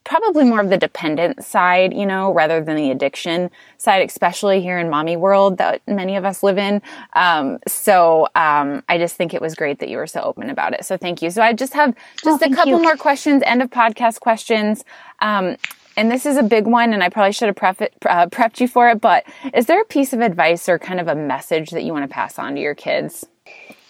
probably 0.08 0.46
more 0.46 0.62
of 0.62 0.70
the 0.70 0.78
dependent 0.78 1.44
side, 1.44 1.94
you 1.94 2.06
know, 2.06 2.32
rather 2.32 2.64
than 2.64 2.78
the 2.78 2.92
addiction 2.92 3.52
side, 3.78 4.08
especially 4.08 4.62
here 4.62 4.80
in 4.80 4.90
mommy 4.90 5.18
world 5.18 5.58
that 5.58 5.82
many 5.86 6.16
of 6.16 6.24
us 6.24 6.44
live 6.44 6.58
in. 6.58 6.82
Um, 7.12 7.60
so 7.68 8.30
um, 8.34 8.84
I 8.88 8.98
just 8.98 9.18
think 9.18 9.34
it 9.34 9.42
was 9.42 9.54
great 9.54 9.80
that 9.80 9.90
you 9.90 9.98
were 9.98 10.08
so 10.08 10.22
open 10.22 10.50
about 10.50 10.74
it. 10.74 10.86
So 10.86 10.96
thank 10.96 11.22
you. 11.22 11.30
So 11.30 11.42
I 11.42 11.52
just 11.52 11.74
have 11.74 11.94
just 12.24 12.42
oh, 12.42 12.50
a 12.50 12.56
couple 12.56 12.78
you. 12.78 12.82
more 12.82 12.96
questions, 12.96 13.44
end 13.46 13.62
of 13.62 13.70
podcast 13.70 14.22
questions. 14.22 14.86
Um, 15.20 15.58
and 15.98 16.10
this 16.10 16.26
is 16.26 16.38
a 16.38 16.44
big 16.44 16.68
one, 16.68 16.94
and 16.94 17.04
I 17.04 17.10
probably 17.10 17.34
should 17.34 17.48
have 17.48 17.56
pref- 17.56 17.82
uh, 17.82 18.28
prepped 18.28 18.62
you 18.62 18.68
for 18.68 18.88
it, 18.90 19.02
but 19.02 19.26
is 19.54 19.66
there 19.66 19.82
a 19.82 19.86
piece 19.86 20.14
of 20.14 20.22
advice 20.22 20.70
or 20.70 20.80
kind 20.80 21.02
of 21.02 21.08
a 21.08 21.16
message 21.16 21.72
that 21.72 21.84
you 21.84 21.92
want 21.92 22.08
to 22.08 22.14
pass 22.14 22.40
on 22.40 22.56
to 22.56 22.62
your 22.62 22.76
kids? 22.76 23.26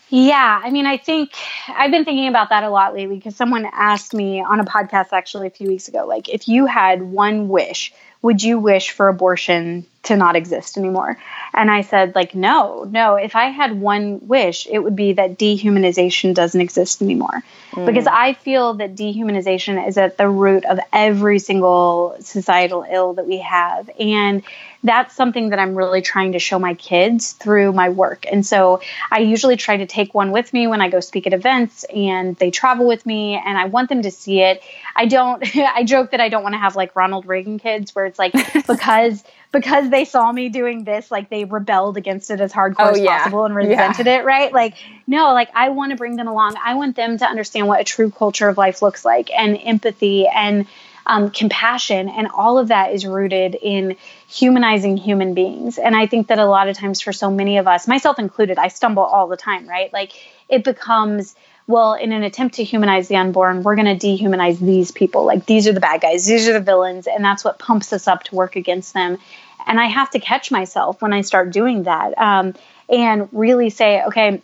Yeah, 0.09 0.61
I 0.63 0.69
mean, 0.69 0.85
I 0.85 0.97
think 0.97 1.31
I've 1.67 1.91
been 1.91 2.05
thinking 2.05 2.29
about 2.29 2.49
that 2.49 2.63
a 2.63 2.69
lot 2.69 2.93
lately 2.93 3.17
because 3.17 3.35
someone 3.35 3.67
asked 3.73 4.13
me 4.13 4.41
on 4.41 4.59
a 4.61 4.63
podcast 4.63 5.07
actually 5.11 5.47
a 5.47 5.51
few 5.51 5.67
weeks 5.67 5.89
ago, 5.89 6.05
like, 6.05 6.29
if 6.29 6.47
you 6.47 6.65
had 6.65 7.01
one 7.01 7.49
wish, 7.49 7.93
would 8.21 8.41
you 8.41 8.57
wish 8.57 8.91
for 8.91 9.09
abortion 9.09 9.85
to 10.03 10.15
not 10.15 10.37
exist 10.37 10.77
anymore? 10.77 11.17
And 11.53 11.69
I 11.69 11.81
said, 11.81 12.15
like, 12.15 12.33
no, 12.33 12.85
no. 12.85 13.15
If 13.15 13.35
I 13.35 13.45
had 13.49 13.79
one 13.81 14.25
wish, 14.25 14.65
it 14.67 14.79
would 14.79 14.95
be 14.95 15.13
that 15.13 15.37
dehumanization 15.37 16.33
doesn't 16.33 16.61
exist 16.61 17.01
anymore. 17.01 17.43
Mm. 17.77 17.85
Because 17.85 18.07
I 18.07 18.33
feel 18.33 18.73
that 18.75 18.95
dehumanization 18.95 19.87
is 19.87 19.97
at 19.97 20.17
the 20.17 20.27
root 20.27 20.65
of 20.65 20.79
every 20.91 21.37
single 21.37 22.17
societal 22.21 22.83
ill 22.89 23.13
that 23.13 23.27
we 23.27 23.37
have. 23.37 23.87
And 23.99 24.41
that's 24.83 25.15
something 25.15 25.49
that 25.49 25.59
I'm 25.59 25.75
really 25.75 26.01
trying 26.01 26.31
to 26.31 26.39
show 26.39 26.57
my 26.57 26.73
kids 26.73 27.33
through 27.33 27.73
my 27.73 27.89
work. 27.89 28.25
And 28.31 28.43
so 28.43 28.81
I 29.11 29.19
usually 29.19 29.57
try 29.57 29.77
to 29.77 29.85
take 29.85 30.15
one 30.15 30.31
with 30.31 30.53
me 30.53 30.65
when 30.65 30.81
I 30.81 30.89
go 30.89 30.99
speak 31.01 31.27
at 31.27 31.33
events 31.33 31.83
and 31.83 32.35
they 32.37 32.49
travel 32.49 32.87
with 32.87 33.05
me 33.05 33.35
and 33.35 33.57
I 33.57 33.65
want 33.65 33.89
them 33.89 34.01
to 34.01 34.11
see 34.11 34.41
it. 34.41 34.63
I 34.95 35.05
don't, 35.05 35.43
I 35.55 35.83
joke 35.83 36.11
that 36.11 36.19
I 36.19 36.29
don't 36.29 36.41
want 36.41 36.53
to 36.53 36.59
have 36.59 36.75
like 36.75 36.95
Ronald 36.95 37.27
Reagan 37.27 37.59
kids 37.59 37.93
where 37.93 38.07
it's 38.07 38.17
like 38.17 38.33
because 38.67 39.23
because 39.51 39.89
they 39.89 40.05
saw 40.05 40.31
me 40.31 40.49
doing 40.49 40.83
this, 40.83 41.09
like 41.09 41.29
they 41.29 41.45
rebelled 41.45 41.97
against 41.97 42.29
it 42.31 42.41
as 42.41 42.51
hardcore 42.51 42.75
oh, 42.79 42.89
as 42.89 42.99
yeah. 42.99 43.17
possible 43.19 43.45
and 43.45 43.55
resented 43.55 44.05
yeah. 44.05 44.19
it, 44.19 44.25
right? 44.25 44.51
Like, 44.51 44.75
no, 45.05 45.33
like 45.33 45.49
I 45.55 45.69
want 45.69 45.91
to 45.91 45.97
bring 45.97 46.15
them 46.15 46.27
along. 46.27 46.55
I 46.63 46.75
want 46.75 46.95
them 46.95 47.17
to 47.17 47.25
understand 47.25 47.67
what 47.67 47.79
a 47.79 47.83
true 47.83 48.11
culture 48.11 48.49
of 48.49 48.57
life 48.57 48.81
looks 48.81 49.05
like 49.05 49.31
and 49.31 49.57
empathy 49.63 50.27
and 50.27 50.67
um, 51.05 51.31
compassion. 51.31 52.09
And 52.09 52.27
all 52.27 52.57
of 52.59 52.67
that 52.67 52.93
is 52.93 53.05
rooted 53.05 53.55
in 53.55 53.95
humanizing 54.27 54.97
human 54.97 55.33
beings. 55.33 55.77
And 55.77 55.95
I 55.95 56.05
think 56.05 56.27
that 56.27 56.37
a 56.37 56.45
lot 56.45 56.67
of 56.67 56.77
times 56.77 56.99
for 56.99 57.13
so 57.13 57.31
many 57.31 57.57
of 57.57 57.67
us, 57.67 57.87
myself 57.87 58.19
included, 58.19 58.57
I 58.57 58.67
stumble 58.67 59.03
all 59.03 59.27
the 59.27 59.37
time, 59.37 59.67
right? 59.67 59.91
Like 59.93 60.11
it 60.49 60.65
becomes, 60.65 61.33
well, 61.67 61.93
in 61.95 62.13
an 62.13 62.23
attempt 62.23 62.55
to 62.55 62.63
humanize 62.63 63.09
the 63.09 63.17
unborn, 63.17 63.61
we're 63.61 63.75
going 63.75 63.97
to 63.97 64.07
dehumanize 64.07 64.57
these 64.57 64.91
people. 64.91 65.25
Like 65.25 65.45
these 65.45 65.67
are 65.67 65.73
the 65.73 65.81
bad 65.81 66.01
guys, 66.01 66.25
these 66.25 66.47
are 66.47 66.53
the 66.53 66.61
villains, 66.61 67.07
and 67.07 67.23
that's 67.23 67.43
what 67.43 67.59
pumps 67.59 67.91
us 67.91 68.07
up 68.07 68.23
to 68.25 68.35
work 68.35 68.55
against 68.55 68.93
them. 68.93 69.17
And 69.65 69.79
I 69.79 69.85
have 69.85 70.09
to 70.11 70.19
catch 70.19 70.49
myself 70.49 71.01
when 71.01 71.11
I 71.11 71.21
start 71.21 71.51
doing 71.51 71.83
that 71.83 72.17
um, 72.17 72.55
and 72.87 73.27
really 73.33 73.69
say, 73.69 74.01
okay, 74.05 74.41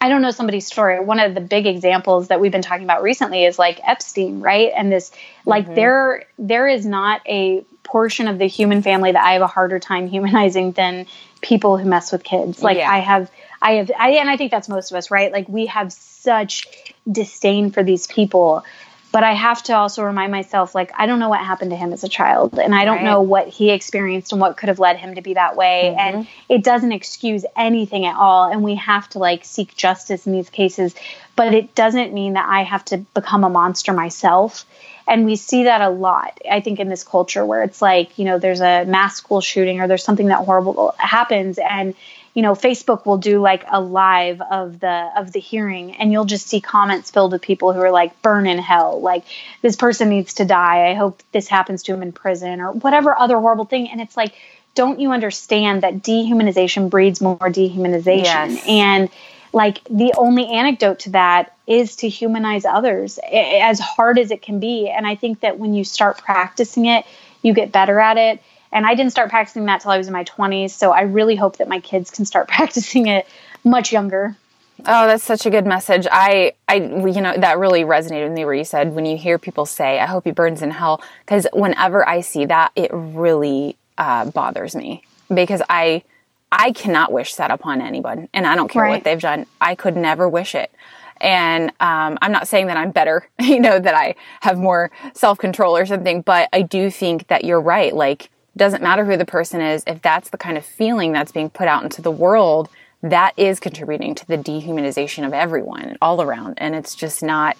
I 0.00 0.08
don't 0.08 0.22
know 0.22 0.30
somebody's 0.30 0.66
story. 0.66 1.00
One 1.00 1.20
of 1.20 1.34
the 1.34 1.40
big 1.42 1.66
examples 1.66 2.28
that 2.28 2.40
we've 2.40 2.52
been 2.52 2.62
talking 2.62 2.84
about 2.84 3.02
recently 3.02 3.44
is 3.44 3.58
like 3.58 3.80
Epstein, 3.86 4.40
right? 4.40 4.72
And 4.74 4.90
this, 4.90 5.12
like, 5.44 5.64
mm-hmm. 5.64 5.74
there, 5.74 6.24
there 6.38 6.66
is 6.66 6.86
not 6.86 7.20
a 7.26 7.64
portion 7.82 8.26
of 8.28 8.38
the 8.38 8.46
human 8.46 8.82
family 8.82 9.12
that 9.12 9.22
I 9.22 9.34
have 9.34 9.42
a 9.42 9.46
harder 9.46 9.78
time 9.78 10.08
humanizing 10.08 10.72
than 10.72 11.06
people 11.42 11.76
who 11.76 11.86
mess 11.86 12.10
with 12.10 12.24
kids. 12.24 12.62
Like, 12.62 12.78
yeah. 12.78 12.90
I 12.90 12.98
have 12.98 13.30
I 13.64 13.72
have, 13.72 13.90
I, 13.98 14.10
and 14.10 14.30
I 14.30 14.36
think 14.36 14.52
that's 14.52 14.68
most 14.68 14.92
of 14.92 14.96
us, 14.96 15.10
right? 15.10 15.32
Like 15.32 15.48
we 15.48 15.66
have 15.66 15.92
such 15.92 16.68
disdain 17.10 17.72
for 17.72 17.82
these 17.82 18.06
people. 18.06 18.62
But 19.10 19.22
I 19.22 19.32
have 19.32 19.62
to 19.64 19.74
also 19.74 20.02
remind 20.02 20.32
myself, 20.32 20.74
like, 20.74 20.90
I 20.98 21.06
don't 21.06 21.20
know 21.20 21.28
what 21.28 21.38
happened 21.38 21.70
to 21.70 21.76
him 21.76 21.92
as 21.92 22.02
a 22.02 22.08
child, 22.08 22.58
and 22.58 22.74
I 22.74 22.84
don't 22.84 22.96
right. 22.96 23.04
know 23.04 23.20
what 23.20 23.46
he 23.46 23.70
experienced 23.70 24.32
and 24.32 24.40
what 24.40 24.56
could 24.56 24.68
have 24.68 24.80
led 24.80 24.96
him 24.96 25.14
to 25.14 25.22
be 25.22 25.34
that 25.34 25.54
way. 25.54 25.94
Mm-hmm. 25.96 26.00
And 26.00 26.28
it 26.48 26.64
doesn't 26.64 26.90
excuse 26.90 27.44
anything 27.54 28.06
at 28.06 28.16
all. 28.16 28.50
And 28.50 28.64
we 28.64 28.74
have 28.74 29.08
to, 29.10 29.20
like, 29.20 29.44
seek 29.44 29.76
justice 29.76 30.26
in 30.26 30.32
these 30.32 30.50
cases. 30.50 30.96
But 31.36 31.54
it 31.54 31.76
doesn't 31.76 32.12
mean 32.12 32.32
that 32.32 32.48
I 32.48 32.64
have 32.64 32.84
to 32.86 32.98
become 33.14 33.44
a 33.44 33.48
monster 33.48 33.92
myself. 33.92 34.64
And 35.06 35.24
we 35.24 35.36
see 35.36 35.62
that 35.62 35.80
a 35.80 35.90
lot, 35.90 36.40
I 36.50 36.60
think, 36.60 36.80
in 36.80 36.88
this 36.88 37.04
culture 37.04 37.46
where 37.46 37.62
it's 37.62 37.80
like, 37.80 38.18
you 38.18 38.24
know, 38.24 38.40
there's 38.40 38.62
a 38.62 38.84
mass 38.84 39.14
school 39.14 39.40
shooting 39.40 39.80
or 39.80 39.86
there's 39.86 40.02
something 40.02 40.26
that 40.26 40.44
horrible 40.44 40.92
happens. 40.98 41.58
And 41.58 41.94
you 42.34 42.42
know 42.42 42.52
facebook 42.52 43.06
will 43.06 43.16
do 43.16 43.40
like 43.40 43.64
a 43.70 43.80
live 43.80 44.40
of 44.42 44.80
the 44.80 45.10
of 45.16 45.32
the 45.32 45.40
hearing 45.40 45.94
and 45.96 46.12
you'll 46.12 46.24
just 46.24 46.46
see 46.46 46.60
comments 46.60 47.10
filled 47.10 47.32
with 47.32 47.40
people 47.40 47.72
who 47.72 47.80
are 47.80 47.90
like 47.90 48.20
burn 48.22 48.46
in 48.46 48.58
hell 48.58 49.00
like 49.00 49.24
this 49.62 49.76
person 49.76 50.08
needs 50.08 50.34
to 50.34 50.44
die 50.44 50.88
i 50.90 50.94
hope 50.94 51.22
this 51.32 51.48
happens 51.48 51.82
to 51.82 51.94
him 51.94 52.02
in 52.02 52.12
prison 52.12 52.60
or 52.60 52.72
whatever 52.72 53.18
other 53.18 53.38
horrible 53.38 53.64
thing 53.64 53.88
and 53.88 54.00
it's 54.00 54.16
like 54.16 54.34
don't 54.74 54.98
you 54.98 55.12
understand 55.12 55.82
that 55.82 56.02
dehumanization 56.02 56.90
breeds 56.90 57.20
more 57.20 57.38
dehumanization 57.38 58.24
yes. 58.24 58.64
and 58.68 59.08
like 59.52 59.82
the 59.84 60.12
only 60.16 60.48
anecdote 60.48 60.98
to 60.98 61.10
that 61.10 61.56
is 61.66 61.96
to 61.96 62.08
humanize 62.08 62.64
others 62.64 63.18
as 63.32 63.78
hard 63.78 64.18
as 64.18 64.30
it 64.30 64.42
can 64.42 64.58
be 64.58 64.88
and 64.88 65.06
i 65.06 65.14
think 65.14 65.40
that 65.40 65.58
when 65.58 65.72
you 65.72 65.84
start 65.84 66.18
practicing 66.18 66.86
it 66.86 67.06
you 67.42 67.54
get 67.54 67.70
better 67.70 68.00
at 68.00 68.16
it 68.18 68.42
and 68.74 68.84
I 68.84 68.96
didn't 68.96 69.12
start 69.12 69.30
practicing 69.30 69.64
that 69.66 69.80
till 69.80 69.92
I 69.92 69.98
was 69.98 70.08
in 70.08 70.12
my 70.12 70.24
20s. 70.24 70.70
So 70.70 70.90
I 70.90 71.02
really 71.02 71.36
hope 71.36 71.58
that 71.58 71.68
my 71.68 71.80
kids 71.80 72.10
can 72.10 72.26
start 72.26 72.48
practicing 72.48 73.06
it 73.06 73.26
much 73.64 73.92
younger. 73.92 74.36
Oh, 74.80 75.06
that's 75.06 75.22
such 75.22 75.46
a 75.46 75.50
good 75.50 75.66
message. 75.66 76.06
I, 76.10 76.52
I, 76.68 76.74
you 76.74 77.20
know, 77.20 77.34
that 77.36 77.58
really 77.58 77.84
resonated 77.84 78.24
with 78.24 78.32
me 78.32 78.44
where 78.44 78.54
you 78.54 78.64
said 78.64 78.92
when 78.92 79.06
you 79.06 79.16
hear 79.16 79.38
people 79.38 79.66
say, 79.66 80.00
"I 80.00 80.06
hope 80.06 80.24
he 80.24 80.32
burns 80.32 80.62
in 80.62 80.72
hell," 80.72 81.00
because 81.24 81.46
whenever 81.52 82.06
I 82.06 82.20
see 82.20 82.44
that, 82.46 82.72
it 82.74 82.90
really 82.92 83.76
uh, 83.96 84.26
bothers 84.32 84.74
me 84.74 85.04
because 85.32 85.62
I, 85.70 86.02
I 86.50 86.72
cannot 86.72 87.12
wish 87.12 87.36
that 87.36 87.52
upon 87.52 87.80
anyone, 87.80 88.28
and 88.34 88.48
I 88.48 88.56
don't 88.56 88.68
care 88.68 88.82
right. 88.82 88.90
what 88.90 89.04
they've 89.04 89.20
done. 89.20 89.46
I 89.60 89.76
could 89.76 89.96
never 89.96 90.28
wish 90.28 90.56
it. 90.56 90.72
And 91.20 91.70
um, 91.78 92.18
I'm 92.20 92.32
not 92.32 92.48
saying 92.48 92.66
that 92.66 92.76
I'm 92.76 92.90
better, 92.90 93.28
you 93.38 93.60
know, 93.60 93.78
that 93.78 93.94
I 93.94 94.16
have 94.40 94.58
more 94.58 94.90
self 95.14 95.38
control 95.38 95.76
or 95.76 95.86
something, 95.86 96.20
but 96.20 96.48
I 96.52 96.62
do 96.62 96.90
think 96.90 97.28
that 97.28 97.44
you're 97.44 97.60
right. 97.60 97.94
Like 97.94 98.28
doesn't 98.56 98.82
matter 98.82 99.04
who 99.04 99.16
the 99.16 99.24
person 99.24 99.60
is, 99.60 99.82
if 99.86 100.02
that's 100.02 100.30
the 100.30 100.38
kind 100.38 100.56
of 100.56 100.64
feeling 100.64 101.12
that's 101.12 101.32
being 101.32 101.50
put 101.50 101.68
out 101.68 101.82
into 101.82 102.02
the 102.02 102.10
world, 102.10 102.68
that 103.02 103.32
is 103.36 103.60
contributing 103.60 104.14
to 104.14 104.26
the 104.26 104.38
dehumanization 104.38 105.26
of 105.26 105.32
everyone 105.32 105.96
all 106.00 106.22
around. 106.22 106.54
And 106.58 106.74
it's 106.74 106.94
just 106.94 107.22
not, 107.22 107.56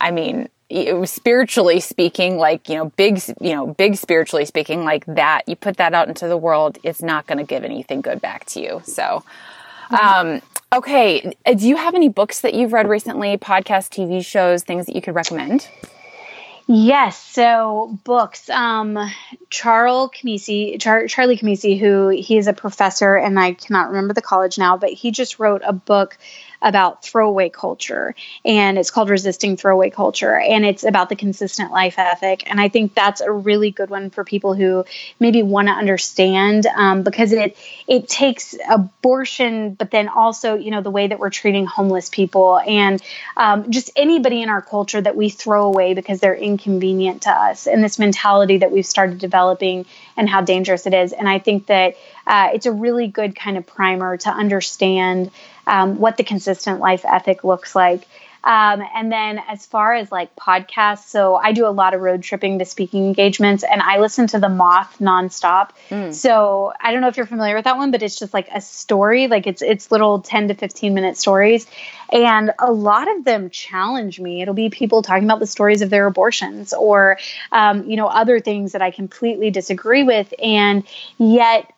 I 0.00 0.10
mean, 0.10 0.48
spiritually 1.04 1.80
speaking, 1.80 2.36
like, 2.38 2.68
you 2.68 2.76
know, 2.76 2.90
big, 2.96 3.20
you 3.40 3.52
know, 3.52 3.66
big 3.66 3.96
spiritually 3.96 4.44
speaking, 4.44 4.84
like 4.84 5.04
that, 5.06 5.42
you 5.46 5.54
put 5.54 5.76
that 5.76 5.94
out 5.94 6.08
into 6.08 6.26
the 6.26 6.36
world, 6.36 6.78
it's 6.82 7.02
not 7.02 7.26
going 7.26 7.38
to 7.38 7.44
give 7.44 7.62
anything 7.62 8.00
good 8.00 8.20
back 8.20 8.46
to 8.46 8.60
you. 8.60 8.82
So, 8.84 9.22
um, 10.00 10.40
okay. 10.72 11.32
Do 11.44 11.68
you 11.68 11.76
have 11.76 11.94
any 11.94 12.08
books 12.08 12.40
that 12.40 12.54
you've 12.54 12.72
read 12.72 12.88
recently, 12.88 13.36
podcasts, 13.36 13.88
TV 13.88 14.24
shows, 14.24 14.62
things 14.62 14.86
that 14.86 14.96
you 14.96 15.02
could 15.02 15.14
recommend? 15.14 15.68
Yes. 16.66 17.22
So 17.22 17.98
books. 18.04 18.48
Um, 18.48 18.98
Charles 19.50 20.10
Camosy, 20.10 20.80
Char- 20.80 21.06
Charlie 21.08 21.36
Camosy, 21.36 21.78
who 21.78 22.08
he 22.08 22.38
is 22.38 22.46
a 22.46 22.52
professor, 22.52 23.14
and 23.16 23.38
I 23.38 23.54
cannot 23.54 23.88
remember 23.88 24.14
the 24.14 24.22
college 24.22 24.58
now, 24.58 24.76
but 24.76 24.90
he 24.90 25.10
just 25.10 25.38
wrote 25.38 25.62
a 25.64 25.72
book 25.72 26.16
about 26.62 27.04
throwaway 27.04 27.48
culture 27.48 28.14
and 28.44 28.78
it's 28.78 28.90
called 28.90 29.10
resisting 29.10 29.56
throwaway 29.56 29.90
culture 29.90 30.38
and 30.38 30.64
it's 30.64 30.84
about 30.84 31.08
the 31.08 31.16
consistent 31.16 31.70
life 31.70 31.98
ethic. 31.98 32.48
And 32.48 32.60
i 32.60 32.68
think 32.68 32.94
that's 32.94 33.20
a 33.20 33.30
really 33.30 33.70
good 33.70 33.90
one 33.90 34.10
for 34.10 34.24
people 34.24 34.54
who 34.54 34.84
maybe 35.18 35.42
want 35.42 35.68
to 35.68 35.72
understand 35.72 36.66
um, 36.66 37.02
because 37.02 37.32
it 37.32 37.56
it 37.86 38.08
takes 38.08 38.54
abortion 38.70 39.74
but 39.74 39.90
then 39.90 40.08
also 40.08 40.54
you 40.54 40.70
know 40.70 40.80
the 40.80 40.90
way 40.90 41.06
that 41.06 41.18
we're 41.18 41.30
treating 41.30 41.66
homeless 41.66 42.08
people 42.08 42.60
and 42.60 43.02
um, 43.36 43.70
just 43.70 43.90
anybody 43.96 44.42
in 44.42 44.48
our 44.48 44.62
culture 44.62 45.00
that 45.00 45.16
we 45.16 45.28
throw 45.28 45.64
away 45.64 45.94
because 45.94 46.20
they're 46.20 46.34
inconvenient 46.34 47.22
to 47.22 47.30
us. 47.30 47.66
And 47.66 47.82
this 47.82 47.98
mentality 47.98 48.58
that 48.58 48.70
we've 48.70 48.86
started 48.86 49.18
developing 49.18 49.86
and 50.16 50.28
how 50.28 50.40
dangerous 50.40 50.86
it 50.86 50.94
is 50.94 51.12
and 51.12 51.28
i 51.28 51.38
think 51.38 51.66
that 51.66 51.96
uh, 52.26 52.50
it's 52.54 52.66
a 52.66 52.72
really 52.72 53.08
good 53.08 53.34
kind 53.34 53.56
of 53.56 53.66
primer 53.66 54.16
to 54.16 54.30
understand 54.30 55.30
um, 55.66 55.98
what 55.98 56.16
the 56.16 56.24
consistent 56.24 56.80
life 56.80 57.04
ethic 57.04 57.44
looks 57.44 57.74
like. 57.74 58.02
Um, 58.44 58.82
and 58.94 59.10
then 59.10 59.40
as 59.48 59.66
far 59.66 59.94
as 59.94 60.10
like 60.10 60.34
podcasts, 60.34 61.08
so 61.08 61.36
I 61.36 61.52
do 61.52 61.66
a 61.66 61.70
lot 61.70 61.94
of 61.94 62.00
road 62.00 62.22
tripping 62.22 62.58
to 62.58 62.64
speaking 62.64 63.06
engagements 63.06 63.62
and 63.62 63.80
I 63.80 63.98
listen 63.98 64.26
to 64.28 64.38
the 64.38 64.48
Moth 64.48 64.96
nonstop. 65.00 65.70
Mm. 65.90 66.12
So 66.12 66.72
I 66.80 66.92
don't 66.92 67.00
know 67.00 67.08
if 67.08 67.16
you're 67.16 67.26
familiar 67.26 67.54
with 67.54 67.64
that 67.64 67.76
one, 67.76 67.90
but 67.90 68.02
it's 68.02 68.18
just 68.18 68.34
like 68.34 68.48
a 68.52 68.60
story, 68.60 69.28
like 69.28 69.46
it's 69.46 69.62
it's 69.62 69.92
little 69.92 70.20
10 70.20 70.48
to 70.48 70.54
15 70.54 70.94
minute 70.94 71.16
stories. 71.16 71.66
And 72.12 72.52
a 72.58 72.70
lot 72.70 73.10
of 73.10 73.24
them 73.24 73.48
challenge 73.48 74.20
me. 74.20 74.42
It'll 74.42 74.54
be 74.54 74.68
people 74.68 75.02
talking 75.02 75.24
about 75.24 75.38
the 75.38 75.46
stories 75.46 75.80
of 75.80 75.90
their 75.90 76.06
abortions 76.06 76.72
or 76.72 77.18
um, 77.52 77.88
you 77.88 77.96
know, 77.96 78.08
other 78.08 78.40
things 78.40 78.72
that 78.72 78.82
I 78.82 78.90
completely 78.90 79.50
disagree 79.50 80.02
with. 80.02 80.34
And 80.42 80.84
yet 81.18 81.72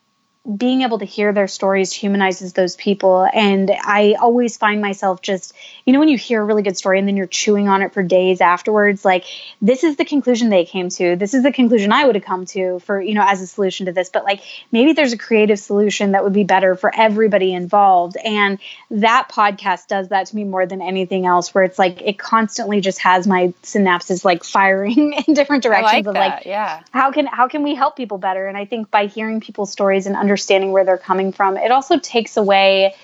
being 0.45 0.83
able 0.83 0.99
to 0.99 1.07
hear 1.07 1.33
their 1.33 1.49
stories 1.49 1.91
humanizes 1.91 2.53
those 2.53 2.77
people. 2.77 3.27
And 3.33 3.71
I 3.71 4.17
always 4.21 4.59
find 4.59 4.83
myself 4.83 5.23
just, 5.23 5.55
you 5.87 5.93
know, 5.95 5.99
when 5.99 6.11
you 6.11 6.19
hear 6.19 6.43
a 6.43 6.45
really 6.45 6.63
good 6.63 6.77
story 6.77 6.99
and 6.99 7.09
then 7.09 7.17
you're 7.17 7.27
chewing 7.27 7.67
on 7.67 7.81
it 7.81 7.95
for 7.95 8.03
days 8.03 8.43
afterwards, 8.43 9.07
like, 9.07 9.25
this 9.63 9.85
is 9.85 9.97
the 9.97 10.05
conclusion 10.05 10.51
they 10.51 10.67
came 10.67 10.91
to. 10.91 11.17
This 11.17 11.33
is 11.33 11.45
the 11.45 11.53
conclusion 11.53 11.93
I 11.93 12.05
would 12.05 12.15
have 12.15 12.25
come 12.25 12.45
to 12.47 12.79
for, 12.81 13.01
you 13.01 13.15
know, 13.15 13.25
as 13.27 13.41
a 13.41 13.47
solution 13.47 13.87
to 13.87 13.93
this. 13.93 14.11
But 14.11 14.25
like, 14.25 14.43
maybe 14.71 14.93
there's 14.93 15.15
a 15.15 15.19
creative 15.19 15.59
solution 15.59 16.13
that 16.13 16.23
would 16.23 16.35
be 16.35 16.45
better 16.45 16.75
for 16.75 16.95
everybody 16.95 17.55
involved. 17.55 18.19
And 18.23 18.59
that 18.91 19.31
podcast 19.33 19.87
does 19.87 20.09
that 20.09 20.27
to 20.27 20.37
me 20.37 20.45
more 20.45 20.67
than 20.67 20.83
anything 20.83 21.25
else, 21.25 21.55
where 21.55 21.65
it's 21.65 21.79
like, 21.79 22.03
it 22.03 22.19
constantly 22.19 22.83
just 22.83 22.99
has 22.99 23.27
my 23.27 23.55
synapses 23.63 24.27
like 24.27 24.45
firing 24.55 25.15
in 25.27 25.33
different 25.33 25.63
directions 25.63 26.05
like 26.05 26.07
of 26.07 26.13
that, 26.15 26.35
like, 26.37 26.45
yeah, 26.45 26.83
how 26.91 27.13
can, 27.13 27.25
how 27.25 27.49
can 27.49 27.63
we 27.63 27.75
help 27.75 27.97
people 27.97 28.19
better? 28.19 28.47
And 28.47 28.59
I 28.59 28.67
think 28.67 28.91
by 28.91 29.07
hearing 29.07 29.41
people's 29.41 29.73
stories 29.73 30.07
and 30.07 30.15
understanding 30.15 30.34
understanding 30.35 30.73
where 30.73 30.85
they're 30.85 30.99
coming 30.99 31.31
from. 31.31 31.57
It 31.57 31.71
also 31.71 31.97
takes 31.97 32.37
away 32.37 32.97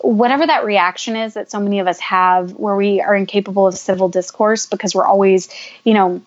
whatever 0.00 0.46
that 0.46 0.64
reaction 0.64 1.16
is 1.16 1.34
that 1.34 1.50
so 1.50 1.58
many 1.58 1.80
of 1.80 1.88
us 1.88 1.98
have 1.98 2.52
where 2.52 2.76
we 2.76 3.00
are 3.00 3.16
incapable 3.16 3.66
of 3.66 3.76
civil 3.76 4.08
discourse 4.08 4.66
because 4.66 4.94
we're 4.94 5.04
always, 5.04 5.48
you 5.82 5.92
know, 5.92 6.22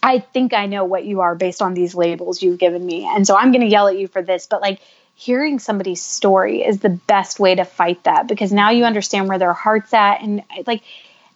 I 0.00 0.20
think 0.20 0.54
I 0.54 0.66
know 0.66 0.84
what 0.84 1.04
you 1.04 1.22
are 1.22 1.34
based 1.34 1.60
on 1.60 1.74
these 1.74 1.96
labels 1.96 2.40
you've 2.40 2.60
given 2.60 2.86
me. 2.86 3.10
And 3.12 3.26
so 3.26 3.36
I'm 3.36 3.50
going 3.50 3.62
to 3.62 3.66
yell 3.66 3.88
at 3.88 3.98
you 3.98 4.06
for 4.06 4.22
this. 4.22 4.46
But 4.46 4.60
like 4.60 4.80
hearing 5.16 5.58
somebody's 5.58 6.00
story 6.00 6.62
is 6.64 6.78
the 6.78 6.90
best 6.90 7.40
way 7.40 7.56
to 7.56 7.64
fight 7.64 8.04
that 8.04 8.28
because 8.28 8.52
now 8.52 8.70
you 8.70 8.84
understand 8.84 9.26
where 9.28 9.38
their 9.38 9.52
heart's 9.52 9.92
at. 9.92 10.22
And 10.22 10.44
like 10.64 10.82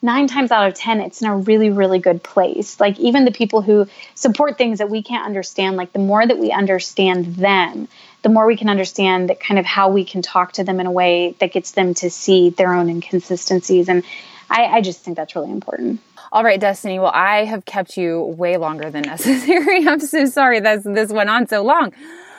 nine 0.02 0.26
times 0.26 0.50
out 0.50 0.68
of 0.68 0.74
10, 0.74 1.00
it's 1.00 1.22
in 1.22 1.28
a 1.28 1.36
really, 1.36 1.70
really 1.70 2.00
good 2.00 2.22
place. 2.22 2.80
Like, 2.80 2.98
even 2.98 3.24
the 3.24 3.30
people 3.30 3.62
who 3.62 3.86
support 4.14 4.58
things 4.58 4.78
that 4.78 4.90
we 4.90 5.02
can't 5.02 5.24
understand, 5.24 5.76
like, 5.76 5.92
the 5.92 6.00
more 6.00 6.26
that 6.26 6.38
we 6.38 6.50
understand 6.50 7.36
them, 7.36 7.86
the 8.22 8.28
more 8.28 8.46
we 8.46 8.56
can 8.56 8.68
understand 8.68 9.28
that 9.30 9.40
kind 9.40 9.58
of 9.58 9.66
how 9.66 9.90
we 9.90 10.04
can 10.04 10.22
talk 10.22 10.52
to 10.52 10.64
them 10.64 10.80
in 10.80 10.86
a 10.86 10.90
way 10.90 11.34
that 11.40 11.52
gets 11.52 11.72
them 11.72 11.94
to 11.94 12.10
see 12.10 12.50
their 12.50 12.72
own 12.72 12.88
inconsistencies. 12.88 13.88
And 13.88 14.04
I, 14.48 14.64
I 14.64 14.80
just 14.80 15.00
think 15.00 15.16
that's 15.16 15.34
really 15.34 15.50
important. 15.50 16.00
All 16.30 16.44
right, 16.44 16.58
Destiny. 16.58 16.98
Well, 16.98 17.12
I 17.12 17.44
have 17.44 17.64
kept 17.64 17.96
you 17.96 18.22
way 18.22 18.56
longer 18.56 18.90
than 18.90 19.02
necessary. 19.06 19.86
I'm 19.86 20.00
so 20.00 20.26
sorry 20.26 20.60
that 20.60 20.84
this 20.84 21.12
went 21.12 21.30
on 21.30 21.46
so 21.46 21.62
long. 21.62 21.92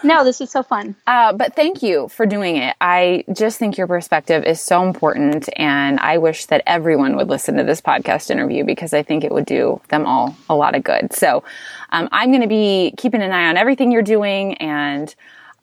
No, 0.06 0.26
this 0.26 0.42
was 0.42 0.52
so 0.52 0.64
fun. 0.64 0.96
Uh, 1.08 1.32
but 1.32 1.56
thank 1.56 1.82
you 1.82 2.10
for 2.10 2.26
doing 2.26 2.58
it. 2.58 2.76
I 2.82 3.24
just 3.32 3.58
think 3.58 3.78
your 3.78 3.88
perspective 3.88 4.44
is 4.44 4.60
so 4.60 4.84
important, 4.84 5.48
and 5.56 5.98
I 6.00 6.18
wish 6.18 6.46
that 6.48 6.62
everyone 6.68 7.16
would 7.16 7.30
listen 7.30 7.56
to 7.56 7.64
this 7.64 7.80
podcast 7.80 8.30
interview 8.30 8.66
because 8.66 8.94
I 8.94 9.02
think 9.02 9.24
it 9.24 9.32
would 9.32 9.46
do 9.46 9.80
them 9.88 10.06
all 10.06 10.36
a 10.50 10.56
lot 10.56 10.76
of 10.76 10.84
good. 10.84 11.14
So 11.14 11.44
um, 11.92 12.10
I'm 12.12 12.32
going 12.32 12.42
to 12.42 12.50
be 12.50 12.94
keeping 12.98 13.22
an 13.22 13.32
eye 13.32 13.48
on 13.48 13.56
everything 13.56 13.94
you're 13.94 14.02
doing, 14.02 14.56
and 14.56 15.14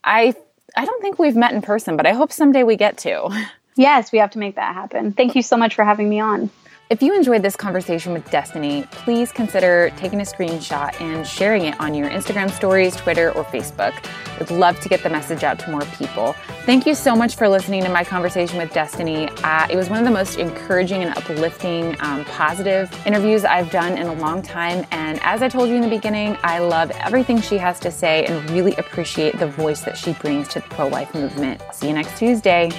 I 0.04 0.34
I 0.76 0.84
don't 0.84 1.02
think 1.02 1.18
we've 1.18 1.36
met 1.36 1.52
in 1.52 1.62
person, 1.62 1.96
but 1.96 2.06
I 2.06 2.12
hope 2.12 2.32
someday 2.32 2.62
we 2.62 2.76
get 2.76 2.98
to. 2.98 3.28
Yes, 3.76 4.12
we 4.12 4.18
have 4.18 4.32
to 4.32 4.38
make 4.38 4.56
that 4.56 4.74
happen. 4.74 5.12
Thank 5.12 5.34
you 5.36 5.42
so 5.42 5.56
much 5.56 5.74
for 5.74 5.84
having 5.84 6.08
me 6.08 6.20
on. 6.20 6.50
If 6.90 7.00
you 7.02 7.14
enjoyed 7.14 7.42
this 7.42 7.54
conversation 7.54 8.12
with 8.12 8.28
Destiny, 8.32 8.82
please 8.90 9.30
consider 9.30 9.92
taking 9.96 10.18
a 10.20 10.24
screenshot 10.24 11.00
and 11.00 11.24
sharing 11.24 11.66
it 11.66 11.78
on 11.78 11.94
your 11.94 12.10
Instagram 12.10 12.50
stories, 12.50 12.96
Twitter, 12.96 13.30
or 13.30 13.44
Facebook. 13.44 13.94
I'd 14.40 14.50
love 14.50 14.80
to 14.80 14.88
get 14.88 15.04
the 15.04 15.08
message 15.08 15.44
out 15.44 15.60
to 15.60 15.70
more 15.70 15.82
people. 15.82 16.32
Thank 16.66 16.86
you 16.86 16.96
so 16.96 17.14
much 17.14 17.36
for 17.36 17.48
listening 17.48 17.84
to 17.84 17.90
my 17.90 18.02
conversation 18.02 18.58
with 18.58 18.72
Destiny. 18.72 19.28
Uh, 19.44 19.68
it 19.70 19.76
was 19.76 19.88
one 19.88 20.00
of 20.00 20.04
the 20.04 20.10
most 20.10 20.40
encouraging 20.40 21.04
and 21.04 21.16
uplifting, 21.16 21.94
um, 22.00 22.24
positive 22.24 22.92
interviews 23.06 23.44
I've 23.44 23.70
done 23.70 23.96
in 23.96 24.08
a 24.08 24.14
long 24.14 24.42
time. 24.42 24.84
And 24.90 25.20
as 25.22 25.42
I 25.42 25.48
told 25.48 25.68
you 25.68 25.76
in 25.76 25.82
the 25.82 25.88
beginning, 25.88 26.36
I 26.42 26.58
love 26.58 26.90
everything 26.90 27.40
she 27.40 27.56
has 27.58 27.78
to 27.80 27.92
say 27.92 28.24
and 28.24 28.50
really 28.50 28.74
appreciate 28.74 29.38
the 29.38 29.46
voice 29.46 29.82
that 29.82 29.96
she 29.96 30.12
brings 30.14 30.48
to 30.48 30.58
the 30.58 30.66
pro 30.66 30.88
life 30.88 31.14
movement. 31.14 31.62
See 31.72 31.86
you 31.86 31.94
next 31.94 32.18
Tuesday. 32.18 32.72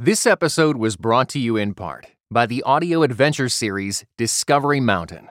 This 0.00 0.26
episode 0.26 0.76
was 0.76 0.96
brought 0.96 1.28
to 1.28 1.38
you 1.38 1.56
in 1.56 1.72
part 1.72 2.06
by 2.28 2.46
the 2.46 2.64
audio 2.64 3.04
adventure 3.04 3.48
series 3.48 4.04
Discovery 4.18 4.80
Mountain. 4.80 5.28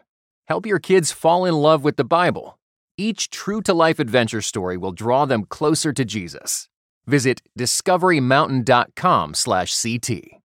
Help 0.47 0.65
your 0.65 0.79
kids 0.79 1.11
fall 1.11 1.43
in 1.43 1.53
love 1.53 1.83
with 1.83 1.97
the 1.97 2.05
Bible. 2.05 2.57
Each 2.97 3.29
true 3.29 3.61
to 3.61 3.73
life 3.73 3.99
adventure 3.99 4.39
story 4.39 4.77
will 4.77 4.93
draw 4.93 5.25
them 5.25 5.43
closer 5.43 5.91
to 5.91 6.05
Jesus. 6.05 6.69
Visit 7.05 7.41
discoverymountain.com/ct. 7.59 10.42